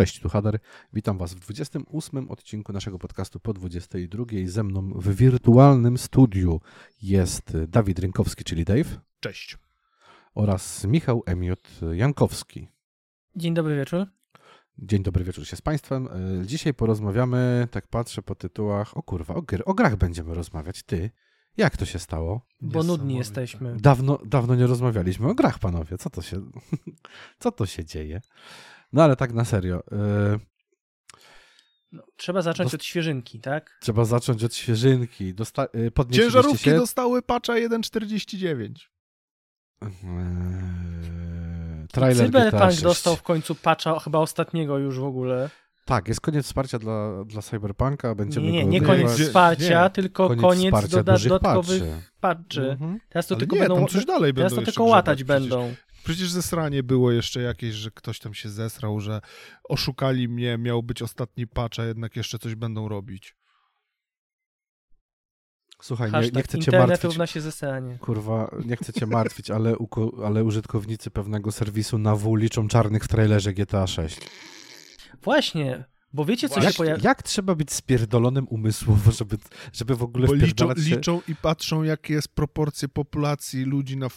Cześć, 0.00 0.20
tu 0.20 0.28
Hader. 0.28 0.58
Witam 0.92 1.18
Was 1.18 1.34
w 1.34 1.40
28 1.40 2.30
odcinku 2.30 2.72
naszego 2.72 2.98
podcastu 2.98 3.40
po 3.40 3.52
22. 3.52 4.24
Ze 4.44 4.62
mną 4.62 4.92
w 4.94 5.14
wirtualnym 5.14 5.98
studiu 5.98 6.60
jest 7.02 7.56
Dawid 7.68 7.98
Rynkowski, 7.98 8.44
czyli 8.44 8.64
Dave. 8.64 9.00
Cześć. 9.20 9.58
Oraz 10.34 10.84
Michał 10.84 11.22
Emiot 11.26 11.70
Jankowski. 11.92 12.68
Dzień 13.36 13.54
dobry 13.54 13.76
wieczór. 13.76 14.06
Dzień 14.78 15.02
dobry 15.02 15.24
wieczór 15.24 15.46
się 15.46 15.56
z 15.56 15.62
Państwem. 15.62 16.08
E, 16.42 16.46
dzisiaj 16.46 16.74
porozmawiamy, 16.74 17.68
tak 17.70 17.86
patrzę 17.88 18.22
po 18.22 18.34
tytułach, 18.34 18.96
o 18.96 19.02
kurwa, 19.02 19.34
o, 19.34 19.42
gr, 19.42 19.62
o 19.66 19.74
grach 19.74 19.96
będziemy 19.96 20.34
rozmawiać. 20.34 20.82
Ty, 20.82 21.10
jak 21.56 21.76
to 21.76 21.84
się 21.84 21.98
stało? 21.98 22.46
Bo 22.60 22.82
nudni 22.82 23.16
jesteśmy. 23.16 23.76
Dawno, 23.76 24.18
dawno 24.24 24.54
nie 24.54 24.66
rozmawialiśmy 24.66 25.28
o 25.28 25.34
grach, 25.34 25.58
panowie. 25.58 25.98
Co 25.98 26.10
to 26.10 26.22
się, 26.22 26.50
co 27.40 27.52
to 27.52 27.66
się 27.66 27.84
dzieje? 27.84 28.20
No 28.92 29.02
ale 29.02 29.16
tak 29.16 29.32
na 29.32 29.44
serio. 29.44 29.82
Yy... 29.90 30.40
No, 31.92 32.02
trzeba 32.16 32.42
zacząć 32.42 32.66
Dost... 32.66 32.74
od 32.74 32.84
świeżynki, 32.84 33.40
tak? 33.40 33.78
Trzeba 33.80 34.04
zacząć 34.04 34.44
od 34.44 34.54
świeżynki. 34.54 35.34
Dosta... 35.34 35.66
Yy, 35.74 36.10
Ciężarówki 36.10 36.64
się... 36.64 36.76
dostały 36.76 37.22
patcha 37.22 37.52
1.49. 37.52 38.70
Yy... 39.82 39.88
Trailer 41.92 42.26
Cyberpunk 42.26 42.80
dostał 42.80 43.16
w 43.16 43.22
końcu 43.22 43.54
patcha, 43.54 43.98
chyba 43.98 44.18
ostatniego 44.18 44.78
już 44.78 44.98
w 44.98 45.04
ogóle. 45.04 45.50
Tak, 45.84 46.08
jest 46.08 46.20
koniec 46.20 46.46
wsparcia 46.46 46.78
dla, 46.78 47.24
dla 47.24 47.42
Cyberpunka. 47.42 48.14
Będziemy 48.14 48.46
nie, 48.46 48.52
nie, 48.52 48.80
nie 48.80 48.80
koniec 48.80 49.10
wsparcia, 49.10 49.84
nie. 49.84 49.90
tylko 49.90 50.28
koniec, 50.28 50.72
koniec 50.72 50.90
dodatkowych 51.28 51.82
patchy. 52.20 52.70
Mhm. 52.70 53.00
Teraz 53.08 53.26
to 53.26 53.34
Ale 53.34 53.40
tylko 53.40 53.56
nie, 53.56 53.62
będą. 53.62 53.86
coś 53.86 54.04
dalej 54.04 54.34
teraz 54.34 54.54
to 54.54 54.62
tylko 54.62 54.84
łatać 54.84 55.24
będą. 55.24 55.74
Przecież 56.04 56.30
zesranie 56.30 56.82
było 56.82 57.12
jeszcze 57.12 57.42
jakieś, 57.42 57.74
że 57.74 57.90
ktoś 57.90 58.18
tam 58.18 58.34
się 58.34 58.48
zesrał, 58.48 59.00
że 59.00 59.20
oszukali 59.64 60.28
mnie, 60.28 60.58
miał 60.58 60.82
być 60.82 61.02
ostatni 61.02 61.46
patch, 61.46 61.78
a 61.78 61.84
jednak 61.84 62.16
jeszcze 62.16 62.38
coś 62.38 62.54
będą 62.54 62.88
robić. 62.88 63.36
Słuchaj, 65.82 66.12
nie, 66.12 66.30
nie 66.30 66.42
chcę 66.42 66.58
cię 66.58 66.78
martwić. 66.78 67.04
równa 67.04 67.26
się 67.26 67.40
zesranie. 67.40 67.98
Kurwa, 67.98 68.50
nie 68.64 68.76
chcę 68.76 68.92
cię 68.92 69.06
martwić, 69.06 69.50
ale, 69.50 69.74
ale 70.24 70.44
użytkownicy 70.44 71.10
pewnego 71.10 71.52
serwisu 71.52 71.98
na 71.98 72.16
W 72.16 72.36
liczą 72.36 72.68
czarnych 72.68 73.04
w 73.04 73.08
trailerze 73.08 73.52
GTA 73.52 73.86
6. 73.86 74.20
Właśnie, 75.22 75.84
bo 76.12 76.24
wiecie, 76.24 76.48
co 76.48 76.62
jak, 76.62 76.72
się 76.72 76.76
pojawia... 76.76 77.02
Jak 77.02 77.22
trzeba 77.22 77.54
być 77.54 77.72
spierdolonym 77.72 78.46
umysłowo, 78.48 79.12
żeby, 79.18 79.38
żeby 79.72 79.96
w 79.96 80.02
ogóle 80.02 80.26
Bo 80.26 80.34
liczą, 80.34 80.74
się... 80.74 80.80
liczą 80.80 81.20
i 81.28 81.36
patrzą, 81.36 81.82
jakie 81.82 82.14
jest 82.14 82.28
proporcje 82.28 82.88
populacji 82.88 83.64
ludzi 83.64 83.96
na 83.96 84.08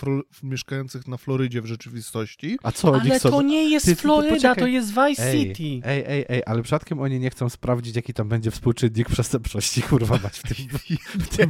mieszkających 0.44 1.08
na 1.08 1.17
Florydzie 1.17 1.61
w 1.61 1.66
rzeczywistości. 1.66 2.58
A 2.63 2.72
co 2.72 2.91
oni 2.91 3.09
Ale 3.09 3.19
chcą? 3.19 3.30
to 3.30 3.41
nie 3.41 3.69
jest 3.69 3.85
ty, 3.85 3.95
Floryda, 3.95 4.55
to 4.55 4.67
jest 4.67 4.89
Vice 4.89 5.23
ej, 5.23 5.55
City. 5.55 5.88
Ej, 5.88 6.03
ej, 6.08 6.25
ej, 6.30 6.41
ale 6.45 6.63
przypadkiem 6.63 7.00
oni 7.00 7.19
nie 7.19 7.30
chcą 7.30 7.50
sprawdzić, 7.50 7.95
jaki 7.95 8.13
tam 8.13 8.30
będzie 8.30 8.52
współczynnik 8.52 9.09
przestępczości, 9.09 9.81
kurwa, 9.81 10.19
mać 10.23 10.39
w 10.39 10.44
tym, 10.44 10.67
w 11.25 11.38
tym 11.38 11.50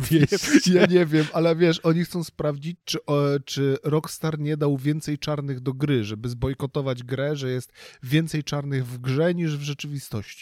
Ja 0.73 0.85
nie 0.85 1.05
wiem, 1.05 1.25
ale 1.33 1.55
wiesz, 1.55 1.79
oni 1.83 2.05
chcą 2.05 2.23
sprawdzić, 2.23 2.77
czy, 2.85 3.05
o, 3.05 3.23
czy 3.45 3.77
Rockstar 3.83 4.39
nie 4.39 4.57
dał 4.57 4.77
więcej 4.77 5.17
czarnych 5.17 5.59
do 5.59 5.73
gry, 5.73 6.03
żeby 6.03 6.29
zbojkotować 6.29 7.03
grę, 7.03 7.35
że 7.35 7.49
jest 7.49 7.73
więcej 8.03 8.43
czarnych 8.43 8.87
w 8.87 8.97
grze 8.97 9.35
niż 9.35 9.57
w 9.57 9.61
rzeczywistości. 9.61 10.32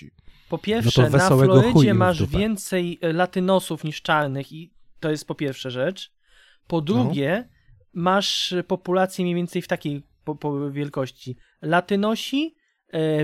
Po 0.50 0.58
pierwsze, 0.58 1.10
no 1.10 1.18
na 1.18 1.28
Florydzie 1.30 1.94
masz 1.94 2.26
więcej 2.26 3.00
e, 3.02 3.14
latynosów 3.14 3.84
niż 3.84 4.02
czarnych 4.02 4.52
i 4.52 4.74
to 5.00 5.12
jest 5.12 5.28
po 5.28 5.36
pierwsze 5.36 5.72
rzecz. 5.72 6.12
Po 6.68 6.78
no. 6.78 6.82
drugie, 6.82 7.50
no. 7.50 8.02
masz 8.02 8.54
populację 8.68 9.26
mniej 9.26 9.36
więcej 9.36 9.62
w 9.62 9.68
takiej 9.68 10.04
po, 10.24 10.36
po 10.36 10.72
wielkości. 10.72 11.38
Latynosi, 11.62 12.56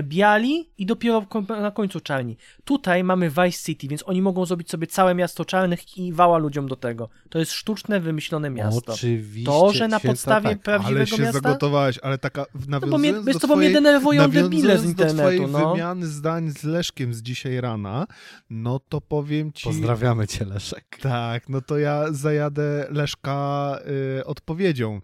biali 0.02 0.70
i 0.78 0.86
dopiero 0.86 1.26
na 1.48 1.70
końcu 1.70 2.00
czarni. 2.00 2.36
Tutaj 2.64 3.04
mamy 3.04 3.30
Vice 3.30 3.64
City, 3.64 3.88
więc 3.88 4.02
oni 4.06 4.22
mogą 4.22 4.46
zrobić 4.46 4.70
sobie 4.70 4.86
całe 4.86 5.14
miasto 5.14 5.44
czarnych 5.44 5.98
i 5.98 6.12
wała 6.12 6.38
ludziom 6.38 6.68
do 6.68 6.76
tego. 6.76 7.08
To 7.28 7.38
jest 7.38 7.52
sztuczne, 7.52 8.00
wymyślone 8.00 8.50
miasto. 8.50 8.92
Oczywiście. 8.92 9.50
To, 9.50 9.72
że 9.72 9.88
na 9.88 10.00
podstawie 10.00 10.48
tak. 10.48 10.62
prawdziwego 10.62 10.98
ale 10.98 11.06
się 11.06 11.22
miasta... 11.22 11.40
zagotowałeś, 11.40 11.98
ale 12.02 12.18
taka 12.18 12.46
no 12.68 12.80
bo 12.80 12.98
mnie, 12.98 13.12
do 13.12 13.38
to, 13.38 13.48
bo 13.48 13.56
mnie 13.56 13.70
denerwują 13.70 14.30
debile 14.30 14.78
z 14.78 14.84
internetu. 14.84 15.16
do 15.16 15.22
twojej 15.22 15.40
no. 15.40 15.72
wymiany 15.72 16.06
zdań 16.06 16.50
z 16.50 16.64
Leszkiem 16.64 17.14
z 17.14 17.22
dzisiaj 17.22 17.60
rana, 17.60 18.06
no 18.50 18.80
to 18.88 19.00
powiem 19.00 19.52
ci... 19.52 19.64
Pozdrawiamy 19.64 20.26
cię, 20.26 20.44
Leszek. 20.44 20.98
Tak, 21.00 21.48
no 21.48 21.60
to 21.60 21.78
ja 21.78 22.12
zajadę 22.12 22.86
Leszka 22.90 23.78
y, 24.18 24.24
odpowiedzią 24.24 25.00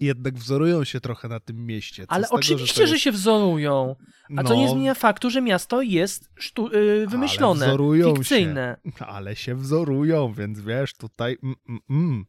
jednak 0.00 0.34
wzorują 0.34 0.84
się 0.84 1.00
trochę 1.00 1.28
na 1.28 1.40
tym 1.40 1.66
mieście. 1.66 2.04
Ale 2.08 2.30
oczywiście, 2.30 2.74
tego, 2.74 2.86
że, 2.86 2.92
jest... 2.92 2.92
że, 2.92 2.98
się 2.98 3.12
wzorują. 3.12 3.96
A 4.30 4.42
no, 4.42 4.44
to 4.44 4.54
nie 4.54 4.68
zmienia 4.68 4.94
faktu, 4.94 5.30
że 5.30 5.42
miasto 5.42 5.82
jest 5.82 6.30
sztu- 6.40 6.72
yy, 6.72 7.06
wymyślone, 7.06 7.66
ale 7.66 8.14
fikcyjne. 8.14 8.76
Się, 8.98 9.06
ale 9.16 9.36
się 9.36 9.54
wzorują, 9.54 10.32
więc 10.32 10.60
wiesz, 10.60 10.94
tutaj... 10.94 11.38
Mm, 11.42 11.56
mm, 11.68 11.80
mm. 11.90 12.24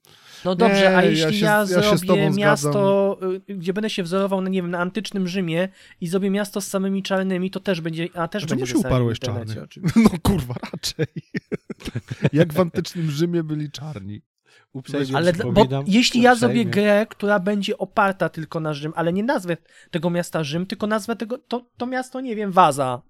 No 0.46 0.56
dobrze, 0.56 0.82
nie, 0.82 0.98
a 0.98 1.04
jeśli 1.04 1.24
ja, 1.24 1.32
się, 1.32 1.46
ja 1.46 1.66
zrobię 1.66 2.30
miasto, 2.30 3.20
y, 3.50 3.56
gdzie 3.56 3.74
będę 3.74 3.90
się 3.90 4.04
wzorował, 4.04 4.42
na, 4.42 4.50
nie 4.50 4.62
wiem, 4.62 4.72
na 4.72 4.80
antycznym 4.80 5.28
Rzymie 5.28 5.70
i 6.02 6.08
zrobię 6.08 6.30
miasto 6.30 6.62
z 6.62 6.68
samymi 6.68 7.04
czarnymi, 7.04 7.52
to 7.52 7.60
też 7.60 7.82
będzie, 7.82 8.08
a 8.14 8.28
też 8.28 8.46
będzie 8.46 8.68
się 8.68 8.78
uparłeś 8.78 9.20
czarny? 9.20 9.56
No 9.96 10.10
kurwa, 10.24 10.56
raczej. 10.74 11.08
Jak 12.34 12.54
w 12.54 12.60
antycznym 12.60 13.12
Rzymie 13.12 13.44
byli 13.44 13.72
czarni. 13.72 14.22
Ale 15.14 15.34
bo 15.34 15.84
jeśli 15.88 16.22
ja 16.22 16.36
zrobię 16.36 16.66
grę, 16.66 17.06
która 17.10 17.40
będzie 17.40 17.78
oparta 17.78 18.30
tylko 18.30 18.60
na 18.60 18.74
Rzym, 18.74 18.94
ale 18.96 19.14
nie 19.14 19.24
nazwę 19.24 19.58
tego 19.92 20.10
miasta 20.10 20.44
Rzym, 20.44 20.66
tylko 20.66 20.88
nazwę 20.88 21.16
tego, 21.16 21.38
to, 21.38 21.66
to 21.78 21.86
miasto, 21.86 22.22
nie 22.22 22.36
wiem, 22.36 22.52
Waza. 22.52 23.02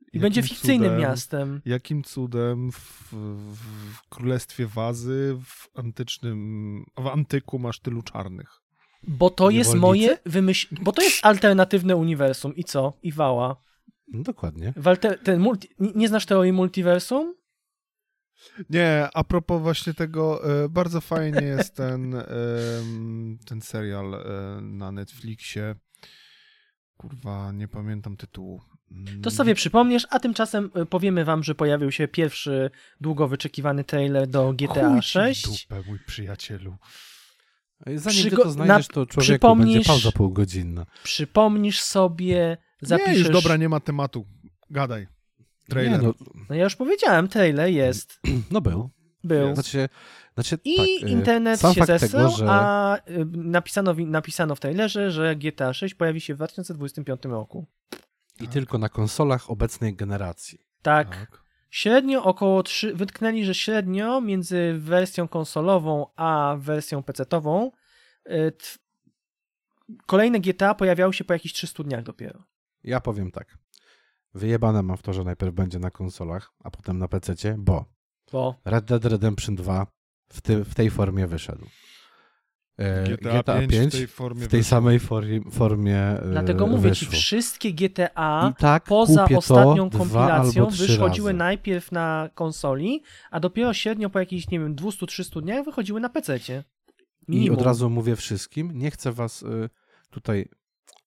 I 0.00 0.06
jakim 0.06 0.20
będzie 0.20 0.42
fikcyjnym 0.42 0.90
cudem, 0.90 1.00
miastem. 1.00 1.60
Jakim 1.64 2.02
cudem 2.02 2.72
w, 2.72 3.12
w, 3.12 4.08
królestwie 4.08 4.66
Wazy, 4.66 5.36
w 5.44 5.78
antycznym, 5.78 6.84
w 6.96 7.06
antyku 7.06 7.58
masz 7.58 7.80
tylu 7.80 8.02
czarnych? 8.02 8.60
Bo 9.08 9.30
to 9.30 9.50
jest 9.50 9.74
moje 9.74 10.18
wymyśl... 10.26 10.76
Bo 10.82 10.92
to 10.92 11.02
jest 11.02 11.26
alternatywne 11.26 11.96
uniwersum. 11.96 12.56
I 12.56 12.64
co? 12.64 12.92
I 13.02 13.12
wała. 13.12 13.56
No 14.08 14.22
dokładnie. 14.22 14.72
Walter, 14.76 15.18
ten 15.18 15.40
multi... 15.40 15.68
Nie 15.78 16.08
znasz 16.08 16.26
teorii 16.26 16.52
multiversum? 16.52 17.34
Nie, 18.70 19.08
a 19.14 19.24
propos 19.24 19.62
właśnie 19.62 19.94
tego, 19.94 20.50
e, 20.64 20.68
bardzo 20.68 21.00
fajnie 21.00 21.42
jest 21.42 21.74
ten, 21.74 22.14
ten 23.48 23.60
serial 23.60 24.14
e, 24.14 24.60
na 24.60 24.92
Netflixie. 24.92 25.74
Kurwa, 26.96 27.52
nie 27.52 27.68
pamiętam 27.68 28.16
tytułu. 28.16 28.60
To 29.22 29.30
sobie 29.30 29.54
przypomniesz, 29.54 30.06
a 30.10 30.20
tymczasem 30.20 30.70
e, 30.74 30.86
powiemy 30.86 31.24
wam, 31.24 31.42
że 31.42 31.54
pojawił 31.54 31.92
się 31.92 32.08
pierwszy 32.08 32.70
długo 33.00 33.28
wyczekiwany 33.28 33.84
trailer 33.84 34.26
do 34.26 34.52
GTA 34.52 34.88
Chuj 34.88 35.02
6. 35.02 35.44
Dupę, 35.44 35.82
mój 35.86 35.98
przyjacielu. 36.06 36.76
Zanim 37.94 38.24
Przygo- 38.24 38.42
to 38.42 38.50
znajdziesz, 38.50 38.88
to 38.88 39.06
człowieku 39.06 39.56
będzie 39.56 39.80
pauza 39.80 40.12
półgodzinna. 40.12 40.86
Przypomnisz 41.02 41.80
sobie, 41.80 42.56
zapiszesz... 42.80 43.12
Nie, 43.12 43.18
już 43.18 43.30
dobra, 43.30 43.56
nie 43.56 43.68
ma 43.68 43.80
tematu. 43.80 44.26
Gadaj. 44.70 45.06
Trailer. 45.68 46.00
Nie, 46.00 46.06
no... 46.06 46.14
no 46.48 46.54
ja 46.54 46.64
już 46.64 46.76
powiedziałem, 46.76 47.28
trailer 47.28 47.68
jest. 47.68 48.20
No 48.50 48.60
był. 48.60 48.90
Był. 49.24 49.54
Znaczy, 49.54 49.88
znaczy, 50.34 50.58
I 50.64 50.76
tak, 50.76 50.86
y, 50.86 51.12
internet 51.12 51.60
się 51.60 51.84
zesrał, 51.84 52.30
że... 52.30 52.46
a 52.48 52.96
y, 52.96 53.26
napisano, 53.32 53.94
napisano 53.98 54.54
w 54.54 54.60
trailerze, 54.60 55.10
że 55.10 55.36
GTA 55.36 55.72
6 55.72 55.94
pojawi 55.94 56.20
się 56.20 56.34
w 56.34 56.36
2025 56.36 57.24
roku. 57.24 57.66
I 58.40 58.44
tak. 58.44 58.52
tylko 58.52 58.78
na 58.78 58.88
konsolach 58.88 59.50
obecnej 59.50 59.94
generacji. 59.94 60.58
Tak. 60.82 61.10
tak. 61.10 61.44
Średnio 61.70 62.24
około 62.24 62.62
3, 62.62 62.94
wytknęli, 62.94 63.44
że 63.44 63.54
średnio 63.54 64.20
między 64.20 64.74
wersją 64.78 65.28
konsolową 65.28 66.06
a 66.16 66.56
wersją 66.58 67.02
PC-ową 67.02 67.70
y, 68.30 68.52
kolejne 70.06 70.40
GTA 70.40 70.74
pojawiały 70.74 71.12
się 71.12 71.24
po 71.24 71.32
jakichś 71.32 71.54
300 71.54 71.82
dniach 71.82 72.02
dopiero. 72.02 72.42
Ja 72.84 73.00
powiem 73.00 73.30
tak. 73.30 73.58
Wyjebane 74.34 74.82
mam 74.82 74.96
w 74.96 75.02
to, 75.02 75.12
że 75.12 75.24
najpierw 75.24 75.54
będzie 75.54 75.78
na 75.78 75.90
konsolach, 75.90 76.52
a 76.64 76.70
potem 76.70 76.98
na 76.98 77.08
PC, 77.08 77.34
bo, 77.58 77.84
bo 78.32 78.54
Red 78.64 78.84
Dead 78.84 79.04
Redemption 79.04 79.54
2 79.54 79.86
w, 80.28 80.40
ty, 80.40 80.64
w 80.64 80.74
tej 80.74 80.90
formie 80.90 81.26
wyszedł. 81.26 81.66
E, 82.78 83.04
GTA, 83.04 83.42
GTA 83.42 83.58
5, 83.58 83.70
5 83.70 83.94
w 83.94 83.96
tej, 83.96 84.06
formie 84.06 84.42
w 84.46 84.48
tej 84.48 84.64
samej 84.64 85.00
formie 85.50 85.98
e, 85.98 86.28
Dlatego 86.30 86.66
mówię 86.66 86.88
wyszło. 86.88 87.10
ci, 87.12 87.16
wszystkie 87.16 87.72
GTA 87.72 88.52
tak 88.58 88.84
poza 88.84 89.26
ostatnią 89.36 89.90
kompilacją 89.90 90.66
wychodziły 90.66 91.30
razy. 91.30 91.38
najpierw 91.38 91.92
na 91.92 92.30
konsoli, 92.34 93.02
a 93.30 93.40
dopiero 93.40 93.74
średnio 93.74 94.10
po 94.10 94.18
jakichś, 94.18 94.48
nie 94.48 94.60
wiem, 94.60 94.76
200-300 94.76 95.42
dniach 95.42 95.64
wychodziły 95.64 96.00
na 96.00 96.08
PC-cie. 96.08 96.64
I 97.28 97.50
od 97.50 97.62
razu 97.62 97.90
mówię 97.90 98.16
wszystkim, 98.16 98.78
nie 98.78 98.90
chcę 98.90 99.12
was 99.12 99.42
y, 99.42 99.70
tutaj 100.10 100.48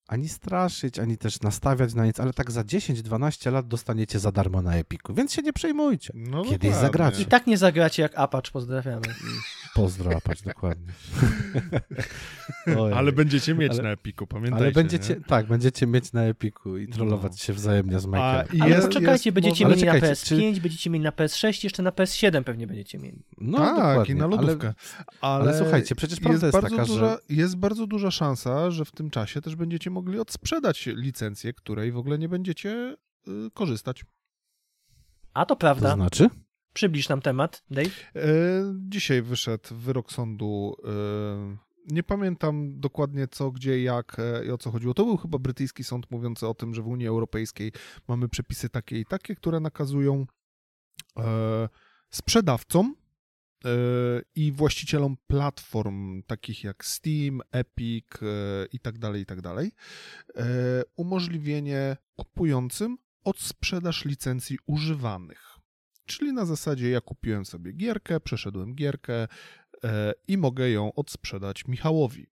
ani 0.08 0.28
straszyć, 0.28 0.98
ani 0.98 1.18
też 1.18 1.40
nastawiać 1.40 1.94
na 1.94 2.06
nic, 2.06 2.20
ale 2.20 2.32
tak 2.32 2.50
za 2.50 2.62
10-12 2.62 3.52
lat 3.52 3.68
dostaniecie 3.68 4.18
za 4.18 4.32
darmo 4.32 4.62
na 4.62 4.74
Epiku, 4.74 5.14
więc 5.14 5.32
się 5.32 5.42
nie 5.42 5.52
przejmujcie. 5.52 6.12
No 6.16 6.44
Kiedyś 6.44 6.74
zagracie. 6.74 7.22
I 7.22 7.26
tak 7.26 7.46
nie 7.46 7.58
zagracie 7.58 8.02
jak 8.02 8.18
Apache, 8.18 8.50
pozdrawiamy. 8.52 9.02
Pozdrapać, 9.74 10.42
dokładnie. 10.42 10.92
ale 12.96 13.12
będziecie 13.12 13.54
mieć 13.54 13.72
ale, 13.72 13.82
na 13.82 13.90
Epiku, 13.90 14.26
pamiętajcie. 14.26 14.64
Ale 14.64 14.72
będziecie, 14.72 15.14
nie? 15.14 15.20
tak, 15.20 15.46
będziecie 15.46 15.86
mieć 15.86 16.12
na 16.12 16.22
Epiku 16.22 16.76
i 16.76 16.88
trollować 16.88 17.32
no. 17.32 17.38
się 17.38 17.52
wzajemnie 17.52 18.00
z 18.00 18.06
Mike'em. 18.06 18.44
Ale 18.60 18.70
jest, 18.70 18.88
czekajcie, 18.88 19.30
jest, 19.30 19.34
będziecie 19.34 19.66
mieli 19.66 19.84
na 19.84 19.94
PS5, 19.94 20.54
czy... 20.54 20.60
będziecie 20.60 20.90
mieli 20.90 21.04
na 21.04 21.10
PS6, 21.10 21.64
jeszcze 21.64 21.82
na 21.82 21.90
PS7 21.90 22.44
pewnie 22.44 22.66
będziecie 22.66 22.98
mieli. 22.98 23.22
No 23.38 23.58
tak, 23.58 23.76
dokładnie. 23.76 24.14
i 24.14 24.18
na 24.18 24.26
lodówkę. 24.26 24.74
Ale, 25.20 25.44
ale, 25.44 25.58
słuchajcie, 25.58 25.94
przecież 25.94 26.20
prawda 26.20 26.46
jest, 26.46 26.54
jest 26.56 26.62
bardzo 26.62 26.76
taka, 26.76 26.86
duża, 26.86 27.08
że... 27.08 27.18
Jest 27.28 27.56
bardzo 27.56 27.86
duża 27.86 28.10
szansa, 28.10 28.70
że 28.70 28.84
w 28.84 28.92
tym 28.92 29.10
czasie 29.10 29.40
też 29.40 29.56
będziecie 29.56 29.90
mogli 29.98 30.20
odsprzedać 30.20 30.86
licencję, 30.86 31.52
której 31.52 31.92
w 31.92 31.96
ogóle 31.96 32.18
nie 32.18 32.28
będziecie 32.28 32.96
y, 33.28 33.50
korzystać. 33.54 34.04
A 35.34 35.46
to 35.46 35.56
prawda. 35.56 35.88
To 35.88 35.94
znaczy? 35.94 36.30
Przybliż 36.72 37.08
nam 37.08 37.20
temat, 37.20 37.64
Dave. 37.70 37.90
E, 38.16 38.22
dzisiaj 38.88 39.22
wyszedł 39.22 39.74
wyrok 39.74 40.12
sądu. 40.12 40.76
E, 40.84 41.56
nie 41.90 42.02
pamiętam 42.02 42.80
dokładnie 42.80 43.28
co, 43.28 43.50
gdzie, 43.50 43.82
jak 43.82 44.16
e, 44.18 44.44
i 44.44 44.50
o 44.50 44.58
co 44.58 44.70
chodziło. 44.70 44.94
To 44.94 45.04
był 45.04 45.16
chyba 45.16 45.38
brytyjski 45.38 45.84
sąd 45.84 46.10
mówiący 46.10 46.46
o 46.46 46.54
tym, 46.54 46.74
że 46.74 46.82
w 46.82 46.88
Unii 46.88 47.06
Europejskiej 47.06 47.72
mamy 48.08 48.28
przepisy 48.28 48.68
takie 48.68 49.00
i 49.00 49.04
takie, 49.04 49.34
które 49.34 49.60
nakazują 49.60 50.26
e, 51.18 51.68
sprzedawcom 52.10 52.94
i 54.34 54.52
właścicielom 54.52 55.16
platform 55.26 56.22
takich 56.22 56.64
jak 56.64 56.84
Steam, 56.84 57.40
Epic 57.50 58.06
e, 58.22 58.26
i 58.72 58.80
tak 58.80 58.98
dalej, 58.98 59.22
i 59.22 59.26
tak 59.26 59.40
dalej, 59.40 59.72
umożliwienie 60.96 61.96
kupującym 62.16 62.98
odsprzedaż 63.24 64.04
licencji 64.04 64.58
używanych. 64.66 65.58
Czyli 66.06 66.32
na 66.32 66.44
zasadzie 66.44 66.90
ja 66.90 67.00
kupiłem 67.00 67.44
sobie 67.44 67.72
gierkę, 67.72 68.20
przeszedłem 68.20 68.74
gierkę 68.74 69.26
e, 69.84 70.12
i 70.28 70.38
mogę 70.38 70.70
ją 70.70 70.94
odsprzedać 70.94 71.66
Michałowi. 71.66 72.26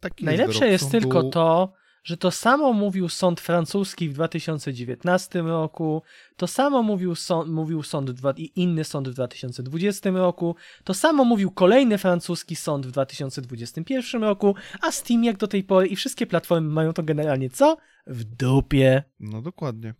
Taki 0.00 0.24
Najlepsze 0.24 0.68
jest, 0.68 0.82
jest 0.82 0.92
tylko 0.92 1.22
to, 1.22 1.72
że 2.08 2.16
to 2.16 2.30
samo 2.30 2.72
mówił 2.72 3.08
sąd 3.08 3.40
francuski 3.40 4.08
w 4.08 4.12
2019 4.12 5.42
roku, 5.42 6.02
to 6.36 6.46
samo 6.46 6.82
mówił 6.82 7.14
sąd, 7.14 7.50
mówił 7.50 7.82
sąd 7.82 8.10
i 8.36 8.52
inny 8.60 8.84
sąd 8.84 9.08
w 9.08 9.12
2020 9.14 10.10
roku, 10.10 10.56
to 10.84 10.94
samo 10.94 11.24
mówił 11.24 11.50
kolejny 11.50 11.98
francuski 11.98 12.56
sąd 12.56 12.86
w 12.86 12.90
2021 12.90 14.22
roku, 14.22 14.54
a 14.80 14.92
Steam 14.92 15.24
jak 15.24 15.36
do 15.36 15.48
tej 15.48 15.64
pory 15.64 15.86
i 15.86 15.96
wszystkie 15.96 16.26
platformy 16.26 16.68
mają 16.68 16.92
to 16.92 17.02
generalnie 17.02 17.50
co? 17.50 17.76
W 18.06 18.24
dupie. 18.24 19.02
No 19.20 19.42
dokładnie. 19.42 19.94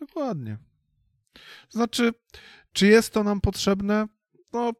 Dokładnie. 0.00 0.58
Znaczy, 1.70 2.12
czy 2.72 2.86
jest 2.86 3.12
to 3.12 3.24
nam 3.24 3.40
potrzebne? 3.40 4.06
No, 4.52 4.72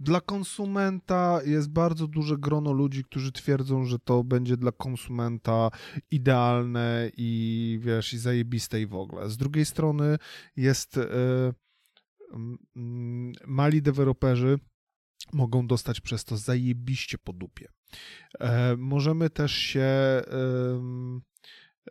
dla 0.00 0.20
konsumenta 0.20 1.40
jest 1.44 1.70
bardzo 1.70 2.06
duże 2.06 2.38
grono 2.38 2.72
ludzi, 2.72 3.04
którzy 3.04 3.32
twierdzą, 3.32 3.84
że 3.84 3.98
to 3.98 4.24
będzie 4.24 4.56
dla 4.56 4.72
konsumenta 4.72 5.70
idealne 6.10 7.10
i 7.16 7.78
wiesz, 7.82 8.12
i 8.12 8.18
zajebiste 8.18 8.80
i 8.80 8.86
w 8.86 8.94
ogóle. 8.94 9.30
Z 9.30 9.36
drugiej 9.36 9.64
strony 9.64 10.18
jest 10.56 10.96
y, 10.96 11.00
y, 11.00 11.52
mali 13.46 13.82
deweloperzy 13.82 14.58
mogą 15.32 15.66
dostać 15.66 16.00
przez 16.00 16.24
to 16.24 16.36
zajebiście 16.36 17.18
po 17.18 17.32
dupie. 17.32 17.68
E, 18.40 18.76
możemy 18.76 19.30
też 19.30 19.52
się 19.52 19.90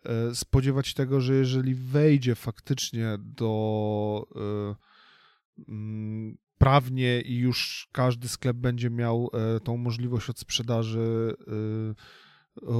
E, 0.05 0.35
spodziewać 0.35 0.93
tego, 0.93 1.21
że 1.21 1.33
jeżeli 1.35 1.75
wejdzie 1.75 2.35
faktycznie 2.35 3.17
do 3.19 4.27
prawnie 6.59 7.21
i 7.21 7.37
już 7.37 7.89
każdy 7.91 8.27
sklep 8.27 8.57
będzie 8.57 8.89
miał 8.89 9.29
e, 9.33 9.59
tą 9.59 9.77
możliwość 9.77 10.29
odsprzedaży 10.29 11.33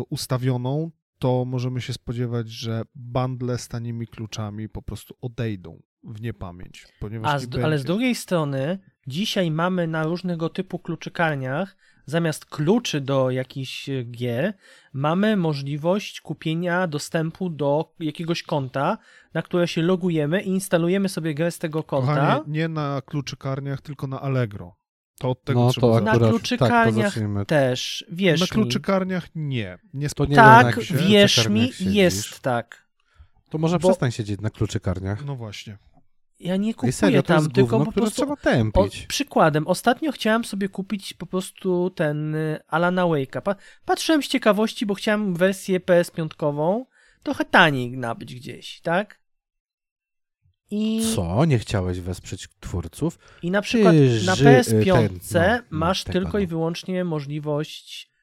ustawioną, 0.10 0.92
to 1.20 1.46
możemy 1.46 1.82
się 1.82 1.94
spodziewać, 1.94 2.50
że 2.50 2.82
bundle 2.96 3.58
z 3.58 3.68
tanimi 3.68 4.08
kluczami 4.08 4.70
po 4.70 4.82
prostu 4.82 5.16
odejdą 5.22 5.82
w 6.04 6.22
niepamięć. 6.22 6.88
Ponieważ 7.00 7.42
z, 7.42 7.56
ale 7.64 7.80
z 7.80 7.84
drugiej 7.84 8.16
strony, 8.16 8.80
dzisiaj 9.08 9.52
mamy 9.52 9.88
na 9.88 10.04
różnego 10.04 10.50
typu 10.50 10.80
kluczykarniach 10.80 11.76
zamiast 12.06 12.46
kluczy 12.46 13.02
do 13.02 13.32
jakichś 13.32 13.90
gier, 14.12 14.54
mamy 14.94 15.38
możliwość 15.38 16.22
kupienia 16.22 16.88
dostępu 16.88 17.50
do 17.50 17.94
jakiegoś 18.00 18.44
konta, 18.44 18.98
na 19.34 19.42
które 19.42 19.68
się 19.68 19.82
logujemy 19.82 20.42
i 20.42 20.48
instalujemy 20.48 21.10
sobie 21.10 21.34
grę 21.34 21.52
z 21.52 21.60
tego 21.60 21.84
konta. 21.84 22.16
Kochanie, 22.16 22.42
nie 22.48 22.68
na 22.68 23.02
kluczykarniach, 23.06 23.82
tylko 23.82 24.08
na 24.08 24.22
Allegro. 24.22 24.76
To 25.20 25.30
od 25.30 25.44
tego 25.44 25.60
no, 25.60 25.72
trzeba 25.72 25.88
to 25.88 25.98
akurat, 25.98 26.22
Na 26.22 26.30
kluczykarniach 26.30 27.14
tak, 27.14 27.48
też, 27.48 28.06
wiesz 28.12 28.42
Na 28.42 28.48
kluczykarniach 28.48 29.28
nie. 29.36 29.78
nie 29.94 30.10
to 30.10 30.26
nie 30.26 30.36
tak, 30.36 30.80
wierz 30.80 31.50
mi, 31.50 31.72
jest 31.80 32.40
tak. 32.40 32.90
To 33.50 33.58
może 33.58 33.80
Bo... 33.80 33.88
przestań 33.88 34.12
siedzieć 34.12 34.42
na 34.42 34.50
kluczykarniach. 34.50 35.26
No 35.26 35.36
właśnie. 35.36 35.78
Ja 36.40 36.58
nie 36.58 36.74
kupuję 36.74 36.92
serio, 36.94 37.24
tam, 37.24 37.52
tylko 37.52 37.86
po 37.86 37.92
prostu 37.92 38.16
trzeba 38.16 38.36
tępić. 38.36 39.04
O, 39.04 39.08
przykładem, 39.08 39.68
ostatnio 39.68 40.12
chciałem 40.12 40.46
sobie 40.46 40.70
kupić 40.70 41.14
po 41.14 41.26
prostu 41.26 41.90
ten 41.90 42.36
y, 42.36 42.60
Alana 42.68 43.04
Wake'a. 43.04 43.42
Pa, 43.42 43.56
patrzyłem 43.86 44.24
z 44.24 44.28
ciekawości, 44.28 44.86
bo 44.86 44.94
chciałem 44.94 45.36
wersję 45.36 45.80
PS5 45.80 46.86
trochę 47.24 47.46
taniej 47.46 47.98
nabyć 47.98 48.36
gdzieś, 48.36 48.82
tak? 48.82 49.20
I... 50.72 51.02
Co? 51.16 51.46
Nie 51.46 51.60
chciałeś 51.60 52.00
wesprzeć 52.00 52.48
twórców? 52.60 53.20
I 53.44 53.52
na 53.52 53.62
przykład 53.62 53.94
Ty, 53.94 54.22
na 54.26 54.36
PS5 54.36 55.20
ten, 55.32 55.54
no, 55.72 55.78
masz 55.78 56.06
no, 56.06 56.14
tylko 56.14 56.40
i 56.40 56.48
wyłącznie 56.48 57.04
możliwość 57.06 58.04
y, 58.06 58.19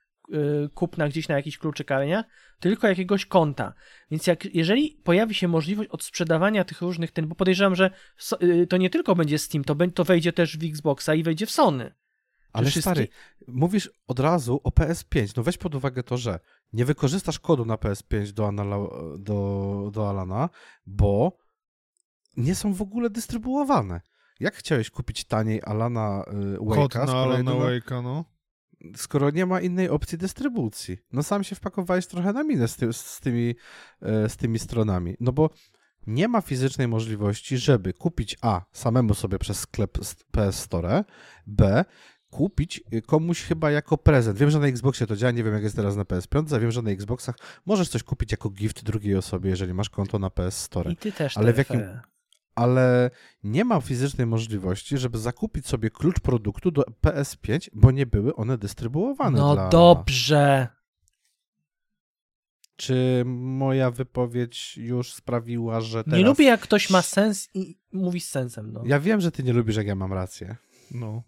kupna 0.75 1.09
gdzieś 1.09 1.29
na 1.29 1.37
jakichś 1.37 1.59
kluczykarniach, 1.59 2.27
tylko 2.61 2.89
jakiegoś 2.89 3.27
konta. 3.27 3.73
Więc 4.11 4.27
jak, 4.27 4.55
jeżeli 4.55 5.01
pojawi 5.05 5.35
się 5.35 5.49
możliwość 5.49 5.91
odsprzedawania 5.91 6.65
tych 6.65 6.81
różnych 6.81 7.11
ten, 7.11 7.29
bo 7.29 7.35
podejrzewam, 7.35 7.75
że 7.75 7.91
y, 8.43 8.67
to 8.67 8.77
nie 8.77 8.91
tylko 8.91 9.15
będzie 9.15 9.39
Steam, 9.39 9.65
to, 9.65 9.77
to 9.95 10.05
wejdzie 10.05 10.33
też 10.33 10.59
w 10.59 10.65
Xboxa 10.65 11.15
i 11.15 11.23
wejdzie 11.23 11.47
w 11.47 11.51
Sony. 11.51 11.95
Ale 12.53 12.67
wszystkie... 12.67 12.91
stary, 12.91 13.09
mówisz 13.49 13.91
od 14.07 14.21
razu 14.21 14.61
o 14.65 14.71
PS5. 14.71 15.33
No 15.37 15.43
weź 15.43 15.59
pod 15.59 15.75
uwagę 15.75 16.03
to, 16.03 16.17
że 16.17 16.41
nie 16.73 16.85
wykorzystasz 16.85 17.39
kodu 17.39 17.65
na 17.65 17.75
PS5 17.75 18.33
do, 18.33 18.49
Anala, 18.49 18.77
do, 19.19 19.91
do 19.93 20.11
Alana, 20.11 20.49
bo 20.87 21.37
nie 22.37 22.55
są 22.55 22.75
w 22.75 22.83
ogóle 22.83 23.11
dystrybuowane. 23.11 24.01
Jak 24.41 24.55
chciałeś 24.55 24.91
kupić 24.91 25.25
taniej 25.25 25.61
Alana 25.65 26.25
y, 26.55 26.59
Wake'a? 26.59 26.75
Kod 26.75 26.95
na 26.95 27.03
Alana 27.03 27.51
Wake'a, 27.53 28.03
no 28.03 28.36
skoro 28.97 29.31
nie 29.31 29.47
ma 29.47 29.61
innej 29.61 29.89
opcji 29.89 30.19
dystrybucji. 30.19 30.99
No 31.13 31.23
sam 31.23 31.45
się 31.45 31.57
wpakowałeś 31.57 32.07
trochę 32.07 32.33
na 32.33 32.45
minę 32.45 32.69
z, 32.69 32.77
ty, 32.77 32.93
z, 32.93 33.21
tymi, 33.21 33.55
e, 34.03 34.29
z 34.29 34.37
tymi 34.37 34.59
stronami. 34.59 35.17
No 35.21 35.33
bo 35.33 35.51
nie 36.07 36.29
ma 36.29 36.41
fizycznej 36.41 36.89
możliwości, 36.89 37.59
żeby 37.59 37.93
kupić 37.93 38.37
A 38.41 38.63
samemu 38.73 39.15
sobie 39.15 39.39
przez 39.39 39.59
sklep 39.59 39.99
PS 40.31 40.57
Store, 40.59 41.05
B 41.47 41.85
kupić 42.31 42.85
komuś 43.07 43.43
chyba 43.43 43.71
jako 43.71 43.99
prezent. 43.99 44.39
Wiem, 44.39 44.51
że 44.51 44.59
na 44.59 44.67
Xboxie 44.67 45.07
to 45.07 45.17
działa, 45.17 45.31
nie 45.31 45.45
wiem 45.45 45.55
jak 45.55 45.63
jest 45.63 45.77
teraz 45.77 45.97
na 45.97 46.03
PS5, 46.03 46.61
wiem, 46.61 46.71
że 46.71 46.83
na 46.83 46.91
Xboxach 46.91 47.37
możesz 47.67 47.89
coś 47.89 48.03
kupić 48.03 48.33
jako 48.33 48.51
gift 48.51 48.85
drugiej 48.85 49.17
osobie, 49.17 49.51
jeżeli 49.51 49.75
masz 49.75 49.91
konto 49.91 50.19
na 50.19 50.31
PS 50.31 50.57
Store. 50.57 50.93
I 50.93 50.97
ty 50.97 51.13
też 51.13 51.37
Ale 51.37 51.53
w 51.53 51.59
jakim, 51.59 51.81
ale 52.57 53.11
nie 53.43 53.65
ma 53.65 53.81
fizycznej 53.81 54.27
możliwości, 54.27 54.99
żeby 54.99 55.19
zakupić 55.19 55.67
sobie 55.67 55.91
klucz 55.91 56.21
produktu 56.21 56.71
do 56.71 56.83
PS5, 57.07 57.69
bo 57.73 57.91
nie 57.91 58.07
były 58.07 58.35
one 58.35 58.59
dystrybuowane. 58.59 59.39
No 59.39 59.55
dla... 59.55 59.69
dobrze. 59.69 60.69
Czy 62.77 63.23
moja 63.27 63.91
wypowiedź 63.91 64.77
już 64.77 65.15
sprawiła, 65.15 65.81
że 65.81 66.05
teraz... 66.05 66.19
Nie 66.19 66.25
lubię, 66.25 66.45
jak 66.45 66.61
ktoś 66.61 66.91
ma 66.91 67.03
sens 67.03 67.49
i 67.55 67.79
mówi 67.93 68.21
z 68.21 68.31
sensem. 68.31 68.73
No. 68.73 68.83
Ja 68.87 69.01
wiem, 69.01 69.21
że 69.21 69.33
ty 69.33 69.43
nie 69.43 69.53
lubisz, 69.53 69.77
jak 69.77 69.87
ja 69.87 69.95
mam 69.95 70.13
rację. 70.13 70.57
No. 70.91 71.23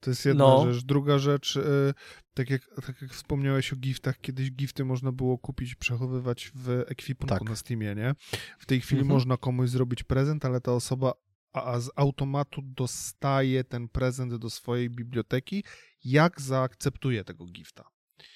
To 0.00 0.10
jest 0.10 0.24
jedna 0.24 0.44
no. 0.44 0.72
rzecz. 0.72 0.84
Druga 0.84 1.18
rzecz, 1.18 1.56
y, 1.56 1.94
tak, 2.34 2.50
jak, 2.50 2.62
tak 2.86 3.02
jak 3.02 3.10
wspomniałeś 3.12 3.72
o 3.72 3.76
giftach, 3.76 4.20
kiedyś 4.20 4.52
gifty 4.52 4.84
można 4.84 5.12
było 5.12 5.38
kupić, 5.38 5.74
przechowywać 5.74 6.52
w 6.54 6.84
ekwipunku 6.88 7.34
tak. 7.34 7.48
na 7.48 7.56
Steamie, 7.56 7.94
nie? 7.94 8.14
W 8.58 8.66
tej 8.66 8.80
chwili 8.80 9.00
mhm. 9.00 9.16
można 9.16 9.36
komuś 9.36 9.70
zrobić 9.70 10.02
prezent, 10.02 10.44
ale 10.44 10.60
ta 10.60 10.72
osoba 10.72 11.12
a 11.52 11.80
z 11.80 11.90
automatu 11.96 12.62
dostaje 12.62 13.64
ten 13.64 13.88
prezent 13.88 14.34
do 14.34 14.50
swojej 14.50 14.90
biblioteki, 14.90 15.64
jak 16.04 16.40
zaakceptuje 16.40 17.24
tego 17.24 17.44
gifta. 17.46 17.84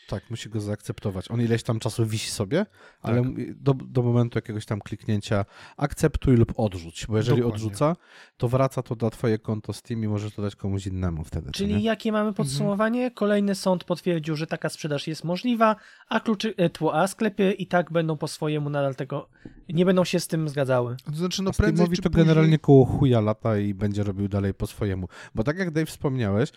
Tak, 0.09 0.31
musi 0.31 0.49
go 0.49 0.61
zaakceptować. 0.61 1.31
On 1.31 1.41
ileś 1.41 1.63
tam 1.63 1.79
czasu 1.79 2.07
wisi 2.07 2.31
sobie, 2.31 2.67
ale 3.03 3.23
tak. 3.23 3.63
do, 3.63 3.75
do 3.75 4.03
momentu 4.03 4.39
jakiegoś 4.39 4.67
tam 4.67 4.81
kliknięcia 4.81 5.45
akceptuj 5.77 6.37
lub 6.37 6.53
odrzuć, 6.57 7.07
bo 7.07 7.17
jeżeli 7.17 7.37
Dokładnie. 7.37 7.55
odrzuca, 7.55 7.97
to 8.37 8.49
wraca 8.49 8.83
to 8.83 8.97
na 9.01 9.11
twoje 9.11 9.39
konto 9.39 9.73
Steam 9.73 10.05
i 10.05 10.09
możesz 10.09 10.35
to 10.35 10.43
dać 10.43 10.57
komuś 10.57 10.87
innemu 10.87 11.25
wtedy. 11.25 11.53
Czyli 11.53 11.83
jakie 11.83 12.13
mamy 12.13 12.33
podsumowanie? 12.33 12.99
Mhm. 12.99 13.15
Kolejny 13.15 13.55
sąd 13.55 13.85
potwierdził, 13.85 14.37
że 14.37 14.47
taka 14.47 14.69
sprzedaż 14.69 15.07
jest 15.07 15.25
możliwa, 15.25 15.77
a 16.09 16.21
kluczy, 16.21 16.55
e, 16.57 16.71
tło, 16.71 16.95
a 16.95 17.07
sklepy 17.07 17.53
i 17.53 17.67
tak 17.67 17.93
będą 17.93 18.17
po 18.17 18.29
swojemu 18.29 18.71
nadal 18.71 18.95
tego, 18.95 19.29
nie 19.69 19.85
będą 19.85 20.05
się 20.05 20.21
z 20.21 20.27
tym 20.27 20.49
zgadzały. 20.49 20.97
To 21.05 21.13
znaczy, 21.13 21.43
no 21.43 21.53
prędzej 21.53 21.87
mówi 21.87 21.97
to 21.97 22.11
później... 22.11 22.25
generalnie 22.25 22.59
koło 22.59 22.85
chuja 22.85 23.21
lata 23.21 23.59
i 23.59 23.75
będzie 23.75 24.03
robił 24.03 24.29
dalej 24.29 24.55
po 24.55 24.67
swojemu. 24.67 25.09
Bo 25.35 25.45
tak 25.45 25.59
jak 25.59 25.71
Dave 25.71 25.87
wspomniałeś, 25.87 26.51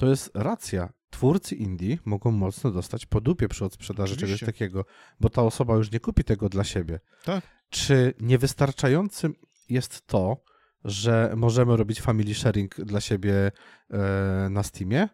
to 0.00 0.06
jest 0.06 0.30
racja 0.34 0.92
twórcy 1.10 1.54
indie 1.54 1.98
mogą 2.04 2.30
mocno 2.30 2.70
dostać 2.70 3.06
po 3.06 3.20
dupie 3.20 3.48
przy 3.48 3.64
odsprzedaży 3.64 4.14
Oczywiście. 4.14 4.38
czegoś 4.38 4.54
takiego, 4.54 4.84
bo 5.20 5.30
ta 5.30 5.42
osoba 5.42 5.76
już 5.76 5.92
nie 5.92 6.00
kupi 6.00 6.24
tego 6.24 6.48
dla 6.48 6.64
siebie. 6.64 7.00
Tak. 7.24 7.44
Czy 7.70 8.14
niewystarczającym 8.20 9.34
jest 9.68 10.06
to, 10.06 10.44
że 10.84 11.32
możemy 11.36 11.76
robić 11.76 12.00
family 12.00 12.34
sharing 12.34 12.76
dla 12.76 13.00
siebie 13.00 13.52
e, 13.90 14.48
na 14.50 14.62
Steamie? 14.62 15.08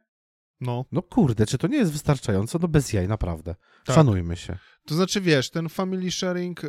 No. 0.61 0.85
No 0.93 1.03
kurde, 1.03 1.47
czy 1.47 1.59
to 1.59 1.67
nie 1.67 1.79
jest 1.79 1.93
wystarczająco? 1.93 2.59
No 2.63 2.69
bez 2.69 2.93
jaj, 2.93 3.09
naprawdę. 3.09 3.55
Tak. 3.85 3.97
Szanujmy 3.97 4.37
się. 4.37 4.59
To 4.87 4.95
znaczy, 4.95 5.21
wiesz, 5.21 5.51
ten 5.51 5.69
family 5.69 6.11
sharing... 6.11 6.65
E, 6.65 6.69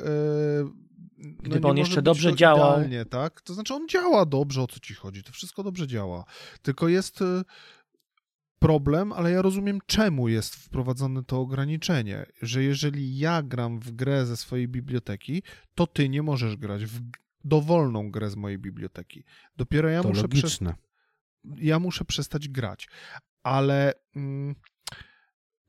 no 1.18 1.34
Gdyby 1.40 1.68
on 1.68 1.78
jeszcze 1.78 2.02
dobrze 2.02 2.36
działał. 2.36 2.80
tak? 3.10 3.42
To 3.42 3.54
znaczy, 3.54 3.74
on 3.74 3.88
działa 3.90 4.26
dobrze, 4.26 4.62
o 4.62 4.68
co 4.68 4.80
ci 4.80 4.94
chodzi. 4.94 5.24
To 5.24 5.32
wszystko 5.32 5.64
dobrze 5.64 5.88
działa. 5.88 6.24
Tylko 6.62 6.88
jest 6.88 7.22
e, 7.22 7.44
problem, 8.60 9.14
ale 9.14 9.32
ja 9.32 9.42
rozumiem, 9.42 9.80
czemu 9.86 10.28
jest 10.28 10.56
wprowadzone 10.56 11.24
to 11.24 11.40
ograniczenie, 11.40 12.26
że 12.42 12.64
jeżeli 12.64 13.18
ja 13.18 13.44
gram 13.44 13.80
w 13.80 13.92
grę 13.92 14.26
ze 14.26 14.38
swojej 14.38 14.68
biblioteki, 14.68 15.44
to 15.76 15.88
ty 15.88 16.10
nie 16.10 16.24
możesz 16.24 16.58
grać 16.58 16.86
w 16.86 17.02
dowolną 17.44 18.12
grę 18.12 18.30
z 18.30 18.36
mojej 18.36 18.58
biblioteki. 18.58 19.24
Dopiero 19.58 19.90
ja 19.90 20.02
to 20.02 20.10
muszę 20.10 20.22
logiczne. 20.22 20.76
ja 21.58 21.80
muszę 21.80 22.06
przestać 22.06 22.50
grać. 22.50 22.90
Ale 23.44 23.94
mm, 24.16 24.56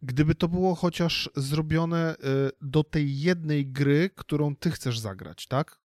gdyby 0.02 0.34
to 0.34 0.48
było 0.48 0.74
chociaż 0.74 1.30
zrobione 1.36 2.14
y, 2.14 2.50
do 2.60 2.84
tej 2.84 3.20
jednej 3.20 3.66
gry, 3.66 4.10
którą 4.14 4.56
ty 4.56 4.70
chcesz 4.70 4.98
zagrać, 4.98 5.46
tak? 5.46 5.80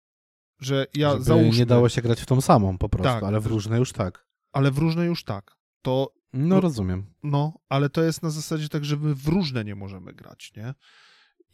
Że 0.59 0.87
ja 0.93 1.11
Żeby 1.11 1.23
załóżmy, 1.23 1.59
nie 1.59 1.65
dało 1.65 1.89
się 1.89 2.01
grać 2.01 2.21
w 2.21 2.25
tą 2.25 2.41
samą 2.41 2.77
po 2.77 2.89
prostu, 2.89 3.13
tak, 3.13 3.23
ale 3.23 3.39
w 3.39 3.45
różne 3.45 3.79
już 3.79 3.91
tak. 3.91 4.27
Ale 4.51 4.71
w 4.71 4.77
różne 4.77 5.05
już 5.05 5.23
tak. 5.23 5.57
To 5.81 6.13
no, 6.33 6.61
rozumiem. 6.61 7.05
No, 7.23 7.59
ale 7.69 7.89
to 7.89 8.03
jest 8.03 8.23
na 8.23 8.29
zasadzie 8.29 8.69
tak, 8.69 8.85
że 8.85 8.97
my 8.97 9.15
w 9.15 9.27
różne 9.27 9.63
nie 9.63 9.75
możemy 9.75 10.13
grać, 10.13 10.51
nie? 10.55 10.73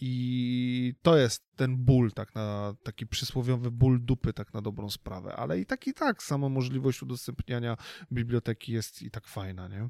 I 0.02 0.94
to 1.02 1.18
jest 1.18 1.56
ten 1.56 1.78
ból, 1.78 2.12
tak 2.12 2.36
na 2.36 2.74
taki 2.84 3.08
przysłowiowy 3.08 3.72
ból 3.72 4.06
dupy, 4.06 4.34
tak 4.34 4.54
na 4.54 4.62
dobrą 4.62 4.90
sprawę. 4.90 5.36
Ale 5.36 5.60
i 5.60 5.66
tak 5.66 5.88
i 5.88 5.94
tak 5.94 6.24
sama 6.24 6.50
możliwość 6.50 7.04
udostępniania 7.04 7.78
biblioteki 8.12 8.72
jest 8.72 9.02
i 9.02 9.12
tak 9.12 9.28
fajna, 9.28 9.68
nie? 9.68 9.90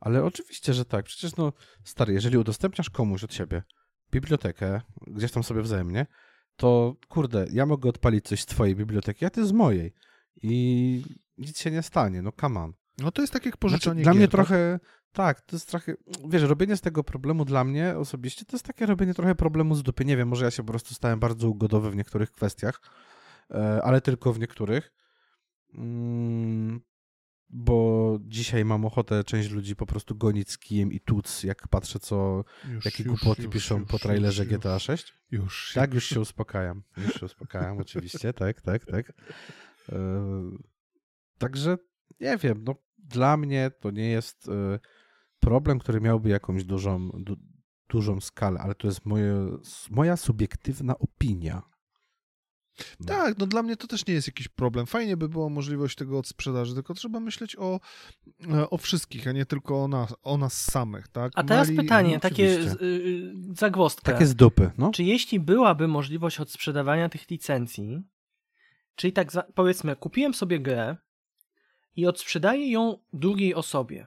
Ale 0.00 0.24
oczywiście, 0.24 0.74
że 0.74 0.84
tak. 0.84 1.04
Przecież 1.04 1.36
no, 1.36 1.52
stary, 1.84 2.12
jeżeli 2.12 2.38
udostępniasz 2.38 2.90
komuś 2.90 3.24
od 3.24 3.34
siebie 3.34 3.62
bibliotekę, 4.10 4.80
gdzieś 5.06 5.32
tam 5.32 5.42
sobie 5.42 5.62
wzajemnie, 5.62 6.06
to 6.56 6.96
kurde, 7.08 7.46
ja 7.52 7.66
mogę 7.66 7.88
odpalić 7.88 8.24
coś 8.24 8.42
z 8.42 8.46
twojej 8.46 8.76
biblioteki, 8.76 9.24
a 9.24 9.30
ty 9.30 9.46
z 9.46 9.52
mojej. 9.52 9.94
I 10.42 11.04
nic 11.38 11.60
się 11.60 11.70
nie 11.70 11.82
stanie, 11.82 12.22
no 12.22 12.32
come 12.40 12.60
on. 12.60 12.72
No 12.98 13.10
to 13.10 13.22
jest 13.22 13.32
tak 13.32 13.46
jak 13.46 13.56
pożyczanie 13.56 14.02
znaczy, 14.02 14.02
Dla 14.02 14.12
gier, 14.12 14.18
mnie 14.18 14.28
tak? 14.28 14.32
trochę, 14.32 14.80
tak, 15.12 15.40
to 15.40 15.56
jest 15.56 15.68
trochę, 15.68 15.94
wiesz, 16.28 16.42
robienie 16.42 16.76
z 16.76 16.80
tego 16.80 17.04
problemu 17.04 17.44
dla 17.44 17.64
mnie 17.64 17.94
osobiście, 17.98 18.44
to 18.44 18.56
jest 18.56 18.66
takie 18.66 18.86
robienie 18.86 19.14
trochę 19.14 19.34
problemu 19.34 19.74
z 19.74 19.82
dupy. 19.82 20.04
Nie 20.04 20.16
wiem, 20.16 20.28
może 20.28 20.44
ja 20.44 20.50
się 20.50 20.62
po 20.62 20.72
prostu 20.72 20.94
stałem 20.94 21.20
bardzo 21.20 21.48
ugodowy 21.48 21.90
w 21.90 21.96
niektórych 21.96 22.32
kwestiach, 22.32 22.80
e, 23.50 23.80
ale 23.84 24.00
tylko 24.00 24.32
w 24.32 24.38
niektórych. 24.38 24.92
Mm, 25.74 26.80
bo 27.48 28.18
dzisiaj 28.20 28.64
mam 28.64 28.84
ochotę 28.84 29.24
część 29.24 29.50
ludzi 29.50 29.76
po 29.76 29.86
prostu 29.86 30.16
gonić 30.16 30.50
z 30.50 30.58
kijem 30.58 30.92
i 30.92 31.00
tuc, 31.00 31.42
jak 31.42 31.68
patrzę, 31.68 31.98
co, 31.98 32.44
już, 32.68 32.84
jakie 32.84 33.04
już, 33.04 33.08
głupoty 33.12 33.42
już, 33.42 33.52
piszą 33.52 33.84
po 33.84 33.98
trailerze 33.98 34.46
GTA 34.46 34.78
6. 34.78 35.14
Już. 35.30 35.72
Tak, 35.74 35.94
już 35.94 36.04
się 36.04 36.20
uspokajam. 36.20 36.82
Już 36.96 37.14
się 37.14 37.26
uspokajam, 37.26 37.78
oczywiście, 37.78 38.32
tak, 38.32 38.60
tak, 38.60 38.86
tak. 38.86 39.12
E, 39.92 39.96
także 41.38 41.76
nie 42.20 42.36
wiem, 42.36 42.64
no 42.64 42.74
dla 43.08 43.36
mnie 43.36 43.70
to 43.80 43.90
nie 43.90 44.08
jest 44.08 44.48
y, 44.48 44.78
problem, 45.40 45.78
który 45.78 46.00
miałby 46.00 46.28
jakąś 46.28 46.64
dużą, 46.64 47.08
du, 47.08 47.36
dużą 47.88 48.20
skalę, 48.20 48.60
ale 48.60 48.74
to 48.74 48.86
jest 48.86 49.06
moje, 49.06 49.58
moja 49.90 50.16
subiektywna 50.16 50.98
opinia. 50.98 51.62
No. 53.00 53.06
Tak, 53.06 53.38
no 53.38 53.46
dla 53.46 53.62
mnie 53.62 53.76
to 53.76 53.86
też 53.86 54.06
nie 54.06 54.14
jest 54.14 54.26
jakiś 54.26 54.48
problem. 54.48 54.86
Fajnie 54.86 55.16
by 55.16 55.28
było 55.28 55.50
możliwość 55.50 55.96
tego 55.96 56.18
odsprzedaży, 56.18 56.74
tylko 56.74 56.94
trzeba 56.94 57.20
myśleć 57.20 57.56
o, 57.56 57.80
e, 58.52 58.70
o 58.70 58.78
wszystkich, 58.78 59.28
a 59.28 59.32
nie 59.32 59.46
tylko 59.46 59.84
o 59.84 59.88
nas, 59.88 60.14
o 60.22 60.38
nas 60.38 60.64
samych, 60.64 61.08
tak? 61.08 61.32
A 61.34 61.44
teraz 61.44 61.68
Mali, 61.68 61.78
pytanie, 61.78 62.14
no, 62.14 62.20
takie 62.20 62.44
yy, 62.44 63.32
zagwozdka. 63.54 64.12
Takie 64.12 64.26
z 64.26 64.34
dupy, 64.34 64.70
no. 64.78 64.90
Czy 64.90 65.02
jeśli 65.02 65.40
byłaby 65.40 65.88
możliwość 65.88 66.40
odsprzedawania 66.40 67.08
tych 67.08 67.30
licencji, 67.30 68.02
czyli 68.94 69.12
tak 69.12 69.32
powiedzmy, 69.54 69.96
kupiłem 69.96 70.34
sobie 70.34 70.60
grę, 70.60 70.96
i 71.96 72.06
odsprzedaje 72.06 72.70
ją 72.70 72.98
drugiej 73.12 73.54
osobie. 73.54 74.06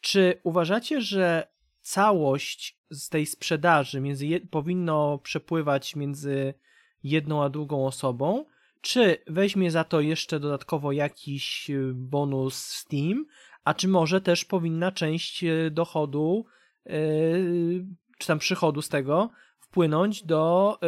Czy 0.00 0.40
uważacie, 0.42 1.00
że 1.00 1.48
całość 1.80 2.78
z 2.90 3.08
tej 3.08 3.26
sprzedaży 3.26 4.00
między 4.00 4.40
powinno 4.50 5.18
przepływać 5.18 5.96
między 5.96 6.54
jedną 7.02 7.42
a 7.42 7.48
drugą 7.48 7.86
osobą, 7.86 8.44
czy 8.80 9.18
weźmie 9.26 9.70
za 9.70 9.84
to 9.84 10.00
jeszcze 10.00 10.40
dodatkowo 10.40 10.92
jakiś 10.92 11.70
y, 11.70 11.92
bonus 11.94 12.54
Steam, 12.54 13.26
a 13.64 13.74
czy 13.74 13.88
może 13.88 14.20
też 14.20 14.44
powinna 14.44 14.92
część 14.92 15.44
y, 15.44 15.70
dochodu, 15.70 16.46
yy, 16.86 17.86
czy 18.18 18.26
tam 18.26 18.38
przychodu 18.38 18.82
z 18.82 18.88
tego 18.88 19.30
wpłynąć 19.72 20.24
do 20.24 20.78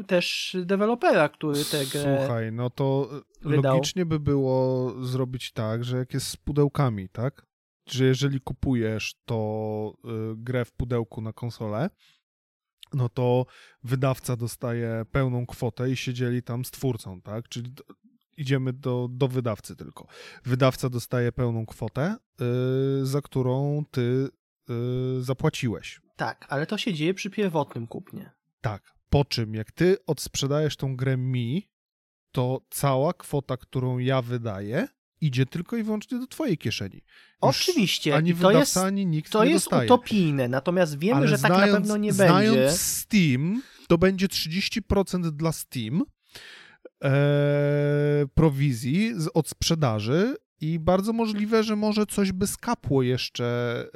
y, 0.00 0.04
też 0.04 0.56
dewelopera, 0.64 1.28
który 1.28 1.64
tę 1.64 1.86
grę 1.86 2.18
Słuchaj, 2.18 2.52
no 2.52 2.70
to 2.70 3.10
wydał. 3.42 3.74
logicznie 3.74 4.06
by 4.06 4.20
było 4.20 4.92
zrobić 5.04 5.52
tak, 5.52 5.84
że 5.84 5.96
jak 5.96 6.14
jest 6.14 6.26
z 6.26 6.36
pudełkami, 6.36 7.08
tak? 7.08 7.46
Że 7.88 8.04
jeżeli 8.04 8.40
kupujesz 8.40 9.14
to 9.24 9.94
y, 10.04 10.08
grę 10.36 10.64
w 10.64 10.72
pudełku 10.72 11.20
na 11.20 11.32
konsolę, 11.32 11.90
no 12.94 13.08
to 13.08 13.46
wydawca 13.84 14.36
dostaje 14.36 15.04
pełną 15.12 15.46
kwotę 15.46 15.90
i 15.90 15.96
siedzieli 15.96 16.42
tam 16.42 16.64
z 16.64 16.70
twórcą, 16.70 17.20
tak? 17.22 17.48
Czyli 17.48 17.72
idziemy 18.36 18.72
do, 18.72 19.08
do 19.10 19.28
wydawcy 19.28 19.76
tylko. 19.76 20.06
Wydawca 20.44 20.88
dostaje 20.88 21.32
pełną 21.32 21.66
kwotę, 21.66 22.16
y, 23.02 23.06
za 23.06 23.22
którą 23.22 23.84
ty 23.90 24.28
y, 24.70 25.22
zapłaciłeś. 25.22 26.00
Tak, 26.16 26.46
ale 26.48 26.66
to 26.66 26.78
się 26.78 26.94
dzieje 26.94 27.14
przy 27.14 27.30
pierwotnym 27.30 27.86
kupnie. 27.86 28.30
Tak. 28.60 28.82
Po 29.10 29.24
czym, 29.24 29.54
jak 29.54 29.72
ty 29.72 29.96
odsprzedajesz 30.06 30.76
tą 30.76 30.96
grę 30.96 31.16
mi, 31.16 31.70
to 32.32 32.60
cała 32.70 33.12
kwota, 33.12 33.56
którą 33.56 33.98
ja 33.98 34.22
wydaję, 34.22 34.88
idzie 35.20 35.46
tylko 35.46 35.76
i 35.76 35.82
wyłącznie 35.82 36.18
do 36.18 36.26
twojej 36.26 36.58
kieszeni. 36.58 36.96
Już 36.96 37.02
Oczywiście. 37.40 38.16
Ani 38.16 38.34
wydawca, 38.34 38.52
to 38.52 38.58
jest, 38.60 38.76
ani 38.76 39.06
nikt 39.06 39.32
To 39.32 39.44
nie 39.44 39.50
jest 39.50 39.64
dostaje. 39.64 39.86
utopijne, 39.86 40.48
natomiast 40.48 40.98
wiemy, 40.98 41.16
Ale 41.16 41.28
że 41.28 41.36
znając, 41.38 41.60
tak 41.60 41.70
na 41.70 41.76
pewno 41.76 41.96
nie 41.96 42.12
znając 42.12 42.36
będzie. 42.38 42.52
Znając 42.52 42.80
Steam, 42.80 43.62
to 43.88 43.98
będzie 43.98 44.26
30% 44.26 45.30
dla 45.30 45.52
Steam 45.52 46.02
e, 47.04 48.26
prowizji 48.34 49.12
z, 49.16 49.28
od 49.34 49.48
sprzedaży 49.48 50.36
i 50.60 50.78
bardzo 50.78 51.12
możliwe, 51.12 51.62
że 51.62 51.76
może 51.76 52.06
coś 52.06 52.32
by 52.32 52.46
skapło 52.46 53.02
jeszcze 53.02 53.86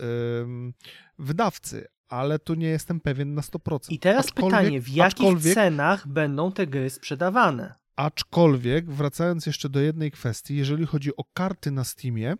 wydawcy, 1.18 1.86
ale 2.08 2.38
tu 2.38 2.54
nie 2.54 2.66
jestem 2.66 3.00
pewien 3.00 3.34
na 3.34 3.42
100%. 3.42 3.92
I 3.92 3.98
teraz 3.98 4.32
pytanie, 4.32 4.80
w 4.80 4.88
jakich 4.88 5.54
cenach 5.54 6.08
będą 6.08 6.52
te 6.52 6.66
gry 6.66 6.90
sprzedawane? 6.90 7.74
Aczkolwiek, 7.96 8.90
wracając 8.90 9.46
jeszcze 9.46 9.68
do 9.68 9.80
jednej 9.80 10.10
kwestii, 10.10 10.56
jeżeli 10.56 10.86
chodzi 10.86 11.16
o 11.16 11.24
karty 11.24 11.70
na 11.70 11.84
Steamie, 11.84 12.34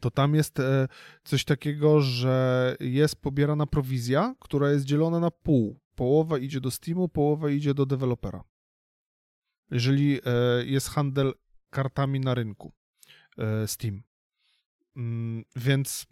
to 0.00 0.10
tam 0.10 0.34
jest 0.34 0.60
e, 0.60 0.88
coś 1.24 1.44
takiego, 1.44 2.00
że 2.00 2.76
jest 2.80 3.16
pobierana 3.16 3.66
prowizja, 3.66 4.34
która 4.40 4.70
jest 4.70 4.84
dzielona 4.84 5.20
na 5.20 5.30
pół. 5.30 5.80
Połowa 5.94 6.38
idzie 6.38 6.60
do 6.60 6.70
Steamu, 6.70 7.08
połowa 7.08 7.50
idzie 7.50 7.74
do 7.74 7.86
dewelopera. 7.86 8.44
Jeżeli 9.70 10.20
e, 10.24 10.64
jest 10.64 10.88
handel 10.88 11.32
kartami 11.70 12.20
na 12.20 12.34
rynku. 12.34 12.72
E, 13.38 13.68
Steam. 13.68 14.02
Mm, 14.96 15.44
więc 15.56 16.06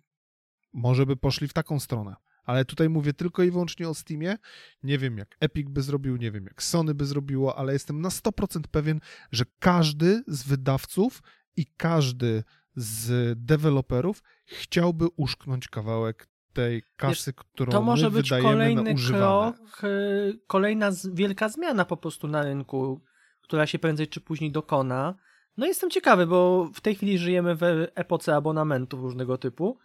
może 0.72 1.06
by 1.06 1.16
poszli 1.16 1.48
w 1.48 1.52
taką 1.52 1.80
stronę. 1.80 2.16
Ale 2.44 2.64
tutaj 2.64 2.88
mówię 2.88 3.12
tylko 3.12 3.42
i 3.42 3.50
wyłącznie 3.50 3.88
o 3.88 3.94
Steamie. 3.94 4.36
Nie 4.82 4.98
wiem, 4.98 5.18
jak 5.18 5.36
Epic 5.40 5.68
by 5.68 5.82
zrobił, 5.82 6.16
nie 6.16 6.30
wiem, 6.30 6.44
jak 6.44 6.62
Sony 6.62 6.94
by 6.94 7.06
zrobiło, 7.06 7.58
ale 7.58 7.72
jestem 7.72 8.00
na 8.00 8.08
100% 8.08 8.60
pewien, 8.70 9.00
że 9.32 9.44
każdy 9.58 10.22
z 10.26 10.42
wydawców 10.42 11.22
i 11.56 11.66
każdy 11.76 12.44
z 12.76 13.34
deweloperów 13.38 14.22
chciałby 14.44 15.06
uszknąć 15.16 15.68
kawałek 15.68 16.28
tej 16.52 16.82
kasy, 16.96 17.32
którą 17.32 17.72
To 17.72 17.82
może 17.82 18.10
być 18.10 18.30
kolejny 18.30 18.94
krok, 18.94 19.84
y, 19.84 20.38
kolejna 20.46 20.90
wielka 21.12 21.48
zmiana 21.48 21.84
po 21.84 21.96
prostu 21.96 22.28
na 22.28 22.42
rynku, 22.42 23.00
która 23.40 23.66
się 23.66 23.78
prędzej 23.78 24.08
czy 24.08 24.20
później 24.20 24.52
dokona. 24.52 25.14
No 25.56 25.66
jestem 25.66 25.90
ciekawy, 25.90 26.26
bo 26.26 26.70
w 26.74 26.80
tej 26.80 26.94
chwili 26.94 27.18
żyjemy 27.18 27.56
w 27.56 27.62
epoce 27.94 28.36
abonamentów 28.36 29.00
różnego 29.00 29.38
typu. 29.38 29.78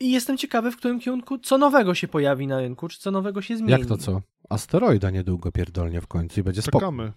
I 0.00 0.10
jestem 0.10 0.38
ciekawy, 0.38 0.72
w 0.72 0.76
którym 0.76 1.00
kierunku 1.00 1.38
co 1.38 1.58
nowego 1.58 1.94
się 1.94 2.08
pojawi 2.08 2.46
na 2.46 2.60
rynku, 2.60 2.88
czy 2.88 2.98
co 2.98 3.10
nowego 3.10 3.42
się 3.42 3.56
zmieni. 3.56 3.72
Jak 3.72 3.86
to 3.86 3.96
co? 3.96 4.22
Asteroida 4.48 5.10
niedługo 5.10 5.52
pierdolnie 5.52 6.00
w 6.00 6.06
końcu 6.06 6.40
i 6.40 6.42
będzie 6.42 6.62
spoko. 6.62 6.78
Czekamy. 6.78 7.12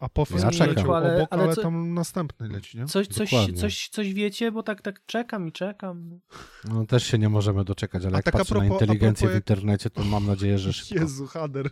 A 0.00 0.08
po 0.08 0.26
ja 0.42 0.50
czekam. 0.50 0.90
ale, 0.90 1.16
obok, 1.16 1.28
ale, 1.30 1.42
ale 1.42 1.54
co, 1.54 1.62
tam 1.62 1.94
następny 1.94 2.48
leci, 2.48 2.78
nie? 2.78 2.86
Coś, 2.86 3.06
coś, 3.08 3.30
coś, 3.56 3.88
coś 3.88 4.14
wiecie, 4.14 4.52
bo 4.52 4.62
tak, 4.62 4.82
tak 4.82 5.06
czekam 5.06 5.48
i 5.48 5.52
czekam. 5.52 6.20
No 6.64 6.86
też 6.86 7.06
się 7.06 7.18
nie 7.18 7.28
możemy 7.28 7.64
doczekać, 7.64 8.04
ale 8.04 8.14
A 8.14 8.18
jak 8.18 8.24
tak 8.24 8.34
patrzę 8.34 8.54
propos, 8.54 8.68
na 8.68 8.74
inteligencję 8.74 9.28
w 9.28 9.34
internecie, 9.34 9.90
to 9.90 10.04
mam 10.04 10.26
nadzieję, 10.26 10.58
że 10.58 10.72
szybko. 10.72 11.04
Jezu, 11.04 11.26
Hader, 11.26 11.70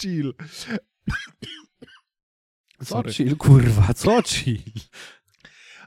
chill. 0.00 0.34
Co 2.84 3.02
chill, 3.02 3.36
kurwa, 3.36 3.94
co 3.94 4.22
chill? 4.22 4.62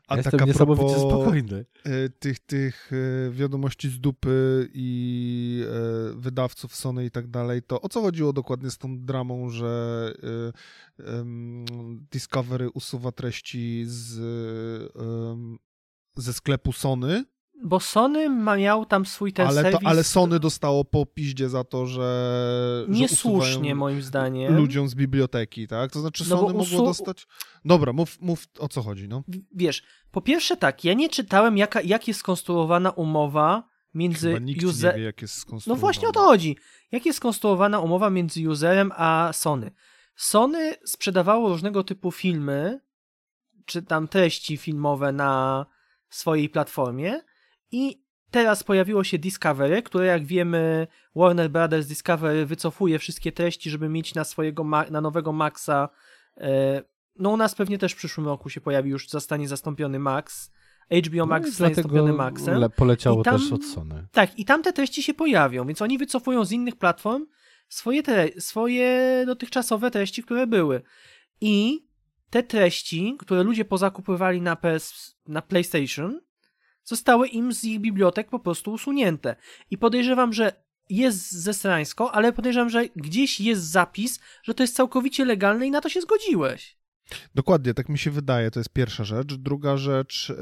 A 0.08 0.15
ja 0.15 0.22
jestem 0.22 0.48
niesamowicie 0.48 0.96
propos, 0.96 1.10
spokojny. 1.10 1.65
E, 1.84 2.10
tych, 2.10 2.39
tych 2.39 2.91
e, 2.94 3.32
wiadomości 3.32 3.89
z 3.89 4.00
dupy 4.00 4.70
i 4.74 5.63
e, 5.67 6.15
wydawców 6.15 6.75
Sony 6.75 7.06
i 7.06 7.12
tak 7.12 7.27
dalej, 7.27 7.63
to 7.63 7.82
o 7.82 7.89
co 7.89 8.01
chodziło 8.01 8.34
dokładnie 8.34 8.72
z 8.72 8.77
tą 8.77 9.06
dramą, 9.06 9.50
że 9.50 10.13
Discovery 12.12 12.70
usuwa 12.70 13.12
treści 13.12 13.84
z, 13.88 14.20
ze 16.15 16.34
sklepu 16.34 16.74
Sony 16.74 17.25
bo 17.64 17.80
Sony 17.80 18.30
miał 18.58 18.86
tam 18.86 19.06
swój 19.06 19.34
ten 19.34 19.48
ale 19.48 19.62
serwis... 19.62 19.80
To, 19.82 19.88
ale 19.88 20.04
Sony 20.04 20.40
dostało 20.40 20.86
po 20.86 21.06
piździe 21.06 21.50
za 21.50 21.64
to, 21.64 21.86
że... 21.86 22.86
Niesłusznie 22.88 23.76
moim 23.76 24.02
zdaniem. 24.02 24.56
Ludziom 24.56 24.88
z 24.90 24.96
biblioteki, 24.96 25.68
tak? 25.68 25.92
To 25.92 26.00
znaczy 26.00 26.26
Sony 26.26 26.54
no 26.54 26.60
mogło 26.60 26.86
dostać... 26.86 27.28
Dobra, 27.66 27.94
mów, 27.94 28.22
mów 28.22 28.46
o 28.60 28.68
co 28.68 28.82
chodzi, 28.82 29.08
no. 29.08 29.24
Wiesz, 29.56 29.84
po 30.12 30.22
pierwsze 30.22 30.58
tak, 30.58 30.84
ja 30.84 30.94
nie 30.94 31.10
czytałem 31.10 31.58
jaka, 31.58 31.82
jak 31.82 32.08
jest 32.08 32.20
skonstruowana 32.20 32.92
umowa 32.92 33.64
między 33.94 34.28
Chyba 34.28 34.46
nikt 34.46 34.64
user... 34.64 34.94
nie 34.94 35.00
wie, 35.00 35.06
jak 35.06 35.22
jest 35.22 35.34
skonstruowana. 35.34 35.78
No 35.78 35.82
właśnie 35.82 36.08
o 36.08 36.12
to 36.12 36.20
chodzi. 36.20 36.58
Jak 36.92 37.06
jest 37.06 37.18
skonstruowana 37.18 37.80
umowa 37.80 38.10
między 38.10 38.50
userem 38.50 38.92
a 38.96 39.30
Sony? 39.34 39.72
Sony 40.16 40.76
sprzedawało 40.86 41.50
różnego 41.50 41.84
typu 41.84 42.12
filmy, 42.12 42.82
czy 43.66 43.82
tam 43.82 44.08
treści 44.08 44.58
filmowe 44.58 45.12
na 45.12 45.66
swojej 46.10 46.50
platformie, 46.50 47.22
i 47.71 48.01
teraz 48.31 48.63
pojawiło 48.63 49.03
się 49.03 49.17
Discovery, 49.17 49.83
które 49.83 50.05
jak 50.05 50.25
wiemy 50.25 50.88
Warner 51.15 51.50
Brothers 51.50 51.88
Discovery 51.88 52.45
wycofuje 52.45 53.00
wszystkie 53.00 53.31
treści, 53.31 53.69
żeby 53.69 53.89
mieć 53.89 54.15
na 54.15 54.24
swojego, 54.24 54.63
na 54.63 55.01
nowego 55.01 55.31
Maxa. 55.31 55.89
E, 56.38 56.81
no 57.19 57.29
u 57.29 57.38
nas 57.38 57.55
pewnie 57.55 57.77
też 57.77 57.93
w 57.93 57.95
przyszłym 57.95 58.27
roku 58.27 58.50
się 58.50 58.62
pojawi, 58.62 58.89
już 58.89 59.09
zostanie 59.09 59.47
zastąpiony 59.47 60.00
Max. 60.00 60.51
HBO 61.05 61.17
no 61.17 61.25
Max 61.25 61.45
no 61.45 61.50
zostanie 61.50 61.75
zastąpiony 61.75 62.13
Maxem. 62.13 62.69
poleciało 62.75 63.24
tam, 63.24 63.39
też 63.39 63.51
od 63.51 63.65
Sony. 63.65 64.07
Tak, 64.12 64.39
i 64.39 64.45
tam 64.45 64.63
te 64.63 64.74
treści 64.74 65.03
się 65.03 65.13
pojawią, 65.13 65.67
więc 65.67 65.81
oni 65.81 65.97
wycofują 65.97 66.45
z 66.45 66.51
innych 66.51 66.75
platform 66.75 67.25
swoje, 67.69 68.03
tre 68.03 68.29
swoje 68.39 69.24
dotychczasowe 69.25 69.91
treści, 69.91 70.24
które 70.24 70.47
były. 70.47 70.81
I 71.41 71.88
te 72.29 72.43
treści, 72.43 73.15
które 73.19 73.43
ludzie 73.43 73.65
pozakupywali 73.65 74.41
na, 74.41 74.55
PS, 74.55 75.17
na 75.27 75.41
PlayStation, 75.41 76.19
zostały 76.88 77.27
im 77.27 77.53
z 77.53 77.63
ich 77.63 77.79
bibliotek 77.79 78.29
po 78.29 78.39
prostu 78.39 78.72
usunięte. 78.72 79.36
I 79.72 79.77
podejrzewam, 79.77 80.34
że 80.34 80.67
jest 80.89 81.32
zesrańsko, 81.32 82.12
ale 82.12 82.34
podejrzewam, 82.34 82.70
że 82.70 82.86
gdzieś 82.96 83.41
jest 83.41 83.62
zapis, 83.62 84.20
że 84.44 84.53
to 84.53 84.63
jest 84.63 84.75
całkowicie 84.75 85.25
legalne 85.25 85.67
i 85.67 85.72
na 85.72 85.82
to 85.82 85.89
się 85.89 86.01
zgodziłeś. 86.01 86.77
Dokładnie, 87.36 87.74
tak 87.74 87.89
mi 87.89 87.98
się 87.98 88.12
wydaje, 88.12 88.51
to 88.51 88.60
jest 88.60 88.70
pierwsza 88.70 89.03
rzecz. 89.03 89.34
Druga 89.34 89.77
rzecz, 89.77 90.29
e, 90.29 90.36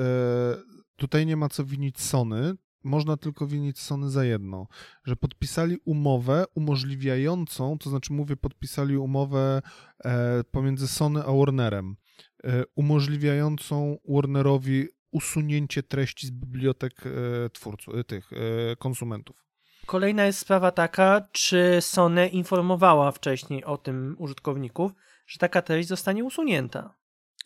tutaj 0.96 1.25
nie 1.25 1.38
ma 1.38 1.50
co 1.50 1.66
winić 1.66 2.00
Sony, 2.00 2.56
można 2.84 3.18
tylko 3.18 3.48
winić 3.48 3.80
Sony 3.80 4.10
za 4.10 4.25
jedno, 4.25 4.68
że 5.04 5.16
podpisali 5.16 5.78
umowę 5.86 6.46
umożliwiającą, 6.56 7.78
to 7.78 7.90
znaczy 7.90 8.14
mówię, 8.14 8.38
podpisali 8.38 8.98
umowę 8.98 9.62
e, 10.06 10.44
pomiędzy 10.44 10.88
Sony 10.88 11.24
a 11.24 11.32
Warnerem, 11.32 11.96
e, 12.44 12.64
umożliwiającą 12.75 13.98
Warnerowi 14.10 14.88
usunięcie 15.16 15.84
treści 15.84 16.28
z 16.28 16.32
bibliotek 16.32 16.94
e, 17.06 17.50
twórców, 17.50 17.96
e, 17.96 18.04
tych 18.04 18.34
e, 18.34 18.76
konsumentów. 18.76 19.46
Kolejna 19.86 20.26
jest 20.26 20.40
sprawa 20.40 20.72
taka, 20.72 21.28
czy 21.32 21.78
Sony 21.82 22.28
informowała 22.28 23.12
wcześniej 23.12 23.64
o 23.64 23.78
tym 23.78 24.16
użytkowników, 24.20 24.92
że 25.28 25.40
taka 25.40 25.62
treść 25.62 25.90
zostanie 25.90 26.24
usunięta. 26.24 26.96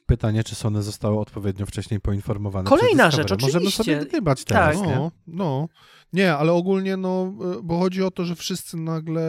Pytanie, 0.09 0.43
czy 0.43 0.55
Sony 0.55 0.83
zostało 0.83 1.21
odpowiednio 1.21 1.65
wcześniej 1.65 1.99
poinformowane. 1.99 2.69
Kolejna 2.69 3.11
rzecz, 3.11 3.31
oczywiście. 3.31 3.59
Możemy 3.59 3.71
sobie 3.71 4.05
dybać 4.05 4.43
teraz, 4.43 4.77
tak. 4.77 4.87
nie? 4.87 4.95
No, 4.95 5.11
no. 5.27 5.67
Nie, 6.13 6.33
ale 6.33 6.51
ogólnie, 6.51 6.97
no, 6.97 7.33
bo 7.63 7.79
chodzi 7.79 8.03
o 8.03 8.11
to, 8.11 8.25
że 8.25 8.35
wszyscy 8.35 8.77
nagle 8.77 9.21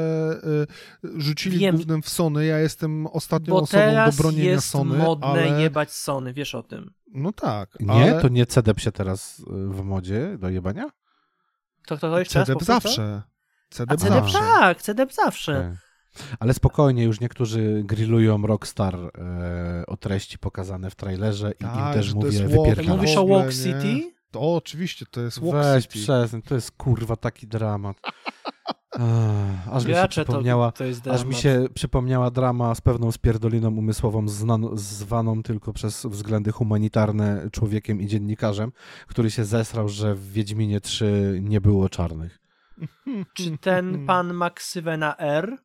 y, 1.04 1.22
rzucili 1.22 1.58
Wiem, 1.58 1.76
głównym 1.76 2.02
w 2.02 2.08
Sony. 2.08 2.46
Ja 2.46 2.58
jestem 2.58 3.06
ostatnią 3.06 3.54
bo 3.54 3.60
osobą 3.60 3.82
do 4.06 4.22
bronienia 4.22 4.50
jest 4.50 4.68
Sony. 4.68 4.98
modne 4.98 5.26
ale... 5.26 5.60
jebać 5.60 5.92
Sony, 5.92 6.32
wiesz 6.32 6.54
o 6.54 6.62
tym. 6.62 6.90
No 7.14 7.32
tak. 7.32 7.80
Nie? 7.80 7.92
Ale... 7.92 8.20
To 8.22 8.28
nie 8.28 8.46
CDEP 8.46 8.80
się 8.80 8.92
teraz 8.92 9.42
w 9.46 9.82
modzie 9.82 10.38
do 10.38 10.48
jebania? 10.48 10.90
To 11.86 11.96
kto 11.96 12.10
to 12.10 12.18
jeszcze 12.18 12.44
CDEP 12.46 12.62
zawsze. 12.62 13.22
CDEP, 13.70 14.00
CDEP 14.00 14.12
zawsze. 14.14 14.38
tak, 14.38 14.82
CDEP 14.82 15.12
zawsze. 15.12 15.58
Okay. 15.58 15.89
Ale 16.40 16.54
spokojnie, 16.54 17.04
już 17.04 17.20
niektórzy 17.20 17.82
grillują 17.84 18.46
Rockstar 18.46 18.94
e, 18.94 19.84
o 19.86 19.96
treści 19.96 20.38
pokazane 20.38 20.90
w 20.90 20.94
trailerze 20.94 21.52
i 21.52 21.64
tak, 21.64 21.76
im 21.76 21.92
też 21.92 22.14
mówię 22.14 22.30
wypierdalać. 22.30 22.86
Mówisz 22.86 23.16
o 23.16 23.26
Walk 23.26 23.52
City? 23.52 24.12
To 24.30 24.54
oczywiście, 24.56 25.06
to 25.10 25.20
jest 25.20 25.40
Walk 25.40 25.54
Weź 25.54 25.84
City. 25.84 25.98
przestań, 25.98 26.42
to 26.42 26.54
jest 26.54 26.70
kurwa 26.70 27.16
taki 27.16 27.46
dramat. 27.46 27.96
aż 29.72 29.84
mi 29.84 29.94
się 29.94 30.08
przypomniała, 30.08 30.72
to, 30.72 30.84
to 31.04 31.12
aż 31.12 31.24
mi 31.24 31.34
się 31.34 31.66
przypomniała 31.74 32.30
drama 32.30 32.74
z 32.74 32.80
pewną 32.80 33.12
spierdoliną 33.12 33.76
umysłową 33.76 34.28
znan, 34.28 34.68
zwaną 34.74 35.42
tylko 35.42 35.72
przez 35.72 36.06
względy 36.06 36.52
humanitarne 36.52 37.48
człowiekiem 37.52 38.00
i 38.00 38.06
dziennikarzem, 38.06 38.72
który 39.06 39.30
się 39.30 39.44
zesrał, 39.44 39.88
że 39.88 40.14
w 40.14 40.32
Wiedźminie 40.32 40.80
3 40.80 41.38
nie 41.42 41.60
było 41.60 41.88
czarnych. 41.88 42.38
Czy 43.34 43.58
ten 43.58 44.06
pan 44.06 44.34
ma 44.34 44.50
ksywę 44.50 44.96
na 44.96 45.16
R? 45.16 45.58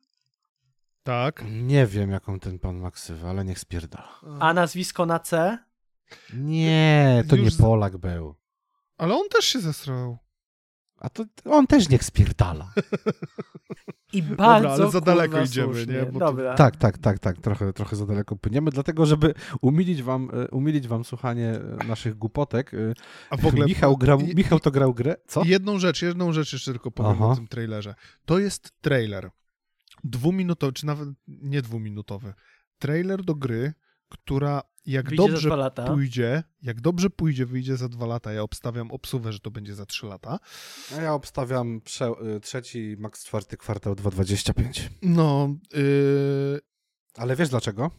Tak. 1.06 1.44
Nie 1.50 1.86
wiem, 1.86 2.10
jaką 2.10 2.40
ten 2.40 2.58
pan 2.58 2.76
ma 2.76 2.90
ksywę, 2.90 3.30
ale 3.30 3.44
niech 3.44 3.58
spierdala. 3.58 4.20
A 4.40 4.54
nazwisko 4.54 5.06
na 5.06 5.18
C? 5.18 5.58
Nie, 6.34 7.24
to 7.28 7.36
Już 7.36 7.58
nie 7.58 7.64
Polak 7.64 7.96
był. 7.96 8.34
Ale 8.98 9.14
on 9.14 9.28
też 9.28 9.44
się 9.44 9.60
zesrał. 9.60 10.18
A 10.98 11.10
to 11.10 11.24
on 11.44 11.66
też 11.66 11.88
niech 11.88 12.04
spierdala. 12.04 12.72
I 14.12 14.22
bardzo 14.22 14.68
Dobra, 14.68 14.84
ale 14.84 14.90
za 14.90 15.00
daleko 15.00 15.40
idziemy, 15.42 15.74
słusznie. 15.74 15.94
nie? 15.94 16.06
Bo 16.06 16.18
Dobra. 16.18 16.52
To... 16.52 16.58
Tak, 16.58 16.76
tak, 16.76 16.98
tak, 16.98 17.18
tak. 17.18 17.36
Trochę, 17.38 17.72
trochę 17.72 17.96
za 17.96 18.06
daleko 18.06 18.36
płyniemy, 18.36 18.70
dlatego, 18.70 19.06
żeby 19.06 19.34
umilić 19.60 20.02
wam, 20.02 20.30
e, 20.32 20.48
umilić 20.48 20.88
wam 20.88 21.04
słuchanie 21.04 21.50
e, 21.80 21.86
naszych 21.86 22.14
głupotek. 22.14 22.74
E, 22.74 22.94
A 23.30 23.36
w 23.36 23.46
ogóle 23.46 23.66
Michał, 23.66 23.96
grał, 23.96 24.18
Michał 24.34 24.60
to 24.60 24.70
grał 24.70 24.94
grę. 24.94 25.16
Co? 25.26 25.44
Jedną 25.44 25.78
rzecz, 25.78 26.02
jedną 26.02 26.32
rzecz 26.32 26.52
jeszcze 26.52 26.72
tylko 26.72 26.90
powiem 26.90 27.12
Aha. 27.12 27.26
o 27.26 27.36
tym 27.36 27.46
trailerze. 27.46 27.94
To 28.24 28.38
jest 28.38 28.72
trailer. 28.80 29.30
Dwuminutowy, 30.10 30.72
czy 30.72 30.86
nawet 30.86 31.08
nie 31.28 31.62
dwuminutowy. 31.62 32.34
Trailer 32.78 33.24
do 33.24 33.34
gry, 33.34 33.72
która 34.08 34.62
jak 34.86 35.08
wyjdzie 35.08 35.28
dobrze 35.28 35.70
pójdzie, 35.86 36.42
jak 36.62 36.80
dobrze 36.80 37.10
pójdzie, 37.10 37.46
wyjdzie 37.46 37.76
za 37.76 37.88
dwa 37.88 38.06
lata. 38.06 38.32
Ja 38.32 38.42
obstawiam 38.42 38.90
obsuwę, 38.90 39.32
że 39.32 39.38
to 39.38 39.50
będzie 39.50 39.74
za 39.74 39.86
trzy 39.86 40.06
lata. 40.06 40.38
A 40.98 41.00
ja 41.00 41.14
obstawiam 41.14 41.80
prze, 41.80 42.12
y, 42.36 42.40
trzeci, 42.40 42.96
maks 42.98 43.24
czwarty 43.24 43.56
kwartał 43.56 43.94
2025. 43.94 44.90
No, 45.02 45.48
yy... 45.72 46.60
ale 47.14 47.36
wiesz 47.36 47.48
dlaczego? 47.48 47.90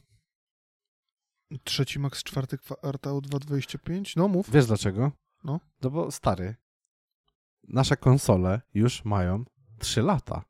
Trzeci, 1.63 2.00
maks 2.00 2.24
czwarty 2.24 2.58
kwartał 2.58 3.22
2025? 3.22 4.15
No 4.15 4.28
mów. 4.28 4.52
Wiesz 4.52 4.65
dlaczego? 4.65 5.12
No. 5.43 5.60
No 5.82 5.89
bo 5.89 6.12
stary, 6.12 6.56
nasze 7.67 7.98
konsole 7.98 8.62
już 8.74 9.06
mają 9.06 9.46
trzy 9.80 10.02
lata. 10.02 10.46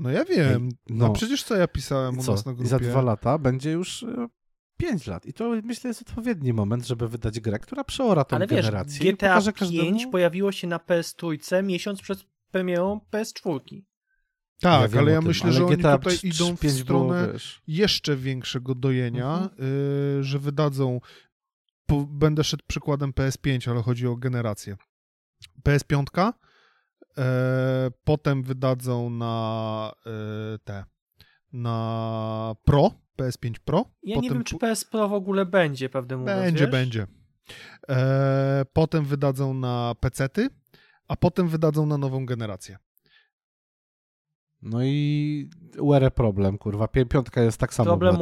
No 0.00 0.10
ja 0.10 0.24
wiem. 0.24 0.68
No, 0.88 1.08
no 1.08 1.12
przecież 1.12 1.42
co 1.42 1.56
ja 1.56 1.68
pisałem 1.68 2.18
u 2.18 2.22
co? 2.22 2.32
nas 2.32 2.46
na 2.46 2.52
grupie. 2.52 2.66
I 2.66 2.70
za 2.70 2.78
dwa 2.78 3.02
lata 3.02 3.38
będzie 3.38 3.70
już 3.70 4.02
y, 4.02 4.28
5 4.76 5.06
lat. 5.06 5.26
I 5.26 5.32
to 5.32 5.50
myślę 5.64 5.88
jest 5.88 6.02
odpowiedni 6.02 6.52
moment, 6.52 6.86
żeby 6.86 7.08
wydać 7.08 7.40
grę, 7.40 7.58
która 7.58 7.84
przeora 7.84 8.24
tą 8.24 8.36
Ale 8.36 8.46
wiesz, 8.46 8.66
generację. 8.66 9.12
GTA 9.12 9.42
5 9.42 9.58
każdemu... 9.58 10.10
pojawiło 10.10 10.52
się 10.52 10.66
na 10.66 10.78
PS 10.78 11.14
Trójce 11.14 11.62
miesiąc 11.62 12.00
przed 12.00 12.24
premierą 12.50 13.00
PS4. 13.12 13.82
Tak, 14.60 14.92
ja 14.92 15.00
ale 15.00 15.12
ja 15.12 15.20
myślę, 15.20 15.50
ale 15.50 15.58
że 15.58 15.76
GTA 15.76 15.94
oni 15.94 16.02
tutaj 16.02 16.18
idą 16.22 16.56
w 16.56 16.70
stronę 16.70 17.26
było, 17.26 17.38
jeszcze 17.66 18.16
większego 18.16 18.74
dojenia, 18.74 19.34
mhm. 19.34 19.50
y, 20.20 20.24
że 20.24 20.38
wydadzą. 20.38 21.00
Po, 21.86 22.06
będę 22.06 22.44
szedł 22.44 22.64
przykładem 22.66 23.12
PS5, 23.12 23.70
ale 23.70 23.82
chodzi 23.82 24.06
o 24.06 24.16
generację. 24.16 24.76
PS5 25.68 26.28
y, 26.28 26.32
E, 27.20 27.90
potem 28.04 28.42
wydadzą 28.42 29.10
na 29.10 29.92
e, 30.06 30.58
te 30.58 30.84
na 31.52 32.54
Pro, 32.64 32.90
PS5 33.18 33.54
Pro. 33.64 33.84
Ja 34.02 34.14
potem... 34.14 34.22
nie 34.22 34.34
wiem, 34.34 34.44
czy 34.44 34.58
PS 34.58 34.84
Pro 34.84 35.08
w 35.08 35.12
ogóle 35.12 35.46
będzie, 35.46 35.88
prawdę 35.88 36.16
mówiąc. 36.16 36.40
Będzie, 36.40 36.64
wiesz? 36.64 36.72
będzie. 36.72 37.06
E, 37.88 38.64
potem 38.72 39.04
wydadzą 39.04 39.54
na 39.54 39.94
PC-ty, 40.00 40.48
a 41.08 41.16
potem 41.16 41.48
wydadzą 41.48 41.86
na 41.86 41.98
nową 41.98 42.26
generację. 42.26 42.78
No 44.62 44.84
i 44.84 45.50
UR 45.78 46.14
problem, 46.14 46.58
kurwa. 46.58 46.88
Piątka 46.88 47.42
jest 47.42 47.58
tak 47.58 47.74
samo 47.74 47.84
problem 47.86 48.16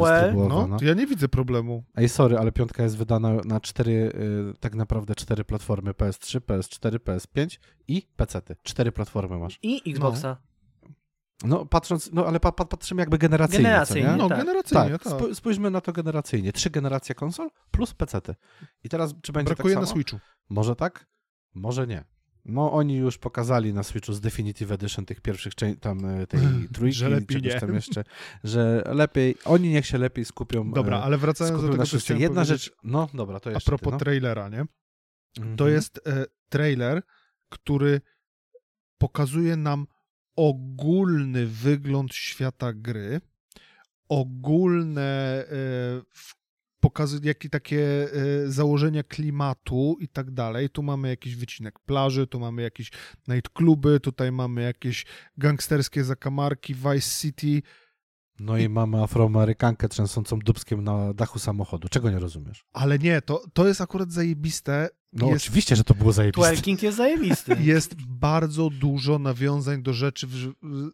No, 0.69 0.77
ja 0.83 0.95
nie 0.95 1.07
widzę 1.07 1.29
problemu. 1.29 1.85
Ej, 1.97 2.09
sorry, 2.09 2.39
ale 2.39 2.53
piątka 2.53 2.83
jest 2.83 2.97
wydana 2.97 3.35
na 3.45 3.61
cztery, 3.61 3.93
y, 4.55 4.59
tak 4.61 4.75
naprawdę 4.75 5.15
cztery 5.15 5.45
platformy. 5.45 5.93
PS3, 5.93 6.41
PS4, 6.41 6.99
PS5 6.99 7.59
i 7.89 8.03
PC-ty. 8.17 8.57
Cztery 8.63 8.93
platformy 8.93 9.39
masz. 9.39 9.59
I 9.63 9.91
Xboxa. 9.91 10.37
No, 11.45 11.49
no 11.49 11.67
patrząc, 11.67 12.11
no 12.13 12.27
ale 12.27 12.41
pa, 12.41 12.53
pa, 12.53 12.65
patrzymy 12.65 13.03
jakby 13.03 13.19
generacyjnie, 13.19 13.65
generacyjnie 13.65 14.17
No, 14.17 14.29
tak. 14.29 14.39
generacyjnie, 14.39 14.99
tak. 14.99 15.03
tak. 15.03 15.35
Spójrzmy 15.35 15.71
na 15.71 15.81
to 15.81 15.93
generacyjnie. 15.93 16.53
Trzy 16.53 16.71
generacje 16.71 17.15
konsol 17.15 17.51
plus 17.71 17.95
PC-ty. 17.95 18.35
I 18.85 18.89
teraz, 18.89 19.15
czy 19.23 19.33
będzie 19.33 19.55
Brakuje 19.55 19.75
tak 19.75 19.81
na 19.83 19.87
samo? 19.87 19.97
Switchu. 19.97 20.19
Może 20.49 20.77
tak? 20.77 21.07
Może 21.55 21.87
nie. 21.87 22.05
No 22.49 22.73
oni 22.73 22.97
już 22.97 23.19
pokazali 23.19 23.75
na 23.75 23.83
Switchu 23.83 24.13
z 24.13 24.21
Definitive 24.21 24.73
Edition 24.73 25.05
tych 25.07 25.21
pierwszych 25.21 25.53
tam 25.81 26.05
e, 26.05 26.27
tej 26.27 26.41
trójki, 26.75 26.99
że 26.99 27.09
lepiej 27.09 27.37
czegoś 27.41 27.55
nie. 27.55 27.61
tam 27.61 27.75
jeszcze, 27.75 28.05
że 28.45 28.83
lepiej, 28.87 29.35
oni 29.45 29.69
niech 29.69 29.87
się 29.87 29.99
lepiej 29.99 30.25
skupią. 30.25 30.73
Dobra, 30.73 30.99
e, 30.99 31.03
ale 31.03 31.19
wracając 31.19 31.63
do 31.63 31.69
tego, 31.69 31.87
co 31.87 32.15
Jedna 32.15 32.45
rzecz, 32.45 32.73
no 32.85 33.09
dobra, 33.15 33.41
to 33.41 33.51
a 33.51 33.53
jeszcze 33.53 33.71
propos 33.71 33.91
ty, 33.91 33.93
no. 33.93 33.99
trailera, 33.99 34.49
nie? 34.49 34.65
To 35.35 35.43
Mhm. 35.43 35.71
jest 35.73 36.01
e, 36.07 36.25
trailer, 36.49 37.03
który 37.49 38.01
pokazuje 38.99 39.57
nam 39.57 39.87
ogólny 40.37 41.47
wygląd 41.47 42.15
świata 42.15 42.73
gry, 42.73 43.21
ogólne 44.09 45.45
e, 45.51 46.03
pokazy, 46.89 47.21
jakie 47.23 47.49
takie 47.49 48.09
e, 48.13 48.51
założenia 48.51 49.03
klimatu 49.03 49.97
i 50.01 50.09
tak 50.09 50.31
dalej. 50.31 50.71
Tu 50.71 50.83
mamy 50.83 51.09
jakiś 51.09 51.37
wycinek 51.37 51.79
plaży, 51.79 52.27
tu 52.27 52.41
mamy 52.41 52.63
jakieś 52.63 52.91
nightcluby, 53.29 54.01
tutaj 54.01 54.33
mamy 54.33 54.63
jakieś 54.63 55.07
gangsterskie 55.37 56.05
zakamarki, 56.05 56.75
Vice 56.75 57.11
City. 57.21 57.63
No 58.41 58.59
i 58.59 58.69
mamy 58.69 59.03
afroamerykankę 59.03 59.89
trzęsącą 59.89 60.39
dubskiem 60.39 60.85
na 60.85 61.15
dachu 61.15 61.39
samochodu. 61.39 61.89
Czego 61.89 62.11
nie 62.11 62.19
rozumiesz? 62.19 62.65
Ale 62.73 62.99
nie, 62.99 63.23
to, 63.23 63.43
to 63.53 63.69
jest 63.69 63.81
akurat 63.81 64.13
zajebiste. 64.13 64.89
No 65.13 65.27
jest, 65.29 65.45
oczywiście, 65.45 65.77
że 65.77 65.85
to 65.85 65.95
było 65.95 66.13
zajebiste. 66.13 66.53
Twerking 66.53 66.83
jest 66.83 66.97
zajebisty. 66.97 67.57
jest 67.75 67.95
bardzo 67.95 68.71
dużo 68.71 69.19
nawiązań 69.19 69.83
do 69.83 69.93
rzeczy 69.93 70.27
w, 70.27 70.53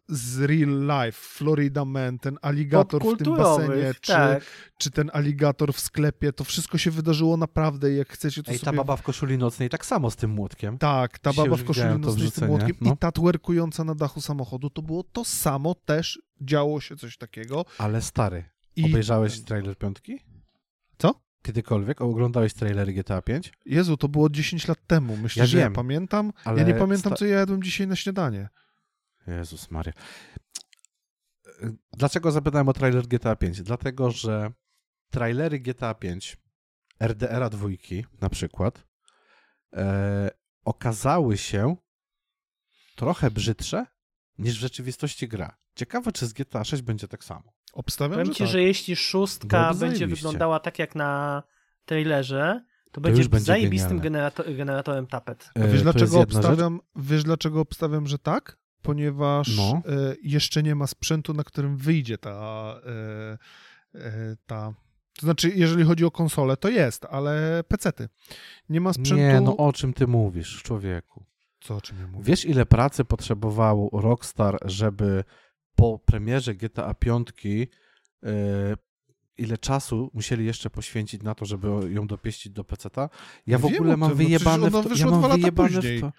z 0.08 0.40
real 0.40 1.04
life. 1.04 1.18
Florida 1.20 1.84
Man, 1.84 2.18
ten 2.18 2.38
aligator 2.42 3.02
w 3.02 3.16
tym 3.16 3.36
basenie, 3.36 3.94
czy, 4.00 4.12
tak. 4.12 4.44
czy 4.78 4.90
ten 4.90 5.10
aligator 5.12 5.74
w 5.74 5.80
sklepie, 5.80 6.32
to 6.32 6.44
wszystko 6.44 6.78
się 6.78 6.90
wydarzyło 6.90 7.36
naprawdę 7.36 7.92
i 7.92 7.96
jak 7.96 8.08
chcecie 8.08 8.42
to 8.42 8.52
Ej, 8.52 8.58
ta 8.58 8.64
sobie... 8.64 8.76
baba 8.76 8.96
w 8.96 9.02
koszuli 9.02 9.38
nocnej 9.38 9.70
tak 9.70 9.86
samo 9.86 10.10
z 10.10 10.16
tym 10.16 10.30
młotkiem. 10.30 10.78
Tak, 10.78 11.18
ta 11.18 11.32
baba 11.32 11.56
w 11.56 11.64
koszuli 11.64 11.98
nocnej 11.98 12.28
z 12.28 12.32
tym 12.32 12.46
młotkiem 12.46 12.76
no. 12.80 12.92
i 12.92 12.96
ta 12.96 13.12
twerkująca 13.12 13.84
na 13.84 13.94
dachu 13.94 14.20
samochodu, 14.20 14.70
to 14.70 14.82
było 14.82 15.02
to 15.02 15.24
samo, 15.24 15.74
też 15.74 16.22
działo 16.40 16.80
się 16.80 16.96
coś 16.96 17.16
takiego. 17.16 17.64
Ale 17.78 18.02
stary, 18.02 18.44
I... 18.76 18.84
obejrzałeś 18.84 19.40
trailer 19.40 19.78
piątki? 19.78 20.33
Kiedykolwiek? 21.44 22.00
Oglądałeś 22.00 22.54
trailery 22.54 22.92
GTA 22.92 23.22
5? 23.22 23.52
Jezu, 23.66 23.96
to 23.96 24.08
było 24.08 24.30
10 24.30 24.68
lat 24.68 24.86
temu. 24.86 25.16
Myślę, 25.16 25.40
Ja 25.40 25.46
że 25.46 25.58
ja 25.58 25.64
wiem, 25.64 25.72
pamiętam. 25.72 26.32
ale 26.44 26.60
Ja 26.60 26.66
nie 26.66 26.74
pamiętam, 26.74 27.10
sta- 27.12 27.16
co 27.16 27.24
ja 27.26 27.38
jadłem 27.38 27.62
dzisiaj 27.62 27.86
na 27.86 27.96
śniadanie. 27.96 28.48
Jezus 29.26 29.70
Maria. 29.70 29.92
Dlaczego 31.92 32.30
zapytałem 32.32 32.68
o 32.68 32.72
trailer 32.72 33.06
GTA 33.06 33.36
5? 33.36 33.62
Dlatego, 33.62 34.10
że 34.10 34.52
trailery 35.10 35.60
GTA 35.60 35.94
5, 35.94 36.36
RDR-a 37.00 37.50
dwójki 37.50 38.04
na 38.20 38.28
przykład, 38.30 38.86
e, 39.72 40.30
okazały 40.64 41.36
się 41.38 41.76
trochę 42.96 43.30
brzydsze 43.30 43.86
niż 44.38 44.56
w 44.56 44.60
rzeczywistości 44.60 45.28
gra. 45.28 45.56
Ciekawe, 45.74 46.12
czy 46.12 46.26
z 46.26 46.32
GTA 46.32 46.64
6 46.64 46.82
będzie 46.82 47.08
tak 47.08 47.24
samo. 47.24 47.53
Obstawiam, 47.74 48.12
Powiem 48.12 48.26
że 48.26 48.32
ci, 48.32 48.38
tak. 48.44 48.48
że 48.52 48.62
jeśli 48.62 48.96
szóstka 48.96 49.58
Byłoby 49.60 49.80
będzie 49.80 49.96
zajebiście. 49.98 50.22
wyglądała 50.22 50.60
tak 50.60 50.78
jak 50.78 50.94
na 50.94 51.42
trailerze, 51.84 52.64
to, 52.84 52.90
To 52.90 53.00
będzie 53.00 53.28
będzie 53.28 53.44
zajebistym 53.46 54.00
genialne. 54.00 54.30
generato- 54.30 54.56
generatorem 54.56 55.06
tapet. 55.06 55.50
E, 55.54 55.68
wiesz, 55.68 55.82
dlaczego 55.82 56.06
rzecz. 56.12 56.22
obstawiam, 56.34 56.80
wiesz, 56.96 57.24
dlaczego 57.24 57.60
obstawiam, 57.60 58.06
że 58.06 58.18
tak? 58.18 58.56
Ponieważ 58.82 59.56
No. 59.56 59.82
e, 59.86 60.14
jeszcze 60.22 60.62
nie 60.62 60.74
ma 60.74 60.86
sprzętu, 60.86 61.34
na 61.34 61.44
którym 61.44 61.76
wyjdzie 61.76 62.18
ta, 62.18 62.74
e, 62.86 63.38
e, 64.00 64.36
ta. 64.46 64.74
To 65.20 65.26
znaczy, 65.26 65.52
jeżeli 65.54 65.84
chodzi 65.84 66.04
o 66.04 66.10
konsolę, 66.10 66.56
to 66.56 66.68
jest, 66.68 67.04
ale 67.10 67.64
pecety. 67.68 68.08
Nie 68.68 68.80
ma 68.80 68.92
sprzętu. 68.92 69.22
Nie, 69.22 69.40
no 69.40 69.56
o 69.56 69.72
czym 69.72 69.92
ty 69.92 70.06
mówisz, 70.06 70.62
człowieku? 70.62 71.24
Co 71.60 71.76
o 71.76 71.80
czym 71.80 71.98
ja 72.00 72.06
mówię? 72.06 72.24
Wiesz, 72.24 72.44
ile 72.44 72.66
pracy 72.66 73.04
potrzebował 73.04 73.90
Rockstar, 73.92 74.58
żeby 74.64 75.24
po 75.76 75.98
premierze 75.98 76.54
GTA 76.54 76.94
5 76.94 77.28
e, 78.22 78.76
ile 79.38 79.58
czasu 79.58 80.10
musieli 80.14 80.44
jeszcze 80.46 80.70
poświęcić 80.70 81.22
na 81.22 81.34
to, 81.34 81.44
żeby 81.44 81.68
ją 81.90 82.06
dopieścić 82.06 82.52
do 82.52 82.64
PC-ta? 82.64 83.08
Ja 83.46 83.58
w 83.58 83.62
Wiem 83.62 83.74
ogóle 83.74 83.96
mam 83.96 84.10
tym, 84.10 84.18
no 84.18 84.24
wyjebane 84.24 84.70
w 84.70 84.72
to, 84.72 84.94
ja 84.96 85.06
mam 85.06 85.30
wyjebane 85.32 85.80
w 85.82 86.00
to. 86.00 86.12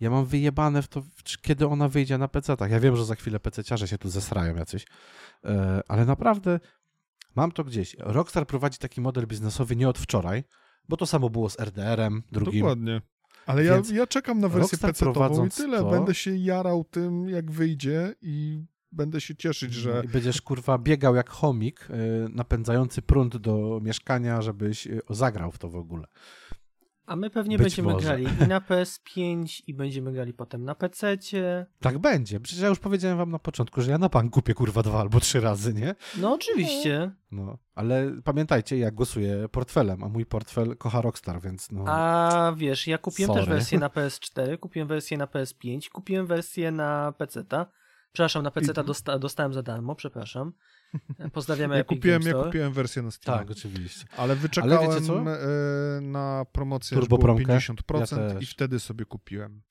Ja 0.00 0.10
mam 0.10 0.26
wyjebane 0.26 0.82
w 0.82 0.88
to, 0.88 1.02
kiedy 1.42 1.66
ona 1.66 1.88
wyjdzie 1.88 2.18
na 2.18 2.28
PC-tach. 2.28 2.70
Ja 2.70 2.80
wiem, 2.80 2.96
że 2.96 3.04
za 3.04 3.14
chwilę 3.14 3.38
PC-ciarze 3.38 3.86
się 3.86 3.98
tu 3.98 4.08
zesrają 4.08 4.56
jacyś, 4.56 4.86
e, 5.44 5.80
ale 5.88 6.04
naprawdę 6.06 6.60
mam 7.36 7.52
to 7.52 7.64
gdzieś. 7.64 7.96
Rockstar 7.98 8.46
prowadzi 8.46 8.78
taki 8.78 9.00
model 9.00 9.26
biznesowy 9.26 9.76
nie 9.76 9.88
od 9.88 9.98
wczoraj, 9.98 10.44
bo 10.88 10.96
to 10.96 11.06
samo 11.06 11.30
było 11.30 11.50
z 11.50 11.60
RDR-em 11.60 12.22
drugim. 12.32 12.60
Dokładnie. 12.60 13.00
Ale 13.46 13.64
ja, 13.64 13.82
ja 13.92 14.06
czekam 14.06 14.40
na 14.40 14.48
wersję 14.48 14.78
Rockstar 14.82 15.12
PC-tową 15.14 15.46
i 15.46 15.50
tyle. 15.50 15.78
to- 15.78 15.90
Będę 15.90 16.14
się 16.14 16.36
jarał 16.36 16.84
tym, 16.84 17.28
jak 17.28 17.50
wyjdzie 17.50 18.14
i 18.22 18.64
będę 18.92 19.20
się 19.20 19.36
cieszyć, 19.36 19.74
że 19.74 20.02
I 20.04 20.08
będziesz 20.08 20.42
kurwa 20.42 20.78
biegał 20.78 21.14
jak 21.14 21.30
chomik, 21.30 21.88
y, 21.90 22.28
napędzający 22.28 23.02
prąd 23.02 23.36
do 23.36 23.80
mieszkania, 23.82 24.42
żebyś 24.42 24.86
y, 24.86 25.00
zagrał 25.10 25.52
w 25.52 25.58
to 25.58 25.68
w 25.68 25.76
ogóle. 25.76 26.06
A 27.06 27.16
my 27.16 27.30
pewnie 27.30 27.58
Być 27.58 27.64
będziemy 27.64 27.92
może. 27.92 28.04
grali 28.06 28.26
i 28.44 28.48
na 28.48 28.60
PS5, 28.68 29.62
i 29.66 29.74
będziemy 29.74 30.12
grali 30.12 30.32
potem 30.32 30.64
na 30.64 30.74
PC-cie. 30.74 31.66
Tak 31.80 31.98
będzie. 31.98 32.40
Przecież 32.40 32.62
ja 32.62 32.68
już 32.68 32.78
powiedziałem 32.78 33.18
wam 33.18 33.30
na 33.30 33.38
początku, 33.38 33.82
że 33.82 33.90
ja 33.90 33.98
na 33.98 34.08
pan 34.08 34.30
kupię 34.30 34.54
kurwa 34.54 34.82
dwa 34.82 35.00
albo 35.00 35.20
trzy 35.20 35.40
razy, 35.40 35.74
nie? 35.74 35.94
No 36.18 36.32
oczywiście. 36.34 37.10
No, 37.30 37.58
ale 37.74 38.12
pamiętajcie, 38.24 38.78
ja 38.78 38.90
głosuję 38.90 39.48
portfelem, 39.48 40.04
a 40.04 40.08
mój 40.08 40.26
portfel 40.26 40.76
kocha 40.76 41.00
Rockstar, 41.00 41.40
więc 41.40 41.70
no. 41.70 41.84
A 41.86 42.52
wiesz, 42.56 42.86
ja 42.86 42.98
kupiłem 42.98 43.32
też 43.32 43.44
Sorry. 43.44 43.56
wersję 43.56 43.78
na 43.78 43.88
PS4, 43.96 44.58
kupiłem 44.58 44.88
wersję 44.88 45.18
na 45.18 45.26
PS5, 45.26 45.88
kupiłem 45.88 46.26
wersję 46.26 46.70
na 46.70 47.12
PC-ta. 47.18 47.66
Przepraszam, 48.12 48.42
na 48.42 48.50
PC-ta 48.50 48.82
I- 48.82 48.84
dosta 48.84 49.18
dostałem 49.18 49.52
za 49.54 49.62
darmo, 49.62 49.94
przepraszam. 49.94 50.52
Pozdrawiamy 51.32 51.74
ja 51.74 51.80
Epic 51.80 51.98
kupiłem, 51.98 52.22
Game 52.22 52.38
ja 52.38 52.44
kupiłem 52.44 52.72
wersję 52.72 53.02
na 53.02 53.10
Steam. 53.10 53.38
Tak, 53.38 53.50
oczywiście. 53.50 54.04
Ale 54.16 54.36
wyczekałem 54.36 54.90
wiecie 54.90 55.06
co? 55.06 55.20
e, 55.20 56.00
na 56.00 56.46
promocję, 56.52 56.98
Turbo 56.98 57.18
było 57.18 57.36
promkę? 57.36 57.58
50% 57.58 58.34
Ja 58.34 58.40
i 58.40 58.46
wtedy 58.46 58.80
sobie 58.80 59.04
kupiłem. 59.04 59.62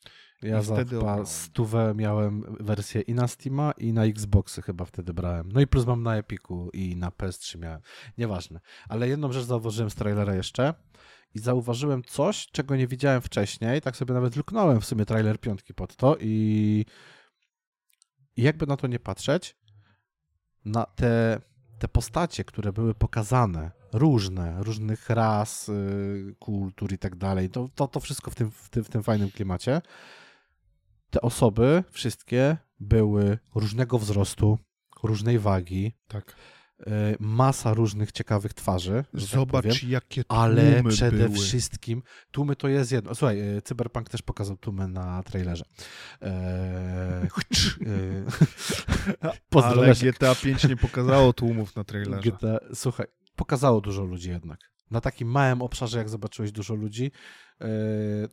Ja 0.41 0.59
I 0.59 0.63
za 0.63 0.73
wtedy 0.75 0.95
chyba 0.95 1.25
stówę 1.25 1.93
miałem 1.95 2.55
wersję 2.59 3.01
i 3.01 3.13
na 3.13 3.27
Steama, 3.27 3.71
i 3.71 3.93
na 3.93 4.05
Xboxy 4.05 4.61
chyba 4.61 4.85
wtedy 4.85 5.13
brałem. 5.13 5.51
No 5.51 5.61
i 5.61 5.67
plus 5.67 5.85
mam 5.85 6.03
na 6.03 6.17
Epiku 6.17 6.69
i 6.73 6.95
na 6.95 7.09
PS3 7.09 7.59
miałem. 7.59 7.81
Nieważne. 8.17 8.59
Ale 8.89 9.07
jedną 9.07 9.31
rzecz 9.31 9.43
zauważyłem 9.43 9.89
z 9.89 9.95
trailera 9.95 10.35
jeszcze 10.35 10.73
i 11.35 11.39
zauważyłem 11.39 12.03
coś, 12.03 12.47
czego 12.47 12.75
nie 12.75 12.87
widziałem 12.87 13.21
wcześniej. 13.21 13.81
Tak 13.81 13.97
sobie 13.97 14.13
nawet 14.13 14.35
luknąłem 14.35 14.81
w 14.81 14.85
sumie 14.85 15.05
trailer 15.05 15.39
piątki 15.39 15.73
pod 15.73 15.95
to 15.95 16.17
i, 16.19 16.85
i 18.39 18.41
jakby 18.41 18.67
na 18.67 18.77
to 18.77 18.87
nie 18.87 18.99
patrzeć, 18.99 19.55
na 20.65 20.85
te, 20.85 21.41
te 21.79 21.87
postacie, 21.87 22.43
które 22.43 22.73
były 22.73 22.93
pokazane, 22.95 23.71
różne, 23.93 24.63
różnych 24.63 25.09
ras, 25.09 25.69
y, 25.69 26.35
kultur 26.39 26.93
i 26.93 26.97
tak 26.97 27.15
dalej, 27.15 27.49
to, 27.49 27.69
to, 27.75 27.87
to 27.87 27.99
wszystko 27.99 28.31
w 28.31 28.35
tym, 28.35 28.51
w, 28.51 28.69
tym, 28.69 28.83
w 28.83 28.89
tym 28.89 29.03
fajnym 29.03 29.31
klimacie. 29.31 29.81
Te 31.09 31.21
osoby, 31.21 31.83
wszystkie, 31.91 32.57
były 32.79 33.37
różnego 33.55 33.99
wzrostu, 33.99 34.59
różnej 35.03 35.39
wagi, 35.39 35.93
Tak. 36.07 36.35
Y, 36.87 37.15
masa 37.19 37.73
różnych 37.73 38.11
ciekawych 38.11 38.53
twarzy. 38.53 39.03
tak 39.11 39.21
Zobacz, 39.21 39.65
powiem. 39.65 39.91
jakie 39.91 40.23
tłumy 40.23 40.41
Ale 40.41 40.83
przede 40.83 41.29
były. 41.29 41.39
wszystkim 41.39 42.03
tłumy 42.31 42.55
to 42.55 42.67
jest 42.67 42.91
jedno. 42.91 43.15
Słuchaj, 43.15 43.57
y, 43.57 43.61
Cyberpunk 43.61 44.09
też 44.09 44.21
pokazał 44.21 44.57
tłumy 44.57 44.87
na 44.87 45.23
trailerze. 45.23 45.65
Eee, 46.21 47.27
Ale. 49.63 49.93
GTA 49.95 50.35
5 50.35 50.67
nie 50.67 50.77
pokazało 50.77 51.33
tłumów 51.33 51.75
na 51.75 51.83
trailerze. 51.83 52.31
GTA, 52.31 52.59
słuchaj, 52.73 53.07
pokazało 53.35 53.81
dużo 53.81 54.03
ludzi 54.03 54.29
jednak. 54.29 54.59
Na 54.91 55.01
takim 55.01 55.27
małym 55.27 55.61
obszarze, 55.61 55.97
jak 55.97 56.09
zobaczyłeś 56.09 56.51
dużo 56.51 56.75
ludzi, 56.75 57.11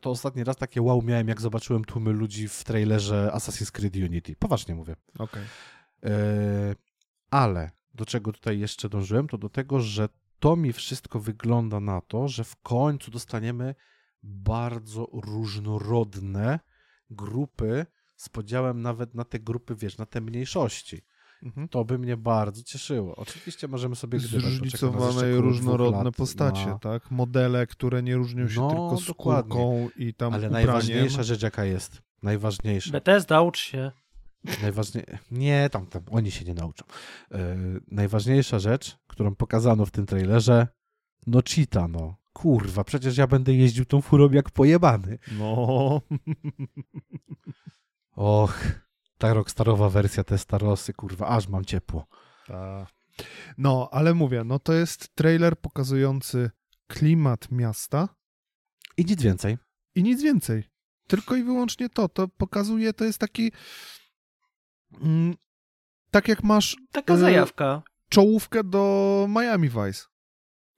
to 0.01 0.09
ostatni 0.09 0.43
raz 0.43 0.55
takie 0.55 0.81
wow 0.81 1.01
miałem, 1.01 1.27
jak 1.27 1.41
zobaczyłem 1.41 1.85
tłumy 1.85 2.11
ludzi 2.11 2.47
w 2.47 2.63
trailerze 2.63 3.31
Assassin's 3.33 3.71
Creed 3.71 3.95
Unity. 3.95 4.35
Poważnie 4.35 4.75
mówię. 4.75 4.95
Okej. 5.19 5.43
Okay. 6.01 6.75
Ale 7.29 7.76
do 7.97 8.05
czego 8.05 8.33
tutaj 8.33 8.59
jeszcze 8.59 8.89
dążyłem, 8.89 9.27
to 9.27 9.37
do 9.37 9.49
tego, 9.49 9.79
że 9.79 10.09
to 10.39 10.55
mi 10.55 10.73
wszystko 10.73 11.19
wygląda 11.19 11.79
na 11.79 12.01
to, 12.01 12.27
że 12.27 12.43
w 12.43 12.55
końcu 12.55 13.11
dostaniemy 13.11 13.75
bardzo 14.23 15.07
różnorodne 15.13 16.59
grupy 17.09 17.85
z 18.15 18.29
podziałem 18.29 18.81
nawet 18.81 19.15
na 19.15 19.25
te 19.25 19.39
grupy, 19.39 19.75
wiesz, 19.75 19.97
na 19.97 20.05
te 20.05 20.21
mniejszości. 20.21 21.01
Mhm. 21.43 21.67
To 21.67 21.85
by 21.85 21.99
mnie 21.99 22.17
bardzo 22.17 22.63
cieszyło. 22.63 23.15
Oczywiście 23.15 23.67
możemy 23.67 23.95
sobie 23.95 24.19
gdywać. 24.19 24.41
Zróżnicowane 24.41 25.31
i 25.31 25.35
różnorodne 25.35 26.11
postacie, 26.11 26.65
na... 26.65 26.79
tak? 26.79 27.11
Modele, 27.11 27.67
które 27.67 28.03
nie 28.03 28.15
różnią 28.15 28.49
się 28.49 28.61
no, 28.61 28.69
tylko 28.69 28.97
skórką 28.97 29.43
dokładnie. 29.43 29.89
i 30.07 30.13
tam 30.13 30.33
Ale 30.33 30.47
ubraniem. 30.47 30.67
najważniejsza 30.67 31.23
rzecz 31.23 31.41
jaka 31.41 31.65
jest? 31.65 32.01
Najważniejsza. 32.23 32.91
Bethesda, 32.91 33.41
ucz 33.41 33.59
się. 33.59 33.91
Najważniejsze. 34.61 35.17
Nie, 35.31 35.69
tam, 35.69 35.85
tam 35.85 36.01
oni 36.11 36.31
się 36.31 36.45
nie 36.45 36.53
nauczą. 36.53 36.85
Yy, 37.31 37.37
najważniejsza 37.87 38.59
rzecz, 38.59 38.97
którą 39.07 39.35
pokazano 39.35 39.85
w 39.85 39.91
tym 39.91 40.05
trailerze, 40.05 40.67
no 41.27 41.39
cheata, 41.55 41.87
no. 41.87 42.15
Kurwa, 42.33 42.83
przecież 42.83 43.17
ja 43.17 43.27
będę 43.27 43.53
jeździł 43.53 43.85
tą 43.85 44.01
furą 44.01 44.31
jak 44.31 44.51
pojebany. 44.51 45.19
No. 45.31 46.01
Och, 48.15 48.63
ta 49.17 49.33
rockstarowa 49.33 49.89
wersja 49.89 50.23
te 50.23 50.37
starosy, 50.37 50.93
kurwa, 50.93 51.27
aż 51.27 51.47
mam 51.47 51.65
ciepło. 51.65 52.07
Ta. 52.47 52.87
No, 53.57 53.89
ale 53.91 54.13
mówię, 54.13 54.43
no 54.43 54.59
to 54.59 54.73
jest 54.73 55.15
trailer 55.15 55.59
pokazujący 55.59 56.51
klimat 56.87 57.51
miasta. 57.51 58.09
I 58.97 59.05
nic 59.05 59.21
więcej. 59.21 59.57
I 59.95 60.03
nic 60.03 60.23
więcej. 60.23 60.63
Tylko 61.07 61.35
i 61.35 61.43
wyłącznie 61.43 61.89
to. 61.89 62.09
To 62.09 62.27
pokazuje, 62.27 62.93
to 62.93 63.05
jest 63.05 63.19
taki 63.19 63.51
tak 66.11 66.27
jak 66.27 66.43
masz. 66.43 66.77
Taka 66.91 67.13
y, 67.13 67.17
zajawka. 67.17 67.81
Czołówkę 68.09 68.63
do 68.63 69.25
Miami 69.29 69.69
Vice. 69.69 70.05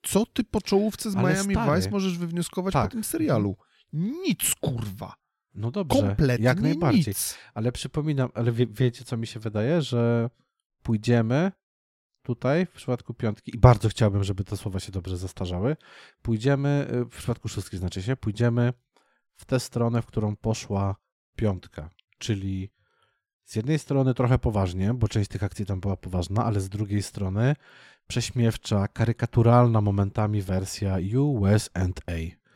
Co 0.02 0.26
ty 0.26 0.44
po 0.44 0.62
czołówce 0.62 1.12
z 1.12 1.16
Ale 1.16 1.34
Miami 1.34 1.54
stary. 1.54 1.76
Vice 1.76 1.92
możesz 1.92 2.18
wywnioskować 2.18 2.74
tak. 2.74 2.90
po 2.90 2.92
tym 2.92 3.04
serialu? 3.04 3.58
Nic, 3.94 4.56
kurwa. 4.56 5.16
No 5.54 5.72
dobrze, 5.72 6.00
Kompletnie 6.00 6.46
jak 6.46 6.62
najbardziej. 6.62 7.04
Nic. 7.08 7.38
Ale 7.54 7.72
przypominam, 7.72 8.30
ale 8.34 8.52
wie, 8.52 8.68
wiecie, 8.68 9.06
co 9.06 9.18
mi 9.18 9.28
się 9.28 9.40
wydaje, 9.40 9.82
że 9.82 10.30
pójdziemy 10.84 11.52
tutaj 12.22 12.66
w 12.66 12.72
przypadku 12.72 13.14
piątki, 13.14 13.56
i 13.56 13.58
bardzo 13.58 13.90
chciałbym, 13.90 14.24
żeby 14.24 14.44
te 14.44 14.58
słowa 14.58 14.80
się 14.80 14.92
dobrze 14.92 15.18
zastarzały, 15.18 15.78
pójdziemy, 16.22 16.88
y, 16.94 17.06
w 17.06 17.10
przypadku 17.10 17.48
szóstki 17.48 17.78
znaczy 17.78 18.04
się, 18.04 18.16
pójdziemy 18.16 18.74
w 19.36 19.46
tę 19.46 19.60
stronę, 19.60 20.02
w 20.02 20.06
którą 20.06 20.36
poszła 20.36 20.96
piątka, 21.36 21.90
czyli 22.18 22.72
z 23.50 23.56
jednej 23.56 23.80
strony 23.80 24.14
trochę 24.14 24.40
poważnie, 24.40 24.94
bo 24.94 25.08
część 25.08 25.30
tych 25.30 25.44
akcji 25.44 25.66
tam 25.66 25.80
była 25.80 25.98
poważna, 25.98 26.46
ale 26.46 26.60
z 26.60 26.70
drugiej 26.70 27.02
strony 27.02 27.56
prześmiewcza, 28.08 28.88
karykaturalna 28.88 29.82
momentami 29.82 30.42
wersja 30.42 30.98
USA. 31.18 31.88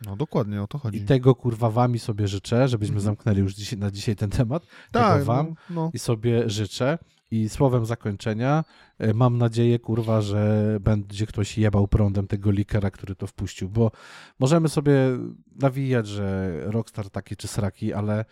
No 0.06 0.16
dokładnie, 0.16 0.62
o 0.62 0.68
to 0.68 0.78
chodzi. 0.78 0.98
I 0.98 1.02
tego 1.02 1.36
kurwa 1.36 1.70
wami 1.70 2.00
sobie 2.00 2.28
życzę, 2.28 2.68
żebyśmy 2.68 2.96
mhm. 2.96 3.04
zamknęli 3.06 3.40
już 3.40 3.54
dzisiaj, 3.54 3.80
na 3.80 3.92
dzisiaj 3.92 4.16
ten 4.16 4.30
temat. 4.30 4.66
Tak, 4.92 5.14
tego 5.14 5.26
wam 5.26 5.48
no, 5.48 5.56
no. 5.70 5.92
i 5.94 6.00
sobie 6.00 6.50
życzę. 6.50 6.98
I 7.32 7.50
słowem 7.50 7.86
zakończenia 7.86 8.64
e, 9.00 9.14
mam 9.14 9.38
nadzieję, 9.38 9.80
kurwa, 9.80 10.22
że 10.22 10.78
będzie 10.82 11.26
ktoś 11.28 11.58
jebał 11.58 11.88
prądem 11.88 12.28
tego 12.28 12.52
likera, 12.52 12.92
który 12.92 13.16
to 13.16 13.28
wpuścił, 13.28 13.70
bo 13.70 13.92
możemy 14.40 14.70
sobie 14.70 14.94
nawijać, 15.62 16.08
że 16.08 16.52
Rockstar 16.64 17.10
taki 17.10 17.36
czy 17.36 17.48
sraki, 17.48 17.94
ale 17.94 18.26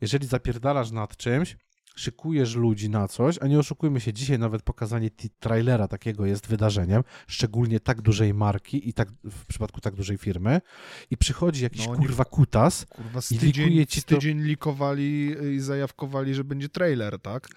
jeżeli 0.00 0.26
zapierdalasz 0.26 0.90
nad 0.90 1.16
czymś, 1.16 1.56
szykujesz 1.98 2.54
ludzi 2.54 2.90
na 2.90 3.08
coś, 3.08 3.38
a 3.38 3.46
nie 3.46 3.58
oszukujmy 3.58 4.00
się, 4.00 4.12
dzisiaj 4.12 4.38
nawet 4.38 4.62
pokazanie 4.62 5.10
trailera 5.40 5.88
takiego 5.88 6.26
jest 6.26 6.46
wydarzeniem, 6.46 7.02
szczególnie 7.26 7.80
tak 7.80 8.02
dużej 8.02 8.34
marki 8.34 8.88
i 8.88 8.92
tak 8.92 9.08
w 9.24 9.46
przypadku 9.46 9.80
tak 9.80 9.94
dużej 9.94 10.18
firmy 10.18 10.60
i 11.10 11.16
przychodzi 11.16 11.62
jakiś 11.62 11.86
no, 11.86 11.96
kurwa 11.96 12.24
kutas 12.24 12.86
kurwa, 12.88 13.20
i 13.30 13.38
likuje 13.38 13.86
ci 13.86 14.02
to... 14.02 14.14
tydzień 14.14 14.40
likowali 14.40 15.36
i 15.54 15.60
zajawkowali, 15.60 16.34
że 16.34 16.44
będzie 16.44 16.68
trailer, 16.68 17.20
tak? 17.20 17.48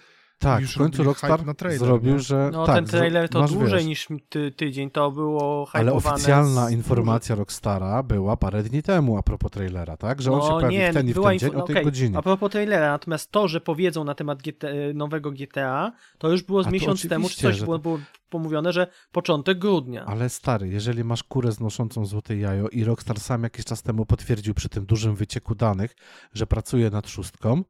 Tak, 0.42 0.64
w 0.64 0.78
końcu 0.78 1.02
Rockstar 1.02 1.54
trailer, 1.56 1.78
zrobił, 1.78 2.12
nie? 2.12 2.20
że... 2.20 2.50
No 2.52 2.66
tak, 2.66 2.76
ten 2.76 2.86
trailer 2.86 3.28
to 3.28 3.48
dłużej 3.48 3.78
wiesz, 3.78 3.86
niż 3.86 4.08
ty, 4.28 4.50
tydzień, 4.50 4.90
to 4.90 5.10
było 5.10 5.68
Ale 5.72 5.92
oficjalna 5.92 6.68
z... 6.68 6.72
informacja 6.72 7.34
Rockstara 7.34 8.02
była 8.02 8.36
parę 8.36 8.62
dni 8.62 8.82
temu 8.82 9.18
a 9.18 9.22
propos 9.22 9.50
trailera, 9.50 9.96
tak? 9.96 10.22
Że 10.22 10.30
no, 10.30 10.36
on 10.36 10.42
się 10.42 10.54
pojawi 10.54 10.76
nie, 10.76 10.90
w 10.90 10.94
ten 10.94 11.08
i 11.08 11.12
w 11.12 11.22
ten 11.22 11.38
dzień 11.38 11.50
o 11.50 11.62
tej 11.62 11.74
okay. 11.74 11.84
godzinie. 11.84 12.18
A 12.18 12.22
propos 12.22 12.50
trailera, 12.50 12.90
natomiast 12.90 13.30
to, 13.30 13.48
że 13.48 13.60
powiedzą 13.60 14.04
na 14.04 14.14
temat 14.14 14.42
GT, 14.42 14.66
nowego 14.94 15.30
GTA, 15.30 15.92
to 16.18 16.30
już 16.30 16.42
było 16.42 16.62
z 16.62 16.66
a 16.66 16.70
miesiąc 16.70 17.08
temu, 17.08 17.28
czy 17.28 17.36
coś 17.36 17.60
było, 17.60 17.78
było 17.78 17.98
pomówione, 18.30 18.72
że 18.72 18.86
początek 19.12 19.58
grudnia. 19.58 20.04
Ale 20.06 20.28
stary, 20.28 20.68
jeżeli 20.68 21.04
masz 21.04 21.22
kurę 21.22 21.52
znoszącą 21.52 22.06
złote 22.06 22.36
jajo 22.36 22.68
i 22.68 22.84
Rockstar 22.84 23.20
sam 23.20 23.42
jakiś 23.42 23.64
czas 23.64 23.82
temu 23.82 24.06
potwierdził 24.06 24.54
przy 24.54 24.68
tym 24.68 24.86
dużym 24.86 25.14
wycieku 25.14 25.54
danych, 25.54 25.96
że 26.34 26.46
pracuje 26.46 26.90
nad 26.90 27.08
szóstką, 27.08 27.62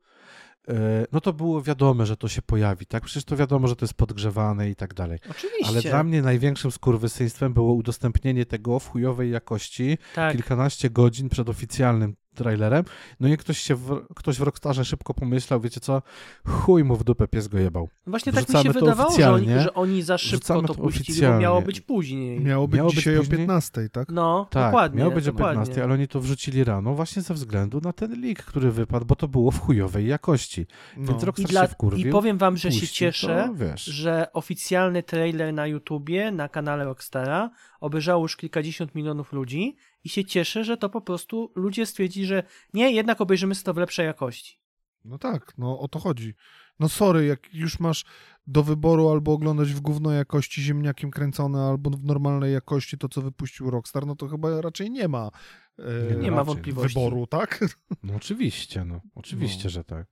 no 1.13 1.21
to 1.21 1.33
było 1.33 1.63
wiadome, 1.63 2.07
że 2.07 2.17
to 2.17 2.29
się 2.29 2.43
pojawi, 2.43 2.87
tak? 2.87 3.03
Przecież 3.05 3.25
to 3.25 3.37
wiadomo, 3.37 3.69
że 3.69 3.77
to 3.77 3.85
jest 3.85 3.95
podgrzewane 3.95 4.71
i 4.71 4.77
tak 4.77 4.95
dalej. 4.95 5.19
Oczywiście. 5.31 5.67
Ale 5.69 5.83
dla 5.83 6.05
mnie 6.05 6.23
największym 6.23 6.71
skurwysyństwem 6.71 7.55
było 7.55 7.73
udostępnienie 7.73 8.47
tego 8.47 8.79
w 8.79 8.89
chujowej 8.89 9.31
jakości 9.31 9.99
tak. 10.15 10.33
kilkanaście 10.33 10.91
godzin 10.91 11.29
przed 11.29 11.49
oficjalnym 11.49 12.17
trailerem. 12.35 12.85
No 13.21 13.29
i 13.29 13.37
ktoś 13.37 13.59
się 13.59 13.75
w, 13.75 14.07
ktoś 14.17 14.39
w 14.39 14.43
Rockstarze 14.43 14.85
szybko 14.85 15.15
pomyślał, 15.15 15.61
wiecie 15.61 15.81
co, 15.81 16.03
chuj 16.47 16.85
mu 16.85 16.97
w 16.97 17.05
dupę 17.05 17.29
pies 17.29 17.49
go 17.49 17.59
jebał. 17.59 17.89
Właśnie 18.07 18.33
tak 18.33 18.49
mi 18.49 18.63
się 18.63 18.71
wydawało, 18.71 19.17
że 19.17 19.33
oni, 19.33 19.47
że 19.47 19.75
oni 19.75 20.03
za 20.03 20.19
szybko 20.19 20.63
to, 20.63 20.75
puścili, 20.75 21.21
bo 21.23 21.39
miało 21.39 21.63
być 21.63 21.81
później. 21.81 22.41
Miało 22.41 22.69
być 22.69 22.79
miało 22.79 22.91
dzisiaj 22.91 23.17
być 23.17 23.29
o 23.29 23.31
15, 23.31 23.89
tak? 23.89 24.09
No, 24.09 24.47
tak, 24.51 24.65
dokładnie. 24.65 24.99
miało 24.99 25.11
być 25.11 25.25
dokładnie. 25.25 25.61
o 25.61 25.65
15, 25.65 25.85
ale 25.85 25.95
oni 25.95 26.09
to 26.09 26.21
wrzucili 26.21 26.65
rano 26.65 26.95
właśnie 26.95 27.23
ze 27.23 27.35
względu 27.35 27.81
na 27.81 27.93
ten 27.93 28.21
leak, 28.21 28.45
który 28.45 28.71
wypadł, 28.71 29.07
bo 29.07 29.17
to 29.17 29.29
było 29.29 29.51
w 29.51 29.61
chujowej 29.61 30.07
jakości. 30.07 30.67
No. 30.97 31.07
Więc 31.07 31.23
Rockstar 31.23 31.51
I, 31.51 31.53
dla, 31.53 31.63
się 31.63 31.69
wkurwił, 31.69 32.09
I 32.09 32.13
powiem 32.13 32.39
wam, 32.39 32.57
że 32.57 32.73
się 32.73 32.89
cieszę, 32.89 33.55
to, 33.59 33.65
że 33.77 34.33
oficjalny 34.33 35.03
trailer 35.03 35.55
na 35.55 35.67
YouTubie, 35.67 36.31
na 36.31 36.49
kanale 36.49 36.85
Rockstara 36.85 37.51
obejrzało 37.81 38.25
już 38.25 38.37
kilkadziesiąt 38.37 38.95
milionów 38.95 39.33
ludzi 39.33 39.77
i 40.05 40.09
się 40.09 40.25
cieszę, 40.25 40.65
że 40.65 40.77
to 40.77 40.89
po 40.91 41.01
prostu 41.01 41.53
ludzie 41.55 41.87
stwierdzili, 41.87 42.27
że 42.27 42.43
nie, 42.75 42.93
jednak 42.93 43.21
obejrzymy 43.21 43.55
sobie 43.55 43.65
to 43.65 43.75
w 43.75 43.77
lepszej 43.77 44.07
jakości. 44.07 44.63
No 45.05 45.19
tak, 45.19 45.59
no 45.59 45.79
o 45.79 45.89
to 45.89 45.99
chodzi. 45.99 46.35
No 46.81 46.89
sorry, 46.89 47.27
jak 47.27 47.55
już 47.55 47.81
masz 47.81 48.05
do 48.47 48.63
wyboru 48.63 49.09
albo 49.09 49.33
oglądać 49.33 49.73
w 49.73 49.81
głównej 49.81 50.17
jakości 50.17 50.63
ziemniakiem 50.63 51.11
kręcone, 51.11 51.63
albo 51.63 51.91
w 51.91 52.05
normalnej 52.05 52.53
jakości 52.53 52.99
to, 52.99 53.09
co 53.09 53.23
wypuścił 53.23 53.71
Rockstar, 53.71 54.07
no 54.07 54.17
to 54.17 54.29
chyba 54.29 54.61
raczej 54.61 54.91
nie 54.91 55.09
ma 55.09 55.31
e, 55.79 56.17
nie 56.17 56.31
ma 56.31 56.45
wątpliwości. 56.45 56.95
wyboru, 56.95 57.27
tak? 57.27 57.61
No 58.03 58.15
oczywiście, 58.17 58.85
no. 58.85 59.01
Oczywiście, 59.15 59.65
no. 59.65 59.71
że 59.71 59.85
tak. 59.85 60.07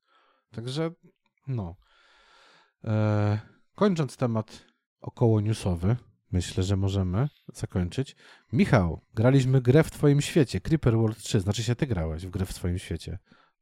Także, 0.51 0.91
no. 1.47 1.77
E, 2.85 3.39
kończąc 3.75 4.17
temat 4.17 4.67
około 5.01 5.41
newsowy, 5.41 5.97
Myślę, 6.33 6.63
że 6.63 6.77
możemy 6.77 7.29
zakończyć. 7.55 8.17
Michał, 8.53 9.01
graliśmy 9.15 9.61
grę 9.61 9.85
w 9.85 9.91
twoim 9.91 10.21
świecie, 10.21 10.61
Creeper 10.61 10.97
World 10.97 11.19
3, 11.19 11.41
znaczy 11.41 11.63
się 11.63 11.75
ty 11.75 11.87
grałeś 11.87 12.27
w 12.27 12.31
grę 12.31 12.47
w 12.47 12.53
swoim 12.53 12.79
świecie. 12.79 13.19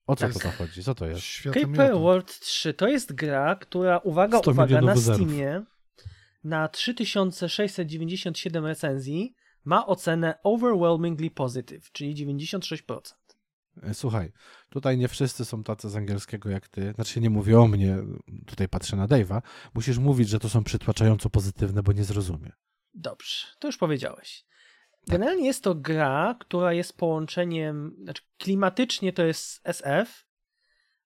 O 0.07 0.17
co 0.17 0.29
tak. 0.29 0.43
to 0.43 0.51
chodzi? 0.51 0.83
Co 0.83 0.95
to 0.95 1.07
jest? 1.07 1.23
Creeper 1.53 1.93
World 1.93 2.41
3 2.41 2.75
to 2.75 2.89
jest 2.89 3.13
gra, 3.13 3.57
która, 3.57 3.99
uwaga, 3.99 4.41
uwaga, 4.47 4.81
na 4.81 4.97
Steamie 4.97 5.63
na 6.45 6.69
3697 6.69 8.67
recenzji 8.67 9.35
ma 9.65 9.87
ocenę 9.87 10.35
overwhelmingly 10.43 11.31
positive, 11.31 11.93
czyli 11.93 12.27
96%. 12.27 13.01
E, 13.83 13.95
słuchaj, 13.95 14.33
tutaj 14.71 14.99
nie 14.99 15.09
wszyscy 15.09 15.45
są 15.45 15.63
tacy 15.63 15.91
z 15.91 15.97
angielskiego 15.97 16.51
jak 16.51 16.69
ty. 16.69 16.93
Znaczy 16.95 17.21
nie 17.21 17.31
mówię 17.31 17.61
o 17.61 17.69
mnie, 17.69 17.97
tutaj 18.47 18.69
patrzę 18.69 18.97
na 18.97 19.09
Dave'a. 19.09 19.43
Musisz 19.75 19.99
mówić, 19.99 20.29
że 20.29 20.39
to 20.39 20.49
są 20.49 20.65
przytłaczająco 20.65 21.31
pozytywne, 21.31 21.83
bo 21.83 21.93
nie 21.93 22.05
zrozumie. 22.05 22.53
Dobrze, 22.95 23.47
to 23.59 23.69
już 23.69 23.77
powiedziałeś. 23.77 24.45
Generalnie 25.07 25.47
jest 25.47 25.65
to 25.65 25.75
gra, 25.75 26.37
która 26.41 26.73
jest 26.73 26.97
połączeniem, 26.97 27.97
znaczy 28.03 28.23
klimatycznie 28.39 29.13
to 29.13 29.23
jest 29.23 29.61
SF, 29.65 30.27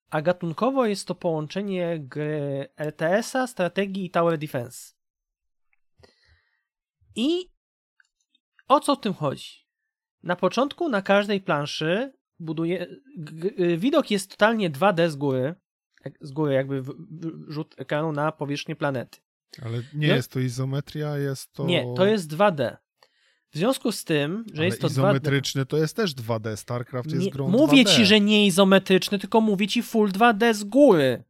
a 0.09 0.21
gatunkowo 0.21 0.85
jest 0.85 1.07
to 1.07 1.15
połączenie 1.15 1.99
gry 1.99 2.67
RTS-a, 2.77 3.47
strategii 3.47 4.05
i 4.05 4.09
Tower 4.09 4.37
Defense. 4.37 4.93
I 7.15 7.51
o 8.67 8.79
co 8.79 8.95
w 8.95 8.99
tym 8.99 9.13
chodzi? 9.13 9.67
Na 10.23 10.35
początku 10.35 10.89
na 10.89 11.01
każdej 11.01 11.41
planszy 11.41 12.13
buduje. 12.39 12.87
Y, 13.59 13.77
widok 13.77 14.11
jest 14.11 14.31
totalnie 14.31 14.69
2D 14.69 15.09
z 15.09 15.15
góry. 15.15 15.55
Z 16.21 16.31
góry, 16.31 16.53
jakby 16.53 16.83
rzut 17.47 17.75
ekranu 17.77 18.11
na 18.11 18.31
powierzchnię 18.31 18.75
planety. 18.75 19.19
Ale 19.61 19.77
nie 19.93 20.07
no, 20.07 20.15
jest 20.15 20.31
to 20.31 20.39
izometria, 20.39 21.17
jest 21.17 21.53
to. 21.53 21.65
Nie, 21.65 21.85
to 21.95 22.05
jest 22.05 22.31
2D. 22.31 22.77
W 23.51 23.57
związku 23.57 23.91
z 23.91 24.03
tym, 24.03 24.45
że 24.53 24.57
Ale 24.57 24.65
jest 24.65 24.81
to 24.81 24.87
izometryczny 24.87 25.61
2D... 25.61 25.65
to 25.65 25.77
jest 25.77 25.95
też 25.95 26.15
2D. 26.15 26.55
StarCraft 26.55 27.11
jest 27.11 27.25
nie, 27.25 27.31
grą 27.31 27.49
Mówię 27.49 27.83
2D. 27.83 27.95
ci, 27.95 28.05
że 28.05 28.19
nie 28.19 28.47
izometryczny, 28.47 29.19
tylko 29.19 29.41
mówię 29.41 29.67
ci 29.67 29.83
full 29.83 30.11
2D 30.11 30.53
z 30.53 30.63
góry. 30.63 31.23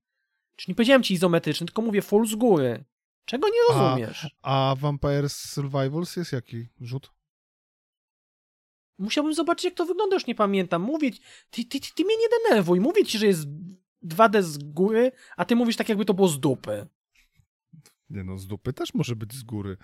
Czyli 0.55 0.71
nie 0.71 0.75
powiedziałem 0.75 1.03
ci 1.03 1.13
izometryczny, 1.13 1.67
tylko 1.67 1.81
mówię 1.81 2.01
full 2.01 2.27
z 2.27 2.35
góry. 2.35 2.85
Czego 3.25 3.47
nie 3.47 3.75
rozumiesz? 3.75 4.35
A, 4.41 4.71
a 4.71 4.75
Vampire 4.75 5.29
Survivals 5.29 6.15
jest 6.15 6.33
jaki 6.33 6.67
rzut? 6.81 7.11
Musiałbym 8.97 9.33
zobaczyć, 9.33 9.65
jak 9.65 9.73
to 9.73 9.85
wygląda, 9.85 10.15
już 10.15 10.27
nie 10.27 10.35
pamiętam. 10.35 10.81
Mówię, 10.81 11.11
ty, 11.49 11.65
ty, 11.65 11.79
ty, 11.79 11.87
ty 11.95 12.05
mnie 12.05 12.15
nie 12.17 12.27
denerwuj. 12.29 12.79
Mówię 12.79 13.05
ci, 13.05 13.17
że 13.17 13.27
jest 13.27 13.47
2D 14.05 14.41
z 14.41 14.57
góry, 14.57 15.11
a 15.37 15.45
ty 15.45 15.55
mówisz 15.55 15.75
tak, 15.75 15.89
jakby 15.89 16.05
to 16.05 16.13
było 16.13 16.27
z 16.27 16.39
dupy. 16.39 16.87
Nie 18.09 18.23
no, 18.23 18.37
z 18.37 18.47
dupy 18.47 18.73
też 18.73 18.93
może 18.93 19.15
być 19.15 19.33
z 19.33 19.43
góry. 19.43 19.77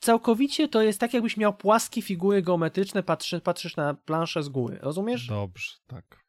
Całkowicie 0.00 0.68
to 0.68 0.82
jest 0.82 1.00
tak, 1.00 1.14
jakbyś 1.14 1.36
miał 1.36 1.56
płaskie 1.56 2.02
figury 2.02 2.42
geometryczne, 2.42 3.02
patrzy, 3.02 3.40
patrzysz 3.40 3.76
na 3.76 3.94
planszę 3.94 4.42
z 4.42 4.48
góry. 4.48 4.78
Rozumiesz? 4.82 5.26
Dobrze, 5.26 5.72
tak. 5.86 6.24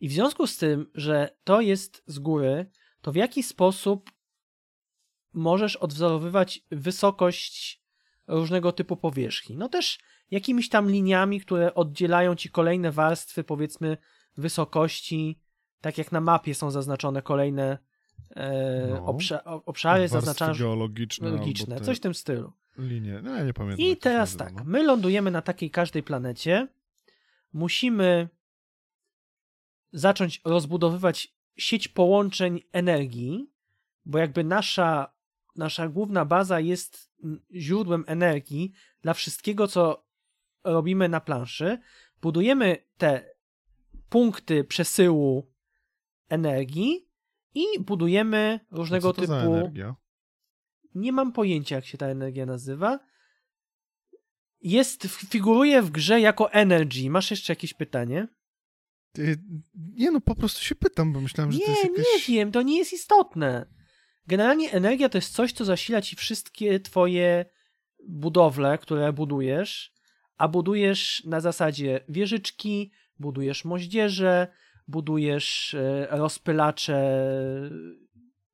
I 0.00 0.08
w 0.08 0.12
związku 0.12 0.46
z 0.46 0.56
tym, 0.56 0.90
że 0.94 1.36
to 1.44 1.60
jest 1.60 2.02
z 2.06 2.18
góry, 2.18 2.70
to 3.00 3.12
w 3.12 3.16
jaki 3.16 3.42
sposób 3.42 4.10
możesz 5.32 5.76
odwzorowywać 5.76 6.64
wysokość 6.70 7.82
różnego 8.28 8.72
typu 8.72 8.96
powierzchni? 8.96 9.56
No 9.56 9.68
też 9.68 9.98
jakimiś 10.30 10.68
tam 10.68 10.90
liniami, 10.90 11.40
które 11.40 11.74
oddzielają 11.74 12.34
ci 12.34 12.50
kolejne 12.50 12.92
warstwy, 12.92 13.44
powiedzmy, 13.44 13.96
wysokości, 14.36 15.40
tak 15.80 15.98
jak 15.98 16.12
na 16.12 16.20
mapie 16.20 16.54
są 16.54 16.70
zaznaczone 16.70 17.22
kolejne 17.22 17.78
e, 18.36 18.86
No. 18.90 19.06
obsza 19.06 19.44
obszary, 19.44 20.08
zaznaczane 20.08 20.54
geologiczne. 20.58 21.30
logiczne, 21.30 21.74
albo 21.74 21.78
te 21.80 21.84
coś 21.86 21.96
w 21.96 22.00
tym 22.00 22.14
stylu. 22.14 22.52
Linie. 22.78 23.20
No, 23.22 23.34
ja 23.36 23.44
nie 23.44 23.52
pamiętam. 23.54 23.86
I 23.86 23.96
teraz 23.96 24.36
tak, 24.36 24.52
no. 24.54 24.62
my 24.66 24.82
lądujemy 24.82 25.30
na 25.30 25.42
takiej 25.42 25.70
każdej 25.70 26.02
planecie. 26.02 26.68
Musimy 27.52 28.28
zacząć 29.92 30.40
rozbudowywać 30.44 31.34
sieć 31.56 31.88
połączeń 31.88 32.60
energii, 32.72 33.50
bo 34.04 34.18
jakby 34.18 34.44
nasza, 34.44 35.12
nasza 35.58 35.88
główna 35.88 36.24
baza 36.24 36.60
jest 36.60 37.10
mm, 37.24 37.40
źródłem 37.54 38.04
energii 38.06 38.72
dla 39.02 39.14
wszystkiego, 39.14 39.68
co 39.68 40.06
robimy 40.64 41.08
na 41.08 41.20
planszy. 41.20 41.78
Budujemy 42.22 42.76
te 42.96 43.30
punkty 44.08 44.64
przesyłu 44.64 45.52
energii 46.28 47.08
i 47.54 47.64
budujemy 47.80 48.60
różnego 48.70 49.12
Co 49.12 49.20
to 49.20 49.26
za 49.26 49.40
typu 49.40 49.54
energia? 49.54 49.96
nie 50.94 51.12
mam 51.12 51.32
pojęcia, 51.32 51.76
jak 51.76 51.86
się 51.86 51.98
ta 51.98 52.06
energia 52.06 52.46
nazywa. 52.46 52.98
Jest, 54.60 55.02
figuruje 55.06 55.82
w 55.82 55.90
grze 55.90 56.20
jako 56.20 56.52
energy. 56.52 57.10
Masz 57.10 57.30
jeszcze 57.30 57.52
jakieś 57.52 57.74
pytanie? 57.74 58.28
Nie 59.74 60.10
no, 60.10 60.20
po 60.20 60.34
prostu 60.34 60.64
się 60.64 60.74
pytam, 60.74 61.12
bo 61.12 61.20
myślałem, 61.20 61.52
że 61.52 61.58
Nie, 61.58 61.64
to 61.64 61.70
jest 61.70 61.84
jakaś... 61.84 61.98
nie 61.98 62.34
wiem, 62.34 62.52
to 62.52 62.62
nie 62.62 62.78
jest 62.78 62.92
istotne. 62.92 63.66
Generalnie 64.26 64.72
energia 64.72 65.08
to 65.08 65.18
jest 65.18 65.34
coś, 65.34 65.52
co 65.52 65.64
zasila 65.64 66.02
ci 66.02 66.16
wszystkie 66.16 66.80
twoje 66.80 67.44
budowle, 68.08 68.78
które 68.78 69.12
budujesz, 69.12 69.92
a 70.38 70.48
budujesz 70.48 71.24
na 71.24 71.40
zasadzie 71.40 72.00
wieżyczki, 72.08 72.90
budujesz 73.18 73.64
moździerze, 73.64 74.48
budujesz 74.88 75.74
e, 75.74 76.06
rozpylacze, 76.10 77.20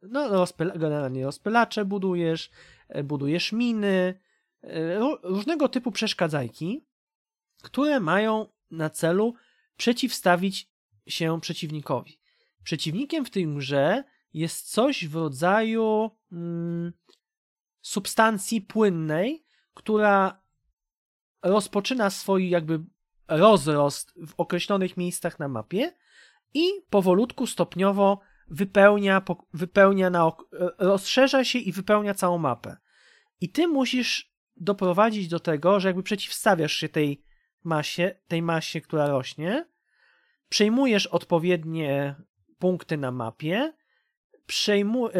no 0.03 0.29
rozpyla, 0.29 0.75
generalnie 0.79 1.25
rozpylacze 1.25 1.85
budujesz, 1.85 2.51
e, 2.89 3.05
budujesz 3.05 3.53
miny, 3.53 4.21
e, 4.63 4.99
ró- 4.99 5.19
różnego 5.23 5.69
typu 5.69 5.93
przeszkadzajki, 5.93 6.85
które 7.63 8.01
mają 8.01 8.47
na 8.71 8.91
celu 8.91 9.35
przeciwstawić 9.77 10.69
się 11.07 11.41
przeciwnikowi. 11.41 12.19
Przeciwnikiem 12.65 13.25
w 13.25 13.31
tej 13.31 13.47
grze 13.47 14.05
jest 14.35 14.71
coś 14.71 15.09
w 15.09 15.15
rodzaju 15.15 16.11
mm, 16.33 16.93
substancji 17.81 18.61
płynnej, 18.61 19.45
która 19.75 20.43
rozpoczyna 21.43 22.11
swój 22.11 22.51
jakby 22.51 22.81
rozrost 23.29 24.15
w 24.27 24.35
określonych 24.37 24.97
miejscach 24.97 25.39
na 25.39 25.49
mapie 25.49 25.93
i 26.55 26.65
powolutku, 26.91 27.47
stopniowo 27.47 28.21
wypełnia, 28.49 29.23
wypełnia 29.55 30.11
na, 30.11 30.27
ok- 30.27 30.49
rozszerza 30.79 31.45
się 31.45 31.59
i 31.59 31.73
wypełnia 31.73 32.15
całą 32.15 32.39
mapę. 32.39 32.77
I 33.41 33.49
ty 33.49 33.69
musisz 33.69 34.33
doprowadzić 34.57 35.29
do 35.29 35.41
tego, 35.41 35.81
że 35.81 35.89
jakby 35.89 36.03
przeciwstawiasz 36.03 36.73
się 36.73 36.89
tej 36.89 37.25
masie, 37.65 38.15
tej 38.29 38.43
masie, 38.43 38.81
która 38.81 39.09
rośnie, 39.09 39.67
przejmujesz 40.49 41.07
odpowiednie 41.07 42.15
punkty 42.59 42.97
na 42.97 43.11
mapie, 43.11 43.73
przejmu, 44.47 45.09
e, 45.09 45.13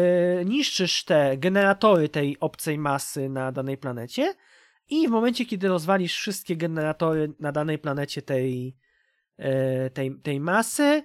niszczysz 0.45 1.05
te 1.05 1.37
generatory 1.37 2.09
tej 2.09 2.39
obcej 2.39 2.77
masy 2.77 3.29
na 3.29 3.51
danej 3.51 3.77
planecie 3.77 4.33
i 4.89 5.07
w 5.07 5.11
momencie, 5.11 5.45
kiedy 5.45 5.67
rozwalisz 5.67 6.13
wszystkie 6.13 6.57
generatory 6.57 7.33
na 7.39 7.51
danej 7.51 7.79
planecie 7.79 8.21
tej, 8.21 8.77
e, 9.37 9.89
tej, 9.89 10.19
tej 10.19 10.39
masy 10.39 11.03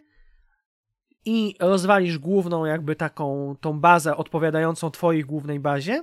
i 1.24 1.54
rozwalisz 1.60 2.18
główną 2.18 2.64
jakby 2.64 2.96
taką 2.96 3.56
tą 3.60 3.80
bazę 3.80 4.16
odpowiadającą 4.16 4.90
twojej 4.90 5.24
głównej 5.24 5.60
bazie, 5.60 6.02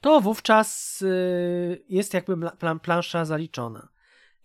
to 0.00 0.20
wówczas 0.20 1.02
y, 1.02 1.84
jest 1.88 2.14
jakby 2.14 2.36
plansza 2.82 3.24
zaliczona. 3.24 3.88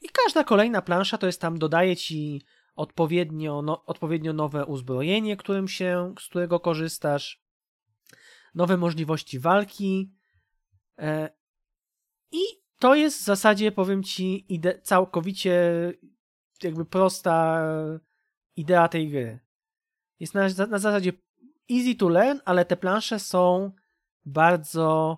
I 0.02 0.10
każda 0.10 0.44
kolejna 0.44 0.82
plansza 0.82 1.18
to 1.18 1.28
jest 1.28 1.42
tam, 1.42 1.60
dodaje 1.60 1.96
ci 1.96 2.42
odpowiednio, 2.76 3.62
no, 3.62 3.86
odpowiednio 3.86 4.34
nowe 4.34 4.66
uzbrojenie, 4.66 5.38
którym 5.38 5.68
się, 5.68 6.14
z 6.20 6.28
którego 6.28 6.60
korzystasz, 6.60 7.44
nowe 8.56 8.78
możliwości 8.78 9.40
walki. 9.40 10.14
E, 10.98 11.30
I 12.32 12.40
to 12.80 12.96
jest 12.96 13.22
w 13.22 13.24
zasadzie, 13.24 13.72
powiem 13.72 14.04
ci, 14.04 14.46
ide- 14.50 14.82
całkowicie 14.82 15.64
jakby 16.64 16.86
prosta 16.86 17.64
idea 18.56 18.88
tej 18.88 19.10
gry. 19.10 19.40
Jest 20.20 20.34
na, 20.34 20.42
na 20.68 20.80
zasadzie 20.80 21.14
easy 21.72 21.96
to 21.96 22.10
learn, 22.10 22.40
ale 22.46 22.66
te 22.66 22.78
plansze 22.78 23.20
są 23.20 23.72
bardzo 24.26 25.18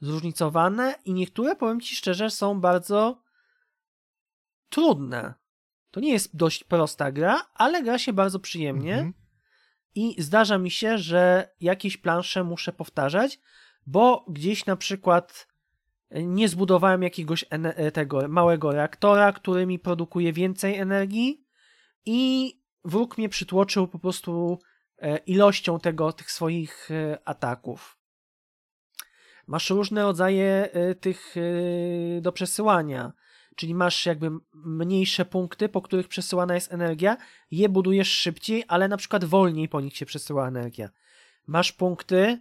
zróżnicowane 0.00 0.94
i 1.04 1.12
niektóre, 1.12 1.56
powiem 1.56 1.80
ci 1.80 1.96
szczerze, 1.96 2.30
są 2.30 2.60
bardzo 2.60 3.22
trudne. 4.68 5.34
To 5.94 6.00
nie 6.00 6.12
jest 6.12 6.36
dość 6.36 6.64
prosta 6.64 7.12
gra, 7.12 7.46
ale 7.54 7.82
gra 7.82 7.98
się 7.98 8.12
bardzo 8.12 8.40
przyjemnie 8.40 8.94
Mhm. 8.94 9.14
i 9.94 10.22
zdarza 10.22 10.58
mi 10.58 10.70
się, 10.70 10.98
że 10.98 11.48
jakieś 11.60 11.96
plansze 11.96 12.44
muszę 12.44 12.72
powtarzać, 12.72 13.40
bo 13.86 14.24
gdzieś 14.28 14.66
na 14.66 14.76
przykład 14.76 15.48
nie 16.10 16.48
zbudowałem 16.48 17.02
jakiegoś 17.02 17.44
ene- 17.44 17.92
tego 17.92 18.28
małego 18.28 18.72
reaktora, 18.72 19.32
który 19.32 19.66
mi 19.66 19.78
produkuje 19.78 20.32
więcej 20.32 20.76
energii 20.76 21.44
i 22.06 22.52
wróg 22.84 23.18
mnie 23.18 23.28
przytłoczył 23.28 23.88
po 23.88 23.98
prostu 23.98 24.58
e, 24.98 25.16
ilością 25.16 25.80
tego, 25.80 26.12
tych 26.12 26.30
swoich 26.30 26.90
e, 26.90 27.18
ataków. 27.28 27.98
Masz 29.46 29.70
różne 29.70 30.02
rodzaje 30.02 30.68
e, 30.72 30.94
tych 30.94 31.34
e, 31.36 32.20
do 32.20 32.32
przesyłania. 32.32 33.12
Czyli 33.54 33.74
masz 33.74 34.06
jakby 34.06 34.30
mniejsze 34.54 35.24
punkty, 35.24 35.68
po 35.68 35.82
których 35.82 36.08
przesyłana 36.08 36.54
jest 36.54 36.72
energia, 36.72 37.16
je 37.50 37.68
budujesz 37.68 38.08
szybciej, 38.08 38.64
ale 38.68 38.88
na 38.88 38.96
przykład 38.96 39.24
wolniej 39.24 39.68
po 39.68 39.80
nich 39.80 39.96
się 39.96 40.06
przesyła 40.06 40.48
energia. 40.48 40.88
Masz 41.46 41.72
punkty, 41.72 42.40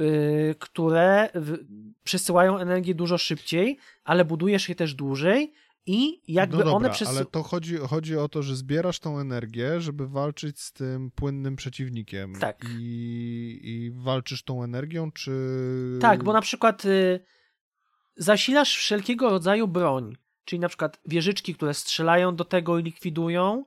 y, 0.00 0.54
które 0.58 1.28
w- 1.34 1.58
przesyłają 2.04 2.58
energię 2.58 2.94
dużo 2.94 3.18
szybciej, 3.18 3.78
ale 4.04 4.24
budujesz 4.24 4.68
je 4.68 4.74
też 4.74 4.94
dłużej 4.94 5.52
i 5.86 6.20
jakby 6.32 6.56
no 6.56 6.64
dobra, 6.64 6.76
one 6.76 6.90
przesyłają. 6.90 7.18
ale 7.18 7.26
to 7.26 7.42
chodzi, 7.42 7.76
chodzi 7.76 8.16
o 8.16 8.28
to, 8.28 8.42
że 8.42 8.56
zbierasz 8.56 8.98
tą 8.98 9.18
energię, 9.18 9.80
żeby 9.80 10.08
walczyć 10.08 10.60
z 10.60 10.72
tym 10.72 11.10
płynnym 11.10 11.56
przeciwnikiem. 11.56 12.34
Tak. 12.34 12.64
I, 12.70 13.60
i 13.62 13.90
walczysz 13.90 14.42
tą 14.42 14.62
energią, 14.64 15.12
czy... 15.12 15.32
Tak, 16.00 16.24
bo 16.24 16.32
na 16.32 16.40
przykład 16.40 16.84
y, 16.84 17.20
zasilasz 18.16 18.76
wszelkiego 18.76 19.30
rodzaju 19.30 19.68
broń, 19.68 20.16
czyli 20.48 20.60
na 20.60 20.68
przykład 20.68 21.00
wieżyczki, 21.06 21.54
które 21.54 21.74
strzelają 21.74 22.36
do 22.36 22.44
tego 22.44 22.78
i 22.78 22.82
likwidują 22.82 23.64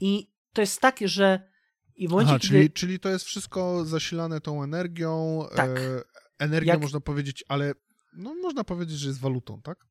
i 0.00 0.30
to 0.52 0.60
jest 0.60 0.80
tak, 0.80 0.96
że 1.04 1.50
i 1.96 2.08
w 2.08 2.10
momencie, 2.10 2.30
Aha, 2.30 2.38
kiedy... 2.38 2.48
czyli, 2.54 2.70
czyli 2.70 3.00
to 3.00 3.08
jest 3.08 3.24
wszystko 3.24 3.84
zasilane 3.84 4.40
tą 4.40 4.62
energią. 4.62 5.44
Tak. 5.56 5.70
E, 5.70 6.02
energia 6.38 6.72
Jak- 6.72 6.82
można 6.82 7.00
powiedzieć, 7.00 7.44
ale 7.48 7.74
no, 8.12 8.34
można 8.34 8.64
powiedzieć, 8.64 8.98
że 8.98 9.08
jest 9.08 9.20
walutą, 9.20 9.62
tak? 9.62 9.86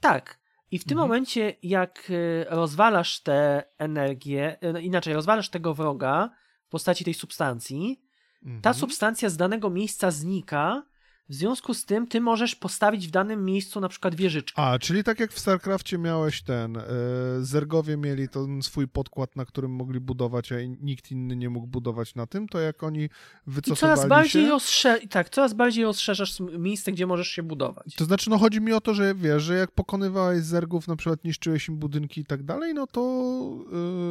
Tak. 0.00 0.38
I 0.70 0.78
w 0.78 0.84
tym 0.84 0.92
Mhm. 0.98 1.08
momencie, 1.08 1.56
jak 1.62 2.10
y, 2.10 2.44
rozwalasz 2.48 3.20
tę 3.22 3.64
energię, 3.78 4.56
y, 4.76 4.82
inaczej, 4.82 5.14
rozwalasz 5.14 5.50
tego 5.50 5.74
wroga 5.74 6.30
w 6.66 6.68
postaci 6.68 7.04
tej 7.04 7.14
substancji, 7.14 8.00
ta 8.42 8.48
Mhm. 8.70 8.74
substancja 8.74 9.28
z 9.28 9.36
danego 9.36 9.70
miejsca 9.70 10.10
znika 10.10 10.82
W 11.28 11.34
związku 11.34 11.74
z 11.74 11.84
tym 11.84 12.06
ty 12.06 12.20
możesz 12.20 12.54
postawić 12.54 13.08
w 13.08 13.10
danym 13.10 13.44
miejscu 13.44 13.80
na 13.80 13.88
przykład 13.88 14.14
wieżyczkę. 14.14 14.62
A, 14.62 14.78
czyli 14.78 15.04
tak 15.04 15.20
jak 15.20 15.32
w 15.32 15.38
StarCraftie 15.38 15.98
miałeś 15.98 16.42
ten, 16.42 16.74
yy, 16.74 17.44
Zergowie 17.44 17.96
mieli 17.96 18.28
ten 18.28 18.62
swój 18.62 18.88
podkład, 18.88 19.36
na 19.36 19.44
którym 19.44 19.70
mogli 19.70 20.00
budować, 20.00 20.52
a 20.52 20.56
nikt 20.80 21.10
inny 21.10 21.36
nie 21.36 21.50
mógł 21.50 21.66
budować 21.66 22.14
na 22.14 22.26
tym, 22.26 22.48
to 22.48 22.60
jak 22.60 22.82
oni 22.82 23.08
wycofywali 23.46 23.92
I 23.92 23.96
coraz 23.96 24.08
bardziej 24.08 24.50
się... 24.58 24.98
Tak, 25.10 25.28
coraz 25.28 25.54
bardziej 25.54 25.84
rozszerzasz 25.84 26.40
miejsce, 26.40 26.92
gdzie 26.92 27.06
możesz 27.06 27.28
się 27.28 27.42
budować. 27.42 27.94
To 27.94 28.04
znaczy, 28.04 28.30
no 28.30 28.38
chodzi 28.38 28.60
mi 28.60 28.72
o 28.72 28.80
to, 28.80 28.94
że 28.94 29.14
wiesz, 29.14 29.42
że 29.42 29.54
jak 29.54 29.70
pokonywałeś 29.70 30.42
Zergów, 30.42 30.88
na 30.88 30.96
przykład 30.96 31.24
niszczyłeś 31.24 31.68
im 31.68 31.78
budynki 31.78 32.20
i 32.20 32.24
tak 32.24 32.42
dalej, 32.42 32.74
no 32.74 32.86
to, 32.86 33.00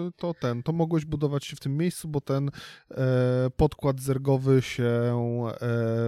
yy, 0.06 0.12
to 0.18 0.34
ten, 0.34 0.64
to 0.64 0.72
mogłeś 0.72 1.06
budować 1.06 1.46
się 1.46 1.56
w 1.56 1.60
tym 1.60 1.78
miejscu, 1.78 2.08
bo 2.08 2.22
ten 2.22 2.52
yy, 2.90 2.98
podkład 3.58 4.00
Zergowy 4.00 4.62
się 4.62 4.94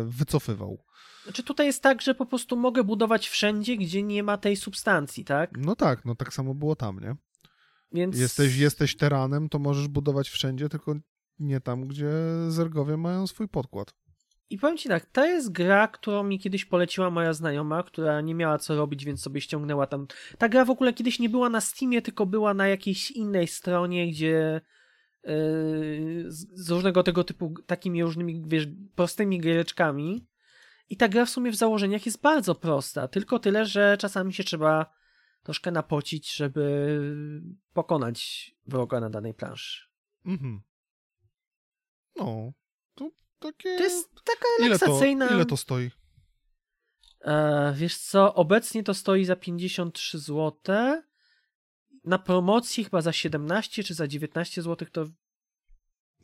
wycofywał. 0.05 0.85
Znaczy 1.25 1.43
tutaj 1.43 1.65
jest 1.65 1.83
tak, 1.83 2.01
że 2.01 2.15
po 2.15 2.25
prostu 2.25 2.57
mogę 2.57 2.83
budować 2.83 3.27
wszędzie, 3.27 3.77
gdzie 3.77 4.03
nie 4.03 4.23
ma 4.23 4.37
tej 4.37 4.55
substancji, 4.55 5.25
tak? 5.25 5.57
No 5.57 5.75
tak, 5.75 6.05
no 6.05 6.15
tak 6.15 6.33
samo 6.33 6.53
było 6.53 6.75
tam, 6.75 6.99
nie? 6.99 7.15
Więc... 7.91 8.19
Jesteś, 8.19 8.57
jesteś 8.57 8.97
teranem, 8.97 9.49
to 9.49 9.59
możesz 9.59 9.87
budować 9.87 10.29
wszędzie, 10.29 10.69
tylko 10.69 10.95
nie 11.39 11.61
tam, 11.61 11.87
gdzie 11.87 12.11
zergowie 12.49 12.97
mają 12.97 13.27
swój 13.27 13.47
podkład. 13.47 13.93
I 14.49 14.57
powiem 14.57 14.77
ci 14.77 14.89
tak, 14.89 15.05
to 15.05 15.25
jest 15.25 15.51
gra, 15.51 15.87
którą 15.87 16.23
mi 16.23 16.39
kiedyś 16.39 16.65
poleciła 16.65 17.09
moja 17.09 17.33
znajoma, 17.33 17.83
która 17.83 18.21
nie 18.21 18.35
miała 18.35 18.57
co 18.57 18.75
robić, 18.75 19.05
więc 19.05 19.21
sobie 19.21 19.41
ściągnęła 19.41 19.87
tam. 19.87 20.07
Ta 20.37 20.49
gra 20.49 20.65
w 20.65 20.69
ogóle 20.69 20.93
kiedyś 20.93 21.19
nie 21.19 21.29
była 21.29 21.49
na 21.49 21.61
Steamie, 21.61 22.01
tylko 22.01 22.25
była 22.25 22.53
na 22.53 22.67
jakiejś 22.67 23.11
innej 23.11 23.47
stronie, 23.47 24.11
gdzie 24.11 24.61
yy, 25.23 25.31
z 26.29 26.69
różnego 26.69 27.03
tego 27.03 27.23
typu 27.23 27.53
takimi 27.65 28.03
różnymi, 28.03 28.43
wiesz, 28.47 28.67
prostymi 28.95 29.39
giereczkami. 29.39 30.27
I 30.89 30.97
ta 30.97 31.07
gra 31.07 31.25
w 31.25 31.29
sumie 31.29 31.51
w 31.51 31.55
założeniach 31.55 32.05
jest 32.05 32.21
bardzo 32.21 32.55
prosta, 32.55 33.07
tylko 33.07 33.39
tyle, 33.39 33.65
że 33.65 33.97
czasami 33.99 34.33
się 34.33 34.43
trzeba 34.43 34.93
troszkę 35.43 35.71
napocić, 35.71 36.35
żeby 36.35 37.01
pokonać 37.73 38.51
wroga 38.65 38.99
na 38.99 39.09
danej 39.09 39.33
planszy. 39.33 39.87
Mhm. 40.25 40.61
No, 42.15 42.53
to 42.95 43.11
takie... 43.39 43.77
To 43.77 43.83
jest 43.83 44.09
taka 44.13 44.47
relaksacyjna... 44.59 45.25
Ile 45.25 45.29
to, 45.29 45.35
ile 45.35 45.45
to 45.45 45.57
stoi? 45.57 45.91
E, 47.21 47.73
wiesz 47.73 47.97
co, 47.97 48.35
obecnie 48.35 48.83
to 48.83 48.93
stoi 48.93 49.25
za 49.25 49.35
53 49.35 50.19
zł. 50.19 50.53
Na 52.03 52.19
promocji 52.19 52.83
chyba 52.83 53.01
za 53.01 53.13
17 53.13 53.83
czy 53.83 53.93
za 53.93 54.07
19 54.07 54.61
zł 54.61 54.87
to... 54.91 55.05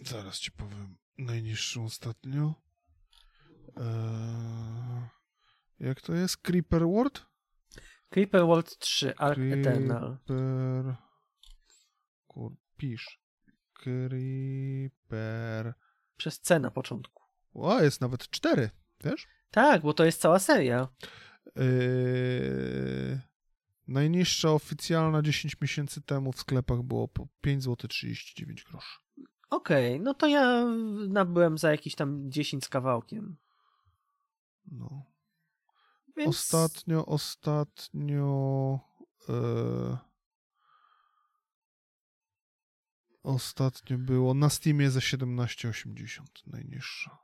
Zaraz 0.06 0.40
ci 0.40 0.52
powiem. 0.52 0.98
Najniższą 1.18 1.86
ostatnio. 1.86 2.54
Eee, 3.78 5.10
jak 5.80 6.02
to 6.02 6.14
jest? 6.14 6.38
Creeper 6.38 6.88
World? 6.88 7.26
Creeper 8.10 8.46
World 8.46 8.78
3, 8.78 9.18
Ark 9.18 9.36
Creeper... 9.36 9.60
Eternal. 9.60 10.18
Kur... 12.28 12.56
Pisz. 12.78 13.22
Creeper... 13.74 15.74
Przez 16.18 16.40
C 16.40 16.60
na 16.60 16.72
początku. 16.72 17.24
O, 17.54 17.82
jest 17.82 18.02
nawet 18.02 18.30
4, 18.30 18.70
wiesz? 19.04 19.28
Tak, 19.52 19.82
bo 19.82 19.94
to 19.94 20.06
jest 20.06 20.22
cała 20.22 20.40
seria. 20.40 20.88
Yy... 21.56 23.22
Najniższa 23.88 24.52
oficjalna 24.52 25.22
10 25.22 25.62
miesięcy 25.62 26.02
temu 26.02 26.32
w 26.32 26.40
sklepach 26.40 26.82
było 26.82 27.08
po 27.08 27.28
5 27.42 27.64
zł 27.64 27.88
39 27.88 28.64
groszy. 28.64 29.00
Okej, 29.50 29.94
okay, 29.94 30.04
no 30.04 30.14
to 30.14 30.28
ja 30.28 30.66
nabyłem 31.08 31.58
za 31.58 31.72
jakiś 31.72 31.96
tam 31.96 32.32
10 32.32 32.66
z 32.66 32.70
kawałkiem. 32.70 33.38
No. 34.72 35.06
Więc... 36.18 36.30
Ostatnio, 36.30 37.06
ostatnio. 37.06 38.80
E... 39.30 40.12
Ostatnio 43.24 43.98
było 43.98 44.34
na 44.34 44.50
Steamie 44.50 44.92
za 44.92 45.00
17,80 45.00 46.22
najniższa. 46.48 47.18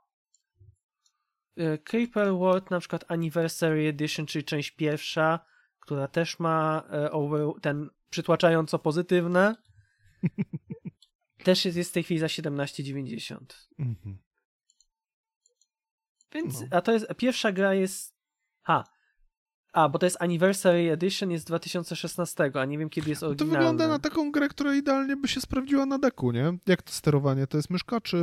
E, 1.56 1.78
Creeper 1.78 2.32
World 2.32 2.70
na 2.70 2.80
przykład 2.80 3.04
Anniversary 3.08 3.88
Edition, 3.88 4.26
czyli 4.26 4.44
część 4.44 4.70
pierwsza, 4.70 5.40
która 5.80 6.08
też 6.08 6.38
ma 6.38 6.82
e, 6.90 7.10
ten 7.62 7.90
przytłaczająco 8.10 8.78
pozytywne. 8.78 9.56
też 11.44 11.64
jest, 11.64 11.76
jest 11.76 11.90
w 11.90 11.94
tej 11.94 12.02
chwili 12.02 12.20
za 12.20 12.26
17,90. 12.26 13.38
Mhm. 13.78 14.18
Więc, 16.32 16.60
no. 16.60 16.66
a 16.70 16.80
to 16.80 16.92
jest, 16.92 17.06
pierwsza 17.16 17.52
gra 17.52 17.74
jest, 17.74 18.14
ha, 18.62 18.84
a, 19.72 19.88
bo 19.88 19.98
to 19.98 20.06
jest 20.06 20.22
Anniversary 20.22 20.92
Edition, 20.92 21.30
jest 21.30 21.46
2016, 21.46 22.50
a 22.54 22.64
nie 22.64 22.78
wiem 22.78 22.90
kiedy 22.90 23.10
jest 23.10 23.22
oryginalna. 23.22 23.54
To 23.54 23.58
wygląda 23.58 23.88
na 23.88 23.98
taką 23.98 24.32
grę, 24.32 24.48
która 24.48 24.74
idealnie 24.74 25.16
by 25.16 25.28
się 25.28 25.40
sprawdziła 25.40 25.86
na 25.86 25.98
deku, 25.98 26.32
nie? 26.32 26.58
Jak 26.66 26.82
to 26.82 26.92
sterowanie? 26.92 27.46
To 27.46 27.56
jest 27.56 27.70
myszka, 27.70 28.00
czy... 28.00 28.18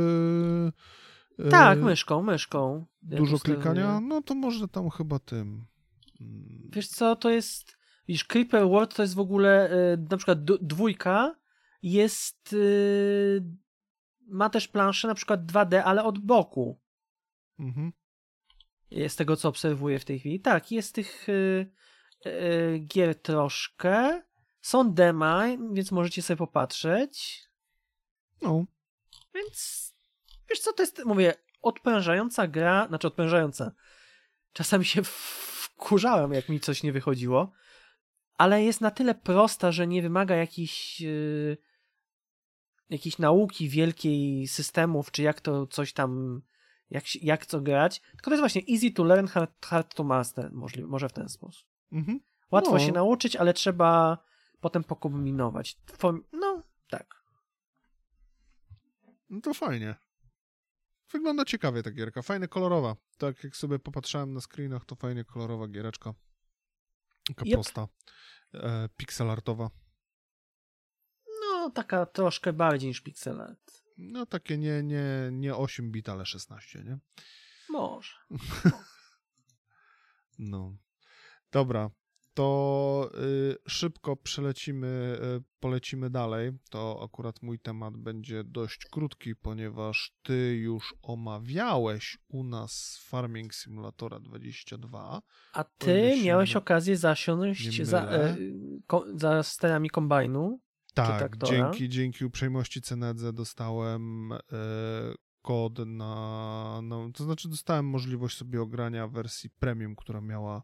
E, 1.38 1.48
tak, 1.48 1.78
myszką, 1.78 2.22
myszką. 2.22 2.86
Dużo 3.02 3.38
klikania? 3.38 4.00
No 4.00 4.22
to 4.22 4.34
może 4.34 4.68
tam 4.68 4.90
chyba 4.90 5.18
tym... 5.18 5.66
Mm. 6.20 6.70
Wiesz 6.72 6.88
co, 6.88 7.16
to 7.16 7.30
jest... 7.30 7.76
Widzisz, 8.08 8.24
Creeper 8.24 8.68
World 8.68 8.94
to 8.94 9.02
jest 9.02 9.14
w 9.14 9.20
ogóle 9.20 9.70
e, 9.70 9.96
na 10.10 10.16
przykład 10.16 10.44
dwójka 10.44 11.36
jest... 11.82 12.52
E, 12.52 12.56
ma 14.28 14.50
też 14.50 14.68
planszę 14.68 15.08
na 15.08 15.14
przykład 15.14 15.46
2D, 15.46 15.82
ale 15.84 16.04
od 16.04 16.18
boku. 16.18 16.80
Mhm. 17.58 17.92
Z 19.08 19.16
tego, 19.16 19.36
co 19.36 19.48
obserwuję 19.48 19.98
w 19.98 20.04
tej 20.04 20.18
chwili. 20.18 20.40
Tak, 20.40 20.72
jest 20.72 20.94
tych 20.94 21.28
y, 21.28 21.72
y, 22.26 22.78
gier 22.78 23.22
troszkę. 23.22 24.22
Są 24.60 24.94
dema, 24.94 25.44
więc 25.72 25.92
możecie 25.92 26.22
sobie 26.22 26.38
popatrzeć. 26.38 27.44
No. 28.42 28.64
Więc 29.34 29.92
wiesz 30.50 30.60
co, 30.60 30.72
to 30.72 30.82
jest, 30.82 31.04
mówię, 31.04 31.34
odprężająca 31.62 32.46
gra, 32.46 32.86
znaczy 32.88 33.06
odprężająca. 33.06 33.72
Czasami 34.52 34.84
się 34.84 35.02
wkurzałem, 35.04 36.32
jak 36.32 36.48
mi 36.48 36.60
coś 36.60 36.82
nie 36.82 36.92
wychodziło, 36.92 37.52
ale 38.38 38.64
jest 38.64 38.80
na 38.80 38.90
tyle 38.90 39.14
prosta, 39.14 39.72
że 39.72 39.86
nie 39.86 40.02
wymaga 40.02 40.36
jakiejś 40.36 41.00
yy, 41.00 41.56
jakiejś 42.90 43.18
nauki 43.18 43.68
wielkiej 43.68 44.48
systemów, 44.48 45.10
czy 45.10 45.22
jak 45.22 45.40
to 45.40 45.66
coś 45.66 45.92
tam 45.92 46.42
jak, 46.90 47.22
jak 47.22 47.46
co 47.46 47.60
grać. 47.60 48.00
Tylko 48.00 48.24
to 48.24 48.30
jest 48.30 48.40
właśnie 48.40 48.62
easy 48.74 48.90
to 48.90 49.04
learn, 49.04 49.26
hard, 49.26 49.66
hard 49.66 49.94
to 49.94 50.04
master, 50.04 50.52
możliwe, 50.52 50.88
może 50.88 51.08
w 51.08 51.12
ten 51.12 51.28
sposób. 51.28 51.68
Mhm. 51.92 52.20
Łatwo 52.50 52.72
no. 52.72 52.78
się 52.78 52.92
nauczyć, 52.92 53.36
ale 53.36 53.54
trzeba 53.54 54.18
potem 54.60 54.84
pokombinować. 54.84 55.78
No, 56.32 56.62
tak. 56.90 57.24
No 59.30 59.40
to 59.40 59.54
fajnie. 59.54 59.94
Wygląda 61.12 61.44
ciekawie 61.44 61.82
ta 61.82 61.90
gierka, 61.90 62.22
fajnie 62.22 62.48
kolorowa. 62.48 62.96
Tak 63.18 63.44
jak 63.44 63.56
sobie 63.56 63.78
popatrzałem 63.78 64.32
na 64.32 64.40
screenach, 64.40 64.84
to 64.84 64.94
fajnie 64.96 65.24
kolorowa 65.24 65.68
giereczka. 65.68 66.14
Taka 67.28 67.44
yep. 67.44 67.54
prosta, 67.54 67.88
e, 68.54 68.88
pixelartowa. 68.96 69.70
No, 71.40 71.70
taka 71.70 72.06
troszkę 72.06 72.52
bardziej 72.52 72.88
niż 72.88 73.00
pixel 73.00 73.40
art. 73.40 73.65
No 73.96 74.26
takie 74.26 74.58
nie, 74.58 74.82
nie, 74.82 75.28
nie 75.32 75.56
8 75.56 75.90
bit, 75.90 76.08
ale 76.08 76.26
16, 76.26 76.82
nie? 76.84 76.98
Może. 77.68 78.14
no. 80.38 80.76
Dobra, 81.52 81.90
to 82.36 83.10
y, 83.14 83.56
szybko 83.68 84.16
przelecimy, 84.16 85.18
y, 85.38 85.42
polecimy 85.60 86.10
dalej. 86.10 86.52
To 86.70 87.00
akurat 87.04 87.42
mój 87.42 87.58
temat 87.58 87.96
będzie 87.96 88.44
dość 88.44 88.84
krótki, 88.84 89.36
ponieważ 89.36 90.12
ty 90.22 90.56
już 90.56 90.94
omawiałeś 91.02 92.18
u 92.28 92.44
nas 92.44 92.98
Farming 93.08 93.54
Simulatora 93.54 94.20
22. 94.20 95.22
A 95.52 95.64
ty 95.64 96.20
miałeś 96.24 96.56
okazję 96.56 96.96
zasiąść 96.96 97.82
za, 97.82 98.16
y, 98.16 98.58
ko, 98.86 99.04
za 99.14 99.42
sterami 99.42 99.90
kombajnu. 99.90 100.60
Tak, 100.96 101.36
dzięki, 101.36 101.88
dzięki 101.88 102.24
uprzejmości 102.24 102.82
Cenedze 102.82 103.32
dostałem 103.32 104.32
e, 104.32 104.38
kod 105.42 105.78
na, 105.78 106.80
no, 106.82 107.10
to 107.14 107.24
znaczy 107.24 107.48
dostałem 107.48 107.86
możliwość 107.86 108.36
sobie 108.36 108.62
ogrania 108.62 109.08
wersji 109.08 109.50
premium, 109.50 109.96
która 109.96 110.20
miała 110.20 110.62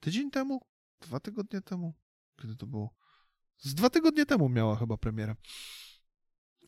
tydzień 0.00 0.30
temu, 0.30 0.60
dwa 1.00 1.20
tygodnie 1.20 1.60
temu, 1.60 1.94
kiedy 2.42 2.56
to 2.56 2.66
było? 2.66 2.94
Z 3.58 3.74
dwa 3.74 3.90
tygodnie 3.90 4.26
temu 4.26 4.48
miała 4.48 4.76
chyba 4.76 4.96
premierę. 4.96 5.34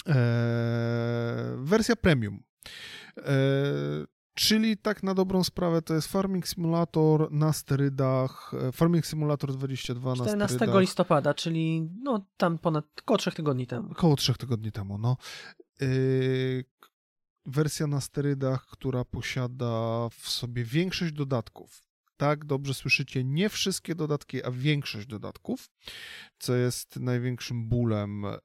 E, 0.08 1.56
wersja 1.58 1.96
premium. 1.96 2.42
E, 3.18 3.32
Czyli 4.36 4.76
tak 4.76 5.02
na 5.02 5.14
dobrą 5.14 5.44
sprawę 5.44 5.82
to 5.82 5.94
jest 5.94 6.08
Farming 6.08 6.48
Simulator 6.48 7.32
na 7.32 7.52
sterydach, 7.52 8.52
e, 8.68 8.72
Farming 8.72 9.06
Simulator 9.06 9.52
22 9.52 10.10
na 10.10 10.16
14 10.16 10.56
sterydach. 10.56 10.80
listopada, 10.80 11.34
czyli 11.34 11.90
no 12.02 12.26
tam 12.36 12.58
ponad, 12.58 12.84
około 13.02 13.18
trzech 13.18 13.34
tygodni 13.34 13.66
temu. 13.66 13.92
Około 13.92 14.16
trzech 14.16 14.38
tygodni 14.38 14.72
temu, 14.72 14.98
no. 14.98 15.16
Yy, 15.80 16.64
wersja 17.46 17.86
na 17.86 18.00
sterydach, 18.00 18.66
która 18.66 19.04
posiada 19.04 20.08
w 20.08 20.28
sobie 20.28 20.64
większość 20.64 21.12
dodatków. 21.12 21.82
Tak, 22.16 22.44
dobrze 22.44 22.74
słyszycie, 22.74 23.24
nie 23.24 23.48
wszystkie 23.48 23.94
dodatki, 23.94 24.44
a 24.44 24.50
większość 24.50 25.06
dodatków, 25.06 25.70
co 26.38 26.54
jest 26.54 26.96
największym 26.96 27.68
bólem 27.68 28.24
e, 28.24 28.38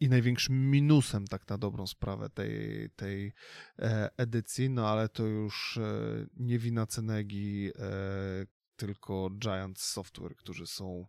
i 0.00 0.08
największym 0.08 0.70
minusem, 0.70 1.26
tak 1.26 1.48
na 1.48 1.58
dobrą 1.58 1.86
sprawę, 1.86 2.30
tej, 2.30 2.90
tej 2.96 3.32
e, 3.78 4.10
edycji, 4.16 4.70
no 4.70 4.88
ale 4.88 5.08
to 5.08 5.26
już 5.26 5.76
e, 5.76 6.26
nie 6.36 6.58
wina 6.58 6.86
Cenegi, 6.86 7.70
e, 7.78 8.46
tylko 8.76 9.30
Giant 9.38 9.78
Software, 9.78 10.36
którzy 10.36 10.66
są 10.66 11.06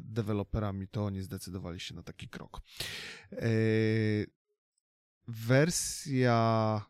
deweloperami, 0.00 0.88
to 0.88 1.04
oni 1.04 1.22
zdecydowali 1.22 1.80
się 1.80 1.94
na 1.94 2.02
taki 2.02 2.28
krok. 2.28 2.60
Wersja 5.28 6.80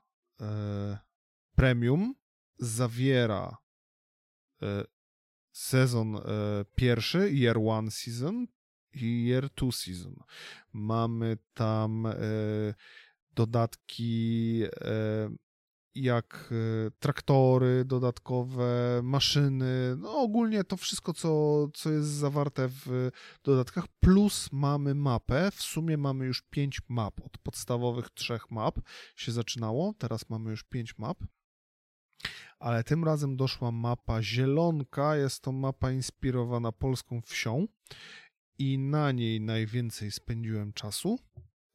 premium 1.54 2.14
zawiera 2.58 3.56
sezon 5.52 6.20
pierwszy, 6.74 7.30
year 7.30 7.58
one 7.58 7.90
season 7.90 8.46
season. 9.72 10.16
Mamy 10.72 11.38
tam 11.54 12.06
e, 12.06 12.14
dodatki 13.34 14.62
jak 15.94 16.52
e, 16.52 16.90
traktory 16.90 17.84
dodatkowe, 17.84 19.00
maszyny, 19.02 19.96
no 19.98 20.18
ogólnie 20.18 20.64
to 20.64 20.76
wszystko, 20.76 21.12
co, 21.12 21.68
co 21.74 21.90
jest 21.90 22.08
zawarte 22.08 22.68
w 22.68 23.10
dodatkach, 23.44 23.84
plus 24.00 24.48
mamy 24.52 24.94
mapę. 24.94 25.50
W 25.50 25.62
sumie 25.62 25.96
mamy 25.96 26.26
już 26.26 26.42
pięć 26.42 26.80
map. 26.88 27.20
Od 27.24 27.38
podstawowych 27.38 28.10
trzech 28.10 28.50
map 28.50 28.78
się 29.16 29.32
zaczynało, 29.32 29.94
teraz 29.98 30.30
mamy 30.30 30.50
już 30.50 30.64
pięć 30.64 30.98
map. 30.98 31.18
Ale 32.58 32.84
tym 32.84 33.04
razem 33.04 33.36
doszła 33.36 33.72
mapa 33.72 34.22
zielonka. 34.22 35.16
Jest 35.16 35.42
to 35.42 35.52
mapa 35.52 35.90
inspirowana 35.90 36.72
polską 36.72 37.20
wsią 37.20 37.66
i 38.58 38.78
na 38.78 39.12
niej 39.12 39.40
najwięcej 39.40 40.10
spędziłem 40.10 40.72
czasu. 40.72 41.18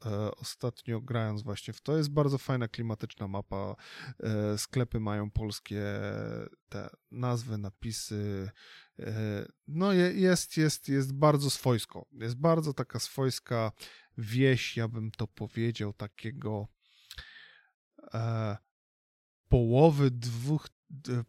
E, 0.05 0.32
ostatnio 0.36 1.01
grając 1.01 1.43
właśnie 1.43 1.73
w 1.73 1.82
to. 1.82 1.97
Jest 1.97 2.09
bardzo 2.09 2.38
fajna, 2.38 2.67
klimatyczna 2.67 3.28
mapa. 3.28 3.75
E, 4.19 4.57
sklepy 4.57 4.99
mają 4.99 5.32
polskie 5.32 5.84
te 6.69 6.89
nazwy, 7.11 7.57
napisy. 7.57 8.49
E, 8.99 9.45
no 9.67 9.93
jest, 9.93 10.57
jest, 10.57 10.89
jest 10.89 11.13
bardzo 11.13 11.49
swojsko. 11.49 12.05
Jest 12.11 12.36
bardzo 12.36 12.73
taka 12.73 12.99
swojska 12.99 13.71
wieś, 14.17 14.78
ja 14.78 14.88
bym 14.88 15.11
to 15.11 15.28
powiedział, 15.28 15.93
takiego 15.93 16.67
połowy 19.49 20.11
dwóch 20.11 20.69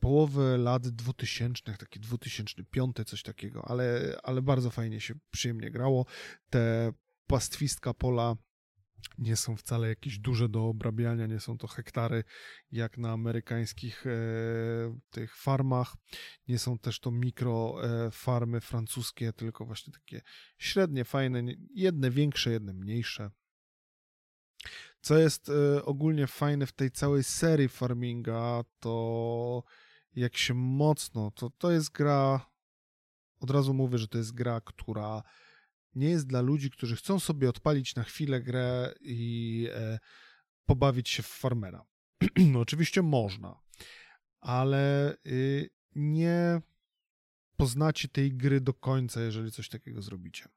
połowy 0.00 0.58
lat 0.58 0.88
dwutysięcznych, 0.88 1.78
taki 1.78 2.00
2005, 2.00 2.96
coś 3.06 3.22
takiego, 3.22 3.64
ale, 3.68 4.16
ale 4.22 4.42
bardzo 4.42 4.70
fajnie 4.70 5.00
się 5.00 5.14
przyjemnie 5.30 5.70
grało. 5.70 6.06
Te 6.50 6.92
pastwistka 7.26 7.94
pola 7.94 8.36
nie 9.18 9.36
są 9.36 9.56
wcale 9.56 9.88
jakieś 9.88 10.18
duże 10.18 10.48
do 10.48 10.64
obrabiania, 10.64 11.26
nie 11.26 11.40
są 11.40 11.58
to 11.58 11.66
hektary 11.66 12.24
jak 12.72 12.98
na 12.98 13.12
amerykańskich 13.12 14.06
e, 14.06 14.10
tych 15.10 15.36
farmach, 15.36 15.96
nie 16.48 16.58
są 16.58 16.78
też 16.78 17.00
to 17.00 17.10
mikro 17.10 17.76
e, 17.82 18.10
farmy 18.10 18.60
francuskie, 18.60 19.32
tylko 19.32 19.64
właśnie 19.64 19.92
takie 19.92 20.22
średnie, 20.58 21.04
fajne, 21.04 21.42
jedne 21.74 22.10
większe, 22.10 22.50
jedne 22.50 22.72
mniejsze. 22.72 23.30
Co 25.00 25.18
jest 25.18 25.48
e, 25.48 25.84
ogólnie 25.84 26.26
fajne 26.26 26.66
w 26.66 26.72
tej 26.72 26.90
całej 26.90 27.24
serii 27.24 27.68
farminga, 27.68 28.64
to 28.80 29.62
jak 30.14 30.36
się 30.36 30.54
mocno, 30.54 31.30
to 31.30 31.50
to 31.50 31.70
jest 31.70 31.90
gra, 31.90 32.50
od 33.40 33.50
razu 33.50 33.74
mówię, 33.74 33.98
że 33.98 34.08
to 34.08 34.18
jest 34.18 34.34
gra, 34.34 34.60
która 34.60 35.22
nie 35.94 36.08
jest 36.08 36.26
dla 36.26 36.40
ludzi, 36.40 36.70
którzy 36.70 36.96
chcą 36.96 37.20
sobie 37.20 37.48
odpalić 37.48 37.94
na 37.94 38.02
chwilę 38.02 38.42
grę 38.42 38.94
i 39.00 39.68
e, 39.74 39.98
pobawić 40.66 41.08
się 41.08 41.22
w 41.22 41.26
farmera. 41.26 41.84
no, 42.52 42.60
oczywiście 42.60 43.02
można, 43.02 43.60
ale 44.40 45.16
y, 45.26 45.70
nie 45.94 46.60
poznacie 47.56 48.08
tej 48.08 48.36
gry 48.36 48.60
do 48.60 48.74
końca, 48.74 49.20
jeżeli 49.20 49.52
coś 49.52 49.68
takiego 49.68 50.02
zrobicie. 50.02 50.48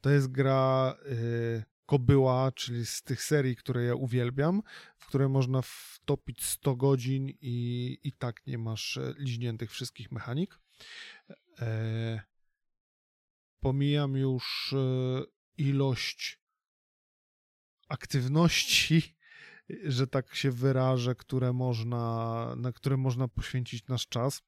To 0.00 0.10
jest 0.10 0.28
gra 0.28 0.96
y, 1.06 1.64
Kobyła, 1.88 2.52
czyli 2.52 2.86
z 2.86 3.02
tych 3.02 3.22
serii, 3.22 3.56
które 3.56 3.84
ja 3.84 3.94
uwielbiam, 3.94 4.62
w 4.98 5.06
które 5.06 5.28
można 5.28 5.62
wtopić 5.62 6.44
100 6.44 6.76
godzin 6.76 7.28
i, 7.40 7.98
i 8.02 8.12
tak 8.12 8.46
nie 8.46 8.58
masz 8.58 8.96
e, 8.96 9.14
liźniętych 9.18 9.70
wszystkich 9.70 10.12
mechanik. 10.12 10.58
E, 11.58 12.20
pomijam 13.60 14.16
już 14.16 14.74
e, 14.76 15.22
ilość 15.56 16.40
aktywności, 17.88 19.16
że 19.96 20.06
tak 20.06 20.34
się 20.34 20.50
wyrażę, 20.50 21.14
które 21.14 21.52
można, 21.52 22.54
na 22.56 22.72
które 22.72 22.96
można 22.96 23.28
poświęcić 23.28 23.86
nasz 23.86 24.08
czas. 24.08 24.42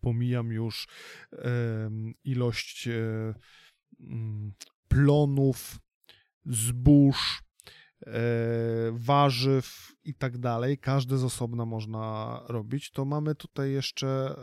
Pomijam 0.00 0.52
już 0.52 0.88
ilość 2.24 2.88
e, 2.88 3.34
mm, 4.00 4.52
plonów, 4.88 5.78
zbóż, 6.46 7.42
e, 8.06 8.12
warzyw 8.92 9.92
i 10.04 10.14
tak 10.14 10.38
dalej. 10.38 10.78
Każde 10.78 11.18
z 11.18 11.24
osobna 11.24 11.64
można 11.64 12.40
robić. 12.48 12.90
To 12.90 13.04
mamy 13.04 13.34
tutaj 13.34 13.72
jeszcze 13.72 14.34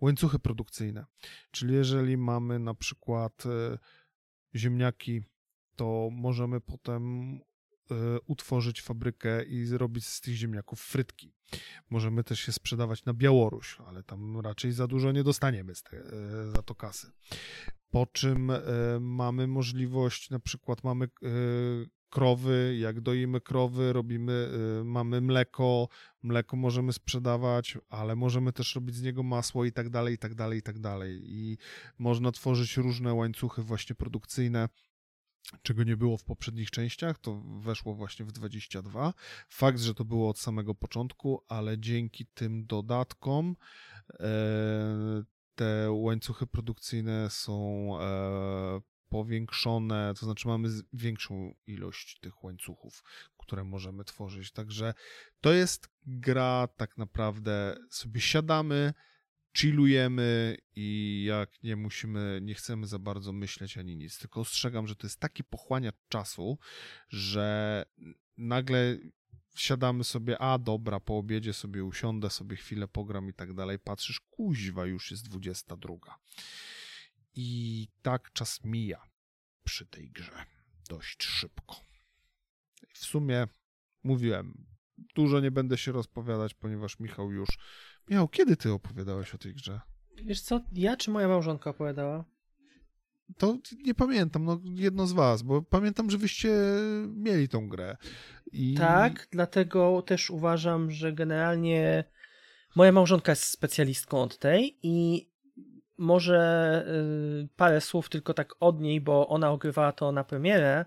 łańcuchy 0.00 0.38
produkcyjne. 0.38 1.06
Czyli 1.50 1.74
jeżeli 1.74 2.16
mamy 2.16 2.58
na 2.58 2.74
przykład 2.74 3.46
e, 3.46 3.78
ziemniaki, 4.54 5.22
to 5.76 6.08
możemy 6.12 6.60
potem 6.60 7.34
e, 7.34 7.40
utworzyć 8.26 8.82
fabrykę 8.82 9.44
i 9.44 9.64
zrobić 9.64 10.06
z 10.06 10.20
tych 10.20 10.34
ziemniaków 10.34 10.80
frytki. 10.80 11.32
Możemy 11.90 12.24
też 12.24 12.46
je 12.46 12.52
sprzedawać 12.52 13.04
na 13.04 13.14
Białoruś, 13.14 13.78
ale 13.86 14.02
tam 14.02 14.40
raczej 14.40 14.72
za 14.72 14.86
dużo 14.86 15.12
nie 15.12 15.24
dostaniemy 15.24 15.72
te, 15.90 15.96
e, 15.96 16.50
za 16.56 16.62
to 16.62 16.74
kasy. 16.74 17.12
Po 17.90 18.06
czym 18.06 18.52
mamy 19.00 19.46
możliwość, 19.46 20.30
na 20.30 20.40
przykład 20.40 20.84
mamy 20.84 21.08
krowy, 22.10 22.76
jak 22.78 23.00
doimy 23.00 23.40
krowy, 23.40 23.92
robimy, 23.92 24.48
y, 24.80 24.84
mamy 24.84 25.20
mleko, 25.20 25.88
mleko 26.22 26.56
możemy 26.56 26.92
sprzedawać, 26.92 27.78
ale 27.88 28.16
możemy 28.16 28.52
też 28.52 28.74
robić 28.74 28.96
z 28.96 29.02
niego 29.02 29.22
masło 29.22 29.64
i 29.64 29.72
tak 29.72 29.90
dalej, 29.90 30.14
i 30.14 30.18
tak 30.18 30.34
dalej, 30.34 30.58
i 30.58 30.62
tak 30.62 30.78
dalej. 30.78 31.20
I 31.24 31.58
można 31.98 32.32
tworzyć 32.32 32.76
różne 32.76 33.14
łańcuchy 33.14 33.62
właśnie 33.62 33.96
produkcyjne, 33.96 34.68
czego 35.62 35.84
nie 35.84 35.96
było 35.96 36.16
w 36.16 36.24
poprzednich 36.24 36.70
częściach, 36.70 37.18
to 37.18 37.42
weszło 37.60 37.94
właśnie 37.94 38.24
w 38.24 38.32
22. 38.32 39.14
Fakt, 39.48 39.78
że 39.78 39.94
to 39.94 40.04
było 40.04 40.28
od 40.28 40.38
samego 40.38 40.74
początku, 40.74 41.44
ale 41.48 41.78
dzięki 41.78 42.26
tym 42.26 42.66
dodatkom 42.66 43.56
e, 44.10 44.26
te 45.54 45.90
łańcuchy 45.90 46.46
produkcyjne 46.46 47.30
są 47.30 47.90
e, 48.00 48.80
powiększone, 49.08 50.14
to 50.20 50.26
znaczy 50.26 50.48
mamy 50.48 50.68
większą 50.92 51.54
ilość 51.66 52.18
tych 52.20 52.44
łańcuchów, 52.44 53.02
które 53.38 53.64
możemy 53.64 54.04
tworzyć. 54.04 54.52
Także 54.52 54.94
to 55.40 55.52
jest 55.52 55.88
gra, 56.06 56.68
tak 56.76 56.98
naprawdę 56.98 57.76
sobie 57.90 58.20
siadamy, 58.20 58.94
chillujemy 59.56 60.56
i 60.76 61.22
jak 61.28 61.62
nie 61.62 61.76
musimy, 61.76 62.38
nie 62.42 62.54
chcemy 62.54 62.86
za 62.86 62.98
bardzo 62.98 63.32
myśleć 63.32 63.78
ani 63.78 63.96
nic, 63.96 64.18
tylko 64.18 64.40
ostrzegam, 64.40 64.86
że 64.86 64.96
to 64.96 65.06
jest 65.06 65.20
taki 65.20 65.44
pochłaniacz 65.44 65.96
czasu, 66.08 66.58
że 67.08 67.84
nagle 68.36 68.98
siadamy 69.54 70.04
sobie, 70.04 70.38
a 70.38 70.58
dobra, 70.58 71.00
po 71.00 71.18
obiedzie 71.18 71.52
sobie 71.52 71.84
usiądę, 71.84 72.30
sobie 72.30 72.56
chwilę 72.56 72.88
pogram 72.88 73.28
i 73.28 73.34
tak 73.34 73.54
dalej, 73.54 73.78
patrzysz, 73.78 74.20
kuźwa, 74.20 74.86
już 74.86 75.10
jest 75.10 75.28
22. 75.28 75.94
I 77.34 77.88
tak 78.02 78.32
czas 78.32 78.64
mija 78.64 79.02
przy 79.64 79.86
tej 79.86 80.10
grze 80.10 80.44
dość 80.88 81.22
szybko. 81.22 81.76
W 82.94 82.98
sumie 82.98 83.46
mówiłem, 84.02 84.66
dużo 85.14 85.40
nie 85.40 85.50
będę 85.50 85.78
się 85.78 85.92
rozpowiadać, 85.92 86.54
ponieważ 86.54 87.00
Michał 87.00 87.32
już. 87.32 87.48
Michał, 88.10 88.28
kiedy 88.28 88.56
ty 88.56 88.72
opowiadałeś 88.72 89.34
o 89.34 89.38
tej 89.38 89.54
grze? 89.54 89.80
Wiesz 90.24 90.40
co, 90.40 90.60
ja 90.72 90.96
czy 90.96 91.10
moja 91.10 91.28
małżonka 91.28 91.70
opowiadała? 91.70 92.24
To 93.38 93.56
nie 93.84 93.94
pamiętam, 93.94 94.44
no 94.44 94.60
jedno 94.64 95.06
z 95.06 95.12
was, 95.12 95.42
bo 95.42 95.62
pamiętam, 95.62 96.10
że 96.10 96.18
wyście 96.18 96.54
mieli 97.08 97.48
tą 97.48 97.68
grę. 97.68 97.96
I... 98.52 98.74
Tak, 98.74 99.28
dlatego 99.30 100.02
też 100.02 100.30
uważam, 100.30 100.90
że 100.90 101.12
generalnie 101.12 102.04
moja 102.76 102.92
małżonka 102.92 103.32
jest 103.32 103.44
specjalistką 103.44 104.22
od 104.22 104.38
tej 104.38 104.78
i 104.82 105.28
może 105.98 106.84
y, 107.44 107.48
parę 107.56 107.80
słów 107.80 108.08
tylko 108.08 108.34
tak 108.34 108.54
od 108.60 108.80
niej, 108.80 109.00
bo 109.00 109.28
ona 109.28 109.50
ogrywała 109.50 109.92
to 109.92 110.12
na 110.12 110.24
premierę, 110.24 110.84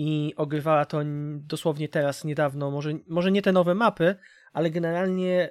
i 0.00 0.34
ogrywała 0.36 0.84
to 0.84 0.98
dosłownie 1.36 1.88
teraz, 1.88 2.24
niedawno, 2.24 2.70
może, 2.70 2.92
może 3.08 3.32
nie 3.32 3.42
te 3.42 3.52
nowe 3.52 3.74
mapy, 3.74 4.16
ale 4.52 4.70
generalnie 4.70 5.50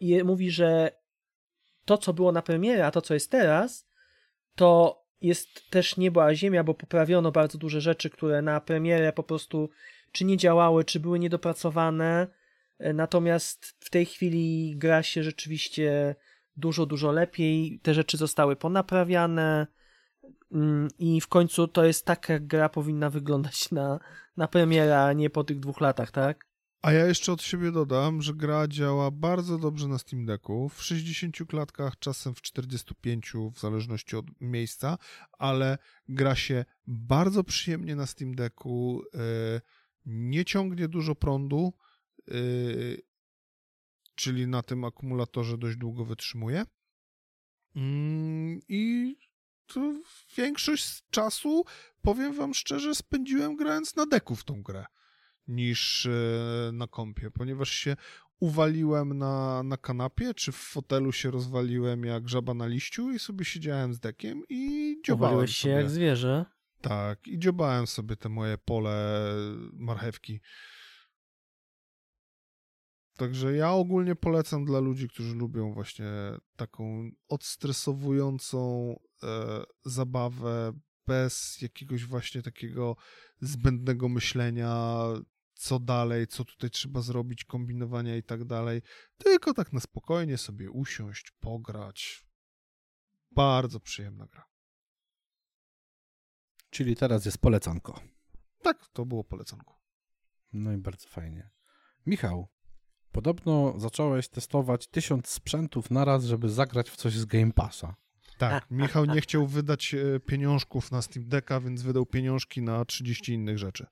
je, 0.00 0.24
mówi, 0.24 0.50
że 0.50 0.90
to, 1.84 1.98
co 1.98 2.12
było 2.12 2.32
na 2.32 2.42
premierę, 2.42 2.86
a 2.86 2.90
to, 2.90 3.02
co 3.02 3.14
jest 3.14 3.30
teraz, 3.30 3.88
to 4.54 4.98
jest 5.20 5.70
też 5.70 5.96
niebo 5.96 6.24
a 6.24 6.34
ziemia, 6.34 6.64
bo 6.64 6.74
poprawiono 6.74 7.32
bardzo 7.32 7.58
duże 7.58 7.80
rzeczy, 7.80 8.10
które 8.10 8.42
na 8.42 8.60
premierę 8.60 9.12
po 9.12 9.22
prostu 9.22 9.70
czy 10.12 10.24
nie 10.24 10.36
działały, 10.36 10.84
czy 10.84 11.00
były 11.00 11.18
niedopracowane. 11.18 12.26
E, 12.78 12.92
natomiast 12.92 13.76
w 13.80 13.90
tej 13.90 14.06
chwili 14.06 14.74
gra 14.76 15.02
się 15.02 15.22
rzeczywiście 15.22 16.14
dużo, 16.56 16.86
dużo 16.86 17.12
lepiej. 17.12 17.80
Te 17.82 17.94
rzeczy 17.94 18.16
zostały 18.16 18.56
ponaprawiane 18.56 19.66
mm, 20.52 20.88
i 20.98 21.20
w 21.20 21.28
końcu 21.28 21.68
to 21.68 21.84
jest 21.84 22.06
tak, 22.06 22.28
jak 22.28 22.46
gra 22.46 22.68
powinna 22.68 23.10
wyglądać 23.10 23.70
na, 23.70 24.00
na 24.36 24.48
premiera, 24.48 25.04
a 25.04 25.12
nie 25.12 25.30
po 25.30 25.44
tych 25.44 25.60
dwóch 25.60 25.80
latach, 25.80 26.10
tak? 26.10 26.47
A 26.82 26.92
ja 26.92 27.06
jeszcze 27.06 27.32
od 27.32 27.42
siebie 27.42 27.72
dodam, 27.72 28.22
że 28.22 28.34
gra 28.34 28.68
działa 28.68 29.10
bardzo 29.10 29.58
dobrze 29.58 29.88
na 29.88 29.98
Steam 29.98 30.26
Decku, 30.26 30.68
w 30.68 30.82
60 30.82 31.36
klatkach, 31.48 31.98
czasem 31.98 32.34
w 32.34 32.42
45, 32.42 33.32
w 33.54 33.60
zależności 33.60 34.16
od 34.16 34.26
miejsca, 34.40 34.98
ale 35.32 35.78
gra 36.08 36.34
się 36.34 36.64
bardzo 36.86 37.44
przyjemnie 37.44 37.96
na 37.96 38.06
Steam 38.06 38.34
Decku, 38.34 39.02
yy, 39.14 39.20
nie 40.06 40.44
ciągnie 40.44 40.88
dużo 40.88 41.14
prądu, 41.14 41.72
yy, 42.26 43.02
czyli 44.14 44.46
na 44.46 44.62
tym 44.62 44.84
akumulatorze 44.84 45.58
dość 45.58 45.76
długo 45.76 46.04
wytrzymuje. 46.04 46.64
Yy, 47.74 47.82
I 48.68 49.16
większość 50.36 51.02
czasu, 51.10 51.64
powiem 52.02 52.34
wam 52.34 52.54
szczerze, 52.54 52.94
spędziłem 52.94 53.56
grając 53.56 53.96
na 53.96 54.06
deku 54.06 54.36
w 54.36 54.44
tą 54.44 54.62
grę 54.62 54.84
niż 55.48 56.06
e, 56.06 56.10
na 56.72 56.86
kompie, 56.86 57.30
ponieważ 57.30 57.70
się 57.70 57.96
uwaliłem 58.40 59.18
na, 59.18 59.62
na 59.62 59.76
kanapie, 59.76 60.34
czy 60.34 60.52
w 60.52 60.56
fotelu 60.56 61.12
się 61.12 61.30
rozwaliłem 61.30 62.04
jak 62.04 62.28
żaba 62.28 62.54
na 62.54 62.66
liściu 62.66 63.10
i 63.10 63.18
sobie 63.18 63.44
siedziałem 63.44 63.94
z 63.94 64.00
dekiem 64.00 64.42
i 64.48 64.94
dziobałem 65.06 65.34
Uwaliłeś 65.34 65.56
się 65.56 65.62
sobie. 65.62 65.74
jak 65.74 65.90
zwierzę. 65.90 66.44
Tak, 66.80 67.26
i 67.28 67.38
dziobałem 67.38 67.86
sobie 67.86 68.16
te 68.16 68.28
moje 68.28 68.58
pole 68.58 69.34
marchewki. 69.72 70.40
Także 73.16 73.56
ja 73.56 73.72
ogólnie 73.72 74.14
polecam 74.16 74.64
dla 74.64 74.80
ludzi, 74.80 75.08
którzy 75.08 75.34
lubią 75.34 75.72
właśnie 75.72 76.06
taką 76.56 77.10
odstresowującą 77.28 78.94
e, 79.22 79.62
zabawę 79.84 80.72
bez 81.06 81.62
jakiegoś 81.62 82.04
właśnie 82.04 82.42
takiego 82.42 82.96
zbędnego 83.40 84.08
myślenia, 84.08 84.98
co 85.58 85.78
dalej, 85.78 86.26
co 86.26 86.44
tutaj 86.44 86.70
trzeba 86.70 87.00
zrobić, 87.00 87.44
kombinowania 87.44 88.16
i 88.16 88.22
tak 88.22 88.44
dalej. 88.44 88.82
Tylko 89.18 89.54
tak 89.54 89.72
na 89.72 89.80
spokojnie 89.80 90.38
sobie 90.38 90.70
usiąść, 90.70 91.30
pograć. 91.30 92.24
Bardzo 93.30 93.80
przyjemna 93.80 94.26
gra. 94.26 94.44
Czyli 96.70 96.96
teraz 96.96 97.24
jest 97.24 97.38
polecanko. 97.38 98.00
Tak, 98.62 98.88
to 98.92 99.06
było 99.06 99.24
polecanko. 99.24 99.80
No 100.52 100.72
i 100.72 100.76
bardzo 100.76 101.08
fajnie. 101.08 101.50
Michał, 102.06 102.48
podobno 103.12 103.74
zacząłeś 103.80 104.28
testować 104.28 104.86
tysiąc 104.86 105.28
sprzętów 105.28 105.90
naraz, 105.90 106.24
żeby 106.24 106.48
zagrać 106.48 106.90
w 106.90 106.96
coś 106.96 107.14
z 107.16 107.24
Game 107.24 107.52
Passa. 107.52 107.94
Tak, 108.38 108.70
Michał 108.70 109.04
nie 109.04 109.20
chciał 109.20 109.46
wydać 109.46 109.94
e, 109.94 110.20
pieniążków 110.20 110.90
na 110.90 111.02
Steam 111.02 111.28
Decka, 111.28 111.60
więc 111.60 111.82
wydał 111.82 112.06
pieniążki 112.06 112.62
na 112.62 112.84
30 112.84 113.32
innych 113.32 113.58
rzeczy. 113.58 113.86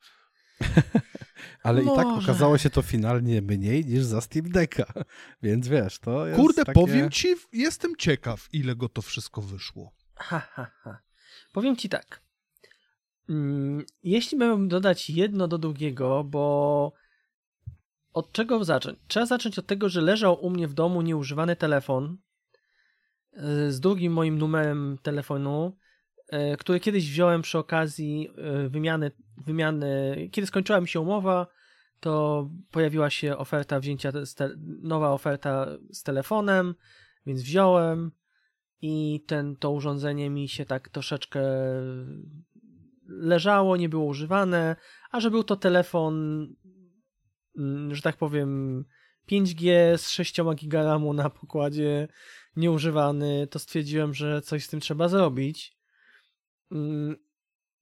Ale 1.63 1.83
Może. 1.83 2.03
i 2.03 2.05
tak 2.05 2.23
okazało 2.23 2.59
się 2.59 2.71
to 2.71 2.83
finalnie 2.83 3.43
mniej 3.43 3.85
niż 3.85 4.05
za 4.05 4.21
Steam 4.21 4.51
Decka. 4.51 4.93
Więc 5.43 5.69
wiesz, 5.69 5.99
to 5.99 6.27
jest 6.27 6.41
Kurde, 6.41 6.65
takie... 6.65 6.81
powiem 6.81 7.11
ci, 7.11 7.35
jestem 7.53 7.97
ciekaw, 7.97 8.49
ile 8.53 8.77
go 8.77 8.89
to 8.89 9.03
wszystko 9.03 9.43
wyszło. 9.43 9.93
Ha, 10.15 10.39
ha, 10.39 10.71
ha. 10.83 10.99
Powiem 11.53 11.77
ci 11.77 11.89
tak. 11.89 12.23
Mm, 13.29 13.85
jeśli 14.03 14.39
miałbym 14.39 14.69
dodać 14.69 15.11
jedno 15.11 15.49
do 15.49 15.59
drugiego, 15.59 16.25
bo 16.25 16.93
od 18.13 18.33
czego 18.33 18.65
zacząć? 18.65 18.99
Trzeba 19.09 19.27
zacząć 19.27 19.59
od 19.59 19.67
tego, 19.67 19.89
że 19.89 20.01
leżał 20.01 20.45
u 20.45 20.51
mnie 20.51 20.69
w 20.69 20.75
domu 20.75 21.03
nieużywany 21.03 21.57
telefon 21.57 22.19
e, 23.33 23.71
z 23.71 23.81
drugim 23.81 24.13
moim 24.13 24.39
numerem 24.39 24.99
telefonu, 25.03 25.77
który 26.59 26.81
kiedyś 26.81 27.11
wziąłem 27.11 27.43
przy 27.43 27.59
okazji 27.59 28.29
e, 28.37 28.69
wymiany 28.69 29.11
wymiany, 29.37 30.17
kiedy 30.33 30.47
skończyła 30.47 30.81
mi 30.81 30.89
się 30.89 31.01
umowa, 31.01 31.47
to 32.01 32.51
pojawiła 32.71 33.11
się 33.11 33.37
oferta 33.37 33.81
wzięcia, 33.81 34.13
nowa 34.83 35.13
oferta 35.13 35.67
z 35.93 36.03
telefonem, 36.03 36.75
więc 37.27 37.43
wziąłem 37.43 38.11
i 38.83 39.25
ten, 39.27 39.57
to 39.57 39.71
urządzenie 39.71 40.31
mi 40.31 40.49
się 40.49 40.65
tak 40.65 40.89
troszeczkę 40.89 41.41
leżało, 43.09 43.77
nie 43.77 43.89
było 43.89 44.05
używane, 44.05 44.77
a 45.11 45.21
że 45.21 45.31
był 45.31 45.45
to 45.45 45.57
telefon, 45.57 46.47
mm, 47.59 47.95
że 47.95 48.03
tak 48.03 48.17
powiem, 48.17 48.85
5G 49.31 49.99
z 49.99 50.11
6 50.11 50.37
GB 50.63 50.99
na 51.15 51.31
pokładzie, 51.31 52.09
nieużywany, 52.57 53.47
to 53.51 53.59
stwierdziłem, 53.59 54.15
że 54.15 54.43
coś 54.43 54.65
z 54.65 54.69
tym 54.69 54.81
trzeba 54.81 55.09
zrobić. 55.09 55.76
Mm, 56.73 57.17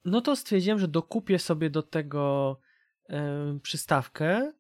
no 0.05 0.21
to 0.21 0.37
stwierdziłem, 0.37 0.79
że 0.79 0.89
dokupię 0.89 1.39
sobie 1.39 1.71
do 1.71 1.83
tego 1.83 2.57
e, 3.09 3.59
przystawkę 3.63 4.53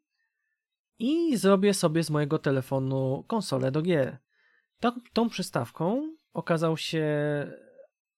i 0.98 1.36
zrobię 1.36 1.74
sobie 1.74 2.04
z 2.04 2.10
mojego 2.10 2.38
telefonu 2.38 3.24
konsolę 3.26 3.70
do 3.70 3.82
gier. 3.82 4.18
Tą, 4.80 4.90
tą 5.12 5.28
przystawką 5.28 6.14
okazał 6.32 6.76
się 6.76 7.06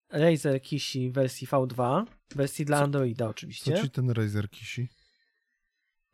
Razer 0.09 0.63
Kishi 0.63 1.11
wersji 1.11 1.47
V2, 1.47 2.05
wersji 2.35 2.65
dla 2.65 2.79
co, 2.79 2.85
Androida 2.85 3.29
oczywiście. 3.29 3.77
Co 3.77 3.83
ci 3.83 3.91
ten 3.91 4.11
Razer 4.11 4.51
Kishi? 4.51 4.89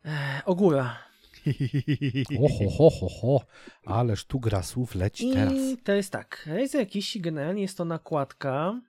E, 0.05 0.41
Ogóra. 0.45 0.97
Oho, 2.43 2.69
ho, 2.77 2.89
ho, 2.89 3.07
ho. 3.21 3.45
Ależ 3.85 4.25
tu 4.25 4.39
gra 4.39 4.63
słów 4.63 4.95
leci 4.95 5.29
I 5.29 5.33
teraz. 5.33 5.53
to 5.83 5.91
jest 5.91 6.11
tak. 6.11 6.45
Razer 6.45 6.87
Kishi 6.87 7.21
generalnie 7.21 7.61
jest 7.61 7.77
to 7.77 7.85
nakładka 7.85 8.81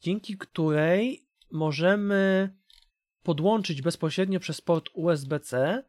dzięki 0.00 0.38
której 0.38 1.28
możemy 1.50 2.50
podłączyć 3.22 3.82
bezpośrednio 3.82 4.40
przez 4.40 4.60
port 4.60 4.88
USB-C 4.94 5.82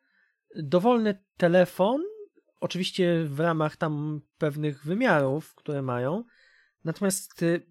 dowolny 0.56 1.24
telefon, 1.38 2.02
oczywiście 2.60 3.24
w 3.24 3.40
ramach 3.40 3.78
tam 3.78 4.22
pewnych 4.38 4.86
wymiarów, 4.86 5.56
które 5.56 5.82
mają. 5.82 6.24
Natomiast 6.84 7.44
y, 7.44 7.66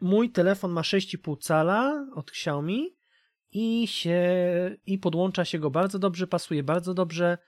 mój 0.00 0.30
telefon 0.30 0.72
ma 0.72 0.80
6,5 0.80 1.38
cala 1.40 2.06
od 2.14 2.30
Xiaomi 2.30 2.96
i 3.52 3.86
się 3.86 4.20
i 4.86 4.98
podłącza 4.98 5.44
się 5.44 5.58
go 5.58 5.70
bardzo 5.70 5.98
dobrze, 5.98 6.26
pasuje 6.26 6.62
bardzo 6.62 6.94
dobrze. 6.94 7.38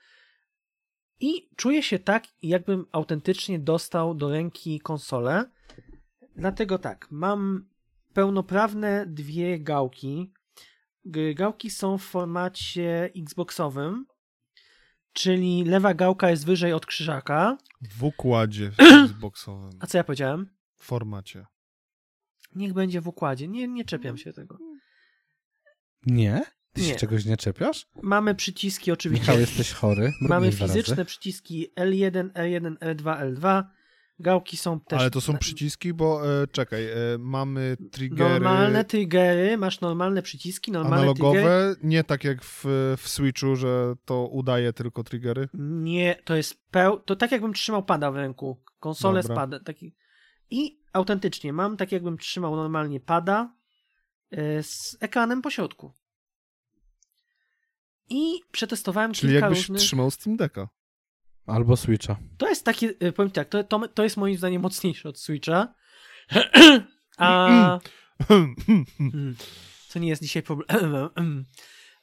I 1.19 1.49
czuję 1.55 1.83
się 1.83 1.99
tak, 1.99 2.23
jakbym 2.41 2.85
autentycznie 2.91 3.59
dostał 3.59 4.15
do 4.15 4.29
ręki 4.29 4.79
konsolę. 4.79 5.45
Dlatego 6.35 6.77
tak, 6.77 7.07
mam 7.11 7.69
pełnoprawne 8.13 9.05
dwie 9.07 9.59
gałki. 9.59 10.33
Gałki 11.35 11.69
są 11.69 11.97
w 11.97 12.03
formacie 12.03 13.09
Xboxowym, 13.17 14.05
czyli 15.13 15.63
lewa 15.63 15.93
gałka 15.93 16.29
jest 16.29 16.45
wyżej 16.45 16.73
od 16.73 16.85
krzyżaka. 16.85 17.57
W 17.81 18.03
układzie 18.03 18.71
Xboxowym. 19.05 19.71
A 19.79 19.87
co 19.87 19.97
ja 19.97 20.03
powiedziałem? 20.03 20.49
W 20.75 20.85
formacie. 20.85 21.45
Niech 22.55 22.73
będzie 22.73 23.01
w 23.01 23.07
układzie. 23.07 23.47
Nie, 23.47 23.67
nie 23.67 23.85
czepiam 23.85 24.17
się 24.17 24.33
tego. 24.33 24.57
Nie? 26.05 26.41
Ty 26.73 26.81
nie. 26.81 26.87
się 26.87 26.95
czegoś 26.95 27.25
nie 27.25 27.37
czepiasz? 27.37 27.87
Mamy 28.01 28.35
przyciski 28.35 28.91
oczywiście. 28.91 29.21
Michał, 29.21 29.39
jesteś 29.39 29.71
chory. 29.71 30.11
Mamy 30.21 30.51
fizyczne 30.51 31.05
przyciski 31.05 31.73
L1, 31.75 32.29
L1, 32.29 32.77
L2, 32.77 33.33
L2. 33.33 33.63
Gałki 34.19 34.57
są 34.57 34.79
też... 34.79 34.99
Ale 34.99 35.11
to 35.11 35.21
są 35.21 35.37
przyciski, 35.37 35.93
bo 35.93 36.41
e, 36.43 36.47
czekaj, 36.47 36.85
e, 36.85 36.95
mamy 37.19 37.77
triggery... 37.91 38.29
Normalne 38.29 38.85
triggery, 38.85 39.57
masz 39.57 39.81
normalne 39.81 40.21
przyciski, 40.21 40.71
normalne 40.71 40.97
Analogowe, 40.97 41.33
triggery. 41.33 41.75
nie 41.83 42.03
tak 42.03 42.23
jak 42.23 42.43
w, 42.43 42.63
w 42.97 43.09
Switchu, 43.09 43.55
że 43.55 43.95
to 44.05 44.27
udaje 44.27 44.73
tylko 44.73 45.03
triggery? 45.03 45.49
Nie, 45.53 46.15
to 46.25 46.35
jest 46.35 46.63
peł... 46.71 46.99
To 46.99 47.15
tak 47.15 47.31
jakbym 47.31 47.53
trzymał 47.53 47.83
pada 47.83 48.11
w 48.11 48.15
ręku. 48.15 48.63
Konsolę 48.79 49.23
z 49.23 49.27
pada. 49.27 49.59
Taki... 49.59 49.95
I 50.49 50.79
autentycznie 50.93 51.53
mam 51.53 51.77
tak 51.77 51.91
jakbym 51.91 52.17
trzymał 52.17 52.55
normalnie 52.55 52.99
pada 52.99 53.55
e, 54.31 54.63
z 54.63 54.97
ekranem 54.99 55.41
po 55.41 55.49
środku. 55.49 55.93
I 58.09 58.39
przetestowałem 58.51 59.13
Czyli 59.13 59.33
kilka 59.33 59.45
jakbyś 59.45 59.59
różnych... 59.59 59.81
trzymał 59.81 60.11
Steam 60.11 60.37
Decka. 60.37 60.69
Albo 61.47 61.77
Switcha. 61.77 62.15
To 62.37 62.49
jest 62.49 62.65
takie, 62.65 62.93
y, 63.03 63.11
powiem 63.11 63.31
tak, 63.31 63.49
to, 63.49 63.63
to, 63.63 63.87
to 63.87 64.03
jest 64.03 64.17
moim 64.17 64.37
zdaniem 64.37 64.61
mocniejsze 64.61 65.09
od 65.09 65.19
Switcha. 65.19 65.73
A... 67.17 67.79
Co 69.89 69.99
nie 69.99 70.07
jest 70.07 70.21
dzisiaj 70.21 70.43
problem. 70.43 70.65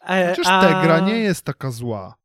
E, 0.00 0.30
Chociaż 0.30 0.46
a... 0.46 0.60
ta 0.60 0.82
gra 0.82 1.00
nie 1.00 1.18
jest 1.18 1.44
taka 1.44 1.70
zła. 1.70 2.20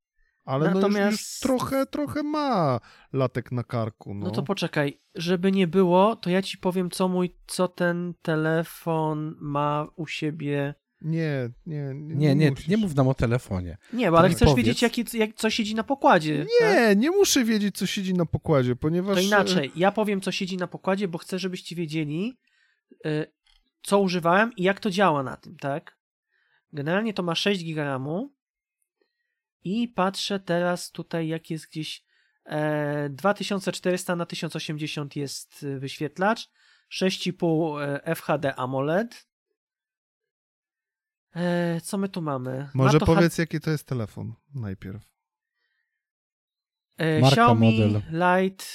Ale 0.46 0.66
Natomiast... 0.74 0.94
no 0.94 1.06
już, 1.06 1.12
już, 1.12 1.40
trochę, 1.40 1.86
trochę 1.86 2.24
ma 2.24 2.80
latek 3.14 3.52
na 3.52 3.64
karku. 3.64 4.14
No. 4.14 4.26
no 4.26 4.32
to 4.32 4.44
poczekaj, 4.44 5.02
żeby 5.16 5.52
nie 5.52 5.68
było, 5.68 6.16
to 6.16 6.30
ja 6.30 6.42
ci 6.42 6.58
powiem, 6.58 6.92
co 6.92 7.08
mój, 7.08 7.38
co 7.48 7.68
ten 7.68 8.14
telefon 8.22 9.36
ma 9.40 9.88
u 9.96 10.08
siebie. 10.08 10.76
Nie, 11.02 11.50
nie, 11.66 11.94
nie. 11.96 12.16
Nie, 12.16 12.36
nie, 12.36 12.52
nie 12.68 12.78
mów 12.78 12.96
nam 12.96 13.08
o 13.08 13.14
telefonie. 13.14 13.78
Nie, 13.94 14.12
bo 14.12 14.20
ale 14.20 14.30
chcesz 14.30 14.50
powiedz. 14.50 14.58
wiedzieć, 14.58 14.82
jaki, 14.82 15.06
jak, 15.14 15.36
co 15.36 15.50
siedzi 15.50 15.76
na 15.76 15.84
pokładzie. 15.84 16.38
Nie, 16.38 16.68
tak? 16.68 16.98
nie 16.98 17.12
muszę 17.12 17.44
wiedzieć, 17.44 17.78
co 17.78 17.86
siedzi 17.86 18.14
na 18.14 18.26
pokładzie, 18.26 18.76
ponieważ. 18.76 19.16
To 19.16 19.22
inaczej, 19.22 19.72
ja 19.76 19.92
powiem, 19.92 20.22
co 20.22 20.32
siedzi 20.32 20.58
na 20.58 20.68
pokładzie, 20.68 21.08
bo 21.08 21.18
chcę, 21.18 21.40
żebyście 21.40 21.76
wiedzieli, 21.76 22.38
y, 23.06 23.32
co 23.84 24.00
używałem 24.00 24.52
i 24.58 24.64
jak 24.64 24.80
to 24.80 24.90
działa 24.90 25.24
na 25.24 25.38
tym, 25.38 25.58
tak? 25.58 25.98
Generalnie 26.74 27.14
to 27.14 27.24
ma 27.24 27.36
6 27.36 27.64
GB 27.64 28.28
i 29.64 29.88
patrzę 29.88 30.40
teraz 30.40 30.92
tutaj, 30.92 31.28
jak 31.28 31.50
jest 31.50 31.70
gdzieś 31.70 32.04
e, 32.46 33.10
2400 33.10 34.16
na 34.16 34.26
1080 34.26 35.16
jest 35.16 35.64
e, 35.64 35.80
wyświetlacz, 35.80 36.50
6,5 36.92 37.82
e, 37.82 38.16
FHD 38.16 38.56
AMOLED. 38.56 39.28
E, 41.36 41.82
co 41.82 41.98
my 41.98 42.10
tu 42.10 42.22
mamy? 42.22 42.70
Może 42.74 43.00
powiedz, 43.00 43.38
jaki 43.38 43.60
to 43.60 43.72
jest 43.72 43.88
telefon 43.88 44.34
najpierw. 44.56 45.04
E, 46.98 47.28
Xiaomi 47.28 47.72
model. 47.72 48.02
Lite, 48.12 48.66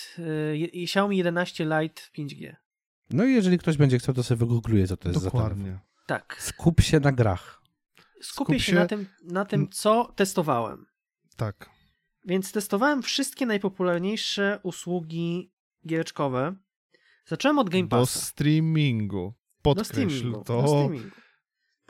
e, 0.79 0.83
Xiaomi 0.83 1.17
11 1.17 1.65
Lite 1.65 2.03
5G. 2.19 2.57
No 3.11 3.25
i 3.25 3.35
jeżeli 3.35 3.59
ktoś 3.59 3.77
będzie 3.77 3.99
chciał, 3.99 4.15
to 4.15 4.23
sobie 4.23 4.39
wygoogluje, 4.39 4.87
co 4.87 4.97
to 4.97 5.09
jest 5.09 5.25
Dokładnie. 5.25 5.65
za 5.65 5.71
telefon. 5.71 5.87
Tak. 6.07 6.37
Skup 6.39 6.81
się 6.81 7.01
na 7.01 7.13
grach 7.13 7.61
skupię 8.23 8.55
Skup 8.55 8.67
się, 8.67 8.75
na 8.75 8.87
tym, 8.87 9.07
na 9.25 9.45
tym, 9.45 9.69
co 9.71 10.13
testowałem. 10.17 10.87
Tak. 11.37 11.71
Więc 12.25 12.53
testowałem 12.53 13.03
wszystkie 13.03 13.47
najpopularniejsze 13.47 14.61
usługi 14.63 15.53
giereczkowe. 15.87 16.55
Zacząłem 17.27 17.59
od 17.59 17.71
Game 17.71 17.89
Passa. 17.89 18.21
Do 18.21 18.27
streamingu. 18.27 19.35
Podkreśl 19.63 19.93
do 19.93 20.11
streamingu, 20.11 20.45
to. 20.45 20.63
Do 20.63 20.69
streamingu. 20.69 21.17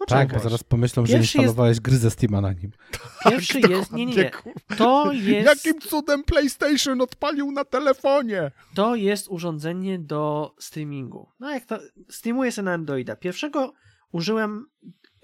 Poczekaj. 0.01 0.27
Tak, 0.27 0.37
bo 0.37 0.43
zaraz 0.43 0.65
pomyślą, 0.65 1.07
że 1.07 1.13
Pierwszy 1.13 1.39
instalowałeś 1.39 1.71
jest... 1.71 1.83
gry 1.83 1.97
ze 1.97 2.11
Steama 2.11 2.41
na 2.41 2.53
nim. 2.53 2.71
Pierwszy 3.31 3.61
tak, 3.61 3.71
jest... 3.71 3.93
Nie, 3.93 4.07
nie, 4.07 4.15
nie. 4.15 4.31
To 4.77 5.13
jest... 5.13 5.47
Jakim 5.47 5.81
cudem 5.81 6.25
PlayStation 6.25 7.01
odpalił 7.01 7.53
na 7.53 7.65
telefonie? 7.65 8.51
To 8.75 8.95
jest 8.95 9.29
urządzenie 9.29 9.99
do 9.99 10.55
streamingu. 10.59 11.29
No 11.41 11.51
jak 11.51 11.65
to... 11.65 11.79
Streamuję 12.11 12.53
sobie 12.53 12.65
na 12.67 12.73
Androida. 12.73 13.17
Pierwszego 13.17 13.73
użyłem 14.13 14.67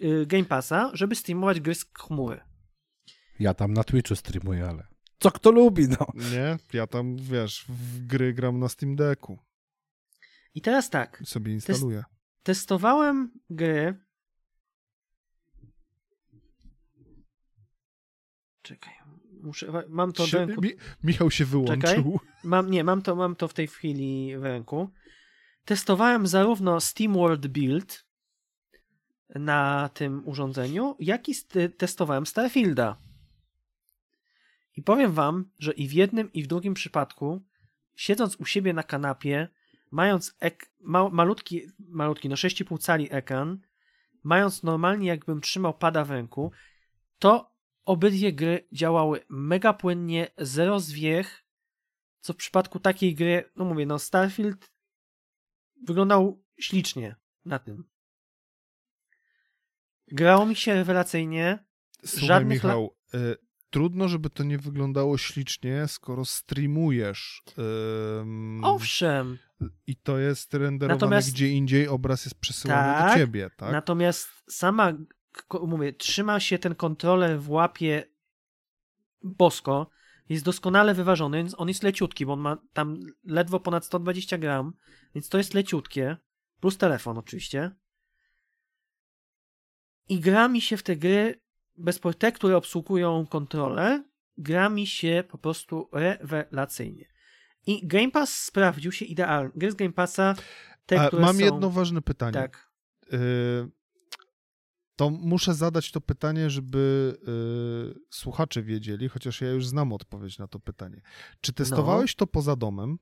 Y, 0.03 0.27
Game 0.27 0.45
Passa, 0.45 0.91
żeby 0.95 1.15
streamować 1.15 1.61
gry 1.61 1.75
z 1.75 1.85
chmury. 1.99 2.41
Ja 3.39 3.55
tam 3.55 3.73
na 3.73 3.85
Twitchu 3.85 4.17
streamuję, 4.17 4.69
ale 4.69 4.87
co 5.19 5.31
kto 5.31 5.51
lubi, 5.51 5.89
no. 5.89 6.07
Nie, 6.15 6.57
ja 6.73 6.87
tam, 6.87 7.17
wiesz, 7.17 7.65
w 7.69 8.07
gry 8.07 8.35
gram 8.35 8.59
na 8.59 8.69
Steam 8.69 8.97
Decku. 8.97 9.39
I 10.55 10.61
teraz 10.61 10.91
tak. 10.91 11.23
Sobie 11.25 11.53
instaluję. 11.53 12.05
testowałem 12.43 13.31
gry. 13.51 14.06
Czekaj, 18.67 18.95
muszę, 19.43 19.73
mam 19.89 20.13
to 20.13 20.27
w 20.27 20.33
ręku. 20.33 20.61
Mi, 20.63 20.71
Michał 21.05 21.31
się 21.31 21.45
wyłączył. 21.45 21.77
Czekaj. 21.77 22.05
Mam, 22.45 22.71
nie, 22.71 22.85
mam 22.85 23.03
to, 23.03 23.17
mam 23.17 23.37
to 23.37 23.49
w 23.49 23.55
tej 23.55 23.67
chwili 23.67 24.39
w 24.39 24.43
ręku. 24.43 24.91
Testowałem 25.65 26.27
zarówno 26.27 26.81
Steam 26.81 27.13
World 27.13 27.47
Build, 27.47 28.07
na 29.35 29.91
tym 29.95 30.29
urządzeniu, 30.29 30.97
jak 31.01 31.29
i 31.29 31.35
testowałem 31.79 32.27
Starfielda. 32.27 32.97
I 34.77 34.83
powiem 34.83 35.13
wam, 35.13 35.51
że 35.59 35.73
i 35.73 35.89
w 35.89 35.93
jednym, 35.93 36.33
i 36.33 36.43
w 36.43 36.47
drugim 36.47 36.75
przypadku, 36.75 37.45
siedząc 37.97 38.37
u 38.37 38.45
siebie 38.45 38.73
na 38.73 38.83
kanapie, 38.83 39.49
mając 39.91 40.37
ek- 40.41 40.71
ma- 40.81 41.09
malutki, 41.09 41.63
malutki, 41.79 42.29
no 42.29 42.35
6,5 42.35 42.79
cali 42.79 43.09
ekran, 43.11 43.59
mając 44.23 44.63
normalnie 44.63 45.09
jakbym 45.09 45.41
trzymał 45.41 45.75
pada 45.75 46.05
w 46.05 46.11
ręku, 46.11 46.53
to 47.19 47.56
obydwie 47.87 48.33
gry 48.33 48.69
działały 48.73 49.21
mega 49.29 49.73
płynnie, 49.73 50.31
zero 50.39 50.81
zwiech, 50.81 51.45
co 52.21 52.33
w 52.33 52.37
przypadku 52.37 52.81
takiej 52.81 53.15
gry, 53.15 53.51
no 53.57 53.65
mówię, 53.65 53.87
no 53.87 53.99
Starfield 53.99 54.71
wyglądał 55.83 56.43
ślicznie 56.61 57.17
na 57.45 57.59
tym. 57.59 57.85
Grało 60.09 60.47
mi 60.47 60.57
się 60.57 60.75
rewelacyjnie. 60.75 61.67
Słuchaj, 62.05 62.29
Żadnych 62.29 62.65
Michał, 62.65 62.97
y, 63.15 63.37
trudno, 63.71 64.09
żeby 64.09 64.31
to 64.31 64.45
nie 64.45 64.59
wyglądało 64.59 65.19
ślicznie, 65.19 65.89
skoro 65.89 66.25
streamujesz. 66.25 67.43
Owszem. 68.63 69.39
I 69.87 69.97
to 69.97 70.19
jest 70.19 70.55
renderowane 70.55 70.95
natomiast, 70.95 71.33
gdzie 71.33 71.49
indziej, 71.49 71.89
obraz 71.89 72.25
jest 72.25 72.41
przesyłany 72.41 72.99
tak, 72.99 73.13
do 73.13 73.19
ciebie, 73.19 73.51
tak? 73.57 73.73
Natomiast 73.73 74.29
sama, 74.51 74.93
mówię, 75.67 75.93
trzyma 75.93 76.41
się 76.41 76.59
ten 76.59 76.75
kontroler 76.75 77.41
w 77.41 77.51
łapie 77.51 78.05
bosko, 79.23 79.91
jest 80.29 80.45
doskonale 80.45 80.95
wyważony, 80.95 81.37
więc 81.37 81.55
on 81.59 81.69
jest 81.69 81.83
leciutki, 81.83 82.27
bo 82.27 82.33
on 82.33 82.41
ma 82.41 82.57
tam 82.73 83.01
ledwo 83.25 83.61
ponad 83.61 83.85
120 83.85 84.39
gram, 84.39 84.73
więc 85.15 85.29
to 85.29 85.39
jest 85.39 85.55
leciutkie, 85.55 86.17
plus 86.61 86.79
telefon 86.79 87.19
oczywiście. 87.19 87.71
I 90.09 90.21
gra 90.21 90.49
mi 90.49 90.61
się 90.61 90.77
w 90.77 90.83
te 90.83 90.97
gry, 90.97 91.41
bez 91.77 92.01
te, 92.19 92.33
które 92.33 92.57
obsługują 92.57 93.27
kontrolę, 93.27 94.05
gra 94.39 94.69
mi 94.69 94.87
się 94.87 95.25
po 95.29 95.39
prostu 95.39 95.89
rewelacyjnie. 95.93 97.09
I 97.67 97.87
Game 97.87 98.11
Pass 98.11 98.45
sprawdził 98.45 98.93
się 98.93 99.05
idealnie. 99.05 99.51
Gry 99.57 99.71
z 99.71 99.75
Game 99.75 99.93
Passa, 99.93 100.35
te, 100.87 101.01
A, 101.01 101.07
które 101.07 101.23
Mam 101.23 101.37
są... 101.37 101.45
jedno 101.45 101.71
ważne 101.71 102.03
pytanie. 102.03 102.33
Tak. 102.33 102.71
Y 103.13 103.77
to 104.97 105.11
muszę 105.11 105.55
zadać 105.55 105.91
to 105.91 106.01
pytanie, 106.01 106.51
żeby 106.51 107.15
y, 107.97 108.01
słuchacze 108.11 108.63
wiedzieli, 108.63 109.09
chociaż 109.09 109.41
ja 109.41 109.51
już 109.51 109.67
znam 109.67 109.93
odpowiedź 109.93 110.39
na 110.39 110.49
to 110.49 110.61
pytanie. 110.61 111.01
Czy 111.41 111.53
testowałeś 111.53 112.17
no. 112.17 112.19
to 112.19 112.27
poza 112.27 112.57
domem? 112.57 112.99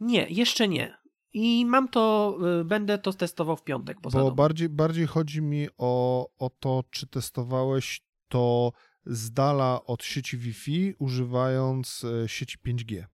Nie, 0.00 0.26
jeszcze 0.30 0.68
nie. 0.68 0.98
I 1.32 1.66
mam 1.66 1.88
to, 1.88 2.36
y, 2.60 2.64
będę 2.64 2.98
to 2.98 3.12
testował 3.12 3.56
w 3.56 3.64
piątek. 3.64 4.00
Poza 4.00 4.18
Bo 4.18 4.32
bardziej, 4.32 4.68
bardziej 4.68 5.06
chodzi 5.06 5.42
mi 5.42 5.68
o, 5.78 6.28
o 6.38 6.50
to, 6.50 6.84
czy 6.90 7.06
testowałeś 7.06 8.00
to 8.28 8.72
z 9.06 9.30
dala 9.30 9.84
od 9.84 10.04
sieci 10.04 10.38
Wi-Fi, 10.38 10.94
używając 10.98 12.04
e, 12.04 12.28
sieci 12.28 12.58
5G. 12.66 13.04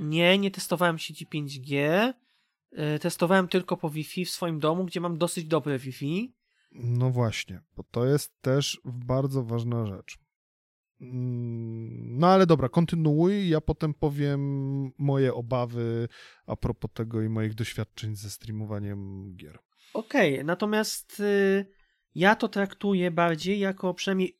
Nie, 0.00 0.38
nie 0.38 0.50
testowałem 0.50 0.98
sieci 0.98 1.26
5G. 1.26 1.78
E, 2.72 2.98
testowałem 2.98 3.48
tylko 3.48 3.76
po 3.76 3.90
Wi-Fi 3.90 4.24
w 4.24 4.30
swoim 4.30 4.58
domu, 4.58 4.84
gdzie 4.84 5.00
mam 5.00 5.18
dosyć 5.18 5.44
dobre 5.44 5.78
Wi-Fi. 5.78 6.32
No 6.72 7.10
właśnie, 7.10 7.60
bo 7.76 7.82
to 7.82 8.06
jest 8.06 8.42
też 8.42 8.80
bardzo 8.84 9.44
ważna 9.44 9.86
rzecz. 9.86 10.18
Mm, 11.00 12.18
no 12.18 12.26
ale 12.26 12.46
dobra, 12.46 12.68
kontynuuj, 12.68 13.48
ja 13.48 13.60
potem 13.60 13.94
powiem 13.94 14.40
moje 14.98 15.34
obawy 15.34 16.08
a 16.46 16.56
propos 16.56 16.90
tego 16.94 17.22
i 17.22 17.28
moich 17.28 17.54
doświadczeń 17.54 18.16
ze 18.16 18.30
streamowaniem 18.30 19.32
gier. 19.36 19.58
Okej, 19.94 20.34
okay, 20.34 20.44
natomiast 20.44 21.20
y, 21.20 21.66
ja 22.14 22.36
to 22.36 22.48
traktuję 22.48 23.10
bardziej 23.10 23.58
jako 23.58 23.94
przynajmniej 23.94 24.38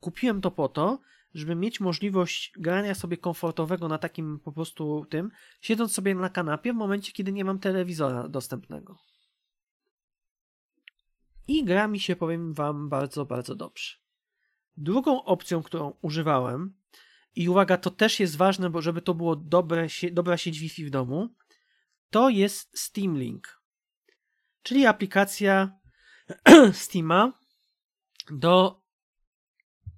kupiłem 0.00 0.40
to 0.40 0.50
po 0.50 0.68
to, 0.68 0.98
żeby 1.34 1.54
mieć 1.54 1.80
możliwość 1.80 2.52
grania 2.58 2.94
sobie 2.94 3.16
komfortowego 3.16 3.88
na 3.88 3.98
takim 3.98 4.40
po 4.40 4.52
prostu 4.52 5.06
tym, 5.10 5.30
siedząc 5.60 5.92
sobie 5.92 6.14
na 6.14 6.28
kanapie 6.28 6.72
w 6.72 6.76
momencie, 6.76 7.12
kiedy 7.12 7.32
nie 7.32 7.44
mam 7.44 7.58
telewizora 7.58 8.28
dostępnego. 8.28 8.98
I 11.48 11.64
gra 11.64 11.88
mi 11.88 12.00
się, 12.00 12.16
powiem 12.16 12.54
wam, 12.54 12.88
bardzo, 12.88 13.26
bardzo 13.26 13.54
dobrze. 13.54 13.94
Drugą 14.76 15.24
opcją, 15.24 15.62
którą 15.62 15.94
używałem, 16.02 16.74
i 17.36 17.48
uwaga, 17.48 17.76
to 17.76 17.90
też 17.90 18.20
jest 18.20 18.36
ważne, 18.36 18.70
bo 18.70 18.82
żeby 18.82 19.02
to 19.02 19.14
było 19.14 19.36
dobre, 19.36 19.86
dobra 20.12 20.36
sieć 20.36 20.58
Wi-Fi 20.58 20.84
w 20.84 20.90
domu, 20.90 21.34
to 22.10 22.28
jest 22.28 22.78
Steam 22.78 23.18
Link, 23.18 23.60
czyli 24.62 24.86
aplikacja 24.86 25.78
Steama 26.72 27.32
do 28.30 28.82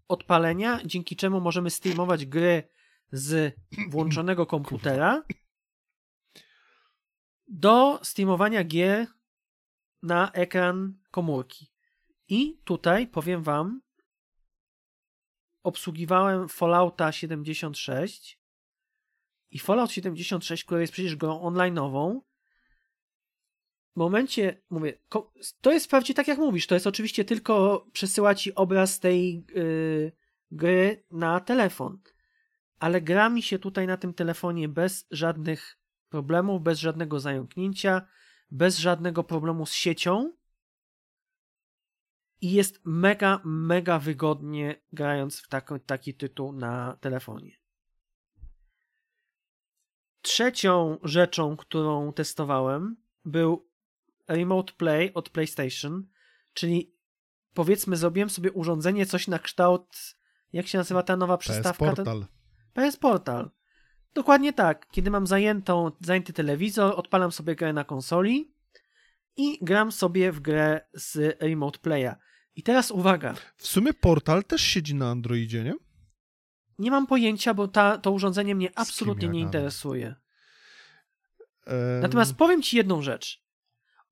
odpalenia, 0.08 0.80
dzięki 0.84 1.16
czemu 1.16 1.40
możemy 1.40 1.70
streamować 1.70 2.26
gry 2.26 2.68
z 3.12 3.54
włączonego 3.90 4.46
komputera 4.46 5.22
do 7.48 8.00
streamowania 8.02 8.64
gier 8.64 9.06
na 10.02 10.32
ekran 10.32 10.98
komórki. 11.16 11.70
I 12.28 12.60
tutaj 12.64 13.06
powiem 13.06 13.42
Wam, 13.42 13.80
obsługiwałem 15.62 16.48
Fallouta 16.48 17.12
76 17.12 18.40
i 19.50 19.58
Fallout 19.58 19.90
76, 19.92 20.64
który 20.64 20.80
jest 20.80 20.92
przecież 20.92 21.16
grą 21.16 21.40
online'ową, 21.50 22.20
momencie, 23.96 24.62
mówię, 24.70 24.98
to 25.60 25.72
jest 25.72 25.86
wprawdzie 25.86 26.14
tak 26.14 26.28
jak 26.28 26.38
mówisz, 26.38 26.66
to 26.66 26.74
jest 26.74 26.86
oczywiście 26.86 27.24
tylko 27.24 27.86
przesyła 27.92 28.34
ci 28.34 28.54
obraz 28.54 29.00
tej 29.00 29.44
yy, 29.54 30.12
gry 30.50 31.04
na 31.10 31.40
telefon, 31.40 31.98
ale 32.78 33.00
gra 33.00 33.28
mi 33.28 33.42
się 33.42 33.58
tutaj 33.58 33.86
na 33.86 33.96
tym 33.96 34.14
telefonie 34.14 34.68
bez 34.68 35.06
żadnych 35.10 35.78
problemów, 36.08 36.62
bez 36.62 36.78
żadnego 36.78 37.20
zająknięcia, 37.20 38.06
bez 38.50 38.78
żadnego 38.78 39.24
problemu 39.24 39.66
z 39.66 39.72
siecią 39.72 40.36
i 42.40 42.52
jest 42.52 42.80
mega, 42.84 43.40
mega 43.44 43.98
wygodnie 43.98 44.82
grając 44.92 45.40
w 45.40 45.48
taki, 45.48 45.74
taki 45.86 46.14
tytuł 46.14 46.52
na 46.52 46.96
telefonie. 47.00 47.56
Trzecią 50.22 50.98
rzeczą, 51.02 51.56
którą 51.56 52.12
testowałem, 52.12 52.96
był 53.24 53.68
Remote 54.28 54.72
Play 54.72 55.14
od 55.14 55.30
PlayStation, 55.30 56.06
czyli 56.52 56.96
powiedzmy, 57.54 57.96
zrobiłem 57.96 58.30
sobie 58.30 58.52
urządzenie, 58.52 59.06
coś 59.06 59.28
na 59.28 59.38
kształt. 59.38 60.16
Jak 60.52 60.66
się 60.66 60.78
nazywa 60.78 61.02
ta 61.02 61.16
nowa 61.16 61.36
przystawka? 61.38 61.86
PS 61.86 61.96
Portal. 61.96 62.26
PS 62.72 62.96
Portal. 62.96 63.50
Dokładnie 64.14 64.52
tak. 64.52 64.88
Kiedy 64.88 65.10
mam 65.10 65.26
zajętą, 65.26 65.90
zajęty 66.00 66.32
telewizor, 66.32 66.92
odpalam 66.96 67.32
sobie 67.32 67.56
grę 67.56 67.72
na 67.72 67.84
konsoli 67.84 68.54
i 69.36 69.58
gram 69.62 69.92
sobie 69.92 70.32
w 70.32 70.40
grę 70.40 70.80
z 70.94 71.42
Remote 71.42 71.78
Playa. 71.78 72.14
I 72.56 72.62
teraz 72.62 72.90
uwaga. 72.90 73.34
W 73.56 73.66
sumie 73.66 73.94
Portal 73.94 74.44
też 74.44 74.62
siedzi 74.62 74.94
na 74.94 75.10
Androidzie, 75.10 75.64
nie? 75.64 75.74
Nie 76.78 76.90
mam 76.90 77.06
pojęcia, 77.06 77.54
bo 77.54 77.68
ta, 77.68 77.98
to 77.98 78.12
urządzenie 78.12 78.54
mnie 78.54 78.70
absolutnie 78.74 79.28
nie 79.28 79.40
interesuje. 79.40 80.14
Um... 81.66 82.00
Natomiast 82.00 82.34
powiem 82.34 82.62
ci 82.62 82.76
jedną 82.76 83.02
rzecz. 83.02 83.46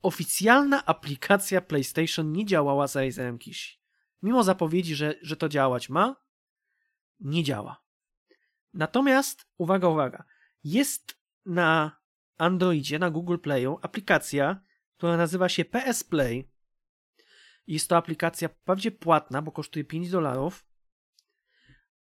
Oficjalna 0.03 0.87
aplikacja 0.87 1.61
PlayStation 1.61 2.33
nie 2.33 2.47
działała 2.47 2.87
z 2.87 2.97
Razerem 2.97 3.39
Kishi. 3.39 3.79
Mimo 4.23 4.45
zapowiedzi, 4.45 4.95
że, 4.95 5.15
że 5.23 5.37
to 5.37 5.49
działać 5.49 5.89
ma, 5.89 6.17
nie 7.21 7.45
działa. 7.45 7.85
Natomiast, 8.75 9.47
uwaga, 9.59 9.89
uwaga, 9.89 10.25
jest 10.65 11.19
na 11.47 12.01
Androidzie, 12.39 12.99
na 12.99 13.11
Google 13.11 13.39
Playu 13.39 13.79
aplikacja, 13.83 14.61
która 14.97 15.17
nazywa 15.17 15.49
się 15.49 15.65
PS 15.65 16.05
Play. 16.05 16.54
Jest 17.67 17.89
to 17.89 17.97
aplikacja 17.97 18.49
wprawdzie 18.49 18.91
płatna, 18.91 19.43
bo 19.43 19.53
kosztuje 19.53 19.85
5 19.85 20.11
dolarów, 20.11 20.65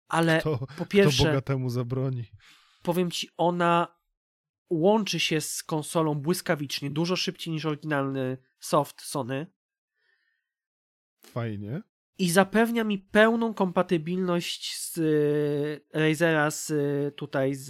ale 0.07 0.41
to, 0.41 0.67
po 0.77 0.85
pierwsze... 0.85 1.23
To 1.23 1.29
bogatemu 1.29 1.69
zabroni. 1.69 2.31
Powiem 2.83 3.11
ci, 3.11 3.29
ona 3.37 4.01
łączy 4.69 5.19
się 5.19 5.41
z 5.41 5.63
konsolą 5.63 6.15
błyskawicznie, 6.15 6.91
dużo 6.91 7.15
szybciej 7.15 7.53
niż 7.53 7.65
oryginalny 7.65 8.37
soft 8.59 9.01
Sony. 9.01 9.47
Fajnie. 11.25 11.81
I 12.17 12.29
zapewnia 12.29 12.83
mi 12.83 12.99
pełną 12.99 13.53
kompatybilność 13.53 14.77
z 14.77 14.97
e, 15.93 15.99
Razera 15.99 16.51
z 16.51 16.73
tutaj 17.15 17.55
z, 17.55 17.69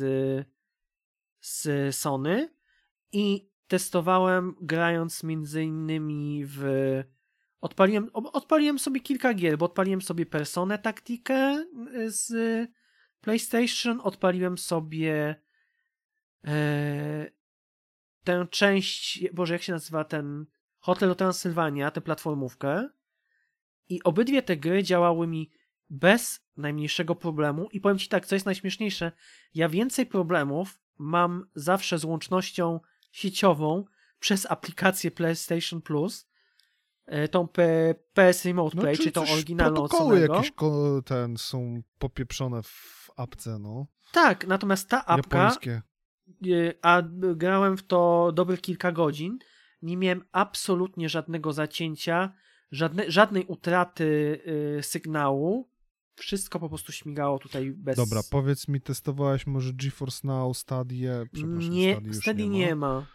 z 1.39 1.95
Sony 1.95 2.53
i 3.11 3.51
testowałem 3.67 4.55
grając 4.61 5.23
między 5.23 5.63
innymi 5.63 6.43
w 6.45 6.63
odpaliłem, 7.61 8.09
odpaliłem 8.13 8.79
sobie 8.79 8.99
kilka 8.99 9.33
gier, 9.33 9.57
bo 9.57 9.65
odpaliłem 9.65 10.01
sobie 10.01 10.25
Personę 10.25 10.79
Taktikę 10.79 11.65
z 12.07 12.31
PlayStation, 13.21 13.99
odpaliłem 14.03 14.57
sobie 14.57 15.41
e, 16.47 17.31
tę 18.23 18.47
część, 18.51 19.29
boże 19.33 19.53
jak 19.53 19.63
się 19.63 19.73
nazywa 19.73 20.03
ten 20.03 20.45
Hotel 20.79 21.15
Transylwania, 21.15 21.91
tę 21.91 22.01
platformówkę. 22.01 22.89
I 23.89 24.03
obydwie 24.03 24.41
te 24.41 24.57
gry 24.57 24.83
działały 24.83 25.27
mi 25.27 25.51
bez 25.89 26.45
najmniejszego 26.57 27.15
problemu. 27.15 27.69
I 27.71 27.81
powiem 27.81 27.97
ci 27.97 28.07
tak, 28.07 28.25
co 28.25 28.35
jest 28.35 28.45
najśmieszniejsze, 28.45 29.11
ja 29.53 29.69
więcej 29.69 30.05
problemów 30.05 30.79
mam 30.97 31.49
zawsze 31.55 31.99
z 31.99 32.05
łącznością 32.05 32.79
sieciową 33.11 33.85
przez 34.19 34.51
aplikację 34.51 35.11
PlayStation 35.11 35.81
Plus, 35.81 36.25
e, 36.25 36.30
tą 37.31 37.47
P 37.47 37.95
PS 38.13 38.45
Remote 38.45 38.75
no, 38.75 38.81
Play, 38.81 38.97
czy, 38.97 39.03
czy 39.03 39.11
tą 39.11 39.23
oryginalną 39.33 39.75
protokoły 39.75 40.19
jakieś 40.19 40.51
ten 41.05 41.37
są 41.37 41.81
popieprzone 41.99 42.63
w 42.63 43.09
apce, 43.15 43.59
no. 43.59 43.87
Tak, 44.11 44.47
natomiast 44.47 44.89
ta 44.89 45.05
apka, 45.05 45.37
Japońskie. 45.37 45.81
E, 46.45 46.73
a 46.81 47.01
grałem 47.35 47.77
w 47.77 47.83
to 47.83 48.31
dobrych 48.35 48.61
kilka 48.61 48.91
godzin, 48.91 49.39
nie 49.81 49.97
miałem 49.97 50.23
absolutnie 50.31 51.09
żadnego 51.09 51.53
zacięcia, 51.53 52.33
żadne, 52.71 53.11
żadnej 53.11 53.45
utraty 53.45 54.41
y, 54.79 54.83
sygnału, 54.83 55.69
wszystko 56.15 56.59
po 56.59 56.69
prostu 56.69 56.91
śmigało 56.91 57.39
tutaj 57.39 57.71
bez... 57.71 57.95
Dobra, 57.97 58.21
powiedz 58.31 58.67
mi, 58.67 58.81
testowałeś 58.81 59.47
może 59.47 59.73
GeForce 59.73 60.27
Now, 60.27 60.57
Stadia? 60.57 61.23
Nie, 61.33 62.01
Stadia 62.11 62.45
nie, 62.45 62.49
nie 62.49 62.75
ma. 62.75 63.05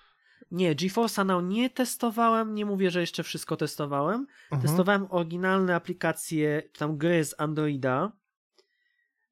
Nie, 0.50 0.74
GeForce 0.74 1.24
Now 1.24 1.44
nie 1.44 1.70
testowałem, 1.70 2.54
nie 2.54 2.66
mówię, 2.66 2.90
że 2.90 3.00
jeszcze 3.00 3.22
wszystko 3.22 3.56
testowałem. 3.56 4.26
Aha. 4.50 4.62
Testowałem 4.62 5.06
oryginalne 5.10 5.74
aplikacje, 5.74 6.62
tam 6.78 6.98
gry 6.98 7.24
z 7.24 7.34
Androida. 7.38 8.12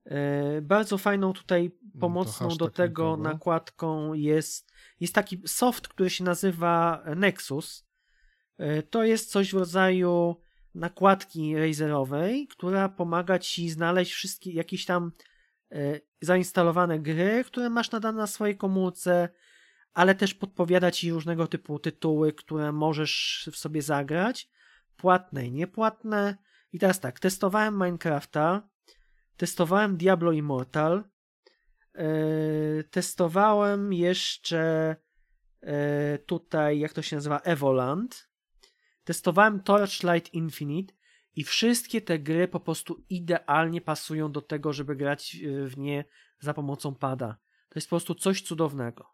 E, 0.04 0.62
bardzo 0.62 0.98
fajną 0.98 1.32
tutaj 1.32 1.70
no 1.94 2.00
pomocną 2.00 2.48
do 2.48 2.70
tego 2.70 3.16
nakładką 3.16 4.14
jest, 4.14 4.72
jest 5.00 5.14
taki 5.14 5.42
soft, 5.46 5.88
który 5.88 6.10
się 6.10 6.24
nazywa 6.24 7.04
Nexus. 7.16 7.86
E, 8.58 8.82
to 8.82 9.04
jest 9.04 9.30
coś 9.30 9.50
w 9.50 9.58
rodzaju 9.58 10.36
nakładki 10.74 11.56
razerowej, 11.56 12.46
która 12.46 12.88
pomaga 12.88 13.38
ci 13.38 13.70
znaleźć 13.70 14.12
wszystkie 14.12 14.52
jakieś 14.52 14.84
tam 14.84 15.12
e, 15.72 16.00
zainstalowane 16.20 16.98
gry, 16.98 17.44
które 17.46 17.70
masz 17.70 17.90
nadane 17.90 18.18
na 18.18 18.26
swojej 18.26 18.56
komórce, 18.56 19.28
ale 19.94 20.14
też 20.14 20.34
podpowiada 20.34 20.90
ci 20.90 21.12
różnego 21.12 21.46
typu 21.46 21.78
tytuły, 21.78 22.32
które 22.32 22.72
możesz 22.72 23.48
w 23.52 23.56
sobie 23.56 23.82
zagrać, 23.82 24.50
płatne 24.96 25.46
i 25.46 25.52
niepłatne. 25.52 26.36
I 26.72 26.78
teraz 26.78 27.00
tak, 27.00 27.20
testowałem 27.20 27.74
Minecrafta, 27.74 28.68
testowałem 29.36 29.96
Diablo 29.96 30.32
Immortal, 30.32 31.04
yy, 31.94 32.84
testowałem 32.90 33.92
jeszcze 33.92 34.96
yy, 35.62 35.70
tutaj, 36.26 36.78
jak 36.78 36.92
to 36.92 37.02
się 37.02 37.16
nazywa, 37.16 37.38
Evoland, 37.38 38.28
testowałem 39.04 39.62
Torchlight 39.62 40.34
Infinite 40.34 40.94
i 41.36 41.44
wszystkie 41.44 42.00
te 42.00 42.18
gry 42.18 42.48
po 42.48 42.60
prostu 42.60 43.04
idealnie 43.08 43.80
pasują 43.80 44.32
do 44.32 44.42
tego, 44.42 44.72
żeby 44.72 44.96
grać 44.96 45.36
w 45.66 45.78
nie 45.78 46.04
za 46.40 46.54
pomocą 46.54 46.94
pada. 46.94 47.36
To 47.68 47.78
jest 47.78 47.86
po 47.86 47.96
prostu 47.96 48.14
coś 48.14 48.42
cudownego. 48.42 49.13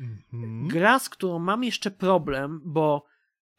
Mhm. 0.00 0.68
Gra, 0.68 0.98
z 0.98 1.08
którą 1.08 1.38
mam 1.38 1.64
jeszcze 1.64 1.90
problem, 1.90 2.60
bo 2.64 3.06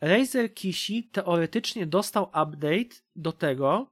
Razer 0.02 0.54
Kishi 0.54 1.04
teoretycznie 1.04 1.88
dostał 1.88 2.24
update 2.24 2.96
do 3.16 3.32
tego, 3.32 3.92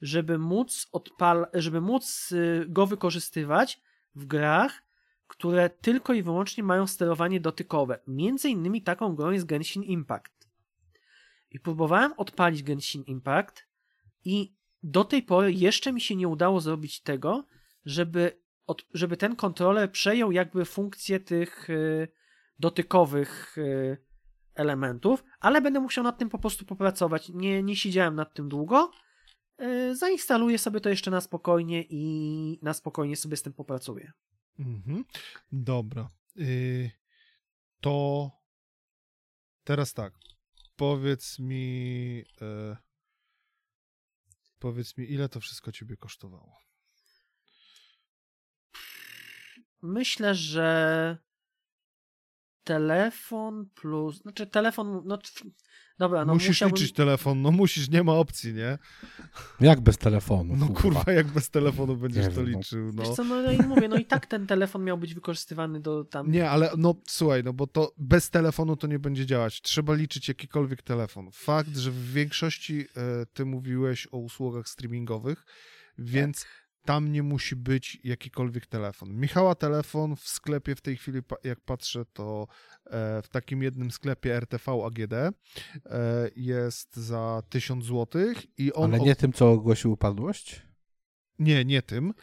żeby 0.00 0.38
móc, 0.38 0.88
odpal 0.92 1.46
żeby 1.54 1.80
móc 1.80 2.32
y, 2.32 2.66
go 2.68 2.86
wykorzystywać 2.86 3.80
w 4.14 4.26
grach, 4.26 4.82
które 5.26 5.70
tylko 5.70 6.12
i 6.12 6.22
wyłącznie 6.22 6.64
mają 6.64 6.86
sterowanie 6.86 7.40
dotykowe. 7.40 7.98
Między 8.06 8.48
innymi 8.48 8.82
taką 8.82 9.14
grą 9.14 9.30
jest 9.30 9.46
Genshin 9.46 9.82
Impact. 9.82 10.48
I 11.50 11.60
próbowałem 11.60 12.12
odpalić 12.16 12.62
Genshin 12.62 13.02
Impact 13.02 13.66
i 14.24 14.54
do 14.82 15.04
tej 15.04 15.22
pory 15.22 15.52
jeszcze 15.52 15.92
mi 15.92 16.00
się 16.00 16.16
nie 16.16 16.28
udało 16.28 16.60
zrobić 16.60 17.00
tego, 17.00 17.44
żeby 17.84 18.43
od, 18.66 18.86
żeby 18.94 19.16
ten 19.16 19.36
kontroler 19.36 19.92
przejął 19.92 20.32
jakby 20.32 20.64
funkcję 20.64 21.20
tych 21.20 21.70
y, 21.70 22.08
dotykowych 22.58 23.58
y, 23.58 23.96
elementów, 24.54 25.24
ale 25.40 25.60
będę 25.60 25.80
musiał 25.80 26.04
nad 26.04 26.18
tym 26.18 26.28
po 26.28 26.38
prostu 26.38 26.64
popracować. 26.64 27.28
Nie, 27.28 27.62
nie 27.62 27.76
siedziałem 27.76 28.14
nad 28.14 28.34
tym 28.34 28.48
długo. 28.48 28.90
Y, 29.62 29.96
zainstaluję 29.96 30.58
sobie 30.58 30.80
to 30.80 30.88
jeszcze 30.88 31.10
na 31.10 31.20
spokojnie 31.20 31.84
i 31.88 32.58
na 32.62 32.74
spokojnie 32.74 33.16
sobie 33.16 33.36
z 33.36 33.42
tym 33.42 33.52
popracuję. 33.52 34.12
Mhm. 34.58 35.04
Dobra. 35.52 36.08
Y, 36.38 36.90
to 37.80 38.30
teraz 39.64 39.94
tak. 39.94 40.14
Powiedz 40.76 41.38
mi. 41.38 42.24
Y, 42.42 42.76
powiedz 44.58 44.96
mi, 44.96 45.12
ile 45.12 45.28
to 45.28 45.40
wszystko 45.40 45.72
ciebie 45.72 45.96
kosztowało? 45.96 46.63
Myślę, 49.84 50.34
że 50.34 51.18
telefon 52.64 53.66
plus, 53.74 54.22
znaczy 54.22 54.46
telefon, 54.46 55.02
no 55.04 55.18
dobra, 55.98 56.24
no 56.24 56.34
Musisz 56.34 56.48
musiałbym... 56.48 56.76
liczyć 56.76 56.92
telefon, 56.92 57.42
no 57.42 57.50
musisz, 57.50 57.90
nie 57.90 58.02
ma 58.02 58.12
opcji, 58.12 58.54
nie? 58.54 58.78
Jak 59.60 59.80
bez 59.80 59.98
telefonu? 59.98 60.56
No 60.56 60.66
kurwa, 60.66 60.80
kurwa 60.80 61.12
jak 61.12 61.26
bez 61.26 61.50
telefonu 61.50 61.96
będziesz 61.96 62.34
to 62.34 62.42
liczył, 62.42 62.92
no. 62.94 63.02
Wiesz 63.02 63.16
co, 63.16 63.24
no 63.24 63.52
i 63.52 63.58
mówię, 63.58 63.88
no 63.88 63.96
i 63.96 64.04
tak 64.04 64.26
ten 64.26 64.46
telefon 64.46 64.84
miał 64.84 64.98
być 64.98 65.14
wykorzystywany 65.14 65.80
do 65.80 66.04
tam... 66.04 66.30
Nie, 66.30 66.50
ale 66.50 66.70
no 66.78 66.94
słuchaj, 67.08 67.44
no 67.44 67.52
bo 67.52 67.66
to 67.66 67.92
bez 67.98 68.30
telefonu 68.30 68.76
to 68.76 68.86
nie 68.86 68.98
będzie 68.98 69.26
działać. 69.26 69.62
Trzeba 69.62 69.94
liczyć 69.94 70.28
jakikolwiek 70.28 70.82
telefon. 70.82 71.30
Fakt, 71.32 71.76
że 71.76 71.90
w 71.90 72.12
większości 72.12 72.86
e, 72.96 73.26
ty 73.26 73.44
mówiłeś 73.44 74.08
o 74.12 74.18
usługach 74.18 74.68
streamingowych, 74.68 75.44
więc 75.98 76.40
tak 76.40 76.63
tam 76.84 77.12
nie 77.12 77.22
musi 77.22 77.56
być 77.56 78.00
jakikolwiek 78.04 78.66
telefon. 78.66 79.14
Michała 79.14 79.54
telefon 79.54 80.16
w 80.16 80.28
sklepie 80.28 80.74
w 80.74 80.80
tej 80.80 80.96
chwili, 80.96 81.20
jak 81.44 81.60
patrzę, 81.60 82.04
to 82.12 82.46
e, 82.86 83.22
w 83.22 83.28
takim 83.28 83.62
jednym 83.62 83.90
sklepie 83.90 84.36
RTV 84.36 84.84
AGD 84.86 85.12
e, 85.12 85.32
jest 86.36 86.96
za 86.96 87.42
1000 87.48 87.84
zł 87.84 88.22
i 88.58 88.72
on... 88.72 88.94
Ale 88.94 89.04
nie 89.04 89.16
tym, 89.16 89.32
co 89.32 89.50
ogłosił 89.50 89.92
upadłość? 89.92 90.62
Nie, 91.38 91.64
nie 91.64 91.82
tym. 91.82 92.14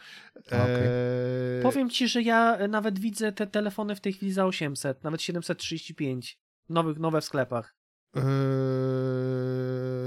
Okay. 0.46 0.58
E... 0.58 1.62
Powiem 1.62 1.90
ci, 1.90 2.08
że 2.08 2.22
ja 2.22 2.68
nawet 2.68 2.98
widzę 2.98 3.32
te 3.32 3.46
telefony 3.46 3.96
w 3.96 4.00
tej 4.00 4.12
chwili 4.12 4.32
za 4.32 4.46
800, 4.46 5.04
nawet 5.04 5.22
735. 5.22 6.38
Nowych, 6.68 6.98
nowe 6.98 7.20
w 7.20 7.24
sklepach. 7.24 7.74
Eee, 8.16 8.22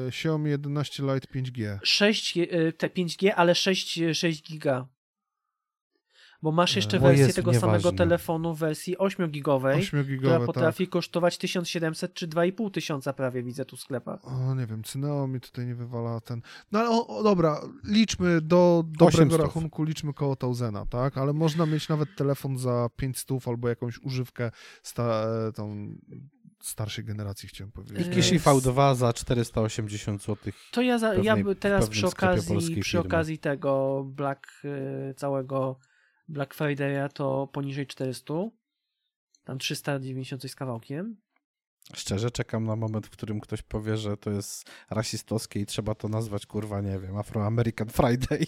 Xiaomi 0.08 0.50
11 0.50 1.04
Lite 1.04 1.28
5G. 1.28 1.80
6, 1.84 2.38
e, 2.38 2.74
te 2.74 2.88
5G, 2.90 3.32
ale 3.36 3.56
6, 3.56 4.00
6 4.14 4.44
giga. 4.44 4.88
Bo 6.46 6.52
masz 6.52 6.76
jeszcze 6.76 7.00
wersję 7.00 7.34
tego 7.34 7.52
nieważne. 7.52 7.80
samego 7.80 7.98
telefonu 7.98 8.54
w 8.54 8.60
wersji 8.60 8.98
8-gigowej, 8.98 9.78
8 9.78 10.18
która 10.18 10.38
tak. 10.38 10.46
potrafi 10.46 10.84
tak. 10.84 10.92
kosztować 10.92 11.38
1700 11.38 12.14
czy 12.14 12.28
2500 12.28 13.16
prawie 13.16 13.44
widzę 13.44 13.66
tu 13.66 13.78
w 13.78 13.80
sklepach. 13.80 14.20
O, 14.28 14.56
nie 14.56 14.66
wiem, 14.66 14.84
Cyneo 14.84 15.28
mi 15.28 15.40
tutaj 15.40 15.66
nie 15.66 15.76
wywala 15.76 16.22
ten... 16.22 16.42
No 16.72 16.80
ale 16.80 16.90
o, 16.90 17.08
o, 17.08 17.24
dobra, 17.24 17.62
liczmy 17.84 18.42
do 18.42 18.84
dobrego 19.00 19.38
rachunku, 19.38 19.84
liczmy 19.84 20.14
koło 20.14 20.36
Tausena, 20.36 20.86
tak? 20.86 21.18
Ale 21.18 21.34
można 21.34 21.66
mieć 21.66 21.90
nawet 21.90 22.16
telefon 22.16 22.58
za 22.58 22.90
500 22.96 23.48
albo 23.48 23.70
jakąś 23.70 24.00
używkę 24.00 24.52
sta, 24.84 25.26
e, 25.48 25.52
tą 25.52 25.96
starszej 26.68 27.06
generacji 27.06 27.50
chciałem 27.50 27.72
powiedzieć. 27.72 28.08
I 28.08 28.10
Kishi 28.10 28.40
V2 28.40 28.96
za 28.96 29.14
480 29.14 30.22
zł. 30.24 30.54
To 30.72 30.82
ja, 30.82 30.98
za, 30.98 31.10
pewnej, 31.10 31.26
ja 31.26 31.56
teraz 31.60 31.90
przy 31.90 32.08
okazji, 32.08 32.82
przy 32.82 33.00
okazji 33.00 33.38
tego 33.38 34.04
Black 34.08 34.48
y, 34.66 35.14
całego 35.14 35.80
Black 36.28 36.56
Friday'a 36.56 37.10
to 37.10 37.48
poniżej 37.48 37.88
400. 37.88 38.34
Tam 39.44 39.58
390 39.58 40.52
z 40.52 40.56
kawałkiem. 40.56 41.18
Szczerze 41.94 42.32
czekam 42.32 42.64
na 42.64 42.76
moment, 42.76 43.08
w 43.08 43.10
którym 43.10 43.40
ktoś 43.40 43.62
powie, 43.62 43.98
że 43.98 44.18
to 44.18 44.32
jest 44.32 44.72
rasistowskie 44.90 45.60
i 45.60 45.66
trzeba 45.66 45.96
to 45.96 46.08
nazwać, 46.08 46.46
kurwa, 46.46 46.82
nie 46.82 47.00
wiem, 47.00 47.18
Afro-American 47.18 47.90
Friday. 47.90 48.48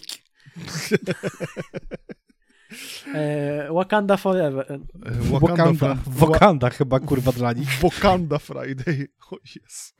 E, 3.14 3.72
Wakanda 3.72 4.16
Forever. 4.16 4.72
E, 4.72 4.78
Wakanda, 5.10 5.64
Wakanda, 5.64 5.96
Wakanda 6.06 6.70
chyba 6.70 7.00
kurwa 7.00 7.32
dla 7.32 7.52
nich. 7.52 7.68
Wakanda 7.82 8.38
Friday. 8.38 9.08
O 9.30 9.36
jest. 9.56 9.96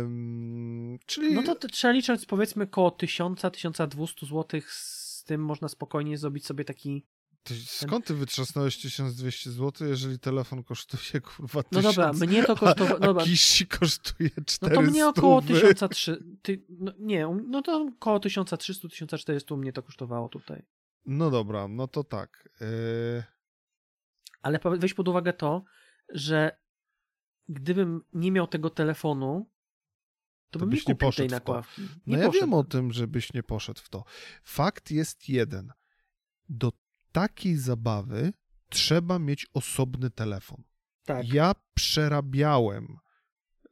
Um, 0.00 0.98
czyli... 1.06 1.34
No 1.34 1.42
to, 1.42 1.54
to, 1.54 1.68
trzeba 1.68 1.92
liczyć 1.92 2.26
powiedzmy 2.26 2.66
koło 2.66 2.90
1000-1200 2.90 4.26
zł. 4.26 4.60
Z 4.68 5.24
tym 5.24 5.44
można 5.44 5.68
spokojnie 5.68 6.18
zrobić 6.18 6.46
sobie 6.46 6.64
taki 6.64 7.06
ty, 7.42 7.54
skąd 7.66 8.04
ty 8.06 8.14
wytrzasnąłeś 8.14 8.76
1200 8.76 9.50
zł, 9.50 9.88
jeżeli 9.88 10.18
telefon 10.18 10.64
kosztuje 10.64 11.20
kurwa 11.20 11.62
1000, 11.62 11.84
No 11.84 11.92
dobra, 11.92 12.12
mnie 12.26 12.42
to 12.42 12.56
kosztowało... 12.56 13.18
A, 13.18 13.22
a 13.22 13.24
kiści 13.24 13.66
kosztuje 13.66 14.30
400. 14.30 14.66
No 14.68 14.74
to 14.74 14.82
mnie 14.82 15.08
około 15.08 15.42
1300... 15.42 16.12
Ty, 16.42 16.62
no, 16.68 16.92
nie, 16.98 17.26
no 17.48 17.62
to 17.62 17.88
około 17.98 18.18
1300-1400 18.18 19.56
mnie 19.58 19.72
to 19.72 19.82
kosztowało 19.82 20.28
tutaj. 20.28 20.62
No 21.06 21.30
dobra, 21.30 21.68
no 21.68 21.88
to 21.88 22.04
tak. 22.04 22.48
Yy... 22.60 23.24
Ale 24.42 24.60
weź 24.78 24.94
pod 24.94 25.08
uwagę 25.08 25.32
to, 25.32 25.64
że 26.08 26.58
gdybym 27.48 28.04
nie 28.12 28.32
miał 28.32 28.46
tego 28.46 28.70
telefonu, 28.70 29.50
to, 30.50 30.58
to 30.58 30.58
bym 30.58 30.70
byś 30.70 30.86
nie, 30.86 30.94
poszedł 30.94 31.28
tej 31.28 31.38
nakładki. 31.38 31.82
No 32.06 32.18
ja 32.18 32.30
wiem 32.30 32.54
o 32.54 32.64
tym, 32.64 32.92
żebyś 32.92 33.32
nie 33.32 33.42
poszedł 33.42 33.80
w 33.80 33.88
to. 33.88 34.04
Fakt 34.42 34.90
jest 34.90 35.28
jeden. 35.28 35.72
Do 36.48 36.72
takiej 37.12 37.56
zabawy 37.56 38.32
trzeba 38.68 39.18
mieć 39.18 39.46
osobny 39.54 40.10
telefon. 40.10 40.62
Tak. 41.04 41.32
Ja 41.32 41.54
przerabiałem 41.74 42.98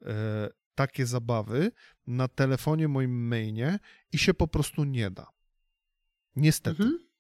e, 0.03 0.49
takie 0.75 1.07
zabawy 1.07 1.73
na 2.07 2.29
telefonie 2.29 2.89
moim 2.89 3.27
mainie 3.29 3.79
i 4.13 4.19
się 4.19 4.35
po 4.35 4.49
prostu 4.49 4.85
nie 4.85 5.11
da. 5.11 5.27
Niestety. 6.37 6.83
Mhm 6.83 7.12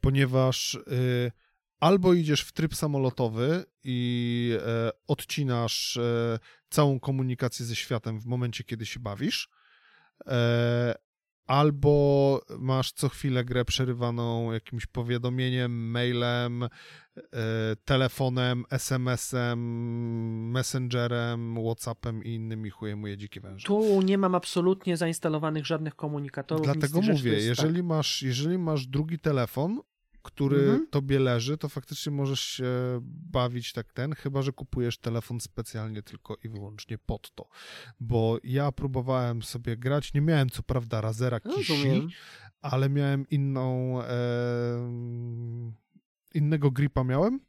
ponieważ 0.00 0.74
y, 0.74 1.32
albo 1.80 2.14
idziesz 2.14 2.40
w 2.40 2.52
tryb 2.52 2.74
samolotowy 2.74 3.64
i 3.84 4.58
e, 4.66 4.90
odcinasz 5.06 5.96
e, 5.96 6.38
całą 6.70 7.00
komunikację 7.00 7.66
ze 7.66 7.76
światem 7.76 8.20
w 8.20 8.26
momencie, 8.26 8.64
kiedy 8.64 8.86
się 8.86 9.00
bawisz, 9.00 9.48
e, 10.26 10.94
albo 11.50 12.40
masz 12.58 12.92
co 12.92 13.08
chwilę 13.08 13.44
grę 13.44 13.64
przerywaną 13.64 14.52
jakimś 14.52 14.86
powiadomieniem, 14.86 15.90
mailem, 15.90 16.68
telefonem, 17.84 18.64
SMS-em, 18.70 19.60
Messengerem, 20.50 21.58
Whatsappem 21.64 22.24
i 22.24 22.34
innymi 22.34 22.70
chujemuje 22.70 23.16
dzikie 23.16 23.40
węże. 23.40 23.66
Tu 23.66 24.02
nie 24.02 24.18
mam 24.18 24.34
absolutnie 24.34 24.96
zainstalowanych 24.96 25.66
żadnych 25.66 25.94
komunikatorów. 25.96 26.64
Dlatego 26.64 27.00
mówię, 27.00 27.32
jeżeli, 27.32 27.76
tak. 27.76 27.84
masz, 27.84 28.22
jeżeli 28.22 28.58
masz 28.58 28.86
drugi 28.86 29.18
telefon, 29.18 29.80
który 30.22 30.60
mhm. 30.60 30.86
tobie 30.90 31.18
leży, 31.18 31.58
to 31.58 31.68
faktycznie 31.68 32.12
możesz 32.12 32.40
się 32.40 32.64
bawić 33.04 33.72
tak 33.72 33.92
ten, 33.92 34.14
chyba 34.14 34.42
że 34.42 34.52
kupujesz 34.52 34.98
telefon 34.98 35.40
specjalnie 35.40 36.02
tylko 36.02 36.36
i 36.44 36.48
wyłącznie 36.48 36.98
pod 36.98 37.34
to. 37.34 37.48
Bo 38.00 38.38
ja 38.44 38.72
próbowałem 38.72 39.42
sobie 39.42 39.76
grać, 39.76 40.14
nie 40.14 40.20
miałem 40.20 40.50
co 40.50 40.62
prawda 40.62 41.00
Razera 41.00 41.40
Kishi, 41.40 42.08
ale 42.62 42.88
miałem 42.88 43.28
inną 43.28 44.00
e, 44.02 44.08
innego 46.34 46.70
gripa 46.70 47.04
miałem. 47.04 47.40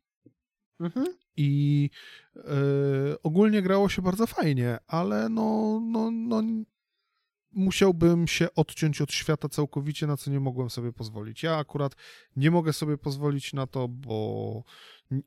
Mhm. 0.80 1.06
I 1.38 1.90
e, 2.36 2.42
ogólnie 3.24 3.62
grało 3.62 3.90
się 3.90 4.02
bardzo 4.02 4.28
fajnie, 4.28 4.78
ale 4.88 5.30
no, 5.30 5.80
no, 5.84 6.12
no 6.12 6.42
musiałbym 7.52 8.28
się 8.28 8.54
odciąć 8.56 9.02
od 9.02 9.12
świata 9.12 9.50
całkowicie, 9.50 10.08
na 10.08 10.18
co 10.18 10.32
nie 10.32 10.40
mogłem 10.40 10.70
sobie 10.70 10.94
pozwolić. 10.94 11.44
Ja 11.44 11.58
akurat 11.58 11.96
nie 12.36 12.52
mogę 12.52 12.74
sobie 12.74 12.98
pozwolić 12.98 13.54
na 13.54 13.68
to, 13.68 13.88
bo 13.88 14.64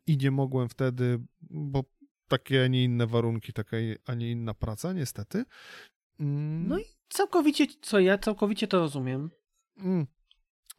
i 0.07 0.17
nie 0.17 0.31
mogłem 0.31 0.69
wtedy, 0.69 1.21
bo 1.51 1.85
takie, 2.29 2.65
a 2.65 2.67
nie 2.67 2.85
inne 2.85 3.07
warunki, 3.07 3.53
taka, 3.53 3.77
a 4.07 4.15
nie 4.15 4.31
inna 4.31 4.55
praca, 4.55 4.93
niestety. 4.93 5.45
Mm. 6.21 6.69
No 6.69 6.79
i 6.79 6.85
całkowicie, 7.09 7.67
co 7.83 8.01
ja 8.01 8.19
całkowicie 8.19 8.69
to 8.69 8.79
rozumiem. 8.79 9.31
Mm. 9.77 10.07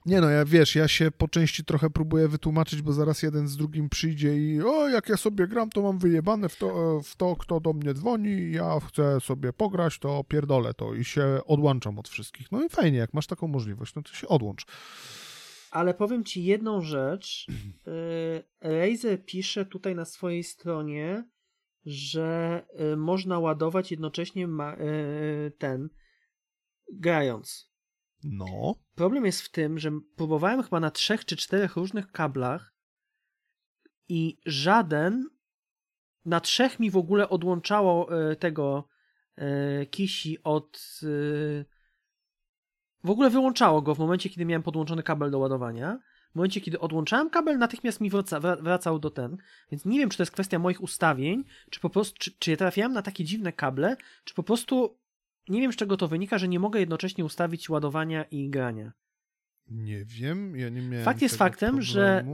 Nie 0.06 0.22
no, 0.22 0.30
ja 0.30 0.46
wiesz, 0.46 0.76
ja 0.76 0.88
się 0.88 1.12
po 1.12 1.28
części 1.28 1.66
trochę 1.66 1.90
próbuję 1.90 2.28
wytłumaczyć, 2.28 2.82
bo 2.82 2.94
zaraz 2.94 3.24
jeden 3.24 3.48
z 3.48 3.58
drugim 3.58 3.90
przyjdzie 3.90 4.38
i 4.38 4.62
o, 4.62 4.90
jak 4.90 5.10
ja 5.10 5.18
sobie 5.18 5.48
gram, 5.48 5.70
to 5.70 5.82
mam 5.82 6.00
wyjebane 6.00 6.50
w 6.50 6.58
to, 6.58 7.02
w 7.04 7.16
to 7.16 7.36
kto 7.36 7.60
do 7.60 7.74
mnie 7.74 7.94
dzwoni, 7.94 8.52
ja 8.52 8.80
chcę 8.80 9.22
sobie 9.22 9.54
pograć, 9.54 10.00
to 10.00 10.24
pierdolę 10.24 10.74
to 10.74 10.94
i 10.94 11.06
się 11.06 11.40
odłączam 11.46 12.00
od 12.00 12.10
wszystkich. 12.10 12.52
No 12.52 12.66
i 12.66 12.70
fajnie, 12.70 12.98
jak 12.98 13.14
masz 13.14 13.28
taką 13.28 13.48
możliwość, 13.48 13.96
no 13.96 14.02
to 14.02 14.14
się 14.14 14.28
odłącz. 14.28 14.66
Ale 15.72 15.94
powiem 15.94 16.24
ci 16.24 16.44
jedną 16.44 16.82
rzecz. 16.82 17.48
Y, 17.88 18.44
Razer 18.62 19.26
pisze 19.26 19.66
tutaj 19.66 19.96
na 19.96 20.06
swojej 20.06 20.44
stronie, 20.44 21.24
że 21.86 22.62
y, 22.94 22.98
można 22.98 23.40
ładować 23.40 23.92
jednocześnie 23.92 24.48
ten 25.58 25.90
grając. 26.94 27.75
No. 28.24 28.76
Problem 28.96 29.26
jest 29.26 29.42
w 29.42 29.52
tym, 29.52 29.80
że 29.80 29.92
próbowałem 30.16 30.64
chyba 30.64 30.80
na 30.80 30.92
trzech 30.92 31.26
czy 31.26 31.36
czterech 31.36 31.76
różnych 31.76 32.12
kablach 32.12 32.74
i 34.10 34.38
żaden 34.46 35.30
na 36.26 36.40
trzech 36.40 36.80
mi 36.80 36.92
w 36.92 36.98
ogóle 36.98 37.30
odłączało 37.30 38.22
e, 38.32 38.36
tego 38.36 38.88
e, 39.36 39.86
kisi 39.86 40.44
od 40.44 41.00
e, 41.04 41.66
w 43.04 43.10
ogóle 43.10 43.30
wyłączało 43.30 43.82
go 43.82 43.96
w 43.96 44.00
momencie, 44.00 44.30
kiedy 44.30 44.46
miałem 44.46 44.64
podłączony 44.64 45.04
kabel 45.04 45.32
do 45.32 45.40
ładowania. 45.40 46.00
W 46.32 46.36
momencie, 46.36 46.62
kiedy 46.62 46.80
odłączałem 46.80 47.30
kabel, 47.30 47.58
natychmiast 47.58 48.02
mi 48.02 48.10
wraca, 48.10 48.40
wracał 48.40 49.00
do 49.00 49.10
ten. 49.10 49.38
Więc 49.72 49.86
nie 49.86 50.00
wiem, 50.00 50.10
czy 50.10 50.18
to 50.18 50.24
jest 50.24 50.32
kwestia 50.32 50.60
moich 50.60 50.82
ustawień, 50.82 51.44
czy 51.70 51.80
po 51.80 51.90
prostu, 51.90 52.18
czy, 52.20 52.32
czy 52.40 52.52
ja 52.52 52.58
trafiałem 52.58 52.94
na 52.94 53.02
takie 53.02 53.24
dziwne 53.24 53.54
kable, 53.54 53.98
czy 54.24 54.34
po 54.34 54.44
prostu 54.44 54.98
nie 55.50 55.62
wiem 55.62 55.74
z 55.74 55.76
czego 55.76 55.98
to 55.98 56.08
wynika, 56.08 56.38
że 56.38 56.48
nie 56.48 56.60
mogę 56.60 56.80
jednocześnie 56.80 57.26
ustawić 57.26 57.70
ładowania 57.70 58.24
i 58.24 58.50
grania. 58.50 58.92
Nie 59.68 60.06
wiem, 60.06 60.56
ja 60.56 60.70
nie 60.70 60.82
miałem. 60.82 61.06
Fakt 61.06 61.22
jest 61.22 61.38
faktem, 61.38 61.70
problemu. 61.70 61.84
że 61.84 62.26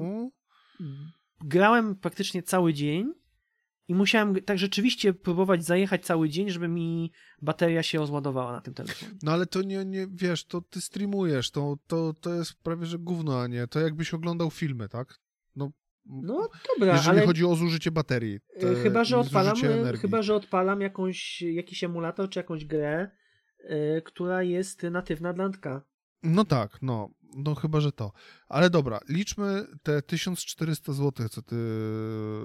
grałem 1.42 1.96
praktycznie 1.96 2.44
cały 2.44 2.74
dzień 2.74 3.14
i 3.88 3.96
musiałem 3.96 4.36
tak 4.36 4.58
rzeczywiście 4.58 5.14
próbować 5.14 5.66
zajechać 5.66 6.06
cały 6.06 6.30
dzień, 6.30 6.50
żeby 6.50 6.68
mi 6.68 7.12
bateria 7.42 7.84
się 7.84 7.98
rozładowała 7.98 8.52
na 8.52 8.62
tym 8.62 8.74
telefonie. 8.74 9.12
No 9.24 9.32
ale 9.32 9.46
to 9.46 9.62
nie, 9.62 9.86
nie 9.86 10.08
wiesz, 10.12 10.46
to 10.46 10.62
ty 10.62 10.82
streamujesz, 10.82 11.52
to, 11.52 11.78
to, 11.88 12.14
to 12.14 12.34
jest 12.34 12.54
prawie 12.64 12.86
że 12.86 13.00
gówno, 13.00 13.42
a 13.42 13.48
nie. 13.48 13.68
To 13.68 13.80
jakbyś 13.80 14.14
oglądał 14.14 14.52
filmy, 14.52 14.90
tak? 14.90 15.20
No, 16.06 16.50
dobra, 16.74 16.94
jeżeli 16.94 17.18
ale... 17.18 17.28
chodzi 17.28 17.46
o 17.46 17.56
zużycie 17.56 17.92
baterii. 17.92 18.40
Te, 18.60 18.76
chyba, 18.76 19.04
że 19.04 19.18
odpalam, 19.18 19.56
chyba, 20.02 20.22
że 20.22 20.36
odpalam 20.36 20.82
jakąś, 20.82 21.42
jakiś 21.42 21.84
emulator 21.84 22.30
czy 22.30 22.40
jakąś 22.40 22.66
grę, 22.66 23.12
yy, 23.70 24.02
która 24.06 24.44
jest 24.44 24.84
natywna 24.84 25.34
dla 25.34 25.44
Antka. 25.46 25.82
No 26.24 26.46
tak, 26.46 26.78
no, 26.82 27.10
no 27.38 27.56
chyba, 27.56 27.80
że 27.80 27.92
to. 27.92 28.12
Ale 28.48 28.70
dobra, 28.70 29.00
liczmy 29.10 29.68
te 29.84 30.02
1400 30.02 30.94
zł, 30.94 31.30
co 31.30 31.42
ty. 31.42 31.56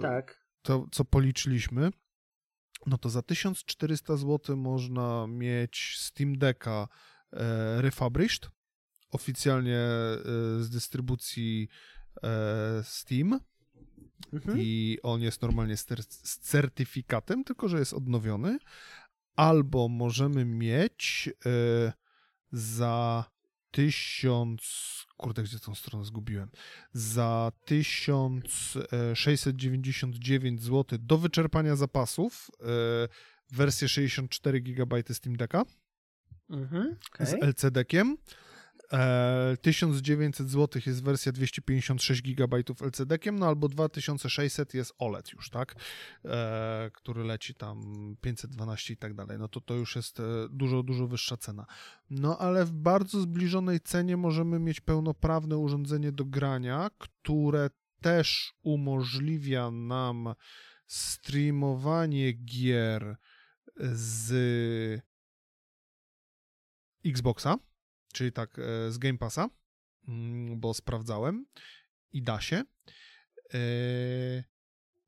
Tak. 0.03 0.47
To, 0.63 0.87
co 0.93 1.05
policzyliśmy. 1.05 1.91
No 2.87 2.99
to 2.99 3.11
za 3.11 3.23
1400 3.23 4.17
zł 4.17 4.57
można 4.57 5.27
mieć 5.27 5.97
Steam 5.99 6.39
Decka 6.39 6.89
e, 7.33 7.83
refurbished, 7.83 8.51
oficjalnie 9.11 9.79
e, 9.79 10.19
z 10.61 10.71
dystrybucji 10.71 11.69
Steam. 12.83 13.41
Mhm. 14.33 14.59
I 14.61 14.99
on 15.03 15.23
jest 15.23 15.43
normalnie 15.43 15.77
z, 15.77 15.87
z 16.09 16.39
certyfikatem, 16.39 17.45
tylko 17.45 17.69
że 17.69 17.79
jest 17.79 17.93
odnowiony. 17.93 18.59
Albo 19.37 19.89
możemy 19.89 20.45
mieć 20.45 21.31
e, 21.47 21.93
za 22.53 23.25
tysiąc, 23.71 24.63
kurde, 25.17 25.43
gdzie 25.43 25.59
tą 25.59 25.75
stronę 25.75 26.05
zgubiłem, 26.05 26.49
za 26.93 27.53
1699 27.65 30.63
zł 30.63 30.99
do 31.03 31.19
wyczerpania 31.19 31.77
zapasów 31.77 32.51
e, 32.61 32.65
wersję 33.51 33.89
64 33.89 34.61
GB 34.61 35.03
Steam 35.13 35.37
Decka 35.37 35.65
mhm, 36.51 36.97
okay. 37.13 37.27
z 37.27 37.33
LCD-kiem 37.33 38.17
1900 39.61 40.47
e, 40.47 40.51
zł 40.51 40.83
jest 40.87 41.05
wersja 41.05 41.33
256 41.33 42.23
GB 42.23 42.57
LCD-kiem, 42.81 43.39
no 43.39 43.47
albo 43.47 43.69
2600 43.69 44.75
jest 44.75 44.95
OLED 44.99 45.33
już, 45.33 45.51
tak? 45.51 45.75
E, 46.25 46.91
który 46.95 47.25
leci 47.25 47.55
tam 47.55 47.81
512 48.21 48.95
i 48.95 48.97
tak 48.97 49.15
dalej. 49.15 49.39
No 49.39 49.49
to 49.49 49.61
to 49.61 49.75
już 49.75 49.97
jest 49.97 50.21
e, 50.21 50.23
dużo, 50.51 50.83
dużo 50.83 51.07
wyższa 51.07 51.37
cena. 51.37 51.67
No 52.11 52.39
ale 52.39 52.65
w 52.65 52.73
bardzo 52.73 53.21
zbliżonej 53.21 53.81
cenie 53.81 54.17
możemy 54.17 54.59
mieć 54.59 54.81
pełnoprawne 54.81 55.57
urządzenie 55.57 56.13
do 56.13 56.25
grania, 56.25 56.91
które 56.99 57.71
też 58.01 58.55
umożliwia 58.63 59.71
nam 59.71 60.35
streamowanie 60.87 62.33
gier 62.33 63.17
z 63.93 65.03
Xboxa 67.07 67.59
czyli 68.17 68.33
tak 68.33 68.59
e, 68.59 68.93
z 68.93 68.99
Game 68.99 69.19
Passa, 69.19 69.49
mm, 70.09 70.61
bo 70.61 70.75
sprawdzałem 70.75 71.47
i 72.13 72.23
da 72.23 72.41
się. 72.41 72.63
E, 73.55 73.59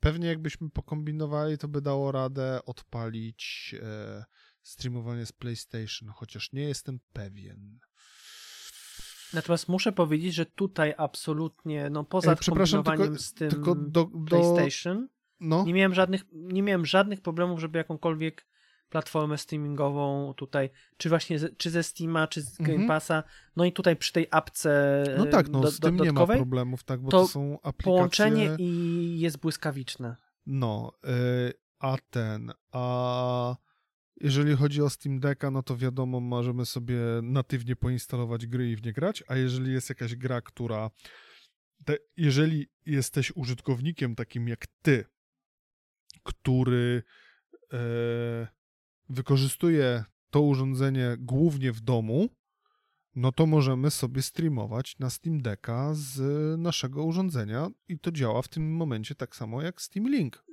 pewnie 0.00 0.28
jakbyśmy 0.28 0.70
pokombinowali, 0.70 1.58
to 1.58 1.68
by 1.68 1.80
dało 1.80 2.12
radę 2.12 2.60
odpalić 2.64 3.74
e, 3.82 4.24
streamowanie 4.62 5.26
z 5.26 5.32
PlayStation, 5.32 6.08
chociaż 6.08 6.52
nie 6.52 6.62
jestem 6.62 7.00
pewien. 7.12 7.78
Natomiast 9.32 9.68
muszę 9.68 9.92
powiedzieć, 9.92 10.34
że 10.34 10.46
tutaj 10.46 10.94
absolutnie, 10.96 11.90
no 11.90 12.04
poza 12.04 12.36
kombinowaniem 12.36 13.06
tylko, 13.06 13.22
z 13.22 13.34
tym 13.34 13.50
tylko 13.50 13.74
do, 13.74 14.04
do, 14.04 14.26
PlayStation, 14.26 15.08
no. 15.40 15.64
nie, 15.64 15.74
miałem 15.74 15.94
żadnych, 15.94 16.24
nie 16.32 16.62
miałem 16.62 16.86
żadnych 16.86 17.20
problemów, 17.20 17.60
żeby 17.60 17.78
jakąkolwiek 17.78 18.46
platformę 18.90 19.38
streamingową 19.38 20.34
tutaj, 20.36 20.70
czy 20.96 21.08
właśnie 21.08 21.38
z, 21.38 21.56
czy 21.56 21.70
ze 21.70 21.82
Steama, 21.82 22.26
czy 22.26 22.42
z 22.42 22.56
Game 22.56 22.70
mhm. 22.70 22.88
Passa, 22.88 23.22
no 23.56 23.64
i 23.64 23.72
tutaj 23.72 23.96
przy 23.96 24.12
tej 24.12 24.26
apce 24.30 25.04
No 25.18 25.26
tak, 25.26 25.48
no 25.48 25.60
do, 25.60 25.70
z 25.70 25.80
tym 25.80 25.96
nie 25.96 26.12
ma 26.12 26.26
problemów, 26.26 26.84
tak, 26.84 27.00
bo 27.00 27.10
to, 27.10 27.20
to 27.20 27.28
są 27.28 27.52
aplikacje... 27.52 27.84
połączenie 27.84 28.56
i 28.58 29.20
jest 29.20 29.38
błyskawiczne. 29.38 30.16
No, 30.46 30.92
yy, 31.04 31.52
a 31.78 31.96
ten, 32.10 32.52
a 32.72 33.56
jeżeli 34.20 34.56
chodzi 34.56 34.82
o 34.82 34.90
Steam 34.90 35.20
Decka, 35.20 35.50
no 35.50 35.62
to 35.62 35.76
wiadomo, 35.76 36.20
możemy 36.20 36.66
sobie 36.66 36.98
natywnie 37.22 37.76
poinstalować 37.76 38.46
gry 38.46 38.70
i 38.70 38.76
w 38.76 38.84
nie 38.84 38.92
grać, 38.92 39.24
a 39.28 39.36
jeżeli 39.36 39.72
jest 39.72 39.88
jakaś 39.88 40.16
gra, 40.16 40.40
która 40.40 40.90
te, 41.84 41.96
jeżeli 42.16 42.66
jesteś 42.86 43.32
użytkownikiem 43.34 44.14
takim 44.14 44.48
jak 44.48 44.66
ty, 44.82 45.04
który 46.22 47.02
e, 47.72 47.78
wykorzystuje 49.08 50.04
to 50.30 50.40
urządzenie 50.40 51.16
głównie 51.18 51.72
w 51.72 51.80
domu, 51.80 52.28
no 53.14 53.32
to 53.32 53.46
możemy 53.46 53.90
sobie 53.90 54.22
streamować 54.22 54.98
na 54.98 55.10
Steam 55.10 55.42
Decka 55.42 55.90
z 55.94 56.20
naszego 56.60 57.04
urządzenia 57.04 57.68
i 57.88 57.98
to 57.98 58.12
działa 58.12 58.42
w 58.42 58.48
tym 58.48 58.76
momencie 58.76 59.14
tak 59.14 59.36
samo 59.36 59.62
jak 59.62 59.82
Steam 59.82 60.08
Link. 60.08 60.44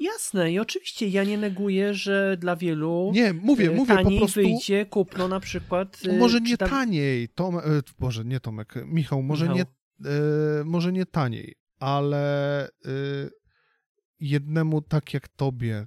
Jasne 0.00 0.52
i 0.52 0.58
oczywiście 0.58 1.08
ja 1.08 1.24
nie 1.24 1.38
neguję, 1.38 1.94
że 1.94 2.36
dla 2.40 2.56
wielu 2.56 3.10
nie, 3.14 3.32
mówię, 3.32 3.70
mówię 3.70 3.94
taniej 3.94 4.18
po 4.18 4.24
prostu... 4.24 4.40
wyjdzie 4.40 4.86
kupno 4.86 5.28
na 5.28 5.40
przykład... 5.40 6.02
Może 6.18 6.40
nie 6.40 6.56
tam... 6.56 6.70
taniej, 6.70 7.28
Tom... 7.28 7.58
E, 7.58 7.62
Boże, 7.98 8.24
nie 8.24 8.40
Tomek, 8.40 8.74
Michał, 8.86 9.22
może, 9.22 9.44
Michał. 9.44 9.56
Nie, 9.56 10.10
e, 10.10 10.64
może 10.64 10.92
nie 10.92 11.06
taniej, 11.06 11.54
ale 11.78 12.64
e, 12.66 12.70
jednemu 14.20 14.82
tak 14.82 15.14
jak 15.14 15.28
tobie, 15.28 15.86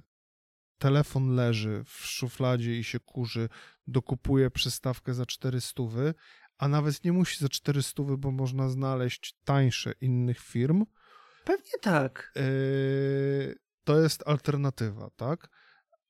telefon 0.84 1.34
leży 1.34 1.84
w 1.86 2.06
szufladzie 2.06 2.78
i 2.78 2.84
się 2.84 3.00
kurzy, 3.00 3.48
dokupuje 3.86 4.50
przystawkę 4.50 5.14
za 5.14 5.26
400, 5.26 5.82
a 6.58 6.68
nawet 6.68 7.04
nie 7.04 7.12
musi 7.12 7.38
za 7.38 7.48
400, 7.48 8.02
bo 8.18 8.30
można 8.30 8.68
znaleźć 8.68 9.36
tańsze 9.44 9.92
innych 10.00 10.38
firm. 10.40 10.84
Pewnie 11.44 11.78
tak. 11.80 12.32
Yy, 12.36 13.54
to 13.84 14.00
jest 14.00 14.22
alternatywa, 14.26 15.10
tak? 15.16 15.48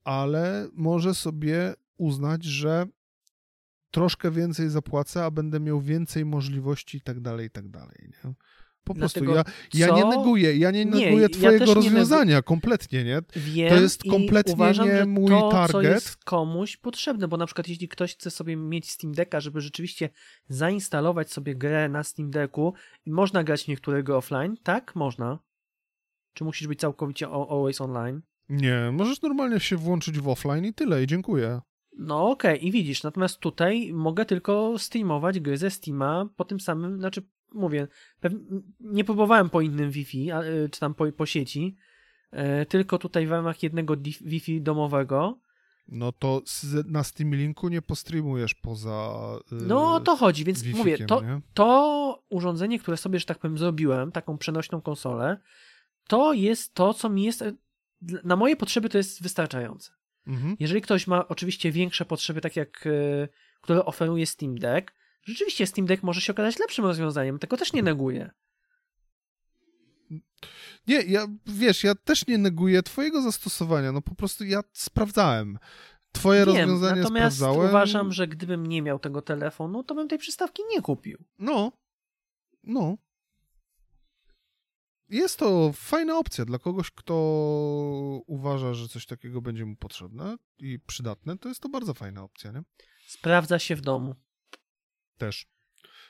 Ale 0.04 0.68
może 0.72 1.14
sobie 1.14 1.74
uznać, 1.96 2.44
że 2.44 2.86
troszkę 3.90 4.30
więcej 4.30 4.68
zapłacę, 4.70 5.24
a 5.24 5.30
będę 5.30 5.60
miał 5.60 5.80
więcej 5.80 6.24
możliwości 6.24 6.98
i 6.98 7.00
tak 7.00 7.20
dalej, 7.20 7.46
i 7.46 7.50
tak 7.50 7.68
dalej. 7.68 8.10
Nie? 8.24 8.34
Po 8.84 8.94
prostu 8.94 9.24
ja, 9.24 9.44
ja 9.74 9.94
nie 9.94 10.04
neguję, 10.04 10.56
ja 10.56 10.70
nie 10.70 10.84
neguję 10.84 11.16
nie, 11.16 11.28
twojego 11.28 11.64
ja 11.64 11.74
rozwiązania, 11.74 12.42
kompletnie, 12.42 13.04
nie? 13.04 13.22
Wiem 13.36 13.68
to 13.68 13.80
jest 13.80 14.02
kompletnie 14.10 14.54
uważam, 14.54 14.88
nie 14.88 15.04
mój 15.04 15.28
to, 15.28 15.50
target. 15.50 15.72
Co 15.72 15.82
jest 15.82 16.16
komuś 16.24 16.76
potrzebne, 16.76 17.28
bo 17.28 17.36
na 17.36 17.46
przykład 17.46 17.68
jeśli 17.68 17.88
ktoś 17.88 18.14
chce 18.14 18.30
sobie 18.30 18.56
mieć 18.56 18.90
Steam 18.90 19.12
Decka, 19.12 19.40
żeby 19.40 19.60
rzeczywiście 19.60 20.08
zainstalować 20.48 21.32
sobie 21.32 21.54
grę 21.54 21.88
na 21.88 22.02
Steam 22.02 22.30
Decku 22.30 22.74
i 23.06 23.10
można 23.10 23.44
grać 23.44 23.68
niektóre 23.68 24.02
gry 24.02 24.14
offline, 24.14 24.56
tak? 24.62 24.96
Można. 24.96 25.38
Czy 26.34 26.44
musisz 26.44 26.68
być 26.68 26.80
całkowicie 26.80 27.28
always 27.28 27.80
online? 27.80 28.22
Nie, 28.48 28.90
możesz 28.92 29.22
normalnie 29.22 29.60
się 29.60 29.76
włączyć 29.76 30.18
w 30.18 30.28
offline 30.28 30.64
i 30.64 30.74
tyle, 30.74 31.02
i 31.02 31.06
dziękuję. 31.06 31.60
No 31.98 32.30
okej, 32.30 32.58
okay. 32.58 32.68
i 32.68 32.72
widzisz, 32.72 33.02
natomiast 33.02 33.38
tutaj 33.38 33.92
mogę 33.92 34.24
tylko 34.24 34.78
streamować 34.78 35.40
gry 35.40 35.56
ze 35.56 35.70
Steama 35.70 36.28
po 36.36 36.44
tym 36.44 36.60
samym, 36.60 36.98
znaczy 36.98 37.22
mówię, 37.54 37.88
nie 38.80 39.04
próbowałem 39.04 39.50
po 39.50 39.60
innym 39.60 39.90
Wi-Fi, 39.90 40.32
y, 40.32 40.68
czy 40.68 40.80
tam 40.80 40.94
po, 40.94 41.12
po 41.12 41.26
sieci, 41.26 41.76
e, 42.30 42.66
tylko 42.66 42.98
tutaj 42.98 43.26
w 43.26 43.30
ramach 43.30 43.62
jednego 43.62 43.96
Wi-Fi 44.20 44.60
domowego. 44.60 45.38
No 45.88 46.12
to 46.12 46.42
na 46.86 47.04
Steam 47.04 47.34
Linku 47.34 47.68
nie 47.68 47.82
postreamujesz 47.82 48.54
poza. 48.54 49.16
Yy, 49.52 49.58
no 49.66 49.94
o 49.94 50.00
to 50.00 50.16
chodzi, 50.16 50.44
więc 50.44 50.64
mówię, 50.66 50.98
to, 51.06 51.22
to 51.54 52.24
urządzenie, 52.28 52.78
które 52.78 52.96
sobie, 52.96 53.18
że 53.18 53.26
tak 53.26 53.38
powiem, 53.38 53.58
zrobiłem, 53.58 54.12
taką 54.12 54.38
przenośną 54.38 54.80
konsolę, 54.80 55.38
to 56.08 56.32
jest 56.32 56.74
to, 56.74 56.94
co 56.94 57.08
mi 57.08 57.22
jest. 57.22 57.42
E, 57.42 57.52
na 58.24 58.36
moje 58.36 58.56
potrzeby 58.56 58.88
to 58.88 58.98
jest 58.98 59.22
wystarczające. 59.22 59.92
Mhm. 60.26 60.56
Jeżeli 60.60 60.80
ktoś 60.80 61.06
ma 61.06 61.28
oczywiście 61.28 61.72
większe 61.72 62.04
potrzeby, 62.04 62.40
tak 62.40 62.56
jak 62.56 62.88
które 63.64 63.84
oferuje 63.84 64.26
Steam 64.26 64.58
Deck, 64.58 64.92
Rzeczywiście 65.24 65.66
Steam 65.66 65.86
Deck 65.86 66.02
może 66.02 66.20
się 66.20 66.32
okazać 66.32 66.58
lepszym 66.58 66.84
rozwiązaniem, 66.84 67.38
tego 67.38 67.56
też 67.56 67.72
nie 67.72 67.82
neguję. 67.82 68.30
Nie, 70.86 71.02
ja 71.02 71.26
wiesz, 71.46 71.84
ja 71.84 71.94
też 71.94 72.26
nie 72.26 72.38
neguję 72.38 72.82
twojego 72.82 73.22
zastosowania, 73.22 73.92
no 73.92 74.02
po 74.02 74.14
prostu 74.14 74.44
ja 74.44 74.60
sprawdzałem. 74.72 75.58
Twoje 76.12 76.40
Wiem, 76.40 76.48
rozwiązanie 76.48 77.00
natomiast 77.00 77.36
sprawdzałem. 77.36 77.68
uważam, 77.68 78.12
że 78.12 78.28
gdybym 78.28 78.66
nie 78.66 78.82
miał 78.82 78.98
tego 78.98 79.22
telefonu, 79.22 79.84
to 79.84 79.94
bym 79.94 80.08
tej 80.08 80.18
przystawki 80.18 80.62
nie 80.70 80.82
kupił. 80.82 81.24
No, 81.38 81.72
no. 82.64 82.96
Jest 85.08 85.38
to 85.38 85.72
fajna 85.72 86.18
opcja 86.18 86.44
dla 86.44 86.58
kogoś, 86.58 86.90
kto 86.90 87.14
uważa, 88.26 88.74
że 88.74 88.88
coś 88.88 89.06
takiego 89.06 89.40
będzie 89.40 89.64
mu 89.64 89.76
potrzebne 89.76 90.36
i 90.58 90.78
przydatne, 90.86 91.38
to 91.38 91.48
jest 91.48 91.60
to 91.60 91.68
bardzo 91.68 91.94
fajna 91.94 92.22
opcja, 92.22 92.52
nie? 92.52 92.62
Sprawdza 93.06 93.58
się 93.58 93.76
w 93.76 93.80
domu 93.80 94.14
też. 95.18 95.46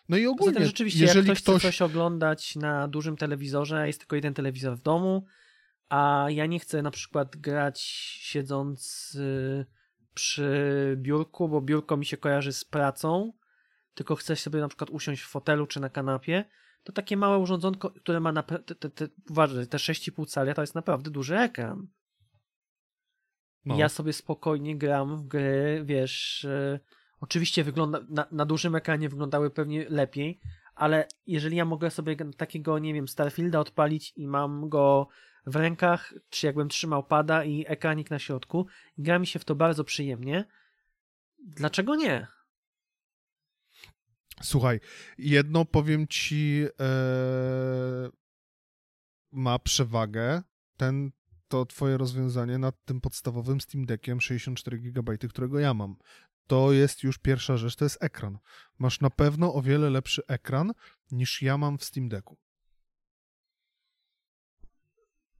No 0.08 0.16
i 0.16 0.26
ogólnie, 0.26 0.52
Zatem 0.52 0.66
rzeczywiście, 0.66 1.04
jeżeli 1.04 1.28
jak 1.28 1.36
ktoś, 1.36 1.42
ktoś 1.42 1.62
chce 1.62 1.68
coś 1.68 1.82
oglądać 1.82 2.56
na 2.56 2.88
dużym 2.88 3.16
telewizorze, 3.16 3.86
jest 3.86 3.98
tylko 3.98 4.16
jeden 4.16 4.34
telewizor 4.34 4.76
w 4.76 4.82
domu, 4.82 5.26
a 5.88 6.26
ja 6.30 6.46
nie 6.46 6.58
chcę 6.58 6.82
na 6.82 6.90
przykład 6.90 7.36
grać 7.36 7.80
siedząc 8.20 9.12
y, 9.14 9.66
przy 10.14 10.94
biurku, 10.96 11.48
bo 11.48 11.60
biurko 11.60 11.96
mi 11.96 12.06
się 12.06 12.16
kojarzy 12.16 12.52
z 12.52 12.64
pracą, 12.64 13.32
tylko 13.94 14.16
chcę 14.16 14.36
sobie 14.36 14.60
na 14.60 14.68
przykład 14.68 14.90
usiąść 14.90 15.22
w 15.22 15.28
fotelu 15.28 15.66
czy 15.66 15.80
na 15.80 15.88
kanapie, 15.88 16.44
to 16.82 16.92
takie 16.92 17.16
małe 17.16 17.38
urządzonko, 17.38 17.90
które 17.90 18.20
ma 18.20 18.32
na 18.32 18.42
te, 18.42 18.58
te, 18.58 18.90
te, 18.90 19.08
uważaj, 19.30 19.66
te 19.66 19.78
6,5 19.78 20.26
cali, 20.26 20.54
to 20.54 20.60
jest 20.60 20.74
naprawdę 20.74 21.10
duży 21.10 21.36
ekran. 21.38 21.88
No. 23.64 23.76
Ja 23.76 23.88
sobie 23.88 24.12
spokojnie 24.12 24.78
gram 24.78 25.16
w 25.16 25.26
gry, 25.26 25.82
wiesz, 25.84 26.46
yy, 26.48 26.80
oczywiście 27.24 27.64
wygląda, 27.64 28.00
na, 28.08 28.26
na 28.30 28.46
dużym 28.46 28.74
ekranie 28.74 29.08
wyglądały 29.08 29.50
pewnie 29.50 29.88
lepiej, 29.88 30.40
ale 30.74 31.08
jeżeli 31.26 31.56
ja 31.56 31.64
mogę 31.64 31.90
sobie 31.90 32.16
takiego, 32.16 32.78
nie 32.78 32.94
wiem, 32.94 33.08
Starfielda 33.08 33.60
odpalić 33.60 34.12
i 34.16 34.28
mam 34.28 34.68
go 34.68 35.08
w 35.46 35.56
rękach, 35.56 36.14
czy 36.30 36.46
jakbym 36.46 36.68
trzymał 36.68 37.04
pada 37.04 37.44
i 37.44 37.64
ekranik 37.68 38.10
na 38.10 38.18
środku, 38.18 38.66
gra 38.98 39.18
mi 39.18 39.26
się 39.26 39.38
w 39.38 39.44
to 39.44 39.54
bardzo 39.54 39.84
przyjemnie, 39.84 40.44
dlaczego 41.38 41.96
nie? 41.96 42.26
Słuchaj, 44.42 44.80
jedno 45.18 45.64
powiem 45.64 46.08
ci, 46.08 46.66
e, 46.80 48.08
ma 49.32 49.58
przewagę 49.58 50.42
ten, 50.76 51.10
to 51.48 51.66
twoje 51.66 51.96
rozwiązanie 51.96 52.58
nad 52.58 52.84
tym 52.84 53.00
podstawowym 53.00 53.60
Steam 53.60 53.86
Deckiem 53.86 54.20
64 54.20 54.78
GB, 54.78 55.18
którego 55.18 55.58
ja 55.58 55.74
mam. 55.74 55.96
To 56.46 56.72
jest 56.72 57.02
już 57.02 57.18
pierwsza 57.18 57.56
rzecz, 57.56 57.76
to 57.76 57.84
jest 57.84 58.02
ekran. 58.02 58.38
Masz 58.78 59.00
na 59.00 59.10
pewno 59.10 59.54
o 59.54 59.62
wiele 59.62 59.90
lepszy 59.90 60.22
ekran 60.26 60.72
niż 61.10 61.42
ja 61.42 61.58
mam 61.58 61.78
w 61.78 61.84
Steam 61.84 62.08
Decku. 62.08 62.36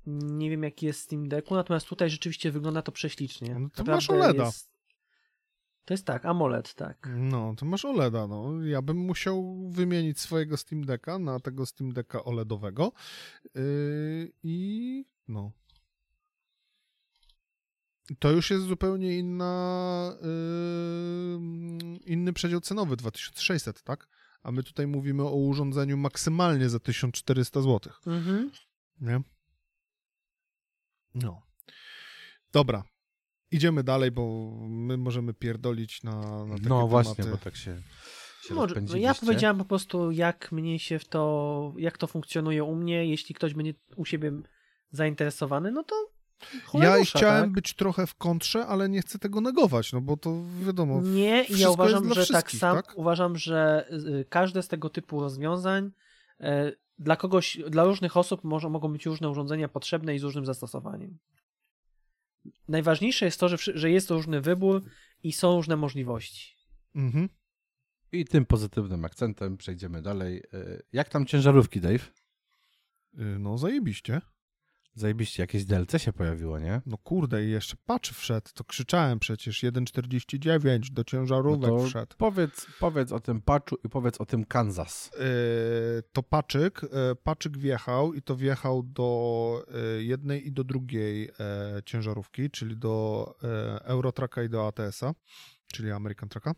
Nie 0.06 0.50
wiem, 0.50 0.62
jaki 0.62 0.86
jest 0.86 1.00
Steam 1.00 1.28
Decku, 1.28 1.54
natomiast 1.54 1.86
tutaj 1.86 2.10
rzeczywiście 2.10 2.50
wygląda 2.50 2.82
to 2.82 2.92
prześlicznie. 2.92 3.58
No 3.58 3.68
to 3.70 3.84
masz 3.84 4.10
OLEDa. 4.10 4.44
Jest... 4.44 4.74
To 5.84 5.94
jest 5.94 6.06
tak, 6.06 6.26
AMOLED, 6.26 6.74
tak. 6.74 7.08
No, 7.16 7.54
to 7.56 7.66
masz 7.66 7.84
OLEDa, 7.84 8.26
no. 8.26 8.64
Ja 8.64 8.82
bym 8.82 8.96
musiał 8.96 9.68
wymienić 9.70 10.20
swojego 10.20 10.56
Steam 10.56 10.84
Decka 10.84 11.18
na 11.18 11.40
tego 11.40 11.66
Steam 11.66 11.92
Decka 11.92 12.24
OLEDowego 12.24 12.92
yy, 13.54 14.32
i 14.42 15.04
no. 15.28 15.52
To 18.18 18.30
już 18.30 18.50
jest 18.50 18.64
zupełnie 18.64 19.18
inna, 19.18 20.16
yy, 20.22 21.38
inny 22.06 22.32
przedział 22.32 22.60
cenowy, 22.60 22.96
2600, 22.96 23.82
tak? 23.82 24.08
A 24.42 24.52
my 24.52 24.62
tutaj 24.62 24.86
mówimy 24.86 25.22
o 25.22 25.34
urządzeniu 25.34 25.96
maksymalnie 25.96 26.68
za 26.68 26.80
1400 26.80 27.60
zł. 27.60 27.92
Mhm. 28.06 28.50
Nie? 29.00 29.20
No. 31.14 31.42
Dobra, 32.52 32.84
idziemy 33.50 33.84
dalej, 33.84 34.10
bo 34.10 34.52
my 34.68 34.96
możemy 34.96 35.34
pierdolić 35.34 36.02
na, 36.02 36.44
na 36.44 36.54
takie 36.56 36.68
No 36.68 36.88
właśnie, 36.88 37.14
tematy. 37.14 37.30
bo 37.30 37.44
tak 37.44 37.56
się, 37.56 37.82
się 38.48 38.54
Może, 38.54 38.74
Ja 38.98 39.14
powiedziałem 39.14 39.58
po 39.58 39.64
prostu, 39.64 40.10
jak 40.10 40.52
mnie 40.52 40.78
się 40.78 40.98
w 40.98 41.04
to, 41.04 41.74
jak 41.78 41.98
to 41.98 42.06
funkcjonuje 42.06 42.64
u 42.64 42.74
mnie. 42.74 43.06
Jeśli 43.06 43.34
ktoś 43.34 43.54
będzie 43.54 43.74
u 43.96 44.04
siebie 44.04 44.32
zainteresowany, 44.90 45.72
no 45.72 45.84
to 45.84 46.13
ja 46.74 47.04
chciałem 47.04 47.44
tak? 47.44 47.52
być 47.52 47.74
trochę 47.74 48.06
w 48.06 48.14
kontrze, 48.14 48.66
ale 48.66 48.88
nie 48.88 49.00
chcę 49.00 49.18
tego 49.18 49.40
negować, 49.40 49.92
no 49.92 50.00
bo 50.00 50.16
to 50.16 50.42
wiadomo. 50.66 51.00
Nie, 51.02 51.44
ja 51.50 51.70
uważam, 51.70 52.14
że 52.14 52.26
tak 52.26 52.50
sam 52.50 52.76
tak? 52.76 52.98
uważam, 52.98 53.36
że 53.36 53.88
y, 54.20 54.24
każde 54.28 54.62
z 54.62 54.68
tego 54.68 54.90
typu 54.90 55.20
rozwiązań 55.20 55.90
y, 56.40 56.44
dla 56.98 57.16
kogoś, 57.16 57.58
dla 57.70 57.84
różnych 57.84 58.16
osób 58.16 58.44
może, 58.44 58.68
mogą 58.68 58.92
być 58.92 59.06
różne 59.06 59.30
urządzenia 59.30 59.68
potrzebne 59.68 60.14
i 60.14 60.18
z 60.18 60.22
różnym 60.22 60.46
zastosowaniem 60.46 61.18
najważniejsze 62.68 63.24
jest 63.24 63.40
to, 63.40 63.48
że, 63.48 63.56
że 63.58 63.90
jest 63.90 64.10
różny 64.10 64.40
wybór 64.40 64.84
i 65.22 65.32
są 65.32 65.56
różne 65.56 65.76
możliwości. 65.76 66.56
Mhm. 66.94 67.28
I 68.12 68.24
tym 68.24 68.46
pozytywnym 68.46 69.04
akcentem 69.04 69.56
przejdziemy 69.56 70.02
dalej. 70.02 70.42
E, 70.52 70.82
jak 70.92 71.08
tam 71.08 71.26
ciężarówki, 71.26 71.80
Dave? 71.80 72.12
Y, 73.18 73.38
no, 73.38 73.58
zajebiście. 73.58 74.20
Zajebiście, 74.96 75.42
jakieś 75.42 75.64
DLC 75.64 76.02
się 76.02 76.12
pojawiło, 76.12 76.58
nie? 76.58 76.80
No 76.86 76.98
kurde, 76.98 77.44
i 77.44 77.50
jeszcze 77.50 77.76
patch 77.86 78.10
wszedł, 78.10 78.50
to 78.54 78.64
krzyczałem 78.64 79.18
przecież, 79.18 79.62
1.49 79.64 80.90
do 80.90 81.04
ciężarówek 81.04 81.70
no 81.70 81.86
wszedł. 81.86 82.16
Powiedz, 82.18 82.66
powiedz 82.80 83.12
o 83.12 83.20
tym 83.20 83.42
patchu 83.42 83.76
i 83.84 83.88
powiedz 83.88 84.20
o 84.20 84.26
tym 84.26 84.44
Kansas. 84.44 85.10
Yy, 85.18 86.02
to 86.12 86.22
paczyk, 86.22 86.82
yy, 86.82 87.16
paczyk 87.16 87.58
wjechał 87.58 88.14
i 88.14 88.22
to 88.22 88.36
wjechał 88.36 88.82
do 88.82 89.66
yy, 89.96 90.04
jednej 90.04 90.46
i 90.46 90.52
do 90.52 90.64
drugiej 90.64 91.30
ciężarówki, 91.84 92.50
czyli 92.50 92.76
do 92.76 93.34
Eurotraka 93.82 94.42
i 94.42 94.48
do 94.48 94.66
ATS-a, 94.66 95.14
czyli 95.72 95.90
American 95.90 96.28
Trucka. 96.28 96.54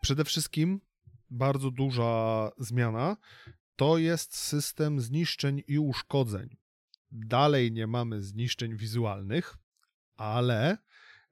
Przede 0.00 0.24
wszystkim 0.24 0.80
bardzo 1.30 1.70
duża 1.70 2.50
zmiana, 2.58 3.16
to 3.76 3.98
jest 3.98 4.36
system 4.36 5.00
zniszczeń 5.00 5.62
i 5.66 5.78
uszkodzeń. 5.78 6.56
Dalej 7.10 7.72
nie 7.72 7.86
mamy 7.86 8.22
zniszczeń 8.22 8.76
wizualnych, 8.76 9.56
ale 10.16 10.78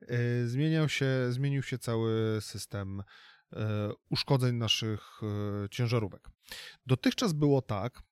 y, 0.03 0.49
zmieniał 0.49 0.89
się, 0.89 1.07
zmienił 1.31 1.62
się 1.62 1.79
cały 1.79 2.39
system 2.41 3.01
y, 3.01 3.57
uszkodzeń 4.11 4.57
naszych 4.57 5.21
y, 5.65 5.69
ciężarówek. 5.69 6.29
Dotychczas 6.87 7.33
było 7.33 7.62
tak, 7.62 8.03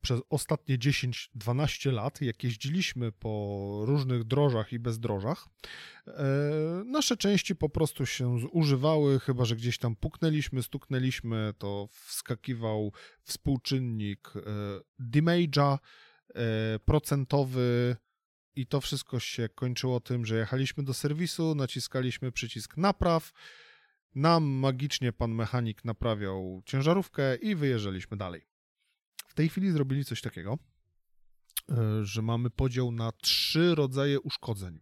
przez 0.00 0.20
ostatnie 0.30 0.78
10-12 0.78 1.92
lat, 1.92 2.20
jak 2.20 2.44
jeździliśmy 2.44 3.12
po 3.12 3.82
różnych 3.84 4.24
drożach 4.24 4.72
i 4.72 4.78
bezdrożach, 4.78 5.46
e, 6.06 6.12
nasze 6.84 7.16
części 7.16 7.56
po 7.56 7.68
prostu 7.68 8.06
się 8.06 8.38
zużywały, 8.38 9.20
chyba 9.20 9.44
że 9.44 9.56
gdzieś 9.56 9.78
tam 9.78 9.96
puknęliśmy, 9.96 10.62
stuknęliśmy, 10.62 11.54
to 11.58 11.88
wskakiwał 11.92 12.92
współczynnik 13.22 14.32
e, 14.36 14.40
damage'a 15.00 15.78
e, 16.34 16.78
procentowy 16.78 17.96
i 18.56 18.66
to 18.66 18.80
wszystko 18.80 19.20
się 19.20 19.48
kończyło 19.48 20.00
tym, 20.00 20.26
że 20.26 20.38
jechaliśmy 20.38 20.84
do 20.84 20.94
serwisu, 20.94 21.54
naciskaliśmy 21.54 22.32
przycisk 22.32 22.76
napraw, 22.76 23.32
nam 24.14 24.44
magicznie 24.44 25.12
pan 25.12 25.34
mechanik 25.34 25.84
naprawiał 25.84 26.62
ciężarówkę 26.66 27.36
i 27.36 27.54
wyjeżdżaliśmy 27.54 28.16
dalej. 28.16 28.49
W 29.30 29.34
tej 29.34 29.48
chwili 29.48 29.70
zrobili 29.70 30.04
coś 30.04 30.20
takiego, 30.20 30.58
e, 31.68 32.04
że 32.04 32.22
mamy 32.22 32.50
podział 32.50 32.92
na 32.92 33.12
trzy 33.12 33.74
rodzaje 33.74 34.20
uszkodzeń. 34.20 34.80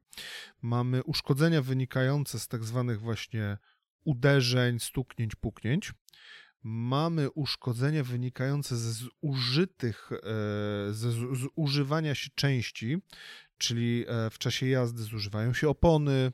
Mamy 0.62 1.04
uszkodzenia 1.04 1.62
wynikające 1.62 2.38
z 2.38 2.48
tak 2.48 2.64
zwanych 2.64 3.00
właśnie 3.00 3.58
uderzeń, 4.04 4.78
stuknięć, 4.78 5.34
puknięć. 5.34 5.92
Mamy 6.62 7.30
uszkodzenia 7.30 8.04
wynikające 8.04 8.76
ze 8.76 9.08
zużytych, 9.22 10.10
e, 10.12 10.92
ze 10.92 11.10
zużywania 11.56 12.14
się 12.14 12.30
części, 12.34 12.96
czyli 13.58 14.04
e, 14.08 14.30
w 14.30 14.38
czasie 14.38 14.66
jazdy 14.66 15.02
zużywają 15.02 15.54
się 15.54 15.68
opony, 15.68 16.32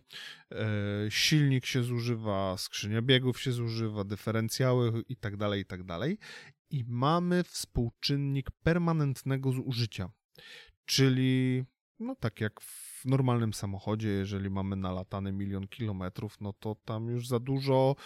silnik 1.08 1.66
się 1.66 1.82
zużywa, 1.82 2.56
skrzynia 2.58 3.02
biegów 3.02 3.40
się 3.40 3.52
zużywa, 3.52 4.04
dyferencjały 4.04 5.02
itd., 5.08 5.38
tak 5.38 5.58
itd. 5.58 6.16
I 6.74 6.84
mamy 6.88 7.44
współczynnik 7.44 8.50
permanentnego 8.50 9.52
zużycia. 9.52 10.10
Czyli, 10.84 11.64
no 11.98 12.16
tak 12.16 12.40
jak 12.40 12.60
w 12.60 13.04
normalnym 13.04 13.52
samochodzie, 13.52 14.08
jeżeli 14.08 14.50
mamy 14.50 14.76
nalatany 14.76 15.32
milion 15.32 15.68
kilometrów, 15.68 16.40
no 16.40 16.52
to 16.52 16.74
tam 16.84 17.08
już 17.08 17.28
za 17.28 17.38
dużo 17.38 17.96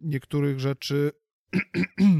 niektórych 0.00 0.60
rzeczy 0.60 1.12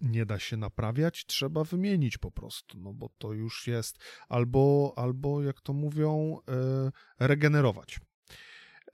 nie 0.00 0.26
da 0.26 0.38
się 0.38 0.56
naprawiać, 0.56 1.26
trzeba 1.26 1.64
wymienić 1.64 2.18
po 2.18 2.30
prostu, 2.30 2.78
no 2.78 2.92
bo 2.92 3.08
to 3.18 3.32
już 3.32 3.66
jest 3.66 3.98
albo, 4.28 4.92
albo 4.96 5.42
jak 5.42 5.60
to 5.60 5.72
mówią, 5.72 6.38
e, 6.48 7.26
regenerować. 7.26 8.00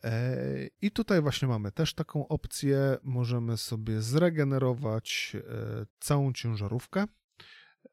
E, 0.05 0.67
I 0.83 0.91
tutaj 0.91 1.23
właśnie 1.23 1.49
mamy 1.49 1.73
też 1.73 1.95
taką 1.95 2.29
opcję. 2.29 2.97
Możemy 3.03 3.57
sobie 3.57 4.03
zregenerować 4.03 5.37
e, 5.37 5.87
całą 6.01 6.33
ciężarówkę. 6.33 7.05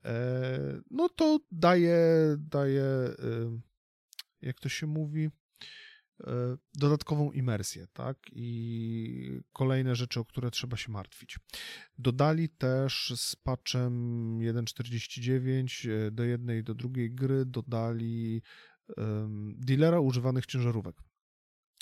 E, 0.06 0.82
no 0.92 1.10
to 1.10 1.40
daje, 1.52 2.00
daje 2.38 2.84
jak 4.42 4.60
to 4.60 4.70
się 4.70 4.88
mówi, 4.88 5.30
dodatkową 6.74 7.32
imersję, 7.32 7.88
tak? 7.94 8.18
I 8.32 9.42
kolejne 9.54 9.96
rzeczy, 9.96 10.20
o 10.20 10.26
które 10.26 10.52
trzeba 10.52 10.78
się 10.78 10.92
martwić. 10.92 11.40
Dodali 11.98 12.50
też 12.50 13.14
z 13.16 13.36
patchem 13.36 13.92
1.49 14.40 16.12
do 16.12 16.24
jednej 16.24 16.60
i 16.60 16.64
do 16.64 16.74
drugiej 16.74 17.12
gry 17.12 17.46
dodali 17.46 18.42
dealera 19.58 20.00
używanych 20.00 20.46
ciężarówek. 20.46 20.96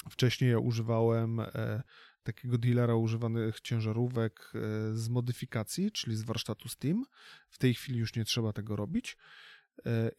Wcześniej 0.10 0.52
ja 0.52 0.60
używałem 0.60 1.40
e, 1.40 1.84
takiego 2.24 2.58
dealera 2.58 2.96
używanych 2.96 3.62
ciężarówek 3.62 4.54
z 4.94 5.10
modyfikacji, 5.10 5.92
czyli 5.92 6.16
z 6.16 6.24
warsztatu 6.24 6.70
Steam. 6.70 7.04
W 7.50 7.58
tej 7.58 7.74
chwili 7.74 8.00
już 8.00 8.16
nie 8.16 8.26
trzeba 8.26 8.54
tego 8.54 8.76
robić. 8.76 9.18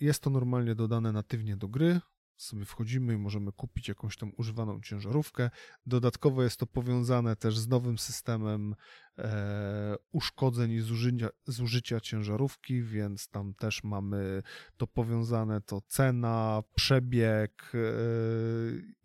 Jest 0.01 0.23
to 0.23 0.31
normalnie 0.31 0.75
dodane 0.75 1.13
natywnie 1.13 1.57
do 1.57 1.69
gry 1.69 2.01
sobie 2.37 2.65
wchodzimy 2.65 3.15
i 3.15 3.17
możemy 3.17 3.53
kupić 3.53 3.89
jakąś 3.89 4.17
tam 4.17 4.33
używaną 4.37 4.81
ciężarówkę. 4.81 5.51
Dodatkowo 5.87 6.43
jest 6.43 6.57
to 6.57 6.67
powiązane 6.67 7.37
też 7.37 7.59
z 7.59 7.69
nowym 7.69 7.99
systemem 7.99 8.75
e, 9.19 9.97
uszkodzeń 10.13 10.73
i 10.73 10.81
zużycia, 10.81 11.29
zużycia 11.47 12.01
ciężarówki, 12.01 12.83
więc 12.83 13.29
tam 13.29 13.55
też 13.55 13.85
mamy 13.85 14.43
to 14.77 14.87
powiązane, 14.87 15.61
to 15.61 15.81
cena, 15.81 16.63
przebieg 16.75 17.73
e, 17.75 17.79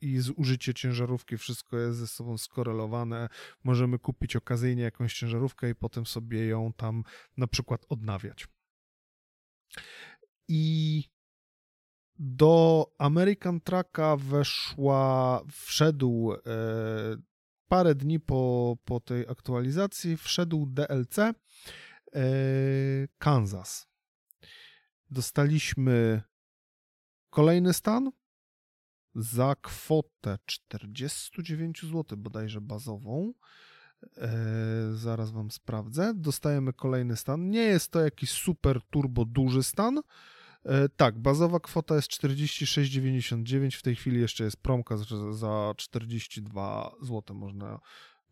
i 0.01 0.19
zużycie 0.19 0.73
ciężarówki, 0.73 1.37
wszystko 1.37 1.77
jest 1.77 1.97
ze 1.97 2.07
sobą 2.07 2.37
skorelowane. 2.37 3.29
Możemy 3.63 3.99
kupić 3.99 4.35
okazyjnie 4.35 4.83
jakąś 4.83 5.13
ciężarówkę 5.13 5.69
i 5.69 5.75
potem 5.75 6.05
sobie 6.05 6.45
ją 6.47 6.73
tam 6.73 7.03
na 7.37 7.47
przykład 7.47 7.85
odnawiać. 7.89 8.47
I 10.47 11.03
do 12.23 12.85
American 12.97 13.61
Trucka 13.61 14.17
weszła, 14.17 15.41
wszedł 15.51 16.33
e, 16.33 16.37
parę 17.67 17.95
dni 17.95 18.19
po, 18.19 18.77
po 18.85 18.99
tej 18.99 19.27
aktualizacji, 19.29 20.17
wszedł 20.17 20.65
DLC 20.65 21.19
e, 21.19 21.33
Kansas. 23.17 23.87
Dostaliśmy 25.09 26.21
kolejny 27.29 27.73
stan 27.73 28.11
za 29.15 29.55
kwotę 29.61 30.37
49 30.45 31.81
zł 31.81 32.17
bodajże 32.17 32.61
bazową. 32.61 33.33
E, 34.17 34.31
zaraz 34.93 35.31
wam 35.31 35.51
sprawdzę. 35.51 36.13
Dostajemy 36.15 36.73
kolejny 36.73 37.15
stan. 37.15 37.49
Nie 37.49 37.63
jest 37.63 37.91
to 37.91 37.99
jakiś 38.01 38.31
super 38.31 38.81
turbo 38.81 39.25
duży 39.25 39.63
stan, 39.63 40.01
tak, 40.95 41.19
bazowa 41.19 41.59
kwota 41.59 41.95
jest 41.95 42.09
46,99. 42.09 43.77
W 43.77 43.81
tej 43.81 43.95
chwili 43.95 44.21
jeszcze 44.21 44.43
jest 44.43 44.57
promka 44.57 44.97
za 45.31 45.73
42 45.77 46.91
zł 47.01 47.35
można 47.35 47.79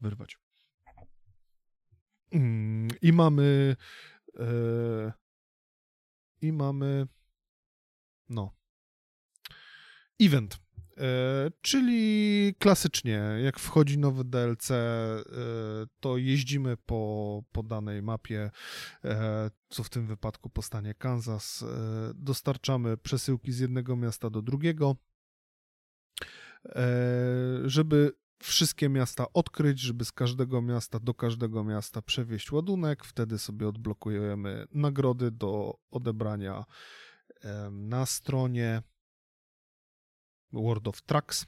wyrwać. 0.02 0.38
Mm, 2.32 2.88
I 3.02 3.14
mamy. 3.14 3.76
E, 4.40 5.14
I 6.42 6.54
mamy. 6.54 7.08
No. 8.30 8.56
Event. 10.20 10.60
E, 11.00 11.52
czyli 11.62 12.56
klasycznie, 12.60 13.22
jak 13.44 13.60
wchodzi 13.60 13.98
nowy 13.98 14.24
DLC, 14.24 14.72
e, 14.72 14.76
to 16.00 16.18
jeździmy 16.18 16.78
po, 16.78 17.44
po 17.52 17.64
danej 17.64 18.02
mapie, 18.02 18.52
e, 19.04 19.52
co 19.70 19.84
w 19.84 19.90
tym 19.90 20.08
wypadku 20.08 20.50
po 20.50 20.62
stanie 20.62 20.94
Kansas. 20.94 21.66
Dostarczamy 22.16 22.98
przesyłki 22.98 23.52
z 23.52 23.60
jednego 23.60 23.96
miasta 23.96 24.30
do 24.30 24.42
drugiego, 24.42 24.96
żeby 27.66 28.12
wszystkie 28.44 28.90
miasta 28.90 29.26
odkryć, 29.34 29.80
żeby 29.80 30.06
z 30.06 30.12
każdego 30.12 30.62
miasta 30.62 31.00
do 31.00 31.14
każdego 31.14 31.64
miasta 31.64 32.02
przewieźć 32.02 32.52
ładunek. 32.52 33.06
Wtedy 33.06 33.38
sobie 33.40 33.68
odblokujemy 33.68 34.66
nagrody 34.72 35.32
do 35.32 35.80
odebrania 35.92 36.66
na 37.72 38.06
stronie 38.06 38.82
World 40.54 40.88
of 40.88 41.02
Trucks. 41.02 41.46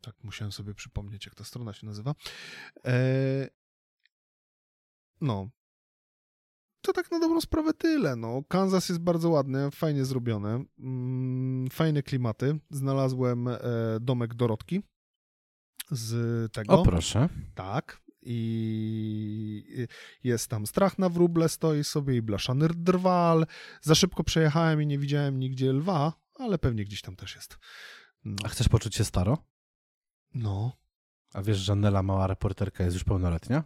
Tak, 0.00 0.14
musiałem 0.24 0.52
sobie 0.52 0.74
przypomnieć, 0.74 1.26
jak 1.26 1.34
ta 1.34 1.44
strona 1.44 1.72
się 1.72 1.86
nazywa. 1.86 2.14
E... 2.84 3.48
No. 5.20 5.48
To 6.80 6.92
tak 6.92 7.10
na 7.10 7.18
dobrą 7.20 7.40
sprawę 7.40 7.74
tyle. 7.74 8.16
No. 8.16 8.42
Kansas 8.48 8.88
jest 8.88 9.00
bardzo 9.00 9.30
ładny, 9.30 9.70
fajnie 9.70 10.04
zrobione. 10.04 10.64
Mm, 10.78 11.70
fajne 11.70 12.02
klimaty. 12.02 12.58
Znalazłem 12.70 13.48
e, 13.48 13.58
domek 14.00 14.34
Dorotki 14.34 14.82
z 15.90 16.52
tego. 16.52 16.80
O 16.80 16.82
proszę. 16.82 17.28
Tak. 17.54 18.00
I 18.22 19.86
jest 20.24 20.48
tam 20.48 20.66
strach 20.66 20.98
na 20.98 21.08
wróble, 21.08 21.48
stoi 21.48 21.84
sobie 21.84 22.16
i 22.16 22.22
blaszany 22.22 22.68
drwal. 22.68 23.46
Za 23.82 23.94
szybko 23.94 24.24
przejechałem 24.24 24.82
i 24.82 24.86
nie 24.86 24.98
widziałem 24.98 25.38
nigdzie 25.38 25.72
lwa, 25.72 26.12
ale 26.34 26.58
pewnie 26.58 26.84
gdzieś 26.84 27.02
tam 27.02 27.16
też 27.16 27.34
jest. 27.34 27.58
No. 28.24 28.36
A 28.44 28.48
chcesz 28.48 28.68
poczuć 28.68 28.94
się 28.94 29.04
staro? 29.04 29.38
No. 30.34 30.72
A 31.34 31.42
wiesz, 31.42 31.58
że 31.58 31.74
Nela, 31.74 32.02
mała 32.02 32.26
reporterka, 32.26 32.84
jest 32.84 32.94
już 32.94 33.04
pełnoletnia? 33.04 33.64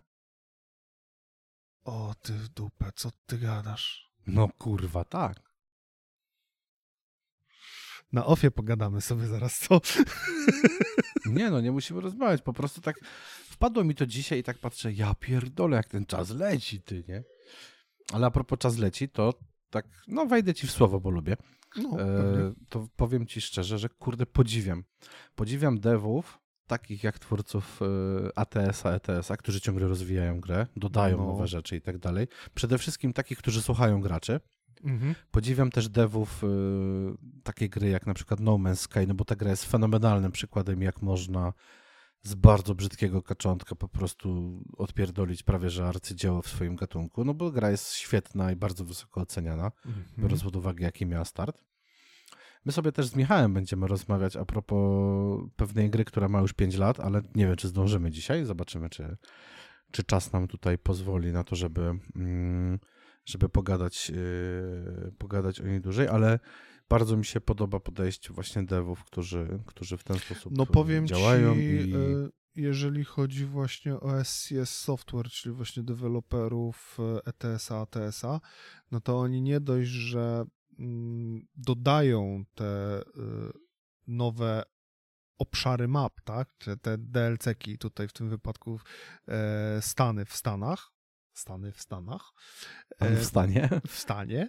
O, 1.84 2.14
ty 2.22 2.32
w 2.32 2.48
dupę, 2.48 2.90
co 2.94 3.10
ty 3.26 3.38
gadasz? 3.38 4.12
No 4.26 4.48
kurwa, 4.58 5.04
tak. 5.04 5.52
Na 8.12 8.26
ofie 8.26 8.50
pogadamy 8.50 9.00
sobie 9.00 9.26
zaraz, 9.26 9.58
co? 9.58 9.80
Nie 11.26 11.50
no, 11.50 11.60
nie 11.60 11.72
musimy 11.72 12.00
rozmawiać, 12.00 12.42
po 12.42 12.52
prostu 12.52 12.80
tak 12.80 12.96
wpadło 13.44 13.84
mi 13.84 13.94
to 13.94 14.06
dzisiaj 14.06 14.38
i 14.38 14.42
tak 14.42 14.58
patrzę, 14.58 14.92
ja 14.92 15.14
pierdolę, 15.14 15.76
jak 15.76 15.88
ten 15.88 16.06
czas 16.06 16.30
leci, 16.30 16.80
ty, 16.80 17.04
nie? 17.08 17.22
Ale 18.12 18.26
a 18.26 18.30
propos 18.30 18.58
czas 18.58 18.78
leci, 18.78 19.08
to 19.08 19.34
tak, 19.70 19.86
no 20.08 20.26
wejdę 20.26 20.54
ci 20.54 20.66
w 20.66 20.70
słowo, 20.70 21.00
bo 21.00 21.10
lubię. 21.10 21.36
No, 21.76 22.00
e, 22.00 22.52
to 22.68 22.88
powiem 22.96 23.26
ci 23.26 23.40
szczerze, 23.40 23.78
że 23.78 23.88
kurde 23.88 24.26
podziwiam. 24.26 24.84
Podziwiam 25.34 25.80
devów, 25.80 26.38
takich 26.66 27.04
jak 27.04 27.18
twórców 27.18 27.80
e, 27.82 28.38
ATS-a, 28.38 28.90
ETS-a, 28.90 29.36
którzy 29.36 29.60
ciągle 29.60 29.88
rozwijają 29.88 30.40
grę, 30.40 30.66
dodają 30.76 31.16
no. 31.16 31.26
nowe 31.26 31.46
rzeczy 31.46 31.76
i 31.76 31.80
tak 31.80 31.98
dalej. 31.98 32.26
Przede 32.54 32.78
wszystkim 32.78 33.12
takich, 33.12 33.38
którzy 33.38 33.62
słuchają 33.62 34.00
graczy. 34.00 34.40
Mhm. 34.84 35.14
Podziwiam 35.30 35.70
też 35.70 35.88
devów 35.88 36.44
y, 36.44 36.46
takiej 37.42 37.70
gry 37.70 37.88
jak 37.88 38.06
na 38.06 38.14
przykład 38.14 38.40
No 38.40 38.52
Man's 38.52 38.76
Sky, 38.76 39.06
no 39.08 39.14
bo 39.14 39.24
ta 39.24 39.36
gra 39.36 39.50
jest 39.50 39.64
fenomenalnym 39.64 40.32
przykładem, 40.32 40.82
jak 40.82 41.02
można 41.02 41.52
z 42.22 42.34
bardzo 42.34 42.74
brzydkiego 42.74 43.22
kaczątka 43.22 43.74
po 43.74 43.88
prostu 43.88 44.60
odpierdolić 44.76 45.42
prawie 45.42 45.70
że 45.70 45.86
arcydzieło 45.86 46.42
w 46.42 46.48
swoim 46.48 46.76
gatunku, 46.76 47.24
no 47.24 47.34
bo 47.34 47.50
gra 47.50 47.70
jest 47.70 47.94
świetna 47.94 48.52
i 48.52 48.56
bardzo 48.56 48.84
wysoko 48.84 49.20
oceniana, 49.20 49.72
mm 49.86 49.98
-hmm. 49.98 50.22
biorąc 50.22 50.42
pod 50.42 50.56
uwagę 50.56 50.84
jaki 50.84 51.06
miała 51.06 51.24
start. 51.24 51.64
My 52.64 52.72
sobie 52.72 52.92
też 52.92 53.06
z 53.06 53.16
Michałem 53.16 53.54
będziemy 53.54 53.86
rozmawiać 53.86 54.36
a 54.36 54.44
propos 54.44 55.40
pewnej 55.56 55.90
gry, 55.90 56.04
która 56.04 56.28
ma 56.28 56.40
już 56.40 56.52
5 56.52 56.76
lat, 56.76 57.00
ale 57.00 57.22
nie 57.34 57.46
wiem, 57.46 57.56
czy 57.56 57.68
zdążymy 57.68 58.10
dzisiaj. 58.10 58.44
Zobaczymy, 58.44 58.90
czy, 58.90 59.16
czy 59.90 60.04
czas 60.04 60.32
nam 60.32 60.48
tutaj 60.48 60.78
pozwoli 60.78 61.32
na 61.32 61.44
to, 61.44 61.56
żeby, 61.56 61.94
mm, 62.16 62.78
żeby 63.24 63.48
pogadać, 63.48 64.10
yy, 64.10 65.12
pogadać 65.18 65.60
o 65.60 65.66
niej 65.66 65.80
dłużej, 65.80 66.08
ale 66.08 66.38
bardzo 66.92 67.16
mi 67.16 67.24
się 67.24 67.40
podoba 67.40 67.80
podejście 67.80 68.32
właśnie 68.32 68.62
devów, 68.62 69.04
którzy, 69.04 69.58
którzy 69.66 69.96
w 69.96 70.04
ten 70.04 70.18
sposób 70.18 70.52
no, 70.56 70.66
powiem 70.66 71.06
działają. 71.06 71.54
Ci, 71.54 71.60
i... 71.60 71.94
E, 71.94 72.28
jeżeli 72.56 73.04
chodzi 73.04 73.46
właśnie 73.46 73.94
o 73.94 74.24
SCS 74.24 74.78
Software, 74.78 75.30
czyli 75.30 75.54
właśnie 75.54 75.82
deweloperów 75.82 76.98
ETS-a, 77.24 77.80
ATS-a, 77.80 78.40
no 78.90 79.00
to 79.00 79.20
oni 79.20 79.42
nie 79.42 79.60
dość, 79.60 79.90
że 79.90 80.44
mm, 80.78 81.46
dodają 81.56 82.44
te 82.54 82.64
e, 82.64 83.02
nowe 84.06 84.62
obszary 85.38 85.88
map, 85.88 86.20
tak? 86.24 86.54
Te, 86.54 86.76
te 86.76 86.98
DLC-ki 86.98 87.78
tutaj 87.78 88.08
w 88.08 88.12
tym 88.12 88.28
wypadku 88.28 88.80
e, 89.28 89.82
Stany 89.82 90.24
w 90.24 90.36
Stanach. 90.36 90.92
Stany 91.34 91.72
w 91.72 91.80
Stanach. 91.80 92.32
w 93.00 93.24
stanie. 93.24 93.68
W 93.86 93.98
stanie 93.98 94.48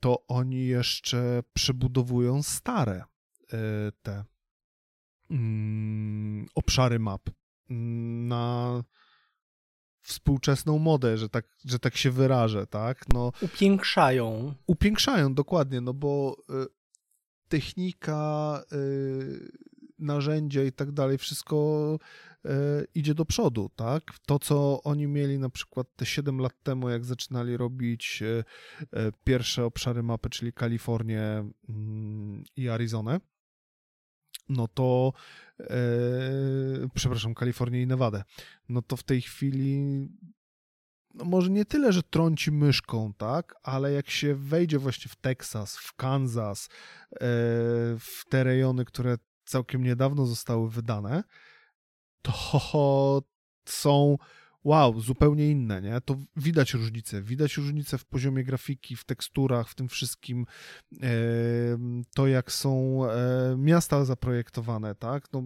to 0.00 0.26
oni 0.26 0.66
jeszcze 0.66 1.42
przebudowują 1.52 2.42
stare 2.42 3.04
e, 3.52 3.56
te 4.02 4.24
mm, 5.30 6.46
obszary 6.54 6.98
map 6.98 7.30
mm, 7.70 8.28
na 8.28 8.84
współczesną 10.02 10.78
modę, 10.78 11.18
że 11.18 11.28
tak, 11.28 11.44
że 11.64 11.78
tak 11.78 11.96
się 11.96 12.10
wyrażę, 12.10 12.66
tak? 12.66 13.04
No, 13.14 13.32
upiększają. 13.40 14.54
Upiększają, 14.66 15.34
dokładnie, 15.34 15.80
no 15.80 15.94
bo 15.94 16.36
y, 16.50 16.66
technika, 17.48 18.62
y, 18.72 19.52
narzędzia 20.02 20.64
i 20.64 20.72
tak 20.72 20.92
dalej, 20.92 21.18
wszystko 21.18 21.98
E, 22.44 22.84
idzie 22.94 23.14
do 23.14 23.24
przodu, 23.24 23.70
tak? 23.76 24.18
To, 24.26 24.38
co 24.38 24.82
oni 24.82 25.06
mieli 25.06 25.38
na 25.38 25.50
przykład 25.50 25.86
te 25.96 26.06
7 26.06 26.38
lat 26.38 26.62
temu, 26.62 26.88
jak 26.88 27.04
zaczynali 27.04 27.56
robić 27.56 28.22
e, 28.22 28.44
e, 28.92 29.12
pierwsze 29.24 29.64
obszary 29.64 30.02
mapy, 30.02 30.30
czyli 30.30 30.52
Kalifornię 30.52 31.50
mm, 31.68 32.44
i 32.56 32.68
Arizonę, 32.68 33.20
no 34.48 34.68
to 34.68 35.12
e, 35.60 35.66
przepraszam, 36.94 37.34
Kalifornię 37.34 37.82
i 37.82 37.86
Nevadę, 37.86 38.24
no 38.68 38.82
to 38.82 38.96
w 38.96 39.02
tej 39.02 39.22
chwili 39.22 40.08
no 41.14 41.24
może 41.24 41.50
nie 41.50 41.64
tyle, 41.64 41.92
że 41.92 42.02
trąci 42.02 42.52
myszką, 42.52 43.14
tak, 43.14 43.54
ale 43.62 43.92
jak 43.92 44.10
się 44.10 44.34
wejdzie 44.34 44.78
właśnie 44.78 45.08
w 45.08 45.16
Teksas, 45.16 45.76
w 45.76 45.94
Kansas, 45.94 46.68
w 47.98 48.22
te 48.28 48.44
rejony, 48.44 48.84
które 48.84 49.16
całkiem 49.52 49.82
niedawno 49.82 50.26
zostały 50.26 50.70
wydane, 50.70 51.24
to 52.22 53.22
są 53.82 54.16
wow, 54.64 55.00
zupełnie 55.00 55.50
inne, 55.50 55.82
nie? 55.82 56.00
To 56.00 56.16
widać 56.36 56.74
różnicę, 56.74 57.22
widać 57.22 57.56
różnicę 57.56 57.98
w 57.98 58.04
poziomie 58.04 58.44
grafiki, 58.44 58.96
w 58.96 59.04
teksturach, 59.04 59.68
w 59.68 59.74
tym 59.74 59.88
wszystkim, 59.88 60.46
to 62.14 62.26
jak 62.26 62.52
są 62.52 63.00
e, 63.04 63.54
miasta 63.58 64.04
zaprojektowane, 64.04 64.94
tak? 64.94 65.32
No, 65.32 65.42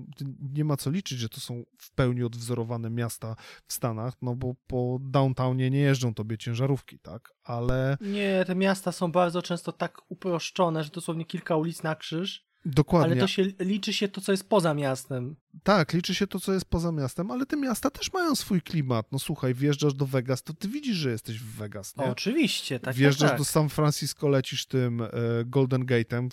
nie 0.54 0.64
ma 0.64 0.76
co 0.76 0.90
liczyć, 0.90 1.18
że 1.18 1.28
to 1.28 1.40
są 1.40 1.64
w 1.78 1.90
pełni 1.94 2.22
odwzorowane 2.22 2.90
miasta 2.90 3.36
w 3.66 3.72
Stanach, 3.72 4.14
no 4.22 4.34
bo 4.34 4.54
po 4.66 4.98
downtownie 5.00 5.70
nie 5.70 5.80
jeżdżą 5.80 6.14
tobie 6.14 6.38
ciężarówki, 6.38 6.98
tak? 6.98 7.32
Ale... 7.42 7.96
Nie, 8.00 8.44
te 8.46 8.54
miasta 8.54 8.92
są 8.92 9.12
bardzo 9.12 9.42
często 9.42 9.72
tak 9.72 9.98
uproszczone, 10.08 10.84
że 10.84 10.90
dosłownie 10.90 11.24
kilka 11.24 11.56
ulic 11.56 11.82
na 11.82 11.94
krzyż 11.94 12.45
Dokładnie. 12.66 13.12
Ale 13.12 13.20
to 13.20 13.26
się 13.26 13.43
liczy 13.59 13.93
się 13.93 14.09
to, 14.09 14.20
co 14.20 14.32
jest 14.32 14.48
poza 14.48 14.74
miastem. 14.74 15.36
Tak, 15.62 15.93
liczy 15.93 16.14
się 16.14 16.26
to, 16.26 16.40
co 16.40 16.52
jest 16.52 16.66
poza 16.66 16.93
miastem, 16.93 17.30
ale 17.30 17.47
te 17.47 17.56
miasta 17.56 17.90
też 17.90 18.12
mają 18.12 18.34
swój 18.34 18.62
klimat. 18.62 19.12
No 19.12 19.18
słuchaj, 19.18 19.55
wjeżdżasz 19.55 19.94
do 19.94 20.06
Vegas, 20.06 20.43
to 20.43 20.55
ty 20.55 20.68
widzisz, 20.68 20.97
że 20.97 21.10
jesteś 21.10 21.38
w 21.38 21.56
Vegas, 21.56 21.97
nie? 21.97 22.05
Oczywiście, 22.05 22.80
tak, 22.80 22.84
tak 22.84 22.94
Wjeżdżasz 22.94 23.30
tak, 23.30 23.38
do 23.38 23.44
San 23.44 23.68
Francisco, 23.68 24.28
lecisz 24.28 24.66
tym 24.66 25.02
e, 25.02 25.09
Golden 25.44 25.86
Gate'em, 25.86 26.28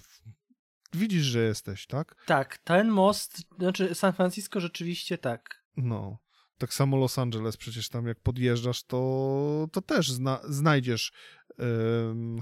widzisz, 0.93 1.23
że 1.23 1.43
jesteś, 1.43 1.87
tak? 1.87 2.15
Tak, 2.25 2.57
ten 2.57 2.89
most, 2.89 3.41
znaczy 3.59 3.95
San 3.95 4.13
Francisco 4.13 4.59
rzeczywiście 4.59 5.17
tak. 5.17 5.63
No. 5.77 6.17
Tak 6.63 6.73
samo 6.73 6.97
Los 6.97 7.19
Angeles, 7.19 7.57
przecież 7.57 7.89
tam 7.89 8.07
jak 8.07 8.19
podjeżdżasz, 8.19 8.83
to, 8.83 9.67
to 9.71 9.81
też 9.81 10.11
zna, 10.11 10.39
znajdziesz 10.49 11.11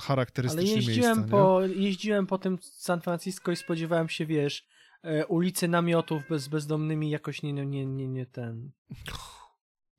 charakterystyczne 0.02 0.72
Ale 0.72 0.76
jeździłem 0.76 1.18
miejsca, 1.18 1.31
po, 1.31 1.61
jeździłem 1.61 2.27
po 2.27 2.38
tym 2.38 2.57
San 2.61 3.02
Francisco 3.02 3.52
i 3.52 3.56
spodziewałem 3.56 4.10
się, 4.10 4.26
wiesz, 4.26 4.68
e, 5.03 5.27
ulicy 5.27 5.68
namiotów 5.68 6.23
bez, 6.30 6.48
bezdomnymi 6.48 7.10
jakoś 7.10 7.43
nie, 7.43 7.53
nie, 7.53 7.85
nie, 7.85 8.07
nie 8.07 8.26
ten... 8.26 8.72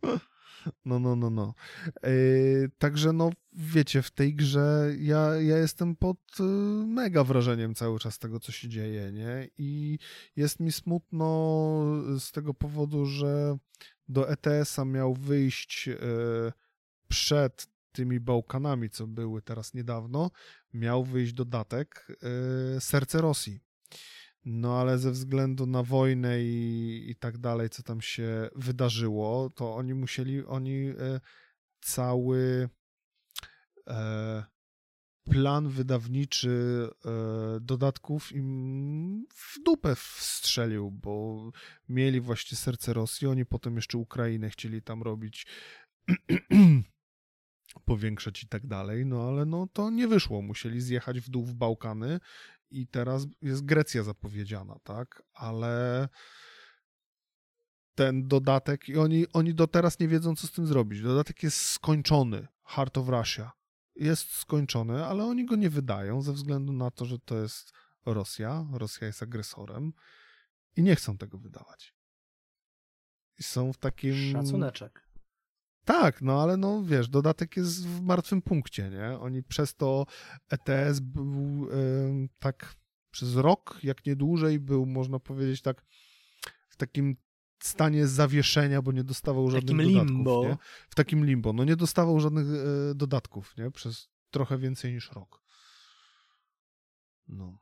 No, 0.85 0.99
no, 0.99 1.17
no, 1.17 1.31
no. 1.31 1.55
Yy, 2.03 2.71
także 2.79 3.13
no, 3.13 3.31
wiecie, 3.53 4.03
w 4.03 4.11
tej 4.11 4.35
grze 4.35 4.93
ja, 4.99 5.35
ja 5.35 5.59
jestem 5.59 5.97
pod 5.97 6.19
y, 6.41 6.43
mega 6.87 7.25
wrażeniem 7.25 7.75
cały 7.75 7.99
czas 7.99 8.19
tego, 8.19 8.41
co 8.41 8.53
się 8.53 8.69
dzieje, 8.69 9.13
nie? 9.13 9.49
I 9.59 9.99
jest 10.37 10.61
mi 10.61 10.73
smutno 10.73 11.27
z 12.19 12.33
tego 12.33 12.55
powodu, 12.55 13.07
że 13.07 13.59
do 14.09 14.31
ETS-a 14.31 14.85
miał 14.85 15.15
wyjść 15.15 15.89
y, 15.89 15.99
przed 17.09 17.67
tymi 17.93 18.21
Bałkanami, 18.21 18.91
co 18.91 19.07
były 19.07 19.43
teraz 19.43 19.75
niedawno, 19.75 20.31
miał 20.73 21.05
wyjść 21.05 21.33
dodatek 21.33 22.07
y, 22.77 22.81
Serce 22.81 23.21
Rosji. 23.21 23.61
No 24.45 24.81
ale 24.81 24.99
ze 24.99 25.11
względu 25.11 25.67
na 25.67 25.83
wojnę 25.83 26.43
i, 26.43 27.05
i 27.11 27.17
tak 27.17 27.39
dalej, 27.39 27.71
co 27.71 27.83
tam 27.83 28.01
się 28.01 28.49
wydarzyło, 28.57 29.51
to 29.51 29.75
oni 29.75 29.95
musieli, 29.95 30.45
oni 30.45 30.89
e, 30.89 31.21
cały 31.81 32.69
e, 33.89 34.45
plan 35.25 35.69
wydawniczy 35.69 36.89
e, 37.05 37.61
dodatków 37.61 38.33
im 38.33 39.27
w 39.35 39.63
dupę 39.63 39.95
wstrzelił, 39.97 40.91
bo 40.91 41.51
mieli 41.89 42.21
właśnie 42.21 42.59
serce 42.59 42.93
Rosji, 42.93 43.29
oni 43.29 43.47
potem 43.47 43.77
jeszcze 43.77 43.99
Ukrainę 43.99 44.51
chcieli 44.51 44.83
tam 44.83 45.03
robić 45.03 45.47
powiększać 47.85 48.43
i 48.43 48.49
tak 48.49 48.67
dalej, 48.67 49.07
no 49.07 49.29
ale 49.29 49.47
no 49.47 49.67
to 49.73 49.91
nie 49.91 50.09
wyszło, 50.09 50.43
musieli 50.43 50.81
zjechać 50.81 51.21
w 51.21 51.29
dół 51.29 51.45
w 51.45 51.55
Bałkany 51.55 52.21
i 52.71 52.87
teraz 52.87 53.27
jest 53.43 53.65
Grecja 53.65 54.03
zapowiedziana, 54.03 54.77
tak, 54.85 55.23
ale 55.35 56.09
ten 57.95 58.29
dodatek 58.29 58.89
i 58.89 58.97
oni, 58.97 59.27
oni 59.33 59.55
do 59.55 59.67
teraz 59.67 59.99
nie 59.99 60.09
wiedzą, 60.09 60.37
co 60.37 60.47
z 60.47 60.53
tym 60.53 60.67
zrobić. 60.67 61.03
Dodatek 61.03 61.43
jest 61.43 61.57
skończony, 61.57 62.49
Heart 62.65 62.99
of 62.99 63.09
Russia. 63.09 63.62
Jest 63.97 64.31
skończony, 64.31 65.07
ale 65.07 65.25
oni 65.25 65.45
go 65.47 65.57
nie 65.57 65.71
wydają 65.71 66.23
ze 66.23 66.33
względu 66.33 66.73
na 66.73 66.91
to, 66.91 67.05
że 67.05 67.19
to 67.19 67.39
jest 67.39 67.73
Rosja, 68.07 68.67
Rosja 68.73 69.07
jest 69.07 69.23
agresorem 69.23 69.93
i 70.77 70.83
nie 70.83 70.97
chcą 70.97 71.19
tego 71.19 71.39
wydawać. 71.39 71.95
I 73.39 73.43
są 73.43 73.73
w 73.73 73.79
takim... 73.79 74.33
Szacuneczek. 74.33 75.09
Tak, 75.85 76.23
no 76.23 76.43
ale 76.43 76.57
no 76.57 76.83
wiesz, 76.85 77.09
dodatek 77.09 77.57
jest 77.57 77.87
w 77.87 78.01
martwym 78.01 78.43
punkcie, 78.43 78.91
nie? 78.91 79.19
Oni 79.19 79.43
przez 79.43 79.75
to 79.75 80.07
ETS 80.51 81.01
był 81.01 81.69
y, 81.71 82.29
tak 82.39 82.75
przez 83.11 83.37
rok, 83.37 83.79
jak 83.83 84.07
nie 84.07 84.17
dłużej, 84.17 84.61
był, 84.61 84.87
można 84.87 85.19
powiedzieć, 85.19 85.63
tak 85.63 85.85
w 86.69 86.77
takim 86.77 87.17
stanie 87.67 88.07
zawieszenia, 88.07 88.83
bo 88.83 88.93
nie 88.93 89.05
dostawał 89.05 89.51
żadnych 89.51 89.77
takim 89.77 89.93
dodatków. 89.93 90.17
Limbo. 90.17 90.45
Nie? 90.45 90.57
W 90.91 90.95
takim 90.95 91.25
limbo. 91.25 91.53
No 91.53 91.65
nie 91.65 91.77
dostawał 91.77 92.21
żadnych 92.21 92.47
y, 92.47 92.95
dodatków, 92.95 93.57
nie? 93.57 93.71
Przez 93.71 94.09
trochę 94.31 94.59
więcej 94.59 94.93
niż 94.93 95.13
rok. 95.13 95.43
No. 97.29 97.59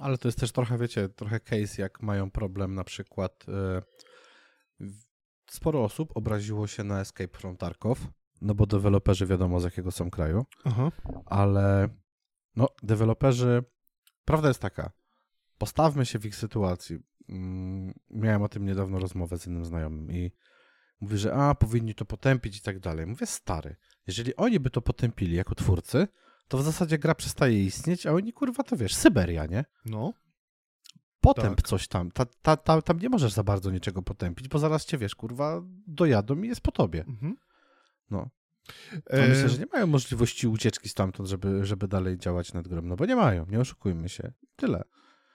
Ale 0.00 0.18
to 0.18 0.28
jest 0.28 0.38
też 0.38 0.52
trochę, 0.52 0.78
wiecie, 0.78 1.08
trochę 1.08 1.40
case, 1.40 1.82
jak 1.82 2.02
mają 2.02 2.30
problem 2.30 2.74
na 2.74 2.84
przykład 2.84 3.46
y, 4.80 4.92
sporo 5.50 5.84
osób 5.84 6.16
obraziło 6.16 6.66
się 6.66 6.84
na 6.84 7.00
Escape 7.00 7.38
from 7.38 7.56
Tarkov, 7.56 7.98
no 8.40 8.54
bo 8.54 8.66
deweloperzy 8.66 9.26
wiadomo 9.26 9.60
z 9.60 9.64
jakiego 9.64 9.90
są 9.90 10.10
kraju, 10.10 10.46
Aha. 10.64 10.92
ale 11.26 11.88
no 12.56 12.68
deweloperzy, 12.82 13.64
prawda 14.24 14.48
jest 14.48 14.60
taka, 14.60 14.90
postawmy 15.58 16.06
się 16.06 16.18
w 16.18 16.26
ich 16.26 16.36
sytuacji. 16.36 16.98
Mm, 17.28 17.94
miałem 18.10 18.42
o 18.42 18.48
tym 18.48 18.64
niedawno 18.64 18.98
rozmowę 18.98 19.38
z 19.38 19.46
innym 19.46 19.64
znajomym 19.64 20.10
i 20.12 20.32
mówi, 21.00 21.18
że 21.18 21.34
a, 21.34 21.54
powinni 21.54 21.94
to 21.94 22.04
potępić 22.04 22.58
i 22.58 22.60
tak 22.60 22.78
dalej. 22.78 23.06
Mówię, 23.06 23.26
stary, 23.26 23.76
jeżeli 24.06 24.36
oni 24.36 24.60
by 24.60 24.70
to 24.70 24.82
potępili 24.82 25.36
jako 25.36 25.54
twórcy, 25.54 26.08
to 26.48 26.58
w 26.58 26.62
zasadzie 26.62 26.98
gra 26.98 27.14
przestaje 27.14 27.64
istnieć, 27.64 28.06
a 28.06 28.12
oni 28.12 28.32
kurwa 28.32 28.62
to 28.62 28.76
wiesz, 28.76 28.94
Syberia, 28.94 29.46
nie? 29.46 29.64
No. 29.84 30.12
Potęp 31.20 31.56
tak. 31.56 31.68
coś 31.68 31.88
tam. 31.88 32.10
Ta, 32.10 32.26
ta, 32.26 32.56
ta, 32.56 32.82
tam 32.82 32.98
nie 32.98 33.08
możesz 33.08 33.32
za 33.32 33.42
bardzo 33.42 33.70
niczego 33.70 34.02
potępić, 34.02 34.48
bo 34.48 34.58
zaraz 34.58 34.84
cię, 34.84 34.98
wiesz, 34.98 35.14
kurwa, 35.14 35.62
dojadą 35.86 36.42
i 36.42 36.48
jest 36.48 36.60
po 36.60 36.72
tobie. 36.72 37.04
Mhm. 37.08 37.36
No. 38.10 38.30
E... 39.06 39.28
Myślę, 39.28 39.48
że 39.48 39.58
nie 39.58 39.66
mają 39.72 39.86
możliwości 39.86 40.46
ucieczki 40.48 40.88
stamtąd, 40.88 41.28
żeby, 41.28 41.66
żeby 41.66 41.88
dalej 41.88 42.18
działać 42.18 42.52
nad 42.52 42.68
grą, 42.68 42.82
no 42.82 42.96
bo 42.96 43.06
nie 43.06 43.16
mają, 43.16 43.46
nie 43.46 43.60
oszukujmy 43.60 44.08
się. 44.08 44.32
Tyle. 44.56 44.84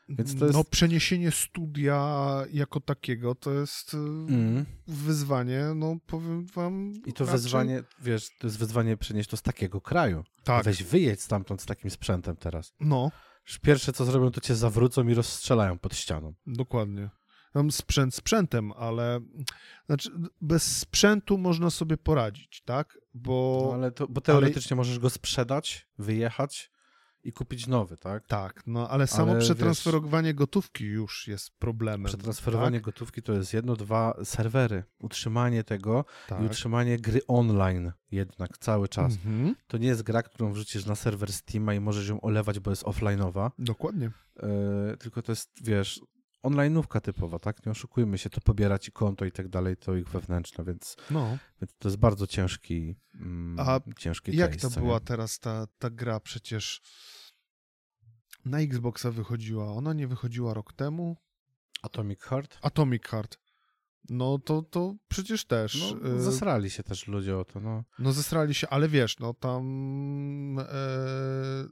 Więc 0.10 0.40
to 0.40 0.46
jest... 0.46 0.58
No, 0.58 0.64
przeniesienie 0.64 1.32
studia 1.32 2.28
jako 2.54 2.80
takiego 2.80 3.36
to 3.36 3.54
jest 3.54 3.94
mm. 3.94 4.66
wyzwanie, 4.88 5.62
no 5.76 5.98
powiem 6.08 6.46
wam. 6.46 6.94
I 7.06 7.14
to 7.14 7.26
raczej... 7.26 7.40
wyzwanie, 7.40 7.84
wiesz, 8.02 8.30
to 8.40 8.48
jest 8.48 8.60
wyzwanie 8.60 8.98
przenieść 8.98 9.30
to 9.30 9.38
z 9.38 9.42
takiego 9.42 9.82
kraju. 9.82 10.24
Tak. 10.44 10.66
Weź 10.66 10.84
wyjedź 10.84 11.22
stamtąd 11.22 11.62
z 11.62 11.66
takim 11.66 11.92
sprzętem 11.92 12.36
teraz. 12.36 12.74
No 12.80 13.12
pierwsze 13.62 13.94
co 13.94 14.06
zrobią, 14.06 14.32
to 14.32 14.42
cię 14.42 14.56
zawrócą 14.56 15.08
i 15.08 15.14
rozstrzelają 15.14 15.80
pod 15.80 15.96
ścianą. 15.96 16.34
Dokładnie. 16.48 17.10
Mam 17.54 17.72
sprzęt 17.72 18.16
sprzętem, 18.16 18.72
ale 18.72 19.20
znaczy 19.86 20.10
bez 20.42 20.78
sprzętu 20.78 21.38
można 21.38 21.70
sobie 21.70 21.98
poradzić, 21.98 22.62
tak? 22.66 22.98
Bo, 23.14 23.64
no 23.68 23.74
ale 23.74 23.92
to, 23.92 24.08
bo 24.08 24.22
teoretycznie 24.22 24.74
ale... 24.74 24.78
możesz 24.78 25.00
go 25.00 25.10
sprzedać, 25.10 25.88
wyjechać 25.98 26.72
i 27.28 27.32
kupić 27.32 27.68
nowy, 27.68 27.98
tak? 27.98 28.28
Tak, 28.28 28.64
no 28.68 28.90
ale 28.90 29.08
samo 29.08 29.32
ale 29.32 29.42
przetransferowanie 29.42 30.30
wiesz, 30.30 30.36
gotówki 30.36 30.86
już 30.86 31.28
jest 31.28 31.52
problemem. 31.60 32.06
Przetransferowanie 32.06 32.78
tak? 32.78 32.86
gotówki 32.86 33.22
to 33.22 33.34
jest 33.34 33.54
jedno, 33.54 33.76
dwa 33.76 34.18
serwery, 34.24 34.84
utrzymanie 35.00 35.64
tego 35.64 36.06
tak. 36.28 36.42
i 36.42 36.46
utrzymanie 36.46 37.00
gry 37.00 37.22
online 37.28 37.92
jednak 38.12 38.58
cały 38.58 38.88
czas. 38.88 39.14
Mhm. 39.14 39.56
To 39.68 39.78
nie 39.78 39.88
jest 39.88 40.04
gra, 40.04 40.24
którą 40.24 40.54
wrzucisz 40.54 40.86
na 40.86 40.96
serwer 40.96 41.34
Steama 41.34 41.74
i 41.74 41.80
możesz 41.80 42.10
ją 42.10 42.22
olewać, 42.22 42.60
bo 42.60 42.70
jest 42.72 42.84
offline'owa. 42.84 43.52
Dokładnie. 43.60 44.12
Yy, 44.44 44.98
tylko 44.98 45.22
to 45.22 45.32
jest, 45.32 45.50
wiesz, 45.64 46.02
online'ówka 46.44 47.02
typowa, 47.02 47.40
tak? 47.40 47.66
Nie 47.66 47.72
oszukujmy 47.72 48.18
się, 48.18 48.30
to 48.30 48.42
pobierać 48.42 48.88
i 48.88 48.92
konto 48.92 49.26
i 49.26 49.32
tak 49.32 49.48
dalej, 49.48 49.78
to 49.78 49.96
ich 49.96 50.10
wewnętrzne, 50.10 50.64
więc, 50.64 50.96
no. 51.12 51.38
więc 51.62 51.76
to 51.80 51.90
jest 51.90 51.98
bardzo 51.98 52.28
ciężki 52.28 52.96
mm, 53.16 53.60
A 53.60 53.80
ciężki 53.98 54.36
jak 54.36 54.52
case, 54.52 54.70
to 54.70 54.80
była 54.80 55.00
teraz 55.00 55.40
ta, 55.40 55.68
ta 55.80 55.90
gra 55.90 56.20
przecież 56.20 56.82
na 58.48 58.60
Xboxa 58.60 59.12
wychodziła? 59.12 59.74
Ona 59.74 59.94
nie 59.94 60.08
wychodziła 60.08 60.54
rok 60.54 60.74
temu? 60.74 61.18
Atomic 61.82 62.22
Heart? 62.22 62.58
Atomic 62.62 63.04
Heart. 63.04 63.38
No 64.10 64.40
to, 64.40 64.62
to 64.62 64.96
przecież 65.08 65.46
też. 65.46 65.94
No, 66.02 66.10
y, 66.16 66.22
zesrali 66.22 66.70
się 66.70 66.84
też 66.84 67.08
ludzie 67.08 67.38
o 67.38 67.46
to, 67.46 67.60
no. 67.60 67.84
No 68.00 68.14
zesrali 68.14 68.54
się, 68.54 68.70
ale 68.70 68.90
wiesz, 68.90 69.20
no 69.20 69.34
tam 69.34 70.60
e, 70.60 70.66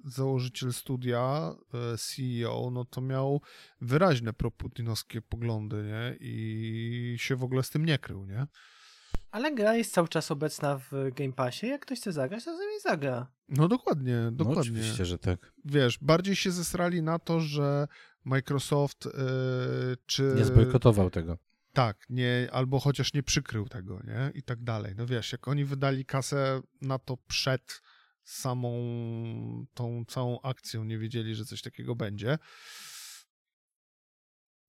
założyciel 0.06 0.74
studia, 0.74 1.56
e, 1.74 1.98
CEO, 1.98 2.70
no 2.72 2.86
to 2.86 3.02
miał 3.02 3.42
wyraźne 3.82 4.34
proputinowskie 4.34 5.22
poglądy, 5.22 5.84
nie? 5.84 6.18
I 6.20 7.16
się 7.18 7.36
w 7.36 7.44
ogóle 7.44 7.64
z 7.64 7.70
tym 7.70 7.86
nie 7.86 8.00
krył, 8.00 8.26
nie? 8.26 8.48
Ale 9.36 9.56
gra 9.56 9.76
jest 9.76 9.94
cały 9.94 10.08
czas 10.08 10.32
obecna 10.32 10.78
w 10.78 10.92
Game 11.16 11.34
Passie. 11.34 11.68
Jak 11.68 11.82
ktoś 11.82 12.00
chce 12.00 12.12
zagrać, 12.12 12.46
to 12.46 12.52
nimi 12.52 12.80
zagra. 12.84 13.32
No 13.50 13.68
dokładnie, 13.68 14.30
dokładnie. 14.32 14.56
No 14.56 14.62
oczywiście, 14.62 15.06
że 15.06 15.18
tak. 15.18 15.54
Wiesz, 15.66 15.98
bardziej 16.02 16.36
się 16.36 16.52
zesrali 16.52 17.02
na 17.02 17.20
to, 17.20 17.40
że 17.40 17.88
Microsoft, 18.26 19.08
czy... 20.06 20.34
Nie 20.38 20.46
zbojkotował 20.46 21.10
tego. 21.10 21.38
Tak, 21.74 22.06
nie, 22.10 22.50
albo 22.52 22.80
chociaż 22.80 23.14
nie 23.14 23.24
przykrył 23.24 23.68
tego, 23.68 24.02
nie? 24.08 24.32
I 24.34 24.44
tak 24.44 24.64
dalej. 24.64 24.94
No 24.98 25.06
wiesz, 25.06 25.32
jak 25.32 25.48
oni 25.48 25.66
wydali 25.66 26.06
kasę 26.06 26.62
na 26.82 27.00
to 27.00 27.18
przed 27.28 27.82
samą 28.24 28.72
tą 29.74 30.06
całą 30.08 30.42
akcją, 30.42 30.84
nie 30.84 30.98
wiedzieli, 30.98 31.36
że 31.36 31.46
coś 31.46 31.62
takiego 31.62 31.96
będzie, 31.96 32.38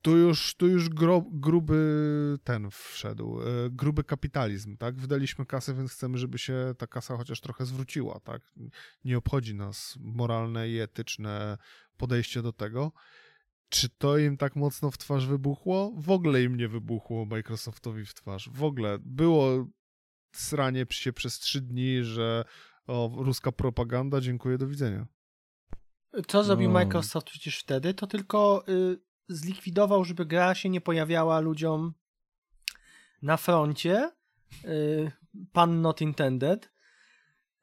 tu 0.06 0.16
już, 0.16 0.54
tu 0.54 0.68
już 0.68 0.88
gro, 0.88 1.24
gruby 1.32 2.38
ten 2.44 2.70
wszedł, 2.70 3.40
e, 3.40 3.44
gruby 3.70 4.04
kapitalizm, 4.04 4.76
tak? 4.76 5.00
Wydaliśmy 5.00 5.46
kasę, 5.46 5.74
więc 5.74 5.92
chcemy, 5.92 6.18
żeby 6.18 6.38
się 6.38 6.74
ta 6.78 6.86
kasa 6.86 7.16
chociaż 7.16 7.40
trochę 7.40 7.66
zwróciła, 7.66 8.20
tak? 8.20 8.42
Nie 9.04 9.18
obchodzi 9.18 9.54
nas 9.54 9.98
moralne 10.00 10.68
i 10.68 10.78
etyczne 10.78 11.58
podejście 11.96 12.42
do 12.42 12.52
tego. 12.52 12.92
Czy 13.68 13.88
to 13.88 14.18
im 14.18 14.36
tak 14.36 14.56
mocno 14.56 14.90
w 14.90 14.98
twarz 14.98 15.26
wybuchło? 15.26 15.92
W 15.96 16.10
ogóle 16.10 16.42
im 16.42 16.56
nie 16.56 16.68
wybuchło 16.68 17.24
Microsoftowi 17.24 18.06
w 18.06 18.14
twarz. 18.14 18.50
W 18.52 18.64
ogóle 18.64 18.98
było 19.00 19.66
sranie 20.32 20.86
się 20.90 21.12
przez 21.12 21.38
trzy 21.38 21.60
dni, 21.60 22.04
że 22.04 22.44
o, 22.86 23.10
ruska 23.16 23.52
propaganda, 23.52 24.20
dziękuję, 24.20 24.58
do 24.58 24.66
widzenia. 24.66 25.06
Co 26.26 26.44
zrobił 26.44 26.68
no. 26.68 26.74
Microsoft 26.74 27.26
przecież 27.26 27.58
wtedy? 27.58 27.94
To 27.94 28.06
tylko 28.06 28.64
y, 28.68 29.05
zlikwidował, 29.28 30.04
żeby 30.04 30.26
gra 30.26 30.54
się 30.54 30.68
nie 30.68 30.80
pojawiała 30.80 31.40
ludziom 31.40 31.94
na 33.22 33.36
froncie. 33.36 34.10
Y, 34.64 35.12
pan 35.52 35.80
not 35.80 36.00
intended. 36.00 36.72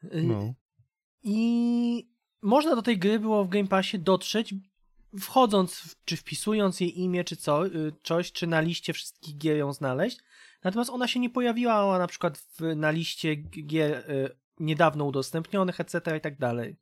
Y, 0.03 0.23
no. 0.23 0.53
I 1.23 2.09
można 2.41 2.75
do 2.75 2.81
tej 2.81 2.97
gry 2.97 3.19
było 3.19 3.45
w 3.45 3.49
Game 3.49 3.67
Passie 3.67 3.99
dotrzeć 3.99 4.55
wchodząc, 5.19 5.95
czy 6.05 6.17
wpisując 6.17 6.79
jej 6.79 6.99
imię, 6.99 7.23
czy 7.23 7.35
co, 7.35 7.65
y, 7.67 7.93
coś, 8.03 8.31
czy 8.31 8.47
na 8.47 8.61
liście 8.61 8.93
wszystkich 8.93 9.37
gier 9.37 9.57
ją 9.57 9.73
znaleźć. 9.73 10.19
Natomiast 10.63 10.89
ona 10.89 11.07
się 11.07 11.19
nie 11.19 11.29
pojawiła 11.29 11.99
na 11.99 12.07
przykład 12.07 12.37
w, 12.37 12.75
na 12.75 12.91
liście 12.91 13.35
gier 13.35 14.05
niedawno 14.59 15.05
udostępnionych, 15.05 15.79
etc. 15.79 16.17
i 16.17 16.21
tak 16.21 16.37
dalej. 16.37 16.75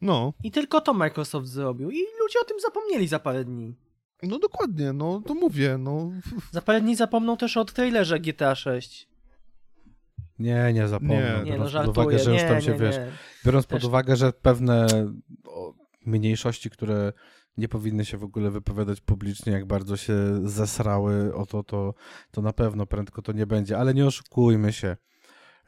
No. 0.00 0.32
I 0.42 0.50
tylko 0.50 0.80
to 0.80 0.94
Microsoft 0.94 1.48
zrobił. 1.48 1.90
I 1.90 1.98
ludzie 1.98 2.38
o 2.42 2.44
tym 2.44 2.60
zapomnieli 2.60 3.08
za 3.08 3.18
parę 3.18 3.44
dni. 3.44 3.74
No 4.22 4.38
dokładnie, 4.38 4.92
no 4.92 5.22
to 5.26 5.34
mówię, 5.34 5.78
no. 5.78 6.10
Za 6.52 6.62
parę 6.62 6.80
dni 6.80 6.96
zapomną 6.96 7.36
też 7.36 7.56
o 7.56 7.64
trailerze 7.64 8.20
GTA 8.20 8.54
6. 8.54 9.08
Nie, 10.38 10.72
nie 10.72 10.88
zapomną. 10.88 11.14
Nie, 11.44 11.50
nie 11.50 11.58
no 11.58 11.68
żartuję. 11.68 11.94
Pod 11.94 12.04
uwagę, 12.04 12.18
że 12.18 12.32
już 12.32 12.42
tam 12.42 12.60
się, 12.60 12.72
nie, 12.72 12.78
wiesz, 12.78 12.96
biorąc 13.46 13.66
też... 13.66 13.80
pod 13.80 13.88
uwagę, 13.88 14.16
że 14.16 14.32
pewne 14.32 14.86
mniejszości, 16.06 16.70
które 16.70 17.12
nie 17.56 17.68
powinny 17.68 18.04
się 18.04 18.18
w 18.18 18.24
ogóle 18.24 18.50
wypowiadać 18.50 19.00
publicznie, 19.00 19.52
jak 19.52 19.66
bardzo 19.66 19.96
się 19.96 20.14
zesrały 20.48 21.34
o 21.34 21.46
to, 21.46 21.62
to, 21.62 21.94
to 22.30 22.42
na 22.42 22.52
pewno 22.52 22.86
prędko 22.86 23.22
to 23.22 23.32
nie 23.32 23.46
będzie. 23.46 23.78
Ale 23.78 23.94
nie 23.94 24.06
oszukujmy 24.06 24.72
się. 24.72 24.96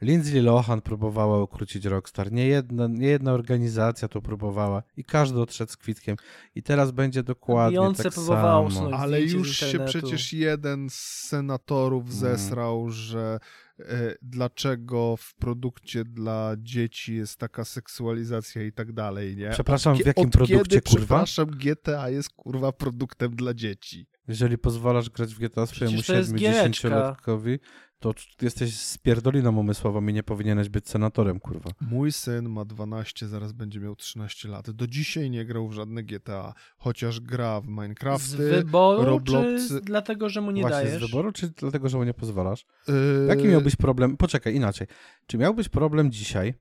Lindsay 0.01 0.41
Lohan 0.41 0.81
próbowała 0.81 1.43
ukrócić 1.43 1.85
Rockstar. 1.85 2.31
Nie 2.31 2.47
jedna, 2.47 2.87
nie 2.87 3.07
jedna 3.07 3.33
organizacja 3.33 4.07
to 4.07 4.21
próbowała 4.21 4.83
i 4.97 5.03
każdy 5.03 5.41
odszedł 5.41 5.71
z 5.71 5.77
kwitkiem. 5.77 6.15
I 6.55 6.63
teraz 6.63 6.91
będzie 6.91 7.23
dokładnie 7.23 7.77
Beyonce 7.77 8.03
tak 8.03 8.13
samo. 8.13 8.69
Ale 8.93 9.21
już 9.21 9.57
się 9.57 9.85
przecież 9.85 10.33
jeden 10.33 10.89
z 10.89 10.95
senatorów 11.27 12.03
mm. 12.03 12.15
zesrał, 12.15 12.89
że 12.89 13.39
E, 13.79 14.15
dlaczego 14.21 15.15
w 15.17 15.35
produkcie 15.35 16.03
dla 16.03 16.55
dzieci 16.57 17.15
jest 17.15 17.37
taka 17.37 17.65
seksualizacja 17.65 18.63
i 18.63 18.71
tak 18.71 18.91
dalej, 18.91 19.35
nie? 19.37 19.49
Przepraszam, 19.49 19.95
w 19.95 20.05
jakim 20.05 20.29
produkcie, 20.29 20.63
kiedy, 20.63 20.81
kurwa? 20.81 21.05
Przepraszam, 21.05 21.45
GTA 21.45 22.09
jest, 22.09 22.29
kurwa, 22.29 22.71
produktem 22.71 23.35
dla 23.35 23.53
dzieci. 23.53 24.07
Jeżeli 24.27 24.57
pozwalasz 24.57 25.09
grać 25.09 25.35
w 25.35 25.39
GTA 25.39 25.65
swojemu 25.65 25.97
7-10-latkowi, 25.97 27.59
to 27.99 28.13
jesteś 28.41 28.77
spierdoliną 28.77 29.57
umysłową 29.57 30.07
i 30.07 30.13
nie 30.13 30.23
powinieneś 30.23 30.69
być 30.69 30.89
senatorem, 30.89 31.39
kurwa. 31.39 31.69
Mój 31.81 32.11
syn 32.11 32.49
ma 32.49 32.65
12, 32.65 33.27
zaraz 33.27 33.51
będzie 33.51 33.79
miał 33.79 33.95
13 33.95 34.49
lat. 34.49 34.71
Do 34.71 34.87
dzisiaj 34.87 35.29
nie 35.29 35.45
grał 35.45 35.67
w 35.67 35.73
żadne 35.73 36.03
GTA, 36.03 36.53
chociaż 36.77 37.19
gra 37.19 37.61
w 37.61 37.67
Minecrafty, 37.67 38.27
z 38.27 38.35
wyboru, 38.35 39.05
Robloxy. 39.05 39.67
Czy 39.67 39.81
dlatego, 39.81 40.29
że 40.29 40.41
mu 40.41 40.51
nie 40.51 40.61
Właśnie 40.61 40.77
dajesz? 40.77 41.03
z 41.03 41.05
wyboru, 41.07 41.31
czy 41.31 41.49
dlatego, 41.49 41.89
że 41.89 41.97
mu 41.97 42.03
nie 42.03 42.13
pozwalasz? 42.13 42.65
Yy... 42.87 43.25
Jaki 43.27 43.47
miałbyś 43.47 43.75
problem? 43.75 44.17
Poczekaj, 44.17 44.55
inaczej. 44.55 44.87
Czy 45.27 45.37
miałbyś 45.37 45.69
problem 45.69 46.11
dzisiaj 46.11 46.53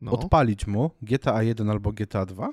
no. 0.00 0.12
odpalić 0.12 0.66
mu 0.66 0.90
GTA 1.02 1.42
1 1.42 1.70
albo 1.70 1.92
GTA 1.92 2.26
2? 2.26 2.50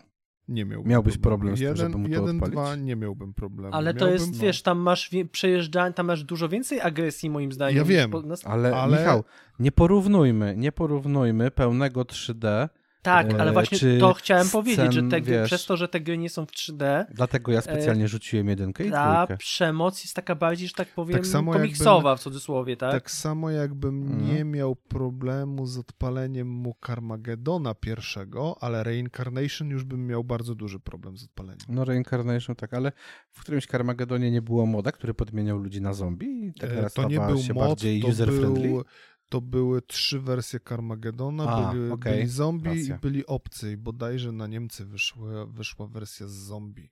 Nie 0.50 0.66
miałbym 0.66 0.92
Miałbyś 0.92 1.18
problem 1.18 1.58
z 1.58 1.60
tym, 1.60 1.76
żeby 1.76 1.98
mu 1.98 2.08
to 2.08 2.14
jeden, 2.14 2.36
odpalić? 2.36 2.54
dwa 2.54 2.76
nie 2.76 2.96
miałbym 2.96 3.34
problemu. 3.34 3.76
Ale 3.76 3.86
miałbym, 3.86 4.00
to 4.00 4.14
jest, 4.14 4.32
no. 4.34 4.40
wiesz, 4.42 4.62
tam 4.62 4.80
masz 4.80 5.10
przejeżdżanie, 5.32 5.94
tam 5.94 6.06
masz 6.06 6.24
dużo 6.24 6.50
więcej 6.50 6.82
agresji 6.82 7.30
moim 7.30 7.52
zdaniem. 7.52 7.78
Ja 7.78 7.84
wiem, 7.84 8.12
ale, 8.46 8.76
ale 8.76 8.98
Michał, 8.98 9.24
nie 9.60 9.72
porównujmy, 9.72 10.56
nie 10.58 10.72
porównujmy 10.72 11.52
pełnego 11.52 12.02
3D 12.02 12.70
tak, 13.02 13.34
ale 13.34 13.52
właśnie 13.52 14.00
to 14.00 14.14
chciałem 14.14 14.50
powiedzieć, 14.50 14.94
że 14.94 15.04
te 15.04 15.22
gry, 15.22 15.44
przez 15.46 15.66
to, 15.66 15.78
że 15.78 15.88
te 15.88 16.02
gry 16.02 16.18
nie 16.18 16.30
są 16.30 16.46
w 16.46 16.52
3D. 16.52 17.06
Dlatego 17.12 17.52
ja 17.52 17.62
specjalnie 17.62 18.06
e, 18.06 18.08
rzuciłem 18.08 18.48
jedynkę 18.48 18.86
i 18.86 18.92
Ta 18.92 19.14
dwójkę. 19.14 19.38
przemoc 19.38 20.04
jest 20.04 20.16
taka 20.16 20.36
bardziej, 20.36 20.68
że 20.68 20.74
tak 20.74 20.88
powiem, 20.94 21.18
tak 21.18 21.28
samo 21.28 21.54
komiksowa 21.54 22.10
jakbym, 22.10 22.18
w 22.18 22.20
cudzysłowie, 22.20 22.78
tak? 22.78 22.92
Tak 22.92 23.12
samo 23.12 23.50
jakbym 23.50 24.04
mm. 24.04 24.36
nie 24.36 24.44
miał 24.44 24.76
problemu 24.76 25.66
z 25.66 25.78
odpaleniem 25.78 26.48
mu 26.48 26.76
Carmagedona 26.86 27.76
pierwszego, 27.76 28.58
ale 28.62 28.84
Reincarnation 28.84 29.70
już 29.70 29.84
bym 29.84 30.08
miał 30.08 30.24
bardzo 30.24 30.56
duży 30.56 30.80
problem 30.80 31.18
z 31.18 31.24
odpaleniem. 31.24 31.60
No 31.70 31.86
Reincarnation 31.86 32.56
tak, 32.56 32.74
ale 32.74 32.92
w 33.32 33.42
którymś 33.42 33.66
Carmagedonie 33.66 34.32
nie 34.32 34.42
było 34.42 34.66
moda, 34.66 34.92
który 34.92 35.14
podmieniał 35.14 35.58
ludzi 35.58 35.82
na 35.82 35.94
zombie 35.94 36.46
i 36.46 36.54
tak 36.54 36.70
teraz 36.70 36.94
to 36.94 37.08
nie 37.08 37.20
był 37.20 37.38
się 37.38 37.54
mod, 37.54 37.68
bardziej 37.68 38.04
user-friendly? 38.04 38.84
To 39.30 39.42
były 39.42 39.82
trzy 39.82 40.20
wersje 40.20 40.60
Carmagedona, 40.60 41.48
A, 41.48 41.74
byli, 41.74 41.92
okay. 41.92 42.14
byli 42.14 42.28
zombie 42.28 42.70
Racja. 42.70 42.96
i 42.96 43.00
byli 43.00 43.26
obcy 43.26 43.72
i 43.72 43.78
bodajże 43.78 44.32
na 44.32 44.48
Niemcy 44.48 44.86
wyszły, 44.86 45.48
wyszła 45.48 45.88
wersja 45.88 46.28
z 46.28 46.32
zombie. 46.32 46.90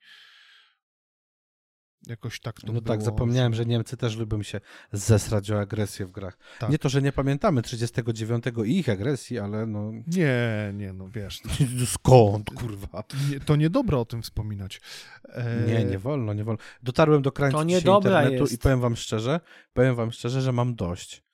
Jakoś 2.07 2.39
tak 2.39 2.61
to 2.61 2.68
No 2.68 2.73
było, 2.73 2.85
tak, 2.85 3.01
zapomniałem, 3.01 3.53
że... 3.53 3.65
Niemcy 3.65 3.97
też 3.97 4.18
lubią 4.18 4.43
się 4.43 4.59
zesrać 4.91 5.51
o 5.51 5.59
agresję 5.59 6.05
w 6.05 6.11
grach. 6.11 6.38
Tak. 6.59 6.69
Nie 6.69 6.80
to, 6.80 6.89
że 6.89 7.01
nie 7.01 7.11
pamiętamy 7.11 7.61
39 7.61 8.45
i 8.65 8.80
ich 8.80 8.89
agresji, 8.89 9.39
ale 9.39 9.65
no... 9.65 9.91
Nie, 10.07 10.72
nie, 10.73 10.93
no 10.93 11.09
wiesz. 11.09 11.41
No. 11.45 11.51
Skąd, 11.85 12.49
kurwa? 12.49 13.03
Nie, 13.31 13.39
to 13.39 13.55
niedobra 13.55 13.97
o 13.97 14.05
tym 14.05 14.22
wspominać. 14.22 14.81
E... 15.23 15.68
Nie, 15.68 15.85
nie 15.85 15.99
wolno, 15.99 16.34
nie 16.34 16.43
wolno. 16.43 16.61
Dotarłem 16.84 17.22
do 17.22 17.31
krańca 17.31 17.64
internetu 17.64 18.34
jest. 18.34 18.53
i 18.53 18.57
powiem 18.57 18.80
wam 18.80 18.95
szczerze, 18.95 19.39
powiem 19.73 19.95
wam 19.95 20.11
szczerze, 20.11 20.41
że 20.41 20.51
mam 20.51 20.76
dość 20.76 21.26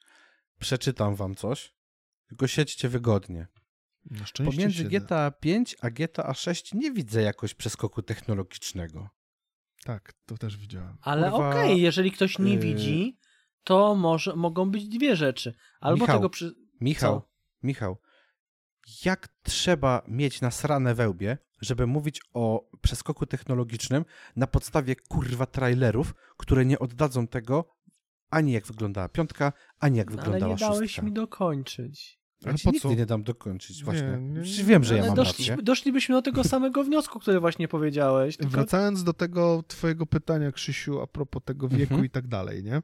przeczytam 0.63 1.15
wam 1.15 1.35
coś, 1.35 1.73
tylko 2.27 2.47
siedźcie 2.47 2.89
wygodnie. 2.89 3.47
Pomiędzy 4.37 4.77
siedzę. 4.77 4.89
GTA 4.89 5.31
5 5.31 5.75
a 5.81 5.89
GTA 5.89 6.33
6 6.33 6.73
nie 6.73 6.91
widzę 6.91 7.21
jakoś 7.21 7.53
przeskoku 7.53 8.01
technologicznego. 8.01 9.09
Tak, 9.83 10.13
to 10.25 10.37
też 10.37 10.57
widziałem. 10.57 10.97
Ale 11.01 11.33
okej, 11.33 11.49
okay, 11.49 11.77
jeżeli 11.77 12.11
ktoś 12.11 12.39
nie 12.39 12.53
yy... 12.53 12.59
widzi, 12.59 13.17
to 13.63 13.95
może, 13.95 14.35
mogą 14.35 14.71
być 14.71 14.87
dwie 14.87 15.15
rzeczy. 15.15 15.53
Albo 15.79 16.01
Michał, 16.01 16.17
tego 16.17 16.29
przy... 16.29 16.55
Michał, 16.81 17.21
Co? 17.21 17.29
Michał, 17.63 17.97
jak 19.05 19.27
trzeba 19.43 20.01
mieć 20.07 20.41
nasrane 20.41 20.95
wełbie, 20.95 21.37
żeby 21.61 21.87
mówić 21.87 22.21
o 22.33 22.69
przeskoku 22.81 23.25
technologicznym 23.25 24.05
na 24.35 24.47
podstawie 24.47 24.95
kurwa 24.95 25.45
trailerów, 25.45 26.13
które 26.37 26.65
nie 26.65 26.79
oddadzą 26.79 27.27
tego 27.27 27.69
ani 28.33 28.51
jak 28.51 28.67
wyglądała 28.67 29.09
piątka, 29.09 29.53
ani 29.79 29.97
jak 29.97 30.09
no, 30.09 30.15
wyglądała 30.15 30.45
ale 30.45 30.53
nie 30.53 30.59
dałeś 30.59 30.89
szóstka. 30.89 31.01
mi 31.01 31.11
dokończyć. 31.11 32.19
Ale 32.45 32.55
po 32.63 32.71
co? 32.79 32.93
nie 32.93 33.05
dam 33.05 33.23
dokończyć, 33.23 33.83
właśnie. 33.83 34.17
Nie, 34.21 34.41
nie, 34.41 34.63
Wiem, 34.63 34.83
że 34.83 34.97
ja 34.97 35.05
mam 35.05 35.15
doszli, 35.15 35.49
rację. 35.49 35.63
Doszlibyśmy 35.63 36.15
do 36.15 36.21
tego 36.21 36.43
samego 36.53 36.83
wniosku, 36.83 37.19
który 37.19 37.39
właśnie 37.39 37.67
powiedziałeś. 37.67 38.37
Tylko... 38.37 38.51
Wracając 38.51 39.03
do 39.03 39.13
tego 39.13 39.63
twojego 39.67 40.05
pytania, 40.05 40.51
Krzysiu, 40.51 41.01
a 41.01 41.07
propos 41.07 41.43
tego 41.45 41.67
wieku 41.67 41.93
mhm. 41.93 42.05
i 42.05 42.09
tak 42.09 42.27
dalej, 42.27 42.63
nie? 42.63 42.81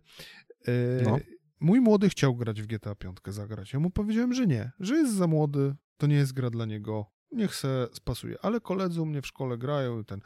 Yy, 0.67 1.01
no. 1.03 1.17
Mój 1.59 1.81
młody 1.81 2.09
chciał 2.09 2.35
grać 2.35 2.61
w 2.61 2.67
GTA 2.67 2.95
5 2.95 3.17
zagrać. 3.27 3.73
Ja 3.73 3.79
mu 3.79 3.89
powiedziałem, 3.89 4.33
że 4.33 4.47
nie, 4.47 4.71
że 4.79 4.95
jest 4.95 5.13
za 5.13 5.27
młody, 5.27 5.75
to 5.97 6.07
nie 6.07 6.15
jest 6.15 6.33
gra 6.33 6.49
dla 6.49 6.65
niego, 6.65 7.05
niech 7.31 7.55
se 7.55 7.87
spasuje. 7.93 8.35
Ale 8.41 8.61
koledzy 8.61 9.01
u 9.01 9.05
mnie 9.05 9.21
w 9.21 9.27
szkole 9.27 9.57
grają 9.57 9.99
i 9.99 10.05
ten... 10.05 10.21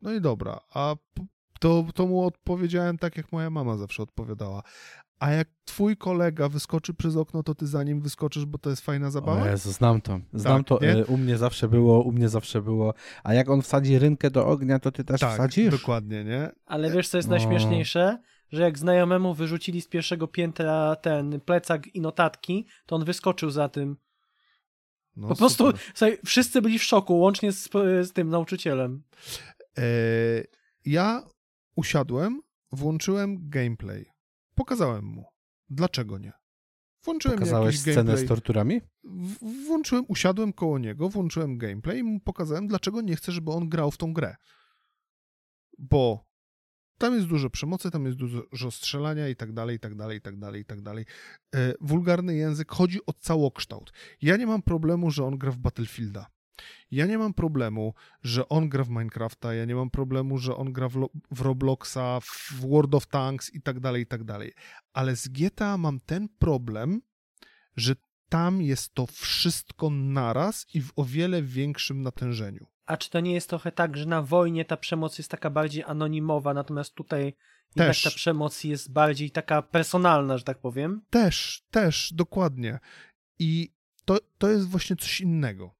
No 0.00 0.12
i 0.12 0.20
dobra, 0.20 0.60
a 0.74 0.96
to, 1.60 1.84
to 1.94 2.06
mu 2.06 2.26
odpowiedziałem 2.26 2.98
tak, 2.98 3.16
jak 3.16 3.32
moja 3.32 3.50
mama 3.50 3.76
zawsze 3.76 4.02
odpowiadała. 4.02 4.62
A 5.18 5.30
jak 5.30 5.48
twój 5.64 5.96
kolega 5.96 6.48
wyskoczy 6.48 6.94
przez 6.94 7.16
okno, 7.16 7.42
to 7.42 7.54
ty 7.54 7.66
za 7.66 7.82
nim 7.82 8.00
wyskoczysz, 8.00 8.44
bo 8.44 8.58
to 8.58 8.70
jest 8.70 8.82
fajna 8.82 9.10
zabawa? 9.10 9.42
O 9.42 9.46
Jezu, 9.46 9.72
znam 9.72 10.00
to. 10.00 10.20
Znam 10.32 10.64
tak, 10.64 10.68
to. 10.68 10.86
Nie? 10.86 10.92
E, 10.92 11.04
u 11.04 11.16
mnie 11.16 11.38
zawsze 11.38 11.68
było, 11.68 12.02
u 12.02 12.12
mnie 12.12 12.28
zawsze 12.28 12.62
było. 12.62 12.94
A 13.24 13.34
jak 13.34 13.50
on 13.50 13.62
wsadzi 13.62 13.98
rynkę 13.98 14.30
do 14.30 14.46
ognia, 14.46 14.78
to 14.78 14.92
ty 14.92 15.04
też 15.04 15.20
tak, 15.20 15.34
wsadzisz? 15.34 15.70
dokładnie, 15.70 16.24
nie? 16.24 16.50
Ale 16.66 16.90
wiesz, 16.90 17.08
co 17.08 17.18
jest 17.18 17.28
no. 17.28 17.36
najśmieszniejsze? 17.36 18.18
Że 18.52 18.62
jak 18.62 18.78
znajomemu 18.78 19.34
wyrzucili 19.34 19.80
z 19.80 19.88
pierwszego 19.88 20.28
piętra 20.28 20.96
ten 20.96 21.40
plecak 21.40 21.94
i 21.94 22.00
notatki, 22.00 22.66
to 22.86 22.96
on 22.96 23.04
wyskoczył 23.04 23.50
za 23.50 23.68
tym 23.68 23.96
No, 25.16 25.28
po 25.28 25.36
prostu 25.36 25.72
słuchaj, 25.94 26.18
wszyscy 26.26 26.62
byli 26.62 26.78
w 26.78 26.84
szoku, 26.84 27.18
łącznie 27.18 27.52
z, 27.52 27.70
z 28.02 28.12
tym 28.12 28.28
nauczycielem. 28.30 29.02
E, 29.78 29.82
ja 30.84 31.22
usiadłem, 31.76 32.40
włączyłem 32.72 33.48
gameplay. 33.48 34.06
Pokazałem 34.54 35.04
mu. 35.04 35.24
Dlaczego 35.70 36.18
nie? 36.18 36.32
Włączyłem 37.04 37.38
Pokazałeś 37.38 37.80
scenę 37.80 37.94
gameplay. 37.96 38.26
z 38.26 38.28
torturami? 38.28 38.80
W, 39.04 39.64
włączyłem, 39.66 40.04
usiadłem 40.08 40.52
koło 40.52 40.78
niego, 40.78 41.08
włączyłem 41.08 41.58
gameplay 41.58 41.98
i 41.98 42.02
mu 42.02 42.20
pokazałem, 42.20 42.66
dlaczego 42.66 43.00
nie 43.00 43.16
chcę, 43.16 43.32
żeby 43.32 43.50
on 43.50 43.68
grał 43.68 43.90
w 43.90 43.96
tą 43.96 44.12
grę. 44.12 44.36
Bo 45.78 46.24
tam 46.98 47.14
jest 47.14 47.26
dużo 47.26 47.50
przemocy, 47.50 47.90
tam 47.90 48.06
jest 48.06 48.18
dużo 48.18 48.70
strzelania 48.70 49.28
i 49.28 49.36
tak 49.36 49.52
dalej, 49.52 49.76
i 49.76 49.80
tak 49.80 49.94
dalej, 49.94 50.18
i 50.18 50.20
tak 50.20 50.38
dalej, 50.38 50.62
i 50.62 50.64
tak 50.64 50.80
dalej. 50.82 51.04
E, 51.54 51.74
wulgarny 51.80 52.34
język 52.34 52.72
chodzi 52.72 53.06
o 53.06 53.12
całokształt. 53.12 53.92
Ja 54.22 54.36
nie 54.36 54.46
mam 54.46 54.62
problemu, 54.62 55.10
że 55.10 55.24
on 55.24 55.38
gra 55.38 55.50
w 55.50 55.58
Battlefielda. 55.58 56.26
Ja 56.90 57.06
nie 57.06 57.18
mam 57.18 57.34
problemu, 57.34 57.94
że 58.22 58.48
on 58.48 58.68
gra 58.68 58.84
w 58.84 58.88
Minecrafta, 58.88 59.54
ja 59.54 59.64
nie 59.64 59.74
mam 59.74 59.90
problemu, 59.90 60.38
że 60.38 60.56
on 60.56 60.72
gra 60.72 60.88
w, 60.88 61.08
w 61.30 61.40
Robloxa, 61.40 62.20
w 62.22 62.54
World 62.60 62.94
of 62.94 63.06
Tanks 63.06 63.54
i 63.54 63.62
tak 63.62 63.80
dalej, 63.80 64.02
i 64.02 64.06
tak 64.06 64.24
dalej. 64.24 64.52
Ale 64.92 65.16
z 65.16 65.28
GTA 65.28 65.78
mam 65.78 66.00
ten 66.00 66.28
problem, 66.38 67.02
że 67.76 67.94
tam 68.28 68.62
jest 68.62 68.94
to 68.94 69.06
wszystko 69.06 69.90
naraz 69.90 70.66
i 70.74 70.80
w 70.80 70.92
o 70.96 71.04
wiele 71.04 71.42
większym 71.42 72.02
natężeniu. 72.02 72.66
A 72.86 72.96
czy 72.96 73.10
to 73.10 73.20
nie 73.20 73.34
jest 73.34 73.48
trochę 73.48 73.72
tak, 73.72 73.96
że 73.96 74.06
na 74.06 74.22
wojnie 74.22 74.64
ta 74.64 74.76
przemoc 74.76 75.18
jest 75.18 75.30
taka 75.30 75.50
bardziej 75.50 75.84
anonimowa, 75.84 76.54
natomiast 76.54 76.94
tutaj 76.94 77.34
też 77.74 78.02
ta 78.02 78.10
przemoc 78.10 78.64
jest 78.64 78.92
bardziej 78.92 79.30
taka 79.30 79.62
personalna, 79.62 80.38
że 80.38 80.44
tak 80.44 80.58
powiem? 80.58 81.02
Też, 81.10 81.64
też, 81.70 82.12
dokładnie. 82.12 82.78
I 83.38 83.72
to, 84.04 84.18
to 84.38 84.50
jest 84.50 84.68
właśnie 84.68 84.96
coś 84.96 85.20
innego. 85.20 85.74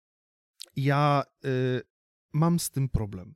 Ja 0.77 1.25
y, 1.45 1.83
mam 2.33 2.59
z 2.59 2.71
tym 2.71 2.89
problem. 2.89 3.35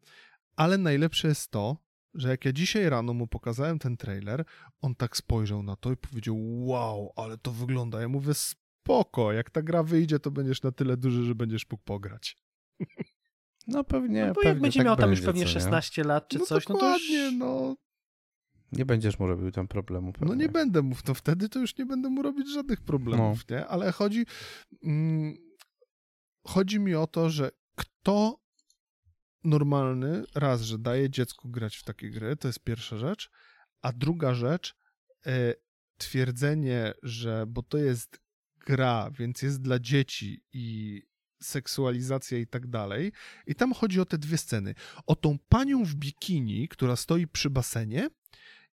Ale 0.57 0.79
najlepsze 0.79 1.29
jest 1.29 1.51
to, 1.51 1.77
że 2.15 2.29
jak 2.29 2.45
ja 2.45 2.53
dzisiaj 2.53 2.89
rano 2.89 3.15
mu 3.15 3.27
pokazałem 3.27 3.79
ten 3.79 3.97
trailer, 3.97 4.45
on 4.81 4.95
tak 4.95 5.17
spojrzał 5.17 5.63
na 5.63 5.77
to 5.77 5.93
i 5.93 5.97
powiedział: 5.97 6.37
Wow, 6.67 7.13
ale 7.17 7.39
to 7.39 7.53
wygląda. 7.53 8.01
Ja 8.01 8.09
mówię: 8.09 8.35
Spoko, 8.35 9.33
jak 9.33 9.51
ta 9.51 9.63
gra 9.63 9.83
wyjdzie, 9.83 10.19
to 10.19 10.31
będziesz 10.31 10.63
na 10.63 10.73
tyle 10.73 10.97
duży, 10.97 11.25
że 11.25 11.35
będziesz 11.35 11.71
mógł 11.71 11.85
pograć. 11.85 12.37
No 13.67 13.85
pewnie. 13.85 14.27
No 14.27 14.35
bo 14.35 14.35
pewnie 14.35 14.49
jak 14.49 14.61
będzie 14.61 14.79
tak 14.81 14.87
miał 14.87 14.97
tam 14.97 15.11
już 15.11 15.21
pewnie 15.21 15.47
16 15.47 16.05
lat 16.05 16.29
czy 16.29 16.39
no 16.39 16.45
coś, 16.45 16.69
no 16.69 16.79
to 16.79 16.93
już... 16.93 17.33
no. 17.39 17.77
Nie 18.73 18.85
będziesz 18.85 19.19
mu 19.19 19.27
robił 19.27 19.51
tam 19.51 19.69
problemu. 19.69 20.13
Pewnie. 20.13 20.29
No 20.29 20.35
nie 20.35 20.49
będę 20.49 20.83
mu, 20.83 20.95
to 21.05 21.15
wtedy 21.15 21.49
to 21.49 21.59
już 21.59 21.79
nie 21.79 21.87
będę 21.87 22.09
mu 22.11 22.23
robić 22.23 22.53
żadnych 22.53 22.81
problemów, 22.81 23.45
no. 23.49 23.57
nie? 23.57 23.67
Ale 23.67 23.93
chodzi, 23.93 24.27
mm, 24.85 25.48
chodzi 26.49 26.81
mi 26.81 26.95
o 26.95 27.07
to, 27.07 27.31
że 27.31 27.51
kto 27.75 28.41
normalny, 29.45 30.25
raz, 30.35 30.61
że 30.61 30.79
daje 30.79 31.11
dziecku 31.11 31.49
grać 31.49 31.77
w 31.77 31.85
takie 31.85 32.11
gry, 32.11 32.37
to 32.37 32.49
jest 32.49 32.65
pierwsza 32.65 32.99
rzecz, 32.99 33.31
a 33.83 33.93
druga 33.93 34.35
rzecz, 34.35 34.77
e, 35.27 35.55
twierdzenie, 35.97 36.95
że 37.03 37.47
bo 37.47 37.63
to 37.63 37.79
jest 37.79 38.21
gra, 38.67 39.11
więc 39.11 39.43
jest 39.43 39.63
dla 39.63 39.79
dzieci 39.79 40.45
i 40.53 41.03
seksualizacja 41.43 42.39
i 42.39 42.47
tak 42.47 42.67
dalej. 42.67 43.13
I 43.47 43.55
tam 43.55 43.73
chodzi 43.73 44.01
o 44.01 44.05
te 44.05 44.19
dwie 44.19 44.39
sceny. 44.39 44.75
O 45.07 45.17
tą 45.17 45.39
panią 45.49 45.85
w 45.85 45.95
bikini, 45.95 46.69
która 46.69 46.97
stoi 46.97 47.27
przy 47.27 47.51
basenie 47.51 48.11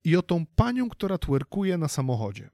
i 0.04 0.16
o 0.16 0.22
tą 0.22 0.46
panią, 0.46 0.88
która 0.88 1.18
twerkuje 1.18 1.78
na 1.78 1.88
samochodzie. 1.88 2.50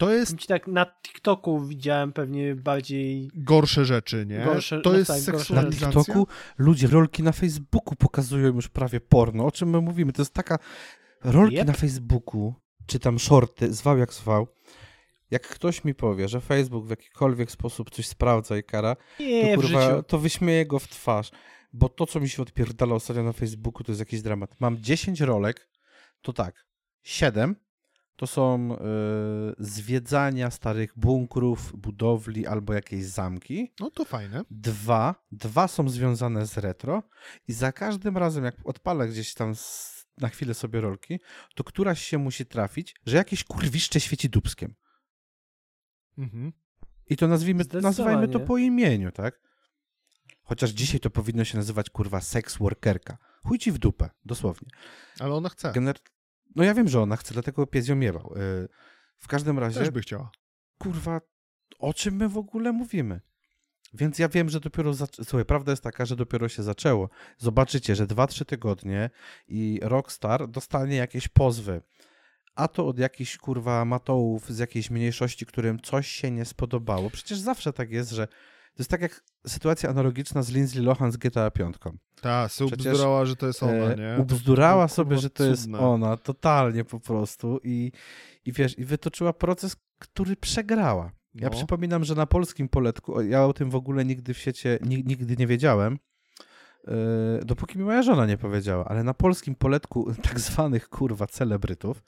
To 0.00 0.12
jest. 0.12 0.46
Tak 0.46 0.66
na 0.66 0.86
TikToku 0.86 1.60
widziałem 1.60 2.12
pewnie 2.12 2.54
bardziej. 2.54 3.30
Gorsze 3.34 3.84
rzeczy, 3.84 4.26
nie? 4.26 4.44
Gorsze, 4.44 4.80
to 4.80 4.92
no 4.92 4.98
jest 4.98 5.10
tak, 5.10 5.20
seksualizacja. 5.20 5.86
Na 5.86 5.94
TikToku 5.94 6.26
ludzie 6.58 6.86
rolki 6.86 7.22
na 7.22 7.32
Facebooku 7.32 7.96
pokazują 7.96 8.54
już 8.54 8.68
prawie 8.68 9.00
porno. 9.00 9.46
O 9.46 9.50
czym 9.50 9.70
my 9.70 9.80
mówimy? 9.80 10.12
To 10.12 10.22
jest 10.22 10.34
taka. 10.34 10.58
Rolki 11.24 11.56
yep. 11.56 11.66
na 11.66 11.72
Facebooku, 11.72 12.54
czy 12.86 12.98
tam 12.98 13.18
shorty, 13.18 13.72
zwał 13.72 13.98
jak 13.98 14.12
zwał 14.12 14.46
jak 15.30 15.48
ktoś 15.48 15.84
mi 15.84 15.94
powie, 15.94 16.28
że 16.28 16.40
Facebook 16.40 16.86
w 16.86 16.90
jakikolwiek 16.90 17.50
sposób 17.50 17.90
coś 17.90 18.06
sprawdza 18.06 18.56
i 18.58 18.62
kara, 18.62 18.96
nie, 19.20 19.56
to 19.56 19.62
kurwa, 19.62 20.02
to 20.02 20.18
wyśmieję 20.18 20.66
go 20.66 20.78
w 20.78 20.88
twarz. 20.88 21.30
Bo 21.72 21.88
to, 21.88 22.06
co 22.06 22.20
mi 22.20 22.28
się 22.28 22.42
odpierdala 22.42 22.94
ostatnio 22.94 23.22
na 23.22 23.32
Facebooku, 23.32 23.84
to 23.84 23.92
jest 23.92 24.00
jakiś 24.00 24.22
dramat. 24.22 24.60
Mam 24.60 24.82
10 24.82 25.20
rolek, 25.20 25.68
to 26.22 26.32
tak, 26.32 26.66
7 27.02 27.56
to 28.20 28.26
są 28.26 28.72
y, 28.72 28.76
zwiedzania 29.58 30.50
starych 30.50 30.92
bunkrów, 30.96 31.72
budowli 31.76 32.46
albo 32.46 32.74
jakieś 32.74 33.04
zamki. 33.04 33.72
No 33.80 33.90
to 33.90 34.04
fajne. 34.04 34.42
Dwa, 34.50 35.14
dwa 35.32 35.68
są 35.68 35.88
związane 35.88 36.46
z 36.46 36.58
retro 36.58 37.02
i 37.48 37.52
za 37.52 37.72
każdym 37.72 38.16
razem, 38.16 38.44
jak 38.44 38.54
odpalę 38.64 39.08
gdzieś 39.08 39.34
tam 39.34 39.54
na 40.18 40.28
chwilę 40.28 40.54
sobie 40.54 40.80
rolki, 40.80 41.20
to 41.54 41.64
któraś 41.64 42.02
się 42.02 42.18
musi 42.18 42.46
trafić, 42.46 42.94
że 43.06 43.16
jakieś 43.16 43.44
kurwiszcze 43.44 44.00
świeci 44.00 44.30
dubskiem. 44.30 44.74
Mhm. 46.18 46.52
I 47.06 47.16
to 47.16 47.28
nazwijmy, 47.28 47.64
nazywajmy 47.82 48.28
to 48.28 48.40
po 48.40 48.58
imieniu, 48.58 49.12
tak? 49.12 49.40
Chociaż 50.42 50.70
dzisiaj 50.70 51.00
to 51.00 51.10
powinno 51.10 51.44
się 51.44 51.58
nazywać 51.58 51.90
kurwa 51.90 52.20
sex 52.20 52.56
workerka. 52.58 53.18
Chuj 53.44 53.58
ci 53.58 53.72
w 53.72 53.78
dupę, 53.78 54.10
dosłownie. 54.24 54.68
Ale 55.20 55.34
ona 55.34 55.48
chce. 55.48 55.72
Gener... 55.72 55.96
No 56.56 56.64
ja 56.64 56.74
wiem, 56.74 56.88
że 56.88 57.00
ona 57.00 57.16
chce, 57.16 57.34
dlatego 57.34 57.66
pies 57.66 57.88
ją 57.88 57.96
miewał. 57.96 58.34
Y, 58.36 58.68
w 59.18 59.28
każdym 59.28 59.58
razie... 59.58 59.80
Też 59.80 59.90
by 59.90 60.00
chciała. 60.00 60.30
Kurwa, 60.78 61.20
o 61.78 61.94
czym 61.94 62.16
my 62.16 62.28
w 62.28 62.38
ogóle 62.38 62.72
mówimy? 62.72 63.20
Więc 63.94 64.18
ja 64.18 64.28
wiem, 64.28 64.48
że 64.48 64.60
dopiero. 64.60 64.94
Słuchaj, 65.24 65.44
prawda 65.44 65.72
jest 65.72 65.82
taka, 65.82 66.06
że 66.06 66.16
dopiero 66.16 66.48
się 66.48 66.62
zaczęło. 66.62 67.08
Zobaczycie, 67.38 67.96
że 67.96 68.06
2-3 68.06 68.44
tygodnie 68.44 69.10
i 69.48 69.80
Rockstar 69.82 70.48
dostanie 70.48 70.96
jakieś 70.96 71.28
pozwy 71.28 71.82
a 72.54 72.68
to 72.68 72.86
od 72.86 72.98
jakichś 72.98 73.36
kurwa 73.36 73.84
matołów 73.84 74.50
z 74.50 74.58
jakiejś 74.58 74.90
mniejszości, 74.90 75.46
którym 75.46 75.80
coś 75.80 76.08
się 76.08 76.30
nie 76.30 76.44
spodobało. 76.44 77.10
Przecież 77.10 77.38
zawsze 77.38 77.72
tak 77.72 77.90
jest, 77.90 78.10
że 78.10 78.28
to 78.74 78.82
jest 78.82 78.90
tak 78.90 79.00
jak 79.00 79.24
sytuacja 79.46 79.90
analogiczna 79.90 80.42
z 80.42 80.50
Lindsay 80.50 80.82
Lohan 80.82 81.12
z 81.12 81.16
GTA 81.16 81.50
5. 81.50 81.76
Tak, 82.20 82.50
ubzdurała, 82.66 83.24
że 83.24 83.36
to 83.36 83.46
jest 83.46 83.62
ona, 83.62 83.72
e, 83.72 83.96
nie? 83.96 84.22
Ubzdurała 84.22 84.88
to, 84.88 84.94
sobie, 84.94 85.18
że 85.18 85.30
to 85.30 85.36
cudne. 85.36 85.50
jest 85.50 85.68
ona, 85.74 86.16
totalnie 86.16 86.84
po 86.84 87.00
prostu 87.00 87.60
i, 87.64 87.92
i 88.44 88.52
wiesz, 88.52 88.78
i 88.78 88.84
wytoczyła 88.84 89.32
proces, 89.32 89.76
który 89.98 90.36
przegrała. 90.36 91.12
Ja 91.34 91.48
no. 91.48 91.56
przypominam, 91.56 92.04
że 92.04 92.14
na 92.14 92.26
polskim 92.26 92.68
poletku, 92.68 93.20
ja 93.20 93.44
o 93.44 93.52
tym 93.52 93.70
w 93.70 93.74
ogóle 93.74 94.04
nigdy 94.04 94.34
w 94.34 94.38
sieci, 94.38 94.68
nigdy 94.82 95.36
nie 95.36 95.46
wiedziałem, 95.46 95.98
e, 96.88 96.94
dopóki 97.44 97.78
mi 97.78 97.84
moja 97.84 98.02
żona 98.02 98.26
nie 98.26 98.38
powiedziała, 98.38 98.84
ale 98.84 99.04
na 99.04 99.14
polskim 99.14 99.54
poletku 99.54 100.14
tak 100.28 100.40
zwanych 100.40 100.88
kurwa 100.88 101.26
celebrytów, 101.26 102.02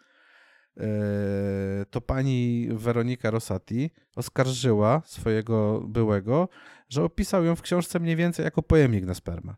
to 1.90 2.00
pani 2.00 2.68
Weronika 2.70 3.30
Rosati 3.30 3.90
oskarżyła 4.16 5.02
swojego 5.04 5.80
byłego, 5.80 6.48
że 6.88 7.04
opisał 7.04 7.44
ją 7.44 7.56
w 7.56 7.62
książce 7.62 8.00
mniej 8.00 8.16
więcej 8.16 8.44
jako 8.44 8.62
pojemnik 8.62 9.04
na 9.04 9.14
spermę. 9.14 9.54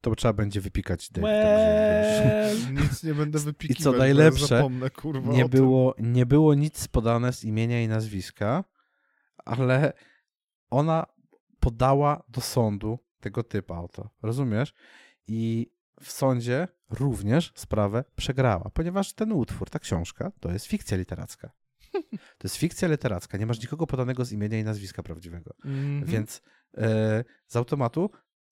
To 0.00 0.14
trzeba 0.14 0.32
będzie 0.32 0.60
wypikać. 0.60 1.10
Dave, 1.10 1.22
well, 1.22 2.74
Nic 2.74 3.02
nie 3.02 3.14
będę 3.14 3.38
wypikiwać. 3.38 3.80
I 3.80 3.82
co 3.82 3.92
najlepsze, 3.92 4.46
zapomnę, 4.46 4.90
kurwa, 4.90 5.32
nie, 5.32 5.48
było, 5.48 5.94
nie 5.98 6.26
było 6.26 6.54
nic 6.54 6.88
podane 6.88 7.32
z 7.32 7.44
imienia 7.44 7.82
i 7.82 7.88
nazwiska, 7.88 8.64
ale 9.44 9.92
ona 10.70 11.06
podała 11.60 12.22
do 12.28 12.40
sądu 12.40 12.98
tego 13.20 13.42
typa 13.42 13.78
oto. 13.78 14.10
Rozumiesz? 14.22 14.74
I 15.26 15.70
w 16.00 16.12
sądzie 16.12 16.68
również 16.94 17.52
sprawę 17.54 18.04
przegrała, 18.16 18.70
ponieważ 18.74 19.12
ten 19.12 19.32
utwór, 19.32 19.70
ta 19.70 19.78
książka, 19.78 20.32
to 20.40 20.52
jest 20.52 20.66
fikcja 20.66 20.96
literacka. 20.96 21.50
To 22.38 22.48
jest 22.48 22.56
fikcja 22.56 22.88
literacka, 22.88 23.38
nie 23.38 23.46
masz 23.46 23.60
nikogo 23.60 23.86
podanego 23.86 24.24
z 24.24 24.32
imienia 24.32 24.58
i 24.58 24.64
nazwiska 24.64 25.02
prawdziwego. 25.02 25.54
Mm 25.64 26.02
-hmm. 26.02 26.06
Więc 26.06 26.42
e, 26.76 27.24
z 27.46 27.56
automatu, 27.56 28.10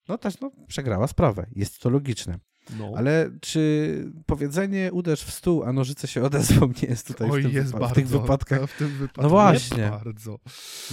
no 0.08 0.18
też 0.18 0.40
no, 0.40 0.50
przegrała 0.68 1.06
sprawę. 1.06 1.46
Jest 1.52 1.78
to 1.78 1.90
logiczne. 1.90 2.38
No. 2.78 2.92
Ale 2.96 3.30
czy 3.40 4.12
powiedzenie 4.26 4.92
uderz 4.92 5.24
w 5.24 5.30
stół, 5.30 5.62
a 5.62 5.72
nożyce 5.72 6.08
się 6.08 6.22
odezwą 6.22 6.66
nie 6.82 6.88
jest 6.88 7.06
tutaj 7.06 7.30
Oj, 7.30 7.40
w, 7.40 7.44
tym 7.44 7.54
jest 7.54 7.72
bardzo, 7.72 7.88
w 7.88 7.92
tych 7.92 8.08
wypadkach? 8.08 8.70
W 8.70 8.78
tym 8.78 8.88
wypadku 8.88 9.22
no 9.22 9.28
właśnie. 9.28 9.90
Bardzo. 9.90 10.38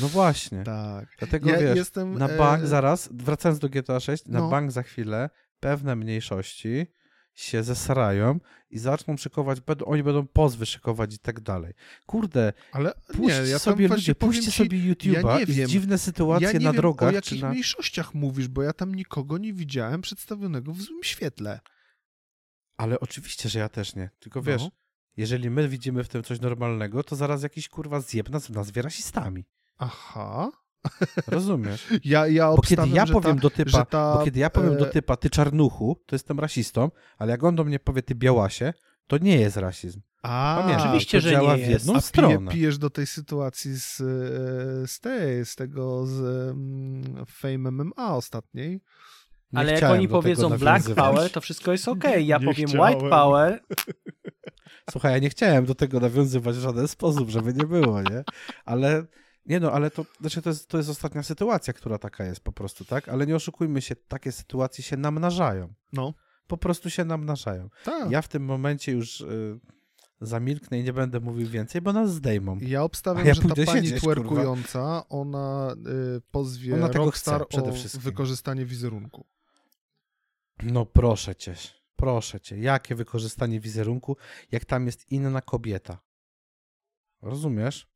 No 0.02 0.08
właśnie. 0.08 0.64
Tak. 0.64 1.08
Dlatego 1.20 1.50
ja 1.50 1.60
wiesz, 1.60 1.76
jestem, 1.76 2.18
na 2.18 2.28
bank 2.28 2.64
e... 2.64 2.68
zaraz, 2.68 3.10
wracając 3.12 3.60
do 3.60 3.70
GTA 3.70 4.00
6, 4.00 4.24
no. 4.28 4.42
na 4.42 4.50
bank 4.50 4.72
za 4.72 4.84
chwilę 4.84 5.30
pewne 5.60 5.96
mniejszości 5.96 6.88
się 7.42 7.64
zesrają 7.64 8.40
i 8.70 8.80
zaczną 8.80 9.18
szykować, 9.18 9.62
będą, 9.62 9.86
oni 9.86 10.04
będą 10.04 10.28
pozwy 10.28 10.66
szykować 10.66 11.14
i 11.14 11.20
tak 11.20 11.40
dalej. 11.40 11.74
Kurde, 12.06 12.54
ale 12.72 12.94
nie, 13.20 13.34
ja 13.34 13.60
sobie 13.60 13.88
ludzie, 13.88 14.16
puśćcie 14.16 14.52
sobie 14.52 14.78
YouTube'a 14.78 15.50
ja 15.50 15.66
i 15.66 15.68
dziwne 15.68 15.98
sytuacje 15.98 16.48
ja 16.48 16.54
na 16.54 16.60
wiem, 16.60 16.76
drogach. 16.76 17.10
o 17.10 17.12
jakich 17.12 17.42
na... 17.42 17.50
mniejszościach 17.50 18.14
mówisz, 18.14 18.48
bo 18.48 18.64
ja 18.64 18.74
tam 18.74 18.96
nikogo 18.96 19.38
nie 19.38 19.54
widziałem 19.54 20.02
przedstawionego 20.02 20.74
w 20.74 20.82
złym 20.82 21.04
świetle. 21.04 21.60
Ale 22.78 23.00
oczywiście, 23.00 23.50
że 23.50 23.60
ja 23.60 23.70
też 23.70 23.96
nie. 23.96 24.10
Tylko 24.20 24.42
wiesz, 24.42 24.62
no. 24.62 24.72
jeżeli 25.18 25.50
my 25.50 25.70
widzimy 25.70 26.04
w 26.04 26.10
tym 26.10 26.24
coś 26.24 26.40
normalnego, 26.40 27.04
to 27.04 27.16
zaraz 27.16 27.44
jakiś 27.44 27.70
kurwa 27.70 28.02
zjeb 28.02 28.30
nas 28.30 28.50
nazwie 28.50 28.82
rasistami. 28.82 29.46
Aha. 29.78 30.52
Rozumiesz? 31.28 31.88
Ja, 32.04 32.28
ja 32.28 32.52
bo 32.52 32.62
kiedy 32.62 32.90
ja 32.90 33.06
powiem 33.06 33.36
ta, 33.36 33.42
do 33.42 33.50
typa, 33.50 33.86
ta, 33.86 34.18
bo 34.18 34.26
kiedy 34.26 34.40
ja 34.40 34.50
powiem 34.50 34.74
e... 34.74 34.78
do 34.78 34.86
typa, 34.86 35.18
ty 35.18 35.30
czarnuchu, 35.30 36.02
to 36.06 36.16
jestem 36.16 36.40
rasistą, 36.40 36.92
ale 37.18 37.32
jak 37.32 37.44
on 37.44 37.56
do 37.56 37.64
mnie 37.64 37.80
powie, 37.80 38.02
ty 38.02 38.16
białasie, 38.16 38.74
to 39.08 39.18
nie 39.18 39.38
jest 39.38 39.58
rasizm. 39.58 40.02
A, 40.24 40.58
Pamiętam, 40.62 40.88
oczywiście, 40.88 41.22
że 41.22 41.32
działa 41.32 41.56
nie 41.58 41.66
w 41.66 41.70
jedną 41.70 41.96
A 41.96 42.02
stronę. 42.02 42.38
pije, 42.38 42.52
pijesz 42.52 42.78
do 42.78 42.90
tej 42.90 43.08
sytuacji 43.08 43.80
z, 43.80 44.02
e, 44.02 44.88
z 44.88 45.00
tej, 45.00 45.46
z 45.46 45.56
tego, 45.56 46.06
z 46.06 46.22
um, 46.48 47.26
Fame 47.28 47.72
MMA 47.72 48.16
ostatniej. 48.16 48.82
Nie 49.52 49.60
ale 49.60 49.74
jak 49.74 49.84
oni 49.84 50.08
powiedzą 50.08 50.50
Black 50.50 50.96
Power, 50.96 51.32
to 51.32 51.42
wszystko 51.42 51.72
jest 51.72 51.88
okej. 51.88 52.12
Okay. 52.12 52.24
Ja 52.24 52.38
nie 52.38 52.46
powiem 52.46 52.68
chciałem. 52.68 52.96
White 52.96 53.10
Power. 53.10 53.60
Słuchaj, 54.92 55.12
ja 55.12 55.20
nie 55.20 55.30
chciałem 55.30 55.66
do 55.66 55.76
tego 55.76 56.00
nawiązywać 56.00 56.56
w 56.56 56.62
żaden 56.62 56.88
sposób, 56.88 57.30
żeby 57.30 57.54
nie 57.54 57.66
było, 57.66 58.02
nie? 58.02 58.24
Ale 58.66 59.06
nie 59.46 59.60
no, 59.60 59.72
ale 59.72 59.92
to, 59.92 60.06
znaczy 60.22 60.42
to, 60.42 60.50
jest, 60.50 60.68
to 60.68 60.78
jest 60.78 60.90
ostatnia 60.90 61.24
sytuacja, 61.24 61.74
która 61.74 61.98
taka 61.98 62.26
jest 62.26 62.42
po 62.42 62.52
prostu, 62.52 62.86
tak? 62.86 63.10
Ale 63.10 63.28
nie 63.28 63.36
oszukujmy 63.36 63.82
się, 63.82 63.96
takie 63.96 64.32
sytuacje 64.32 64.84
się 64.84 64.98
namnażają. 64.98 65.74
No. 65.94 66.14
Po 66.48 66.58
prostu 66.58 66.90
się 66.90 67.06
namnażają. 67.06 67.70
Tak. 67.84 68.12
Ja 68.12 68.22
w 68.22 68.28
tym 68.28 68.46
momencie 68.46 68.92
już 68.92 69.22
y, 69.22 69.60
zamilknę 70.22 70.80
i 70.80 70.84
nie 70.84 70.94
będę 70.94 71.20
mówił 71.20 71.50
więcej, 71.50 71.82
bo 71.82 71.94
nas 71.94 72.14
zdejmą. 72.14 72.58
Ja 72.62 72.84
obstawiam, 72.84 73.26
ja 73.26 73.34
że 73.34 73.42
ta 73.42 73.48
pani 73.48 73.66
siedzieć, 73.66 74.02
twerkująca, 74.02 74.80
kurwa. 74.80 75.06
ona 75.10 75.76
y, 76.18 76.22
pozwie 76.32 76.76
ona 76.76 76.88
Rockstar 76.88 77.42
o 77.42 77.72
wykorzystanie 78.00 78.66
wizerunku. 78.66 79.26
No 80.64 80.86
proszę 80.86 81.36
cię, 81.36 81.56
proszę 81.96 82.40
cię. 82.40 82.58
Jakie 82.58 82.96
wykorzystanie 82.96 83.60
wizerunku, 83.60 84.18
jak 84.52 84.66
tam 84.66 84.86
jest 84.86 85.12
inna 85.12 85.42
kobieta? 85.42 86.00
Rozumiesz? 87.22 87.89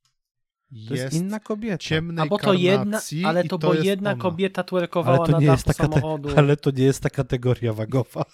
To 0.74 0.94
jest, 0.94 1.04
jest 1.04 1.16
inna 1.16 1.40
kobieta. 1.40 1.78
Ciemnej 1.78 2.26
A 2.26 2.30
bo 2.30 2.38
to 2.38 2.54
jedna, 2.54 3.02
ale 3.26 3.44
to, 3.44 3.58
to 3.58 3.68
bo 3.68 3.74
jedna 3.74 4.12
ona. 4.12 4.22
kobieta 4.22 4.64
twerkowała 4.64 5.28
na 5.28 5.58
taka 5.58 5.74
samochodu. 5.74 6.30
Te, 6.30 6.38
ale 6.38 6.58
to 6.58 6.72
nie 6.72 6.84
jest 6.84 7.04
ta 7.04 7.10
kategoria 7.10 7.74
wagowa. 7.74 8.26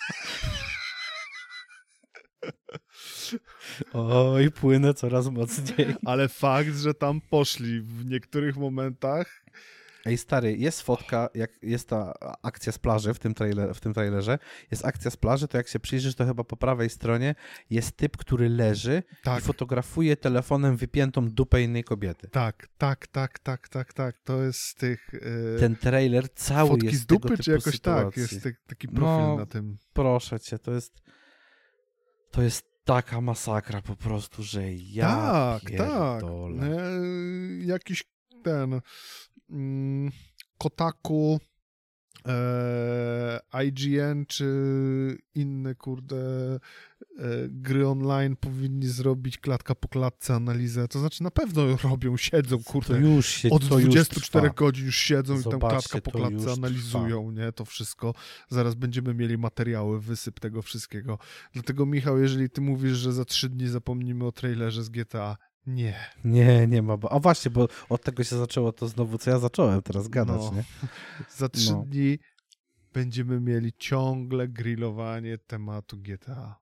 Oj, 3.93 4.51
płynę 4.51 4.93
coraz 4.93 5.27
mocniej. 5.27 5.95
Ale 6.05 6.27
fakt, 6.27 6.75
że 6.77 6.93
tam 6.93 7.21
poszli 7.21 7.81
w 7.81 8.05
niektórych 8.05 8.57
momentach 8.57 9.45
Ej, 10.09 10.17
stary, 10.17 10.57
jest 10.57 10.81
fotka, 10.81 11.29
jak 11.33 11.51
jest 11.61 11.89
ta 11.89 12.13
akcja 12.43 12.71
z 12.71 12.79
plaży 12.79 13.13
w 13.13 13.19
tym, 13.19 13.33
trailer, 13.33 13.75
w 13.75 13.79
tym 13.79 13.93
trailerze. 13.93 14.39
Jest 14.71 14.85
akcja 14.85 15.11
z 15.11 15.17
plaży, 15.17 15.47
to 15.47 15.57
jak 15.57 15.67
się 15.67 15.79
przyjrzysz, 15.79 16.15
to 16.15 16.25
chyba 16.25 16.43
po 16.43 16.57
prawej 16.57 16.89
stronie 16.89 17.35
jest 17.69 17.97
typ, 17.97 18.17
który 18.17 18.49
leży 18.49 19.03
tak. 19.23 19.39
i 19.39 19.41
fotografuje 19.41 20.17
telefonem 20.17 20.77
wypiętą 20.77 21.29
dupę 21.29 21.61
innej 21.61 21.83
kobiety. 21.83 22.29
Tak, 22.29 22.67
tak, 22.77 23.07
tak, 23.07 23.39
tak, 23.39 23.69
tak, 23.69 23.93
tak. 23.93 24.17
To 24.23 24.43
jest 24.43 24.59
z 24.59 24.75
tych. 24.75 25.09
Yy... 25.13 25.59
Ten 25.59 25.75
trailer 25.75 26.33
cały 26.33 26.69
Fotki 26.69 26.85
jest 26.85 26.99
z 26.99 27.05
dupy, 27.05 27.37
czy 27.37 27.51
jakoś 27.51 27.73
sytuacji. 27.73 28.23
tak? 28.23 28.31
Jest 28.31 28.47
taki 28.67 28.87
profil 28.87 29.27
no, 29.27 29.37
na 29.37 29.45
tym. 29.45 29.77
Proszę 29.93 30.39
cię, 30.39 30.59
to 30.59 30.71
jest. 30.71 30.93
To 32.31 32.41
jest 32.41 32.65
taka 32.85 33.21
masakra 33.21 33.81
po 33.81 33.95
prostu, 33.95 34.43
że 34.43 34.73
ja. 34.73 35.07
Tak, 35.07 35.69
pierdolę. 35.69 36.59
tak. 36.59 36.69
E, 36.69 37.65
jakiś 37.65 38.03
ten 38.43 38.81
Kotaku, 40.57 41.39
e, 42.27 43.39
IGN 43.65 44.25
czy 44.27 45.17
inne, 45.35 45.75
kurde, 45.75 46.17
e, 46.55 46.59
gry 47.49 47.87
online 47.87 48.35
powinni 48.35 48.87
zrobić 48.87 49.37
klatka 49.37 49.75
po 49.75 49.87
klatce 49.87 50.35
analizę. 50.35 50.87
To 50.87 50.99
znaczy 50.99 51.23
na 51.23 51.31
pewno 51.31 51.77
robią, 51.83 52.17
siedzą, 52.17 52.63
kurde. 52.63 52.93
To 52.93 52.99
już 52.99 53.27
się, 53.27 53.49
od 53.49 53.61
to 53.61 53.79
24 53.79 54.47
już 54.47 54.55
godzin 54.55 54.85
już 54.85 54.97
siedzą 54.97 55.37
Zobaczcie, 55.37 55.57
i 55.57 55.61
tam 55.61 55.69
klatka 55.69 56.01
po 56.01 56.11
klatce 56.11 56.51
analizują, 56.53 57.31
trwa. 57.31 57.45
nie? 57.45 57.51
To 57.51 57.65
wszystko. 57.65 58.13
Zaraz 58.49 58.75
będziemy 58.75 59.13
mieli 59.13 59.37
materiały, 59.37 60.01
wysyp 60.01 60.39
tego 60.39 60.61
wszystkiego. 60.61 61.17
Dlatego 61.53 61.85
Michał, 61.85 62.19
jeżeli 62.19 62.49
ty 62.49 62.61
mówisz, 62.61 62.97
że 62.97 63.13
za 63.13 63.25
trzy 63.25 63.49
dni 63.49 63.67
zapomnimy 63.67 64.25
o 64.25 64.31
trailerze 64.31 64.83
z 64.83 64.89
GTA, 64.89 65.37
nie. 65.67 65.95
Nie, 66.25 66.67
nie 66.67 66.81
ma. 66.81 66.97
Bo... 66.97 67.11
A 67.11 67.19
właśnie, 67.19 67.51
bo 67.51 67.67
od 67.89 68.03
tego 68.03 68.23
się 68.23 68.37
zaczęło 68.37 68.71
to 68.71 68.87
znowu, 68.87 69.17
co 69.17 69.31
ja 69.31 69.39
zacząłem 69.39 69.81
teraz 69.81 70.07
gadać, 70.07 70.41
no. 70.41 70.51
nie? 70.51 70.63
Za 71.37 71.49
trzy 71.49 71.71
no. 71.71 71.83
dni 71.87 72.19
będziemy 72.93 73.39
mieli 73.39 73.73
ciągle 73.77 74.47
grillowanie 74.47 75.37
tematu 75.37 75.97
GTA. 75.97 76.59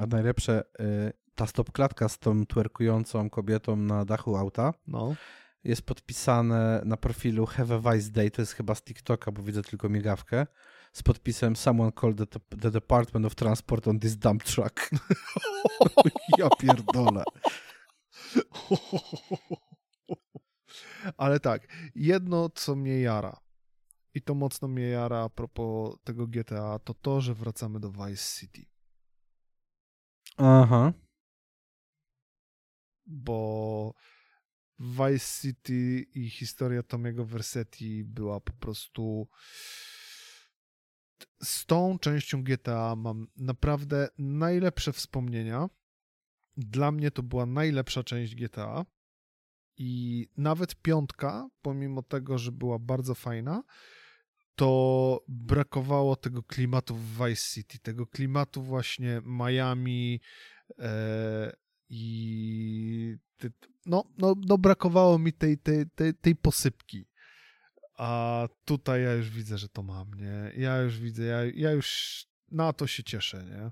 A 0.00 0.06
najlepsze, 0.06 0.62
y, 0.80 1.12
ta 1.34 1.46
stopklatka 1.46 2.08
z 2.08 2.18
tą 2.18 2.46
twerkującą 2.46 3.30
kobietą 3.30 3.76
na 3.76 4.04
dachu 4.04 4.36
auta 4.36 4.74
no. 4.86 5.14
jest 5.64 5.82
podpisane 5.82 6.82
na 6.84 6.96
profilu 6.96 7.46
Have 7.46 7.74
a 7.74 7.92
Vice 7.92 8.10
Day, 8.10 8.30
to 8.30 8.42
jest 8.42 8.52
chyba 8.52 8.74
z 8.74 8.82
TikToka, 8.82 9.32
bo 9.32 9.42
widzę 9.42 9.62
tylko 9.62 9.88
migawkę, 9.88 10.46
z 10.92 11.02
podpisem 11.02 11.56
Someone 11.56 11.92
called 11.92 12.30
the, 12.30 12.56
the 12.60 12.70
Department 12.70 13.26
of 13.26 13.34
Transport 13.34 13.88
on 13.88 14.00
this 14.00 14.16
dump 14.16 14.44
truck. 14.44 14.90
ja 16.38 16.48
pierdolę. 16.60 17.24
Ale 21.16 21.40
tak, 21.40 21.66
jedno 21.94 22.48
co 22.48 22.76
mnie 22.76 23.00
jara 23.00 23.40
i 24.14 24.22
to 24.22 24.34
mocno 24.34 24.68
mnie 24.68 24.88
jara 24.88 25.18
a 25.24 25.28
propos 25.28 25.96
tego 26.04 26.26
GTA, 26.26 26.78
to 26.78 26.94
to, 26.94 27.20
że 27.20 27.34
wracamy 27.34 27.80
do 27.80 27.90
Vice 27.90 28.40
City. 28.40 28.66
Aha. 30.36 30.92
Bo 33.06 33.94
Vice 34.78 35.40
City 35.40 36.06
i 36.14 36.30
historia 36.30 36.82
Tomiego 36.82 37.24
Versetti 37.24 38.04
była 38.04 38.40
po 38.40 38.52
prostu 38.52 39.28
z 41.42 41.66
tą 41.66 41.98
częścią 41.98 42.42
GTA 42.42 42.96
mam 42.96 43.26
naprawdę 43.36 44.08
najlepsze 44.18 44.92
wspomnienia 44.92 45.68
dla 46.56 46.92
mnie 46.92 47.10
to 47.10 47.22
była 47.22 47.46
najlepsza 47.46 48.04
część 48.04 48.34
GTA. 48.34 48.86
I 49.76 50.26
nawet 50.36 50.82
piątka, 50.82 51.48
pomimo 51.62 52.02
tego, 52.02 52.38
że 52.38 52.52
była 52.52 52.78
bardzo 52.78 53.14
fajna, 53.14 53.62
to 54.54 55.24
brakowało 55.28 56.16
tego 56.16 56.42
klimatu 56.42 56.94
w 56.94 57.16
Vice 57.16 57.54
City, 57.54 57.78
tego 57.78 58.06
klimatu 58.06 58.62
właśnie 58.62 59.20
Miami 59.24 60.20
e, 60.78 61.52
i 61.88 63.16
no, 63.86 64.04
no, 64.18 64.34
no 64.46 64.58
brakowało 64.58 65.18
mi 65.18 65.32
tej, 65.32 65.58
tej, 65.58 65.90
tej, 65.94 66.14
tej 66.14 66.36
posypki. 66.36 67.06
A 67.98 68.48
tutaj 68.64 69.02
ja 69.02 69.12
już 69.14 69.30
widzę, 69.30 69.58
że 69.58 69.68
to 69.68 69.82
mam, 69.82 70.14
nie? 70.14 70.52
Ja 70.56 70.82
już 70.82 70.98
widzę, 70.98 71.24
ja, 71.24 71.44
ja 71.54 71.72
już 71.72 72.20
na 72.50 72.72
to 72.72 72.86
się 72.86 73.02
cieszę, 73.02 73.44
nie? 73.44 73.70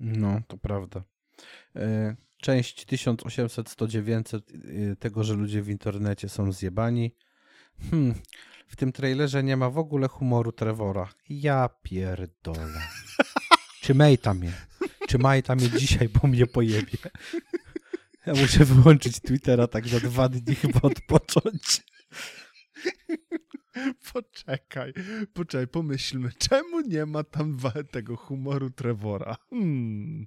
No, 0.00 0.40
to 0.48 0.58
prawda. 0.58 1.04
E, 1.76 2.16
część 2.36 2.84
1800, 2.84 3.68
100, 3.70 3.88
900 3.88 4.52
tego, 4.98 5.24
że 5.24 5.34
ludzie 5.34 5.62
w 5.62 5.68
internecie 5.68 6.28
są 6.28 6.52
zjebani. 6.52 7.14
Hmm, 7.90 8.14
w 8.66 8.76
tym 8.76 8.92
trailerze 8.92 9.42
nie 9.42 9.56
ma 9.56 9.70
w 9.70 9.78
ogóle 9.78 10.08
humoru 10.08 10.52
Trevora. 10.52 11.08
Ja 11.28 11.68
pierdolę. 11.82 12.80
Czy 13.82 13.94
Majta 13.94 14.34
mnie? 14.34 14.52
Czy 15.08 15.18
Majta 15.18 15.54
mnie 15.54 15.70
dzisiaj 15.70 16.08
po 16.08 16.26
mnie 16.26 16.46
pojebie? 16.46 16.98
Ja 18.26 18.34
muszę 18.34 18.64
wyłączyć 18.64 19.20
Twittera 19.20 19.66
tak 19.66 19.88
za 19.88 20.00
dwa 20.00 20.28
dni 20.28 20.54
chyba 20.54 20.80
odpocząć. 20.82 21.82
Poczekaj, 24.12 24.92
poczekaj, 25.34 25.68
pomyślmy, 25.68 26.30
czemu 26.38 26.80
nie 26.80 27.06
ma 27.06 27.24
tam 27.24 27.58
tego 27.90 28.16
humoru 28.16 28.70
Trevora? 28.70 29.36
Hmm. 29.50 30.26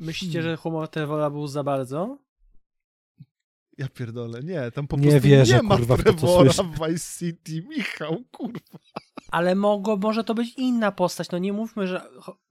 Myślicie, 0.00 0.42
że 0.42 0.56
humor 0.56 0.88
Trevora 0.88 1.30
był 1.30 1.46
za 1.46 1.64
bardzo? 1.64 2.18
Ja 3.78 3.88
pierdolę, 3.88 4.42
nie, 4.42 4.70
tam 4.70 4.86
po 4.86 4.96
nie 4.96 5.10
prostu 5.10 5.28
wierzę, 5.28 5.56
nie 5.56 5.62
ma 5.62 5.76
kurwa, 5.76 5.96
Trevora 5.96 6.52
w 6.52 6.88
Vice 6.88 7.18
City, 7.18 7.68
Michał, 7.68 8.22
kurwa. 8.32 8.78
Ale 9.28 9.54
mogło, 9.54 9.96
może 9.96 10.24
to 10.24 10.34
być 10.34 10.54
inna 10.56 10.92
postać, 10.92 11.30
no 11.30 11.38
nie 11.38 11.52
mówmy, 11.52 11.86
że 11.86 12.02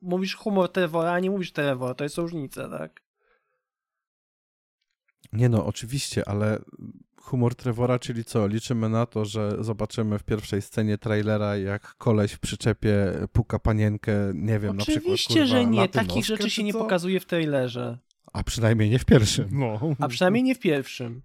mówisz 0.01 0.35
humor 0.35 0.71
Trevora, 0.71 1.11
a 1.11 1.19
nie 1.19 1.30
mówisz 1.30 1.51
Trevor, 1.51 1.95
to 1.95 2.03
jest 2.03 2.17
różnica, 2.17 2.69
tak? 2.69 3.03
Nie 5.34 5.49
no, 5.49 5.65
oczywiście, 5.65 6.30
ale 6.30 6.61
humor 7.22 7.56
Trevora, 7.56 8.00
czyli 8.00 8.26
co? 8.26 8.48
Liczymy 8.48 8.90
na 8.90 9.06
to, 9.06 9.26
że 9.26 9.64
zobaczymy 9.64 10.20
w 10.20 10.24
pierwszej 10.24 10.62
scenie 10.62 10.98
trailera, 10.98 11.58
jak 11.58 11.96
koleś 11.96 12.32
w 12.32 12.40
przyczepie 12.40 13.14
puka 13.32 13.60
panienkę, 13.60 14.12
nie 14.34 14.60
wiem, 14.60 14.72
Oczywiście, 14.72 14.74
na 14.74 14.84
przykład. 14.84 15.04
Oczywiście, 15.04 15.46
że 15.46 15.66
nie. 15.66 15.90
Takich 15.90 16.26
rzeczy 16.26 16.50
się 16.50 16.64
nie 16.64 16.74
pokazuje 16.74 17.20
w 17.20 17.26
trailerze. 17.26 17.98
A 18.34 18.44
przynajmniej 18.44 18.90
nie 18.90 19.00
w 19.00 19.06
pierwszym. 19.06 19.50
No. 19.52 19.80
A 20.00 20.08
przynajmniej 20.08 20.44
nie 20.44 20.56
w 20.56 20.60
pierwszym. 20.60 21.22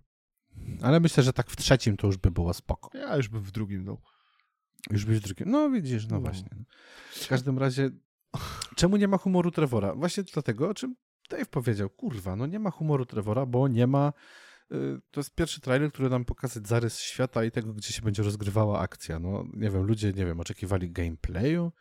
Ale 0.83 1.01
myślę, 1.01 1.23
że 1.23 1.33
tak 1.33 1.51
w 1.51 1.57
trzecim 1.57 1.97
to 1.97 2.07
już 2.07 2.17
by 2.17 2.31
było 2.31 2.55
spoko. 2.55 2.99
Ja 2.99 3.17
już 3.17 3.29
bym 3.29 3.43
w 3.43 3.51
drugim, 3.51 3.85
no. 3.85 3.99
Już 4.91 5.05
byś 5.05 5.19
w 5.19 5.23
drugim. 5.23 5.51
No 5.51 5.71
widzisz, 5.71 6.07
no, 6.09 6.17
no. 6.17 6.21
właśnie. 6.21 6.49
W 7.13 7.29
każdym 7.29 7.59
razie 7.59 7.91
Czemu 8.77 8.97
nie 8.97 9.09
ma 9.09 9.19
humoru 9.19 9.51
Trevora? 9.51 9.95
Właśnie 9.95 10.23
dlatego, 10.23 10.69
o 10.69 10.75
czym 10.75 10.97
Dave 11.31 11.47
powiedział. 11.47 11.91
Kurwa, 11.91 12.37
no 12.37 12.47
nie 12.47 12.59
ma 12.59 12.71
humoru 12.71 13.07
Trevora, 13.07 13.47
bo 13.47 13.69
nie 13.69 13.87
ma... 13.87 14.13
Y, 14.73 15.01
to 15.11 15.21
jest 15.21 15.35
pierwszy 15.35 15.61
trailer, 15.61 15.93
który 15.93 16.11
nam 16.11 16.25
pokazać 16.25 16.69
zarys 16.69 17.01
świata 17.01 17.45
i 17.45 17.51
tego, 17.51 17.75
gdzie 17.75 17.93
się 17.93 18.03
będzie 18.03 18.23
rozgrywała 18.23 18.81
akcja. 18.81 19.19
No, 19.19 19.45
nie 19.53 19.71
wiem, 19.71 19.83
ludzie, 19.83 20.13
nie 20.13 20.27
wiem, 20.27 20.41
oczekiwali 20.41 20.91
gameplayu, 20.91 21.73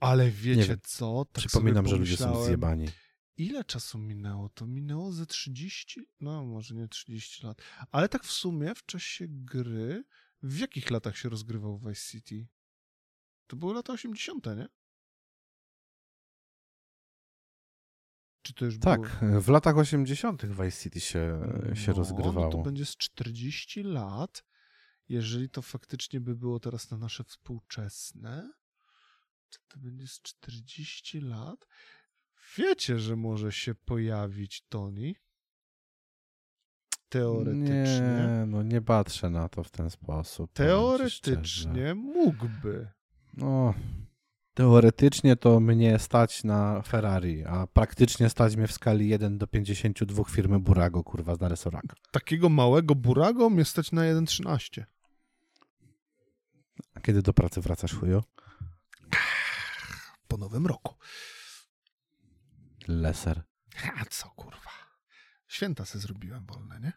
ale 0.00 0.30
wiecie 0.30 0.76
co? 0.82 1.24
Tak 1.24 1.44
Przypominam, 1.44 1.88
że 1.88 1.96
ludzie 1.96 2.16
są 2.16 2.44
zjebani. 2.44 2.88
Ile 3.36 3.64
czasu 3.64 3.98
minęło? 3.98 4.48
To 4.48 4.66
minęło 4.66 5.12
ze 5.12 5.26
30, 5.26 6.00
no 6.20 6.44
może 6.44 6.74
nie 6.74 6.88
30 6.88 7.46
lat, 7.46 7.62
ale 7.90 8.08
tak 8.08 8.24
w 8.24 8.32
sumie 8.32 8.74
w 8.74 8.86
czasie 8.86 9.26
gry, 9.28 10.04
w 10.42 10.58
jakich 10.58 10.90
latach 10.90 11.16
się 11.16 11.28
rozgrywał 11.28 11.78
Vice 11.78 11.94
City? 11.94 12.48
To 13.46 13.56
były 13.56 13.74
lata 13.74 13.92
80., 13.92 14.46
nie? 14.46 14.68
Czy 18.42 18.54
to 18.54 18.64
już 18.64 18.78
tak, 18.78 19.18
było... 19.20 19.40
w 19.40 19.48
latach 19.48 19.78
80. 19.78 20.46
Vice 20.46 20.82
City 20.82 21.00
się, 21.00 21.40
się 21.74 21.90
no, 21.90 21.96
rozgrywało. 21.96 22.46
No 22.46 22.50
to 22.50 22.62
będzie 22.62 22.86
z 22.86 22.96
40 22.96 23.82
lat, 23.82 24.44
jeżeli 25.08 25.50
to 25.50 25.62
faktycznie 25.62 26.20
by 26.20 26.36
było 26.36 26.60
teraz 26.60 26.90
na 26.90 26.98
nasze 26.98 27.24
współczesne. 27.24 28.52
Czy 29.48 29.58
to 29.68 29.78
będzie 29.78 30.06
z 30.06 30.22
40 30.22 31.20
lat? 31.20 31.66
Wiecie, 32.58 32.98
że 32.98 33.16
może 33.16 33.52
się 33.52 33.74
pojawić 33.74 34.62
Tony? 34.68 35.14
Teoretycznie. 37.08 37.66
Nie, 38.00 38.44
no 38.46 38.62
nie 38.62 38.82
patrzę 38.82 39.30
na 39.30 39.48
to 39.48 39.64
w 39.64 39.70
ten 39.70 39.90
sposób. 39.90 40.52
Teoretycznie 40.52 41.94
mógłby. 41.94 42.88
No, 43.34 43.74
teoretycznie 44.54 45.36
to 45.36 45.60
mnie 45.60 45.98
stać 45.98 46.44
na 46.44 46.82
Ferrari, 46.82 47.44
a 47.44 47.66
praktycznie 47.66 48.30
stać 48.30 48.56
mnie 48.56 48.66
w 48.66 48.72
skali 48.72 49.08
1 49.08 49.38
do 49.38 49.46
52 49.46 50.24
firmy 50.24 50.58
Burago, 50.58 51.04
kurwa, 51.04 51.36
na 51.40 51.48
resoraka. 51.48 51.96
Takiego 52.10 52.48
małego 52.48 52.94
Burago 52.94 53.50
mnie 53.50 53.64
stać 53.64 53.92
na 53.92 54.02
1,13. 54.02 54.84
A 56.94 57.00
kiedy 57.00 57.22
do 57.22 57.32
pracy 57.32 57.60
wracasz, 57.60 57.94
chujo? 57.94 58.24
Po 60.28 60.36
nowym 60.36 60.66
roku. 60.66 60.94
Leser. 62.88 63.42
A 64.00 64.04
co 64.04 64.30
kurwa. 64.30 64.70
Święta 65.48 65.84
se 65.84 65.98
zrobiłem 65.98 66.46
wolne, 66.46 66.80
nie? 66.80 66.92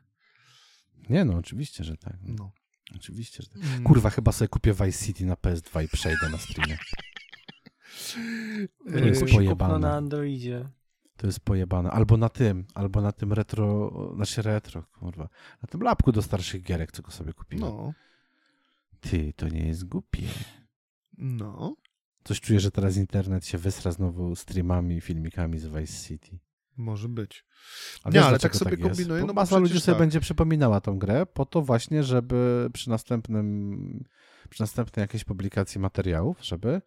Nie 1.10 1.26
no, 1.26 1.38
oczywiście, 1.38 1.84
że 1.84 1.98
tak. 1.98 2.18
No. 2.22 2.52
Oczywiście, 2.96 3.44
że 3.44 3.50
tak. 3.50 3.64
Mm. 3.64 3.84
Kurwa, 3.84 4.10
chyba 4.10 4.32
sobie 4.32 4.50
kupię 4.50 4.74
Vice 4.74 5.06
City 5.06 5.26
na 5.26 5.34
PS2 5.34 5.84
i 5.84 5.88
przejdę 5.88 6.30
na 6.30 6.38
streamie. 6.38 6.78
To 8.92 9.00
jest 9.00 9.26
pojebane. 9.34 9.80
na 9.80 9.94
Androidzie. 9.94 10.70
To 11.18 11.28
jest 11.28 11.40
pojebane. 11.40 11.92
Albo 11.92 12.18
na 12.18 12.30
tym, 12.30 12.66
albo 12.74 13.02
na 13.02 13.12
tym 13.12 13.34
retro, 13.34 13.92
znaczy 14.16 14.42
retro, 14.42 14.84
kurwa. 14.84 15.30
Na 15.62 15.68
tym 15.68 15.82
lapku 15.82 16.12
do 16.12 16.22
starszych 16.22 16.64
gierek, 16.64 16.92
co 16.92 17.02
go 17.02 17.12
sobie 17.12 17.34
kupiłem. 17.34 17.70
No. 17.70 17.94
Ty, 19.00 19.34
to 19.36 19.48
nie 19.48 19.68
jest 19.68 19.86
głupie. 19.86 20.28
No. 21.18 21.76
Coś 22.24 22.42
czuję, 22.42 22.60
że 22.60 22.72
teraz 22.72 22.98
internet 22.98 23.46
się 23.46 23.58
wysra 23.58 23.92
znowu 23.92 24.36
streamami, 24.36 25.02
filmikami 25.02 25.60
z 25.60 25.68
Vice 25.68 26.08
City. 26.08 26.40
Może 26.78 27.10
być. 27.10 27.46
A 28.04 28.10
nie, 28.10 28.24
ale 28.24 28.40
tak 28.40 28.56
sobie 28.56 28.72
tak 28.72 28.80
kombinuję. 28.80 29.24
No 29.26 29.34
masa 29.34 29.58
ludzi 29.58 29.82
sobie 29.82 29.96
tak. 29.96 30.00
będzie 30.00 30.20
przypominała 30.20 30.82
tą 30.82 31.00
grę 31.00 31.26
po 31.26 31.46
to 31.46 31.62
właśnie, 31.62 32.04
żeby 32.04 32.70
przy 32.74 32.90
następnym, 32.90 34.04
przy 34.50 34.64
następnej 34.64 35.02
jakiejś 35.02 35.24
publikacji 35.24 35.82
materiałów, 35.82 36.46
żeby 36.46 36.82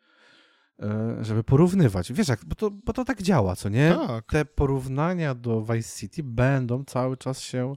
żeby 1.21 1.45
porównywać. 1.45 2.13
Wiesz, 2.13 2.29
jak, 2.29 2.45
bo, 2.45 2.55
to, 2.55 2.71
bo 2.71 2.93
to 2.93 3.05
tak 3.05 3.23
działa, 3.23 3.57
co 3.57 3.69
nie? 3.69 3.97
Tak. 4.07 4.25
Te 4.27 4.45
porównania 4.45 5.35
do 5.35 5.63
Vice 5.63 5.99
City 5.99 6.23
będą 6.23 6.85
cały 6.85 7.17
czas 7.17 7.41
się 7.41 7.75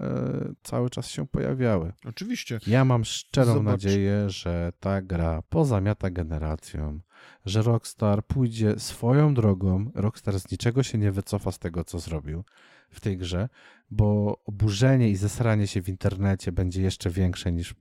E, 0.00 0.54
cały 0.62 0.90
czas 0.90 1.08
się 1.08 1.26
pojawiały. 1.26 1.92
Oczywiście. 2.04 2.58
Ja 2.66 2.84
mam 2.84 3.04
szczerą 3.04 3.54
Zobacz. 3.54 3.64
nadzieję, 3.64 4.30
że 4.30 4.72
ta 4.80 5.02
gra 5.02 5.42
pozamiata 5.42 6.10
generacją, 6.10 7.00
że 7.44 7.62
Rockstar 7.62 8.24
pójdzie 8.26 8.78
swoją 8.78 9.34
drogą. 9.34 9.90
Rockstar 9.94 10.40
z 10.40 10.50
niczego 10.50 10.82
się 10.82 10.98
nie 10.98 11.12
wycofa 11.12 11.52
z 11.52 11.58
tego, 11.58 11.84
co 11.84 11.98
zrobił 11.98 12.44
w 12.90 13.00
tej 13.00 13.16
grze, 13.16 13.48
bo 13.90 14.40
oburzenie 14.44 15.10
i 15.10 15.16
zesranie 15.16 15.66
się 15.66 15.82
w 15.82 15.88
internecie 15.88 16.52
będzie 16.52 16.82
jeszcze 16.82 17.10
większe 17.10 17.52
niż 17.52 17.74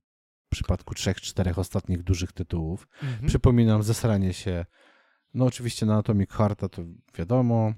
w 0.47 0.49
przypadku 0.49 0.93
trzech, 0.93 1.21
czterech 1.21 1.59
ostatnich 1.59 2.03
dużych 2.03 2.31
tytułów. 2.31 2.87
Mhm. 3.03 3.27
Przypominam, 3.27 3.83
zesranie 3.83 4.33
się, 4.33 4.65
no 5.33 5.45
oczywiście 5.45 5.85
na 5.85 5.97
Atomic 5.97 6.31
Hearta 6.31 6.69
to 6.69 6.81
wiadomo, 7.17 7.73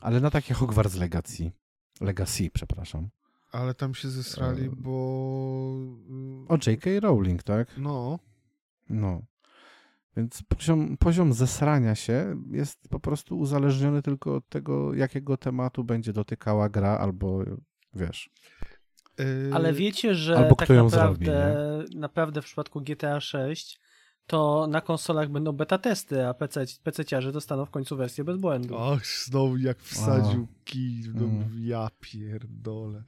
ale 0.00 0.20
na 0.20 0.30
takie 0.30 0.54
Hogwarts 0.54 0.94
Legacy, 0.94 1.52
Legacy, 2.00 2.50
przepraszam. 2.50 3.08
Ale 3.52 3.74
tam 3.74 3.94
się 3.94 4.08
zesrali, 4.10 4.70
bo... 4.70 4.90
O 6.48 6.58
J.K. 6.66 6.90
Rowling, 7.00 7.42
tak? 7.42 7.68
No. 7.78 8.18
No. 8.88 9.22
Więc 10.16 10.42
poziom, 10.42 10.96
poziom 10.96 11.32
zesrania 11.32 11.94
się 11.94 12.42
jest 12.50 12.88
po 12.88 13.00
prostu 13.00 13.38
uzależniony 13.38 14.02
tylko 14.02 14.34
od 14.34 14.48
tego, 14.48 14.94
jakiego 14.94 15.36
tematu 15.36 15.84
będzie 15.84 16.12
dotykała 16.12 16.68
gra, 16.68 16.98
albo 16.98 17.44
wiesz. 17.94 18.30
Ale 19.52 19.72
wiecie, 19.72 20.14
że 20.14 20.36
albo 20.36 20.54
tak 20.54 20.68
naprawdę, 20.68 21.24
zrobi, 21.24 21.98
naprawdę 21.98 22.42
w 22.42 22.44
przypadku 22.44 22.80
GTA 22.80 23.20
6 23.20 23.80
to 24.26 24.66
na 24.66 24.80
konsolach 24.80 25.28
będą 25.28 25.52
beta 25.52 25.78
testy, 25.78 26.26
a 26.26 26.34
PC, 26.34 26.64
PC-ciarze 26.64 27.32
dostaną 27.32 27.64
w 27.64 27.70
końcu 27.70 27.96
wersję 27.96 28.24
bez 28.24 28.36
błędu. 28.36 28.76
Och, 28.76 29.06
znowu 29.06 29.56
jak 29.56 29.78
wsadził 29.78 30.42
o. 30.42 30.46
kij, 30.64 31.02
no, 31.14 31.24
mm. 31.24 31.50
ja 31.58 31.88
pierdolę. 32.00 33.02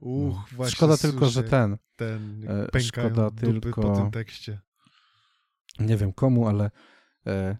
Uch, 0.00 0.34
no. 0.34 0.44
właśnie 0.52 0.76
Szkoda 0.76 0.96
tylko, 0.96 1.26
że 1.26 1.42
ten, 1.42 1.76
ten 1.96 2.46
e, 2.74 2.80
szkoda 2.80 3.30
tylko 3.30 3.82
po 3.82 3.96
tym 3.96 4.10
tekście. 4.10 4.60
Nie 5.78 5.96
wiem 5.96 6.12
komu, 6.12 6.48
ale 6.48 6.70
e, 7.26 7.30
e, 7.30 7.56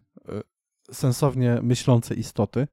sensownie 0.93 1.59
myślące 1.63 2.15
istoty 2.15 2.69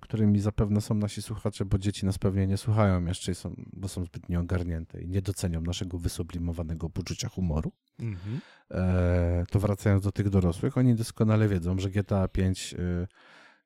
którymi 0.00 0.40
zapewne 0.40 0.80
są 0.80 0.94
nasi 0.94 1.22
słuchacze, 1.22 1.64
bo 1.64 1.78
dzieci 1.78 2.06
nas 2.06 2.18
pewnie 2.18 2.46
nie 2.46 2.56
słuchają 2.56 3.04
jeszcze, 3.04 3.34
są, 3.34 3.54
bo 3.72 3.88
są 3.88 4.04
zbyt 4.04 4.28
nieogarnięte 4.28 5.00
i 5.00 5.08
nie 5.08 5.22
docenią 5.22 5.60
naszego 5.60 5.98
wysublimowanego 5.98 6.90
poczucia 6.90 7.28
humoru. 7.28 7.72
Mhm. 7.98 8.40
E, 8.70 9.44
to 9.50 9.60
wracając 9.60 10.04
do 10.04 10.12
tych 10.12 10.28
dorosłych, 10.28 10.78
oni 10.78 10.94
doskonale 10.94 11.48
wiedzą, 11.48 11.78
że 11.78 11.90
GTA 11.90 12.28
5 12.28 12.74
e, 12.74 13.06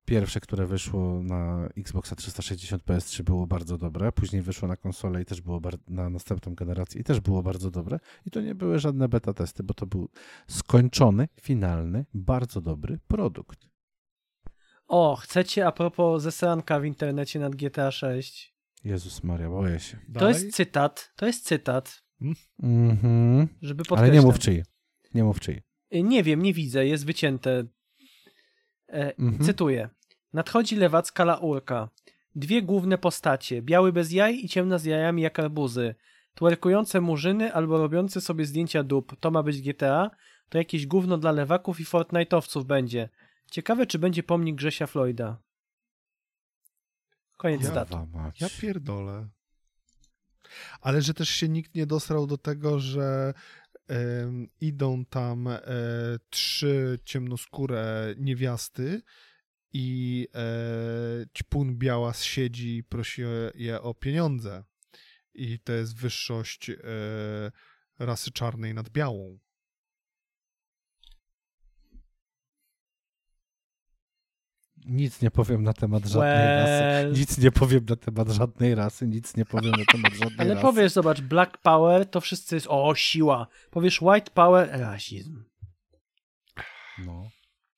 pierwsze, 0.04 0.40
które 0.40 0.66
wyszło 0.66 1.22
na 1.22 1.68
Xboxa 1.76 2.16
360 2.16 2.84
PS3 2.84 3.22
było 3.22 3.46
bardzo 3.46 3.78
dobre, 3.78 4.12
później 4.12 4.42
wyszło 4.42 4.68
na 4.68 4.76
konsolę 4.76 5.22
i 5.22 5.24
też 5.24 5.40
było 5.40 5.60
na 5.88 6.10
następną 6.10 6.54
generację 6.54 7.00
i 7.00 7.04
też 7.04 7.20
było 7.20 7.42
bardzo 7.42 7.70
dobre 7.70 7.98
i 8.26 8.30
to 8.30 8.40
nie 8.40 8.54
były 8.54 8.78
żadne 8.78 9.08
beta 9.08 9.34
testy, 9.34 9.62
bo 9.62 9.74
to 9.74 9.86
był 9.86 10.08
skończony, 10.48 11.28
finalny, 11.40 12.04
bardzo 12.14 12.60
dobry 12.60 12.98
produkt. 13.08 13.73
O, 14.86 15.16
chcecie 15.16 15.66
a 15.66 15.72
propos 15.72 16.22
zesranka 16.22 16.80
w 16.80 16.84
internecie 16.84 17.38
nad 17.38 17.56
GTA 17.56 17.90
6? 17.90 18.54
Jezus 18.84 19.24
Maria, 19.24 19.48
boję 19.48 19.80
się. 19.80 19.98
To 20.18 20.28
jest 20.28 20.52
cytat, 20.52 21.12
to 21.16 21.26
jest 21.26 21.46
cytat. 21.46 22.04
Mhm. 22.62 23.48
Żeby 23.62 23.84
Ale 23.96 24.10
nie 24.10 24.22
mów 24.22 24.38
czyj. 24.38 24.62
Nie 25.14 25.24
mów 25.24 25.40
czyj. 25.40 25.62
Y, 25.94 26.02
nie 26.02 26.22
wiem, 26.22 26.42
nie 26.42 26.54
widzę, 26.54 26.86
jest 26.86 27.06
wycięte. 27.06 27.64
E, 28.88 29.18
mhm. 29.18 29.44
Cytuję. 29.44 29.88
Nadchodzi 30.32 30.76
lewacka 30.76 31.24
laurka. 31.24 31.88
Dwie 32.34 32.62
główne 32.62 32.98
postacie, 32.98 33.62
biały 33.62 33.92
bez 33.92 34.12
jaj 34.12 34.44
i 34.44 34.48
ciemna 34.48 34.78
z 34.78 34.84
jajami 34.84 35.22
jak 35.22 35.38
arbuzy. 35.38 35.94
Twerkujące 36.34 37.00
murzyny 37.00 37.52
albo 37.52 37.78
robiące 37.78 38.20
sobie 38.20 38.44
zdjęcia 38.44 38.82
dup. 38.82 39.16
To 39.20 39.30
ma 39.30 39.42
być 39.42 39.62
GTA? 39.62 40.10
To 40.48 40.58
jakieś 40.58 40.86
gówno 40.86 41.18
dla 41.18 41.32
lewaków 41.32 41.80
i 41.80 41.84
Fortnite'owców 41.84 42.64
będzie. 42.64 43.08
Ciekawe, 43.54 43.86
czy 43.86 43.98
będzie 43.98 44.22
pomnik 44.22 44.56
Grzesia 44.56 44.86
Floyda. 44.86 45.42
Koniec 47.36 47.62
ja, 47.62 47.70
datu. 47.70 48.08
Ja 48.40 48.48
pierdolę. 48.60 49.28
Ale 50.80 51.02
że 51.02 51.14
też 51.14 51.28
się 51.28 51.48
nikt 51.48 51.74
nie 51.74 51.86
dosrał 51.86 52.26
do 52.26 52.38
tego, 52.38 52.80
że 52.80 53.34
e, 53.90 54.30
idą 54.60 55.04
tam 55.04 55.48
e, 55.48 55.60
trzy 56.30 56.98
ciemnoskóre 57.04 58.14
niewiasty 58.18 59.02
i 59.72 60.28
e, 60.34 61.26
ćpun 61.34 61.78
biała 61.78 62.12
siedzi 62.12 62.76
i 62.76 62.84
prosi 62.84 63.22
je 63.54 63.82
o 63.82 63.94
pieniądze. 63.94 64.64
I 65.34 65.60
to 65.60 65.72
jest 65.72 65.96
wyższość 65.96 66.70
e, 66.70 66.76
rasy 67.98 68.30
czarnej 68.30 68.74
nad 68.74 68.88
białą. 68.88 69.38
Nic 74.84 75.22
nie 75.22 75.30
powiem 75.30 75.62
na 75.62 75.72
temat 75.72 76.06
żadnej 76.06 76.30
well. 76.30 77.06
rasy. 77.06 77.20
Nic 77.20 77.38
nie 77.38 77.52
powiem 77.52 77.84
na 77.88 77.96
temat 77.96 78.28
żadnej 78.28 78.74
rasy, 78.74 79.06
nic 79.06 79.36
nie 79.36 79.44
powiem 79.44 79.70
na 79.70 79.84
temat 79.92 80.12
żadnej 80.12 80.38
Ale 80.38 80.54
rasy. 80.54 80.62
powiesz, 80.62 80.92
zobacz, 80.92 81.20
Black 81.20 81.58
Power 81.58 82.10
to 82.10 82.20
wszyscy 82.20 82.54
jest, 82.54 82.66
o, 82.70 82.94
siła. 82.94 83.46
Powiesz 83.70 84.02
White 84.02 84.30
Power, 84.34 84.68
rasizm. 84.72 85.44
No. 87.06 87.28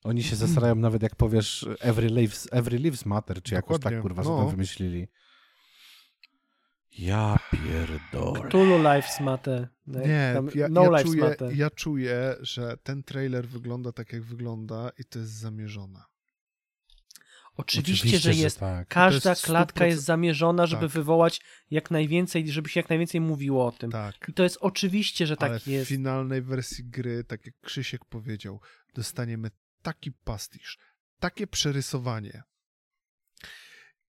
Oni 0.04 0.22
się 0.22 0.36
zastanawiają 0.36 0.74
nawet 0.74 1.02
jak 1.02 1.16
powiesz 1.16 1.68
every 1.80 2.08
lives, 2.08 2.48
every 2.52 2.78
lives 2.78 3.06
matter, 3.06 3.42
czy 3.42 3.54
jakoś 3.54 3.80
tak 3.80 4.02
kurwa 4.02 4.22
no. 4.22 4.38
sobie 4.38 4.50
wymyślili. 4.50 5.08
Ja 6.98 7.38
pierdolę. 7.50 8.48
Cthulhu 8.48 8.78
Lives 8.78 9.20
Matter. 9.20 9.68
Nie, 9.86 10.34
ja, 10.54 10.68
no 10.70 10.92
ja, 10.92 11.04
czuję, 11.04 11.22
matter. 11.22 11.56
ja 11.56 11.70
czuję, 11.70 12.36
że 12.40 12.76
ten 12.82 13.02
trailer 13.02 13.48
wygląda 13.48 13.92
tak, 13.92 14.12
jak 14.12 14.22
wygląda 14.22 14.90
i 14.98 15.04
to 15.04 15.18
jest 15.18 15.32
zamierzone. 15.32 16.00
Oczywiście, 17.56 18.08
Oczywiście 18.08 18.32
że 18.32 18.34
jest. 18.34 18.56
Że 18.56 18.60
tak. 18.60 18.88
Każda 18.88 19.30
jest 19.30 19.42
klatka 19.42 19.84
100%... 19.84 19.86
jest 19.86 20.04
zamierzona, 20.04 20.66
żeby 20.66 20.82
tak. 20.82 20.90
wywołać 20.90 21.40
jak 21.70 21.90
najwięcej, 21.90 22.52
żeby 22.52 22.68
się 22.68 22.80
jak 22.80 22.88
najwięcej 22.88 23.20
mówiło 23.20 23.66
o 23.66 23.72
tym. 23.72 23.90
Tak. 23.90 24.28
I 24.28 24.32
to 24.32 24.42
jest 24.42 24.58
oczywiście, 24.60 25.26
że 25.26 25.36
tak 25.36 25.50
Ale 25.50 25.60
jest. 25.66 25.86
w 25.86 25.88
finalnej 25.88 26.42
wersji 26.42 26.84
gry, 26.84 27.24
tak 27.24 27.46
jak 27.46 27.54
Krzysiek 27.60 28.04
powiedział, 28.04 28.60
dostaniemy 28.94 29.50
taki 29.82 30.12
pastisz, 30.12 30.78
takie 31.20 31.46
przerysowanie. 31.46 32.42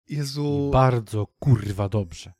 Jezu. 0.08 0.68
I 0.70 0.72
bardzo 0.72 1.28
kurwa 1.40 1.90
dobrze 1.90 2.34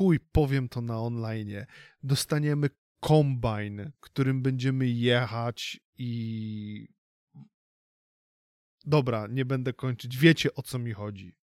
chuj, 0.00 0.20
powiem 0.32 0.68
to 0.68 0.80
na 0.80 1.00
online, 1.00 1.66
dostaniemy 2.02 2.70
kombajn, 3.00 3.92
którym 4.00 4.42
będziemy 4.42 4.88
jechać 4.88 5.80
i... 5.98 6.88
Dobra, 8.90 9.26
nie 9.26 9.44
będę 9.44 9.72
kończyć. 9.72 10.18
Wiecie, 10.18 10.54
o 10.54 10.62
co 10.62 10.78
mi 10.78 10.92
chodzi. 10.92 11.34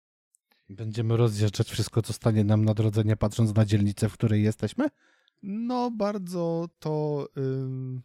Będziemy 0.68 1.16
rozjeżdżać 1.16 1.70
wszystko, 1.70 2.02
co 2.02 2.12
stanie 2.12 2.44
nam 2.44 2.64
na 2.64 2.74
drodze, 2.74 3.04
nie 3.04 3.16
patrząc 3.16 3.54
na 3.54 3.64
dzielnicę, 3.64 4.08
w 4.08 4.12
której 4.12 4.42
jesteśmy? 4.42 4.88
No, 5.42 5.90
bardzo 5.90 6.68
to 6.78 7.28
ym, 7.36 8.02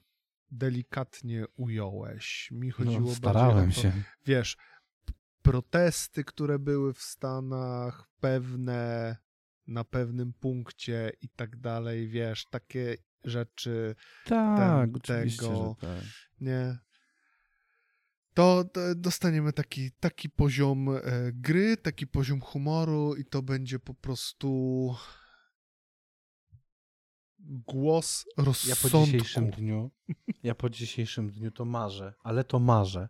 delikatnie 0.51 1.45
ująłeś. 1.55 2.51
Mi 2.51 2.67
no, 2.67 2.73
chodziło 2.73 3.09
no, 3.09 3.15
starałem 3.15 3.71
to, 3.71 3.81
się. 3.81 3.91
Wiesz, 4.25 4.57
protesty, 5.41 6.23
które 6.23 6.59
były 6.59 6.93
w 6.93 7.01
Stanach, 7.01 8.09
pewne 8.19 9.17
na 9.67 9.83
pewnym 9.83 10.33
punkcie 10.33 11.11
i 11.21 11.29
tak 11.29 11.57
dalej, 11.57 12.07
wiesz, 12.07 12.45
takie 12.45 12.97
rzeczy. 13.23 13.95
Tak, 14.25 14.89
ten, 15.03 15.29
tego, 15.29 15.75
tak. 15.79 16.03
Nie. 16.41 16.77
To, 18.33 18.65
dostaniemy 18.95 19.53
taki, 19.53 19.91
taki 19.91 20.29
poziom 20.29 20.89
e, 20.89 21.01
gry, 21.33 21.77
taki 21.77 22.07
poziom 22.07 22.41
humoru 22.41 23.15
i 23.15 23.25
to 23.25 23.41
będzie 23.41 23.79
po 23.79 23.93
prostu 23.93 24.49
głos 27.43 28.25
rozsądku. 28.37 28.87
Ja 28.87 28.91
po 28.91 29.05
dzisiejszym 29.05 29.49
dniu, 29.51 29.91
ja 30.43 30.55
po 30.55 30.69
dzisiejszym 30.69 31.31
dniu 31.31 31.51
to 31.51 31.65
marzę, 31.65 32.13
ale 32.23 32.43
to 32.43 32.59
marzę, 32.59 33.09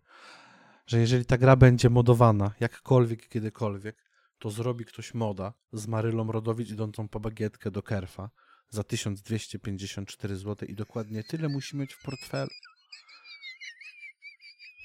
że 0.86 0.98
jeżeli 0.98 1.24
ta 1.24 1.38
gra 1.38 1.56
będzie 1.56 1.90
modowana 1.90 2.54
jakkolwiek, 2.60 3.28
kiedykolwiek, 3.28 3.96
to 4.38 4.50
zrobi 4.50 4.84
ktoś 4.84 5.14
moda 5.14 5.52
z 5.72 5.86
Marylą 5.86 6.32
Rodowicz 6.32 6.70
idącą 6.70 7.08
po 7.08 7.20
bagietkę 7.20 7.70
do 7.70 7.82
Kerfa 7.82 8.30
za 8.70 8.84
1254 8.84 10.36
zł 10.36 10.68
i 10.68 10.74
dokładnie 10.74 11.24
tyle 11.24 11.48
musi 11.48 11.76
mieć 11.76 11.94
w 11.94 12.02
portfelu. 12.02 12.50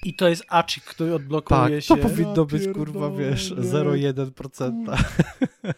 I 0.04 0.14
to 0.14 0.28
jest 0.28 0.44
acik, 0.48 0.84
który 0.84 1.14
odblokuje 1.14 1.60
tak, 1.60 1.82
się. 1.82 1.96
to 1.96 2.02
powinno 2.02 2.44
być, 2.44 2.68
kurwa, 2.74 3.10
wiesz, 3.10 3.52
0,1%. 3.52 5.04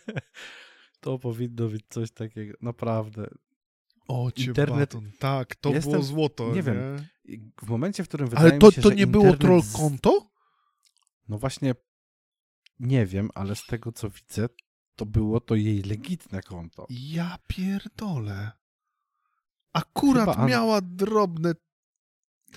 to 1.01 1.19
powinno 1.19 1.69
być 1.69 1.85
coś 1.89 2.11
takiego, 2.11 2.55
naprawdę. 2.61 3.31
O, 4.09 4.31
Internet... 4.37 4.95
Baton. 4.95 5.11
Tak, 5.19 5.55
to 5.55 5.71
Jestem... 5.71 5.93
było 5.93 6.05
złoto, 6.05 6.49
nie, 6.49 6.55
nie, 6.55 6.63
wiem. 6.63 7.07
W 7.63 7.69
momencie, 7.69 8.05
w 8.05 8.09
którym 8.09 8.29
wydaje 8.29 8.51
Ale 8.51 8.59
to, 8.59 8.67
mi 8.67 8.73
się, 8.73 8.83
to 8.83 8.91
nie 8.91 9.07
było 9.07 9.37
troll 9.37 9.63
konto? 9.73 10.31
No 11.29 11.39
właśnie 11.39 11.75
nie 12.81 13.07
wiem, 13.07 13.31
ale 13.35 13.57
z 13.57 13.67
tego 13.67 13.93
co 13.93 14.11
widzę, 14.11 14.49
to 14.97 15.07
było 15.07 15.41
to 15.41 15.55
jej 15.55 15.83
legitne 15.83 16.43
konto. 16.43 16.87
Ja 16.91 17.39
pierdolę. 17.47 18.51
Akurat 19.73 20.31
Chyba, 20.31 20.47
miała 20.47 20.81
drobne. 20.81 21.55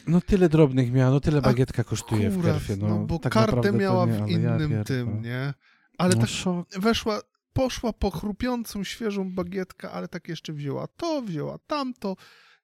No 0.07 0.21
tyle 0.21 0.49
drobnych 0.49 0.91
miała, 0.91 1.11
no 1.11 1.19
tyle 1.19 1.41
bagietka 1.41 1.83
kosztuje 1.83 2.27
Akurat, 2.27 2.41
w 2.41 2.45
kerfie. 2.45 2.75
No, 2.75 2.87
no 2.87 3.05
bo 3.05 3.19
tak 3.19 3.33
kartę 3.33 3.71
miała 3.71 4.05
nie, 4.05 4.13
w 4.13 4.29
innym 4.29 4.71
ja 4.71 4.83
tym, 4.83 5.21
nie? 5.21 5.53
Ale 5.97 6.15
no, 6.15 6.21
tak 6.21 6.29
szok. 6.29 6.67
weszła, 6.79 7.21
poszła 7.53 7.93
po 7.93 8.11
chrupiącą, 8.11 8.83
świeżą 8.83 9.31
bagietkę, 9.31 9.91
ale 9.91 10.07
tak 10.07 10.27
jeszcze 10.27 10.53
wzięła 10.53 10.87
to, 10.87 11.21
wzięła 11.21 11.57
tamto. 11.67 12.15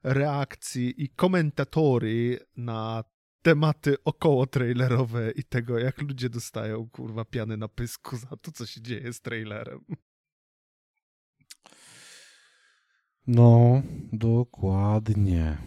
reakcji 0.04 1.04
i 1.04 1.10
komentatory 1.10 2.40
na 2.58 3.04
tematy 3.44 3.96
około 4.04 4.48
trailerowe 4.48 5.32
i 5.32 5.44
tego, 5.44 5.80
jak 5.80 6.02
ludzie 6.02 6.30
dostają 6.30 6.90
kurwa 6.90 7.26
piany 7.26 7.58
na 7.58 7.68
pysku 7.68 8.18
za 8.18 8.38
to, 8.38 8.52
co 8.52 8.66
się 8.66 8.82
dzieje 8.82 9.14
z 9.14 9.22
trailerem. 9.22 9.86
No, 13.28 13.82
dokładnie. 14.14 15.58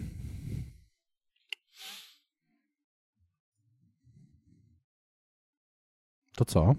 To 6.36 6.44
co? 6.44 6.74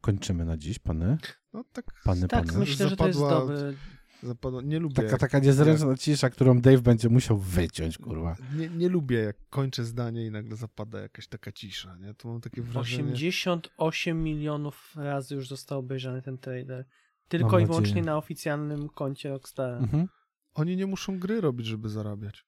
Kończymy 0.00 0.44
na 0.44 0.56
dziś, 0.56 0.78
pany? 0.78 1.18
No 1.52 1.64
tak, 1.72 1.84
pany, 2.04 2.28
tak 2.28 2.46
pany. 2.46 2.58
myślę, 2.58 2.88
że 2.88 2.96
to 2.96 3.06
jest 3.06 3.20
dobry 3.20 3.76
Zapadła... 4.22 4.62
Nie 4.62 4.78
lubię. 4.78 4.94
Taka, 4.94 5.18
taka 5.18 5.38
niezręczna 5.38 5.96
cisza, 5.96 6.30
którą 6.30 6.60
Dave 6.60 6.80
będzie 6.80 7.08
musiał 7.08 7.38
wyciąć, 7.38 7.98
kurwa. 7.98 8.36
Nie, 8.56 8.68
nie 8.68 8.88
lubię, 8.88 9.18
jak 9.18 9.36
kończę 9.50 9.84
zdanie 9.84 10.26
i 10.26 10.30
nagle 10.30 10.56
zapada 10.56 11.00
jakaś 11.00 11.26
taka 11.26 11.52
cisza, 11.52 11.96
nie? 11.96 12.14
To 12.14 12.28
mam 12.28 12.40
takie 12.40 12.62
wrażenie... 12.62 13.12
88 13.12 14.22
milionów 14.22 14.92
razy 14.96 15.34
już 15.34 15.48
został 15.48 15.78
obejrzany 15.78 16.22
ten 16.22 16.38
trailer. 16.38 16.84
Tylko 17.28 17.58
i 17.58 17.66
wyłącznie 17.66 18.02
na 18.02 18.16
oficjalnym 18.16 18.88
koncie 18.88 19.28
Rockstara. 19.28 19.78
Mhm. 19.78 20.08
Oni 20.54 20.76
nie 20.76 20.86
muszą 20.86 21.18
gry 21.18 21.40
robić, 21.40 21.66
żeby 21.66 21.88
zarabiać. 21.88 22.44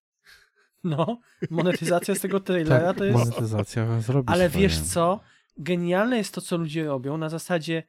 No, 0.85 1.21
monetyzacja 1.51 2.15
z 2.15 2.21
tego 2.21 2.41
trailera 2.41 2.89
tak, 2.89 2.99
to 2.99 3.05
jest... 3.05 3.19
monetyzacja 3.19 4.01
zrobi 4.01 4.29
Ale 4.33 4.51
swoje. 4.51 4.63
wiesz 4.63 4.81
co? 4.81 5.21
Genialne 5.57 6.17
jest 6.17 6.35
to, 6.35 6.41
co 6.41 6.57
ludzie 6.57 6.85
robią. 6.85 7.17
Na 7.17 7.29
zasadzie 7.29 7.83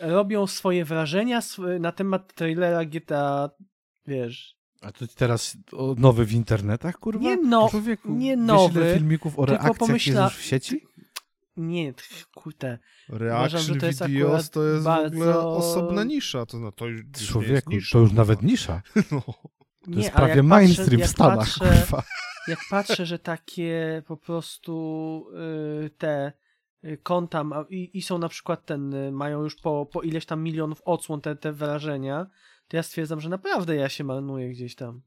robią 0.00 0.46
swoje 0.46 0.84
wrażenia 0.84 1.40
na 1.80 1.92
temat 1.92 2.34
trailera 2.34 2.84
GTA, 2.84 3.50
wiesz. 4.06 4.56
A 4.80 4.92
to 4.92 5.06
teraz 5.06 5.56
nowy 5.96 6.24
w 6.24 6.32
internetach, 6.32 6.98
kurwa? 6.98 7.24
Nie, 7.24 7.36
no, 7.36 7.68
Człowieku, 7.70 8.14
nie 8.14 8.36
nowy. 8.36 8.80
Wiesz, 8.80 8.94
filmików 8.94 9.38
o 9.38 9.46
reakcjach 9.46 9.78
pomyśla... 9.78 10.22
jest 10.22 10.34
już 10.34 10.42
w 10.42 10.46
sieci? 10.46 10.86
nie, 11.56 11.94
kurde. 12.34 12.78
Reaction 13.08 13.60
Uważam, 13.60 13.80
to 13.80 13.86
jest 13.86 14.06
videos 14.06 14.50
to 14.50 14.64
jest 14.64 14.84
bardzo... 14.84 15.10
w 15.10 15.12
ogóle 15.12 15.38
osobna 15.38 16.04
nisza. 16.04 16.46
To, 16.46 16.58
no, 16.58 16.72
to 16.72 16.86
już 16.86 17.02
Człowieku, 17.28 17.70
nisza, 17.70 17.92
to 17.92 17.98
już 17.98 18.12
nawet 18.12 18.42
nisza. 18.42 18.82
No. 19.12 19.20
To 19.20 19.90
nie, 19.90 20.02
jest 20.02 20.14
prawie 20.14 20.42
mainstream 20.42 21.00
patrzę, 21.00 21.06
w 21.06 21.10
Stanach, 21.10 21.38
patrzę, 21.58 22.02
Jak 22.48 22.58
patrzę, 22.70 23.06
że 23.06 23.18
takie 23.18 24.02
po 24.06 24.16
prostu 24.16 25.26
y, 25.84 25.90
te 25.90 26.32
konta 27.02 27.44
ma, 27.44 27.64
i, 27.70 27.98
i, 27.98 28.02
są 28.02 28.18
na 28.18 28.28
przykład 28.28 28.66
ten, 28.66 28.94
y, 28.94 29.12
mają 29.12 29.42
już 29.42 29.56
po, 29.56 29.86
po 29.92 30.02
ileś 30.02 30.26
tam 30.26 30.42
milionów 30.42 30.82
odsłon 30.84 31.20
te, 31.20 31.36
te 31.36 31.52
wyrażenia, 31.52 32.26
to 32.68 32.76
ja 32.76 32.82
stwierdzam, 32.82 33.20
że 33.20 33.28
naprawdę 33.28 33.76
ja 33.76 33.88
się 33.88 34.04
marnuję 34.04 34.50
gdzieś 34.50 34.74
tam. 34.74 35.02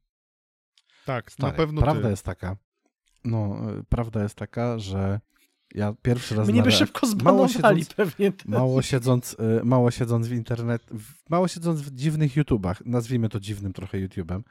Tak, 1.06 1.32
Stary, 1.32 1.52
na 1.52 1.58
pewno 1.58 1.82
Prawda 1.82 2.04
ty. 2.04 2.10
jest 2.10 2.26
taka, 2.26 2.56
no, 3.24 3.62
prawda 3.90 4.24
jest 4.24 4.36
taka, 4.36 4.80
że 4.80 5.20
ja 5.76 5.94
pierwszy 6.02 6.36
raz... 6.36 6.48
Mnie 6.48 6.64
by 6.64 6.72
szybko 6.72 7.08
zbanowali 7.08 7.38
mało 7.38 7.48
siedząc, 7.48 7.94
pewnie. 7.94 8.32
Też. 8.32 8.46
Mało 8.46 8.82
siedząc, 8.82 9.34
y, 9.62 9.66
mało 9.66 9.92
siedząc 9.92 10.28
w 10.28 10.32
internet, 10.32 10.90
mało 11.30 11.48
siedząc 11.48 11.82
w 11.82 11.96
dziwnych 11.96 12.36
YouTubach, 12.36 12.86
nazwijmy 12.86 13.30
to 13.30 13.40
dziwnym 13.40 13.74
trochę 13.74 14.00
YouTubem, 14.00 14.44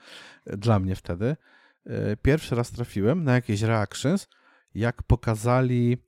y, 0.47 0.57
dla 0.57 0.78
mnie 0.78 0.97
wtedy, 0.97 1.36
y, 1.86 2.16
pierwszy 2.23 2.55
raz 2.55 2.70
trafiłem 2.70 3.24
na 3.24 3.35
jakieś 3.35 3.62
reactions, 3.62 4.28
jak 4.74 5.03
pokazali, 5.03 5.99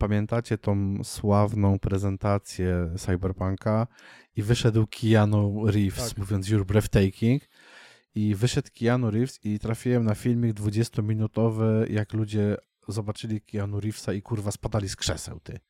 pamiętacie 0.00 0.58
tą 0.58 1.04
sławną 1.04 1.78
prezentację 1.78 2.94
Cyberpunka 2.98 3.86
i 4.36 4.42
wyszedł 4.42 4.86
Keanu 4.86 5.66
Reeves 5.66 6.08
tak. 6.08 6.18
mówiąc 6.18 6.48
You're 6.48 6.64
breathtaking 6.64 7.42
i 8.14 8.34
wyszedł 8.34 8.68
Keanu 8.78 9.10
Reeves 9.10 9.44
i 9.44 9.58
trafiłem 9.58 10.04
na 10.04 10.14
filmik 10.14 10.56
20-minutowy, 10.56 11.90
jak 11.90 12.12
ludzie 12.12 12.56
zobaczyli 12.88 13.40
Keanu 13.40 13.80
Reevesa 13.80 14.12
i 14.12 14.22
kurwa 14.22 14.50
spadali 14.50 14.88
z 14.88 14.96
krzeseł, 14.96 15.40
ty. 15.40 15.60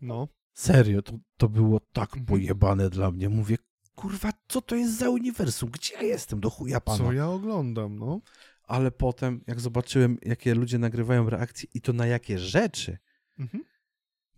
No. 0.00 0.28
Serio, 0.52 1.02
to, 1.02 1.12
to 1.36 1.48
było 1.48 1.80
tak 1.80 2.08
mhm. 2.08 2.26
pojebane 2.26 2.90
dla 2.90 3.10
mnie. 3.10 3.28
Mówię, 3.28 3.56
kurwa, 3.94 4.30
co 4.48 4.62
to 4.62 4.74
jest 4.74 4.98
za 4.98 5.10
uniwersum? 5.10 5.70
Gdzie 5.70 5.94
ja 5.94 6.02
jestem 6.02 6.40
do 6.40 6.50
chuja 6.50 6.80
pana? 6.80 6.98
Co 6.98 7.12
ja 7.12 7.28
oglądam, 7.28 7.98
no? 7.98 8.20
Ale 8.68 8.90
potem, 8.90 9.44
jak 9.46 9.60
zobaczyłem, 9.60 10.18
jakie 10.22 10.54
ludzie 10.54 10.78
nagrywają 10.78 11.30
reakcje 11.30 11.68
i 11.74 11.80
to 11.80 11.92
na 11.92 12.06
jakie 12.06 12.38
rzeczy, 12.38 12.98
mhm. 13.38 13.64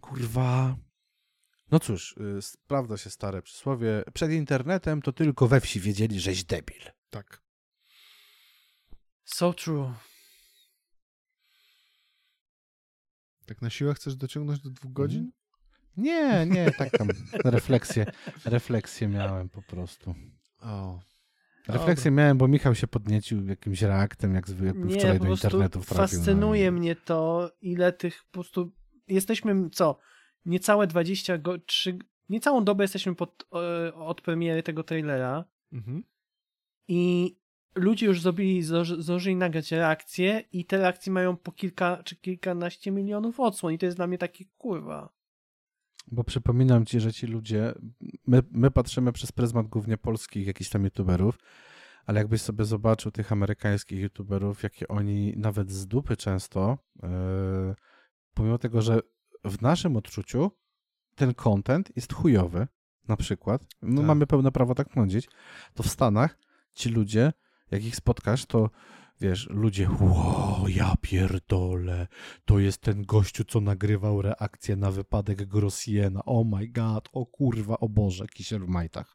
kurwa... 0.01 0.77
No 1.71 1.81
cóż, 1.81 2.17
yy, 2.17 2.43
sprawdza 2.43 2.97
się 2.97 3.11
stare 3.11 3.43
przysłowie. 3.43 4.05
Przed 4.15 4.31
internetem 4.31 5.03
to 5.03 5.13
tylko 5.13 5.49
we 5.49 5.61
wsi 5.61 5.81
wiedzieli, 5.81 6.21
żeś 6.21 6.45
debil. 6.45 6.83
Tak. 7.11 7.43
So 9.25 9.53
true. 9.53 9.95
Tak 13.47 13.63
na 13.63 13.71
siłę 13.71 13.95
chcesz 13.95 14.17
dociągnąć 14.17 14.61
do 14.61 14.71
dwóch 14.71 14.93
godzin? 14.93 15.21
Mhm. 15.21 15.33
Nie, 15.97 16.47
nie, 16.47 16.71
tak 16.71 16.91
tam 16.91 17.09
refleksję, 17.45 18.07
refleksję 18.45 19.09
miałem 19.09 19.49
po 19.49 19.63
prostu. 19.63 20.15
O. 20.61 21.10
Refleksję 21.69 22.11
miałem, 22.11 22.39
bo 22.39 22.49
Michał 22.49 22.75
się 22.75 22.87
podniecił 22.87 23.47
jakimś 23.47 23.83
reaktem, 23.83 24.35
jak 24.35 24.49
zwykle 24.49 24.85
nie, 24.85 24.99
wczoraj 24.99 25.19
do 25.19 25.29
internetu 25.29 25.83
wtrafił. 25.83 26.03
No 26.03 26.09
fascynuje 26.09 26.71
no 26.71 26.79
mnie 26.79 26.97
to, 26.97 27.51
ile 27.61 27.93
tych 27.93 28.25
po 28.25 28.33
prostu... 28.33 28.73
Jesteśmy, 29.09 29.71
co, 29.71 29.99
niecałe 30.45 30.87
20, 30.87 31.39
go, 31.39 31.59
3, 31.59 31.99
niecałą 32.29 32.65
dobę 32.65 32.85
jesteśmy 32.85 33.15
pod, 33.15 33.47
od 33.95 34.21
premiery 34.21 34.63
tego 34.63 34.83
trailera 34.83 35.45
mhm. 35.73 36.05
i 36.89 37.37
ludzie 37.75 38.07
już 38.07 38.21
zrobili, 38.21 38.63
zdążyli 38.99 39.37
nagrać 39.37 39.73
reakcje 39.73 40.45
i 40.53 40.65
te 40.65 40.79
reakcje 40.79 41.13
mają 41.13 41.37
po 41.37 41.53
kilka 41.53 42.03
czy 42.03 42.17
kilkanaście 42.17 42.91
milionów 42.91 43.41
odsłon 43.41 43.73
i 43.73 43.79
to 43.79 43.87
jest 43.87 43.99
dla 43.99 44.07
mnie 44.07 44.19
takie 44.19 44.45
kurwa. 44.59 45.20
Bo 46.11 46.25
przypominam 46.25 46.87
ci, 46.87 47.01
że 47.01 47.13
ci 47.13 47.27
ludzie, 47.27 47.75
my, 48.27 48.43
my 48.51 48.71
patrzymy 48.71 49.13
przez 49.13 49.33
pryzmat 49.33 49.67
głównie 49.67 49.99
polskich 49.99 50.47
jakichś 50.47 50.71
tam 50.71 50.85
youtuberów, 50.85 51.39
ale 52.07 52.21
jakbyś 52.21 52.43
sobie 52.43 52.65
zobaczył 52.65 53.13
tych 53.13 53.33
amerykańskich 53.33 54.01
youtuberów, 54.01 54.63
jakie 54.63 54.89
oni 54.89 55.35
nawet 55.37 55.71
z 55.71 55.87
dupy 55.87 56.17
często, 56.17 56.79
yy, 57.03 57.09
pomimo 58.35 58.59
tego, 58.59 58.83
że 58.83 59.01
w 59.45 59.63
naszym 59.63 59.97
odczuciu 59.97 60.51
ten 61.15 61.35
content 61.35 61.97
jest 61.97 62.13
chujowy, 62.13 62.67
na 63.09 63.17
przykład, 63.17 63.67
my 63.83 63.97
tak. 63.97 64.07
mamy 64.07 64.27
pełne 64.27 64.53
prawo 64.53 64.75
tak 64.75 64.97
mądzić, 64.97 65.29
to 65.75 65.83
w 65.83 65.89
Stanach 65.89 66.39
ci 66.75 66.89
ludzie 66.89 67.33
jak 67.71 67.85
ich 67.85 67.97
spotkasz, 67.97 68.47
to 68.47 68.71
wiesz, 69.21 69.49
ludzie, 69.51 69.89
wow, 70.01 70.69
ja 70.69 70.95
pierdolę, 71.01 72.07
to 72.45 72.59
jest 72.59 72.81
ten 72.81 73.03
gościu, 73.03 73.45
co 73.45 73.61
nagrywał 73.61 74.23
reakcję 74.23 74.77
na 74.77 74.91
wypadek 74.91 75.45
Grossiena, 75.45 76.25
oh 76.25 76.49
my 76.57 76.69
god, 76.69 77.09
o 77.13 77.27
kurwa, 77.27 77.79
o 77.79 77.89
Boże, 77.89 78.27
kisiel 78.27 78.61
w 78.61 78.69
majtach. 78.69 79.15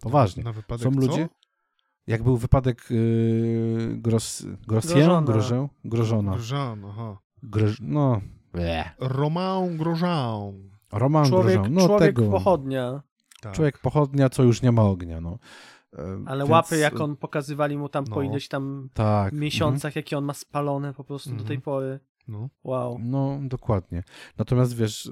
Poważnie. 0.00 0.44
Na, 0.44 0.52
wypadek 0.52 0.84
Są 0.84 0.90
ludzie, 0.90 1.28
co? 1.28 1.34
jak 2.06 2.22
był 2.22 2.36
wypadek 2.36 2.86
yy, 2.90 3.96
Gros, 3.96 4.46
Grossien, 4.66 5.24
Grożę, 5.24 5.68
Grożona. 5.84 6.32
Grożan, 6.32 6.84
aha. 6.84 7.18
Groż, 7.42 7.78
no, 7.80 8.20
bleh. 8.52 8.86
Romain 8.98 9.76
Grosjean. 9.76 10.70
Romain 10.92 11.30
Grosjean, 11.30 11.74
no 11.74 11.86
człowiek 11.86 12.16
tego. 12.16 12.30
pochodnia. 12.30 13.02
Tak. 13.40 13.52
Człowiek 13.52 13.78
pochodnia, 13.78 14.28
co 14.28 14.42
już 14.42 14.62
nie 14.62 14.72
ma 14.72 14.82
ognia, 14.82 15.20
no. 15.20 15.38
Ale 16.26 16.44
Więc... 16.44 16.50
łapy, 16.50 16.78
jak 16.78 17.00
on 17.00 17.16
pokazywali 17.16 17.78
mu 17.78 17.88
tam 17.88 18.04
no, 18.08 18.14
po 18.14 18.22
ileś 18.22 18.48
tam 18.48 18.88
tak. 18.94 19.32
miesiącach, 19.32 19.90
mhm. 19.90 19.98
jakie 19.98 20.18
on 20.18 20.24
ma 20.24 20.34
spalone 20.34 20.94
po 20.94 21.04
prostu 21.04 21.30
do 21.30 21.44
tej 21.44 21.56
mhm. 21.56 21.60
pory. 21.60 22.00
No. 22.28 22.48
Wow. 22.64 22.98
No, 23.00 23.38
dokładnie. 23.42 24.02
Natomiast 24.38 24.76
wiesz, 24.76 25.10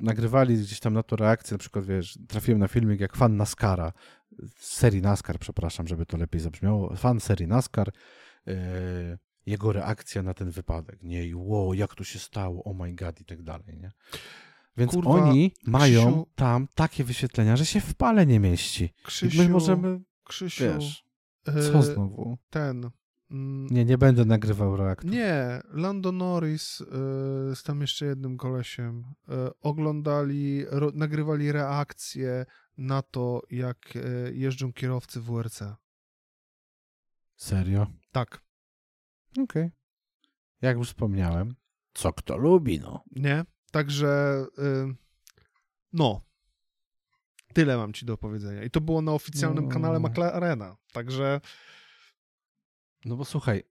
nagrywali 0.00 0.56
gdzieś 0.56 0.80
tam 0.80 0.94
na 0.94 1.02
to 1.02 1.16
reakcję, 1.16 1.54
na 1.54 1.58
przykład 1.58 1.84
wiesz, 1.84 2.18
trafiłem 2.28 2.60
na 2.60 2.68
filmik 2.68 3.00
jak 3.00 3.16
fan 3.16 3.36
NASCARa, 3.36 3.92
serii 4.56 5.02
NASCAR, 5.02 5.38
przepraszam, 5.38 5.88
żeby 5.88 6.06
to 6.06 6.16
lepiej 6.16 6.40
zabrzmiało, 6.40 6.96
fan 6.96 7.20
serii 7.20 7.46
NASCAR, 7.46 7.92
yy, 8.46 8.54
jego 9.46 9.72
reakcja 9.72 10.22
na 10.22 10.34
ten 10.34 10.50
wypadek, 10.50 11.02
nie, 11.02 11.26
i 11.26 11.34
wow, 11.34 11.74
jak 11.74 11.94
to 11.94 12.04
się 12.04 12.18
stało, 12.18 12.64
oh 12.64 12.84
my 12.84 12.94
god 12.94 13.20
i 13.20 13.24
tak 13.24 13.42
dalej, 13.42 13.78
nie. 13.78 13.90
Więc 14.78 14.92
Kurwa, 14.92 15.10
oni 15.10 15.52
mają 15.66 16.06
Krzysiu... 16.06 16.26
tam 16.34 16.68
takie 16.74 17.04
wyświetlenia, 17.04 17.56
że 17.56 17.66
się 17.66 17.80
w 17.80 17.94
pale 17.94 18.26
nie 18.26 18.40
mieści. 18.40 18.94
Krzysiu, 19.02 19.36
I 19.36 19.38
my 19.38 19.48
możemy, 19.48 20.00
Krzysiu, 20.24 20.64
wiesz, 20.64 21.04
co 21.44 21.78
e, 21.78 21.82
znowu? 21.82 22.38
Ten... 22.50 22.90
Mm, 23.30 23.66
nie, 23.70 23.84
nie 23.84 23.98
będę 23.98 24.24
nagrywał 24.24 24.76
reaktu. 24.76 25.08
Nie, 25.08 25.60
Lando 25.70 26.12
Norris 26.12 26.80
y, 26.80 26.84
z 27.54 27.62
tam 27.62 27.80
jeszcze 27.80 28.06
jednym 28.06 28.36
kolesiem 28.36 29.04
y, 29.28 29.32
oglądali, 29.60 30.64
ro, 30.68 30.90
nagrywali 30.94 31.52
reakcje 31.52 32.46
na 32.78 33.02
to, 33.02 33.42
jak 33.50 33.96
y, 33.96 34.32
jeżdżą 34.34 34.72
kierowcy 34.72 35.20
w 35.20 35.24
WRC. 35.24 35.62
Serio? 37.36 37.86
Tak. 38.12 38.40
Okej. 39.32 39.44
Okay. 39.44 39.70
Jak 40.62 40.76
już 40.76 40.88
wspomniałem, 40.88 41.54
co 41.94 42.12
kto 42.12 42.36
lubi, 42.36 42.80
no. 42.80 43.04
Nie, 43.16 43.44
Także 43.70 44.44
y, 44.58 44.94
no, 45.92 46.20
tyle 47.52 47.76
mam 47.76 47.92
ci 47.92 48.06
do 48.06 48.16
powiedzenia. 48.16 48.64
I 48.64 48.70
to 48.70 48.80
było 48.80 49.02
na 49.02 49.12
oficjalnym 49.12 49.64
no. 49.64 49.70
kanale 49.70 50.00
McLarena. 50.00 50.76
Także. 50.92 51.40
No 53.04 53.16
bo 53.16 53.24
słuchaj, 53.24 53.62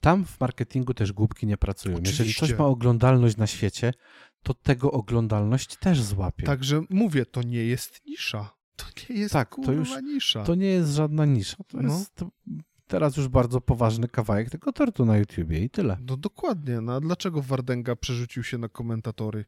tam 0.00 0.24
w 0.24 0.40
marketingu 0.40 0.94
też 0.94 1.12
głupki 1.12 1.46
nie 1.46 1.56
pracują. 1.56 1.94
Oczywiście. 1.94 2.24
Jeżeli 2.24 2.48
coś 2.48 2.58
ma 2.58 2.66
oglądalność 2.66 3.36
na 3.36 3.46
świecie, 3.46 3.92
to 4.42 4.54
tego 4.54 4.92
oglądalność 4.92 5.76
też 5.76 6.02
złapie. 6.02 6.46
Także 6.46 6.82
mówię, 6.90 7.26
to 7.26 7.42
nie 7.42 7.64
jest 7.64 8.06
nisza. 8.06 8.54
To 8.76 8.86
nie 9.10 9.20
jest 9.20 9.32
tak, 9.32 9.56
to 9.64 9.72
już, 9.72 10.02
nisza. 10.02 10.44
To 10.44 10.54
nie 10.54 10.66
jest 10.66 10.90
żadna 10.90 11.24
nisza. 11.24 11.56
To 11.68 11.82
no. 11.82 11.98
jest 11.98 12.24
teraz 12.86 13.16
już 13.16 13.28
bardzo 13.28 13.60
poważny 13.60 14.08
kawałek 14.08 14.50
tego 14.50 14.72
tortu 14.72 15.04
na 15.04 15.18
YouTubie 15.18 15.58
i 15.58 15.70
tyle. 15.70 15.98
No 16.00 16.16
dokładnie. 16.16 16.80
No 16.80 16.94
a 16.94 17.00
dlaczego 17.00 17.42
Wardenga 17.42 17.96
przerzucił 17.96 18.42
się 18.42 18.58
na 18.58 18.68
komentatory? 18.68 19.44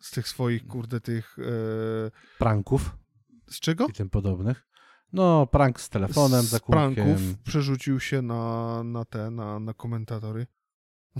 Z 0.00 0.10
tych 0.10 0.28
swoich, 0.28 0.66
kurde, 0.66 1.00
tych... 1.00 1.36
E... 1.38 2.10
Pranków. 2.38 2.96
Z 3.50 3.60
czego? 3.60 3.86
I 3.86 3.92
tym 3.92 4.10
podobnych. 4.10 4.66
No, 5.12 5.46
prank 5.46 5.80
z 5.80 5.88
telefonem, 5.88 6.42
z 6.42 6.48
zakupkiem. 6.48 6.94
pranków 6.94 7.38
przerzucił 7.44 8.00
się 8.00 8.22
na, 8.22 8.82
na 8.84 9.04
te, 9.04 9.30
na, 9.30 9.60
na 9.60 9.74
komentatory. 9.74 10.46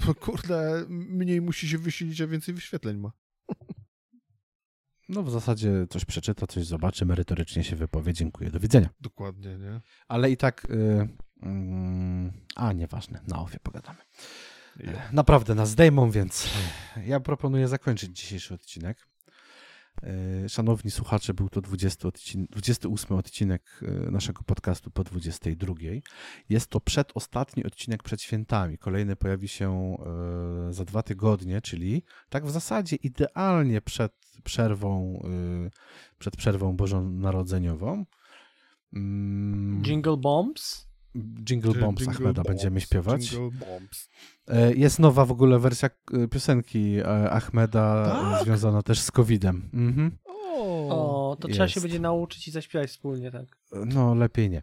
No 0.07 0.15
kurde, 0.15 0.85
mniej 0.89 1.41
musi 1.41 1.69
się 1.69 1.79
wysilić, 1.79 2.21
a 2.21 2.27
więcej 2.27 2.55
wyświetleń 2.55 2.97
ma. 2.99 3.13
No 5.09 5.23
w 5.23 5.31
zasadzie 5.31 5.87
coś 5.91 6.05
przeczyta, 6.05 6.47
coś 6.47 6.67
zobaczy, 6.67 7.07
merytorycznie 7.07 7.65
się 7.65 7.77
wypowie, 7.77 8.13
dziękuję, 8.13 8.51
do 8.51 8.61
widzenia. 8.61 8.89
Dokładnie, 9.01 9.59
nie? 9.59 9.81
Ale 10.09 10.31
i 10.31 10.37
tak, 10.37 10.67
yy, 10.71 11.09
yy, 11.43 12.33
a 12.57 12.73
nieważne, 12.73 13.21
na 13.29 13.43
ofie 13.43 13.59
pogadamy. 13.63 13.99
Naprawdę 15.13 15.55
nas 15.55 15.71
zdejmą, 15.71 16.11
więc 16.11 16.49
ja 17.07 17.21
proponuję 17.21 17.69
zakończyć 17.69 18.19
dzisiejszy 18.19 18.55
odcinek. 18.55 19.09
E, 20.03 20.49
szanowni 20.49 20.91
słuchacze, 20.91 21.35
był 21.35 21.49
to 21.49 21.61
20 21.61 22.09
odcin 22.09 22.47
28 22.51 23.17
odcinek 23.17 23.81
e, 23.83 24.11
naszego 24.11 24.43
podcastu 24.43 24.91
po 24.91 25.05
22. 25.05 25.75
Jest 26.49 26.71
to 26.71 26.81
przedostatni 26.81 27.65
odcinek 27.65 28.03
przed 28.03 28.23
świętami. 28.23 28.79
Kolejny 28.79 29.17
pojawi 29.17 29.49
się 29.49 29.97
e, 30.69 30.73
za 30.73 30.85
dwa 30.85 31.03
tygodnie, 31.03 31.61
czyli 31.61 32.03
tak 32.29 32.47
w 32.47 32.51
zasadzie 32.51 32.97
idealnie 32.97 33.81
przed 33.81 34.13
przerwą, 34.45 35.23
przed 36.19 36.37
przerwą 36.37 36.77
bożonarodzeniową. 36.77 38.05
Mm. 38.93 39.83
Jingle 39.83 40.17
Bombs? 40.17 40.94
Jingle 41.45 41.75
Bombs 41.75 42.01
Jingle 42.01 42.17
Ahmeda 42.17 42.43
bombs, 42.43 42.49
będziemy 42.49 42.81
śpiewać. 42.81 43.37
Jest 44.75 44.99
nowa 44.99 45.25
w 45.25 45.33
ogóle 45.33 45.59
wersja 45.59 45.91
Piosenki 46.31 46.97
Ahmeda 47.31 48.05
tak? 48.05 48.45
związana 48.45 48.83
też 48.83 49.01
z 49.01 49.11
COVID-em. 49.11 49.71
Mhm. 49.75 50.11
O, 50.91 51.37
to 51.41 51.49
jest. 51.49 51.57
trzeba 51.57 51.69
się 51.69 51.81
będzie 51.81 52.01
nauczyć 52.01 52.49
i 52.49 52.51
zaśpiewać 52.51 52.91
wspólnie, 52.91 53.31
tak? 53.31 53.47
No, 53.87 54.15
lepiej 54.15 54.51
nie, 54.51 54.63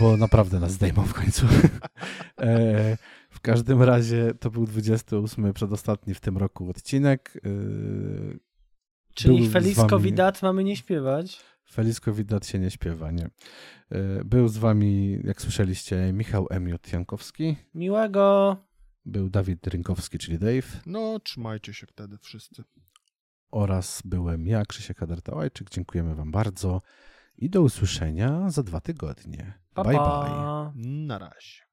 bo 0.00 0.16
naprawdę 0.16 0.60
nas 0.60 0.72
zdejmą 0.72 1.02
w 1.02 1.14
końcu. 1.14 1.46
e, 2.40 2.96
w 3.30 3.40
każdym 3.40 3.82
razie 3.82 4.34
to 4.40 4.50
był 4.50 4.66
28 4.66 5.52
przedostatni 5.52 6.14
w 6.14 6.20
tym 6.20 6.36
roku 6.36 6.70
odcinek. 6.70 7.40
E, 7.44 7.50
Czyli 9.14 9.48
Feliz 9.48 9.76
wami... 9.76 10.14
mamy 10.42 10.64
nie 10.64 10.76
śpiewać? 10.76 11.40
Feliz 11.70 12.00
Covidat 12.00 12.46
się 12.46 12.58
nie 12.58 12.70
śpiewa, 12.70 13.10
nie. 13.10 13.30
E, 13.90 14.24
był 14.24 14.48
z 14.48 14.58
wami, 14.58 15.18
jak 15.24 15.42
słyszeliście, 15.42 16.12
Michał 16.12 16.46
Emiot 16.50 16.92
Jankowski. 16.92 17.56
Miłego. 17.74 18.56
Był 19.04 19.30
Dawid 19.30 19.66
Rynkowski, 19.66 20.18
czyli 20.18 20.38
Dave. 20.38 20.80
No, 20.86 21.20
trzymajcie 21.20 21.74
się 21.74 21.86
wtedy 21.86 22.18
wszyscy 22.18 22.64
oraz 23.50 24.02
byłem 24.04 24.46
ja, 24.46 24.64
Krzysiek 24.64 24.96
Kadertałajczyk. 24.96 25.70
Dziękujemy 25.70 26.14
Wam 26.14 26.30
bardzo 26.30 26.82
i 27.38 27.50
do 27.50 27.62
usłyszenia 27.62 28.50
za 28.50 28.62
dwa 28.62 28.80
tygodnie. 28.80 29.58
Pa, 29.74 29.84
bye 29.84 29.94
pa. 29.94 30.72
bye. 30.74 30.82
Na 31.06 31.18
razie. 31.18 31.65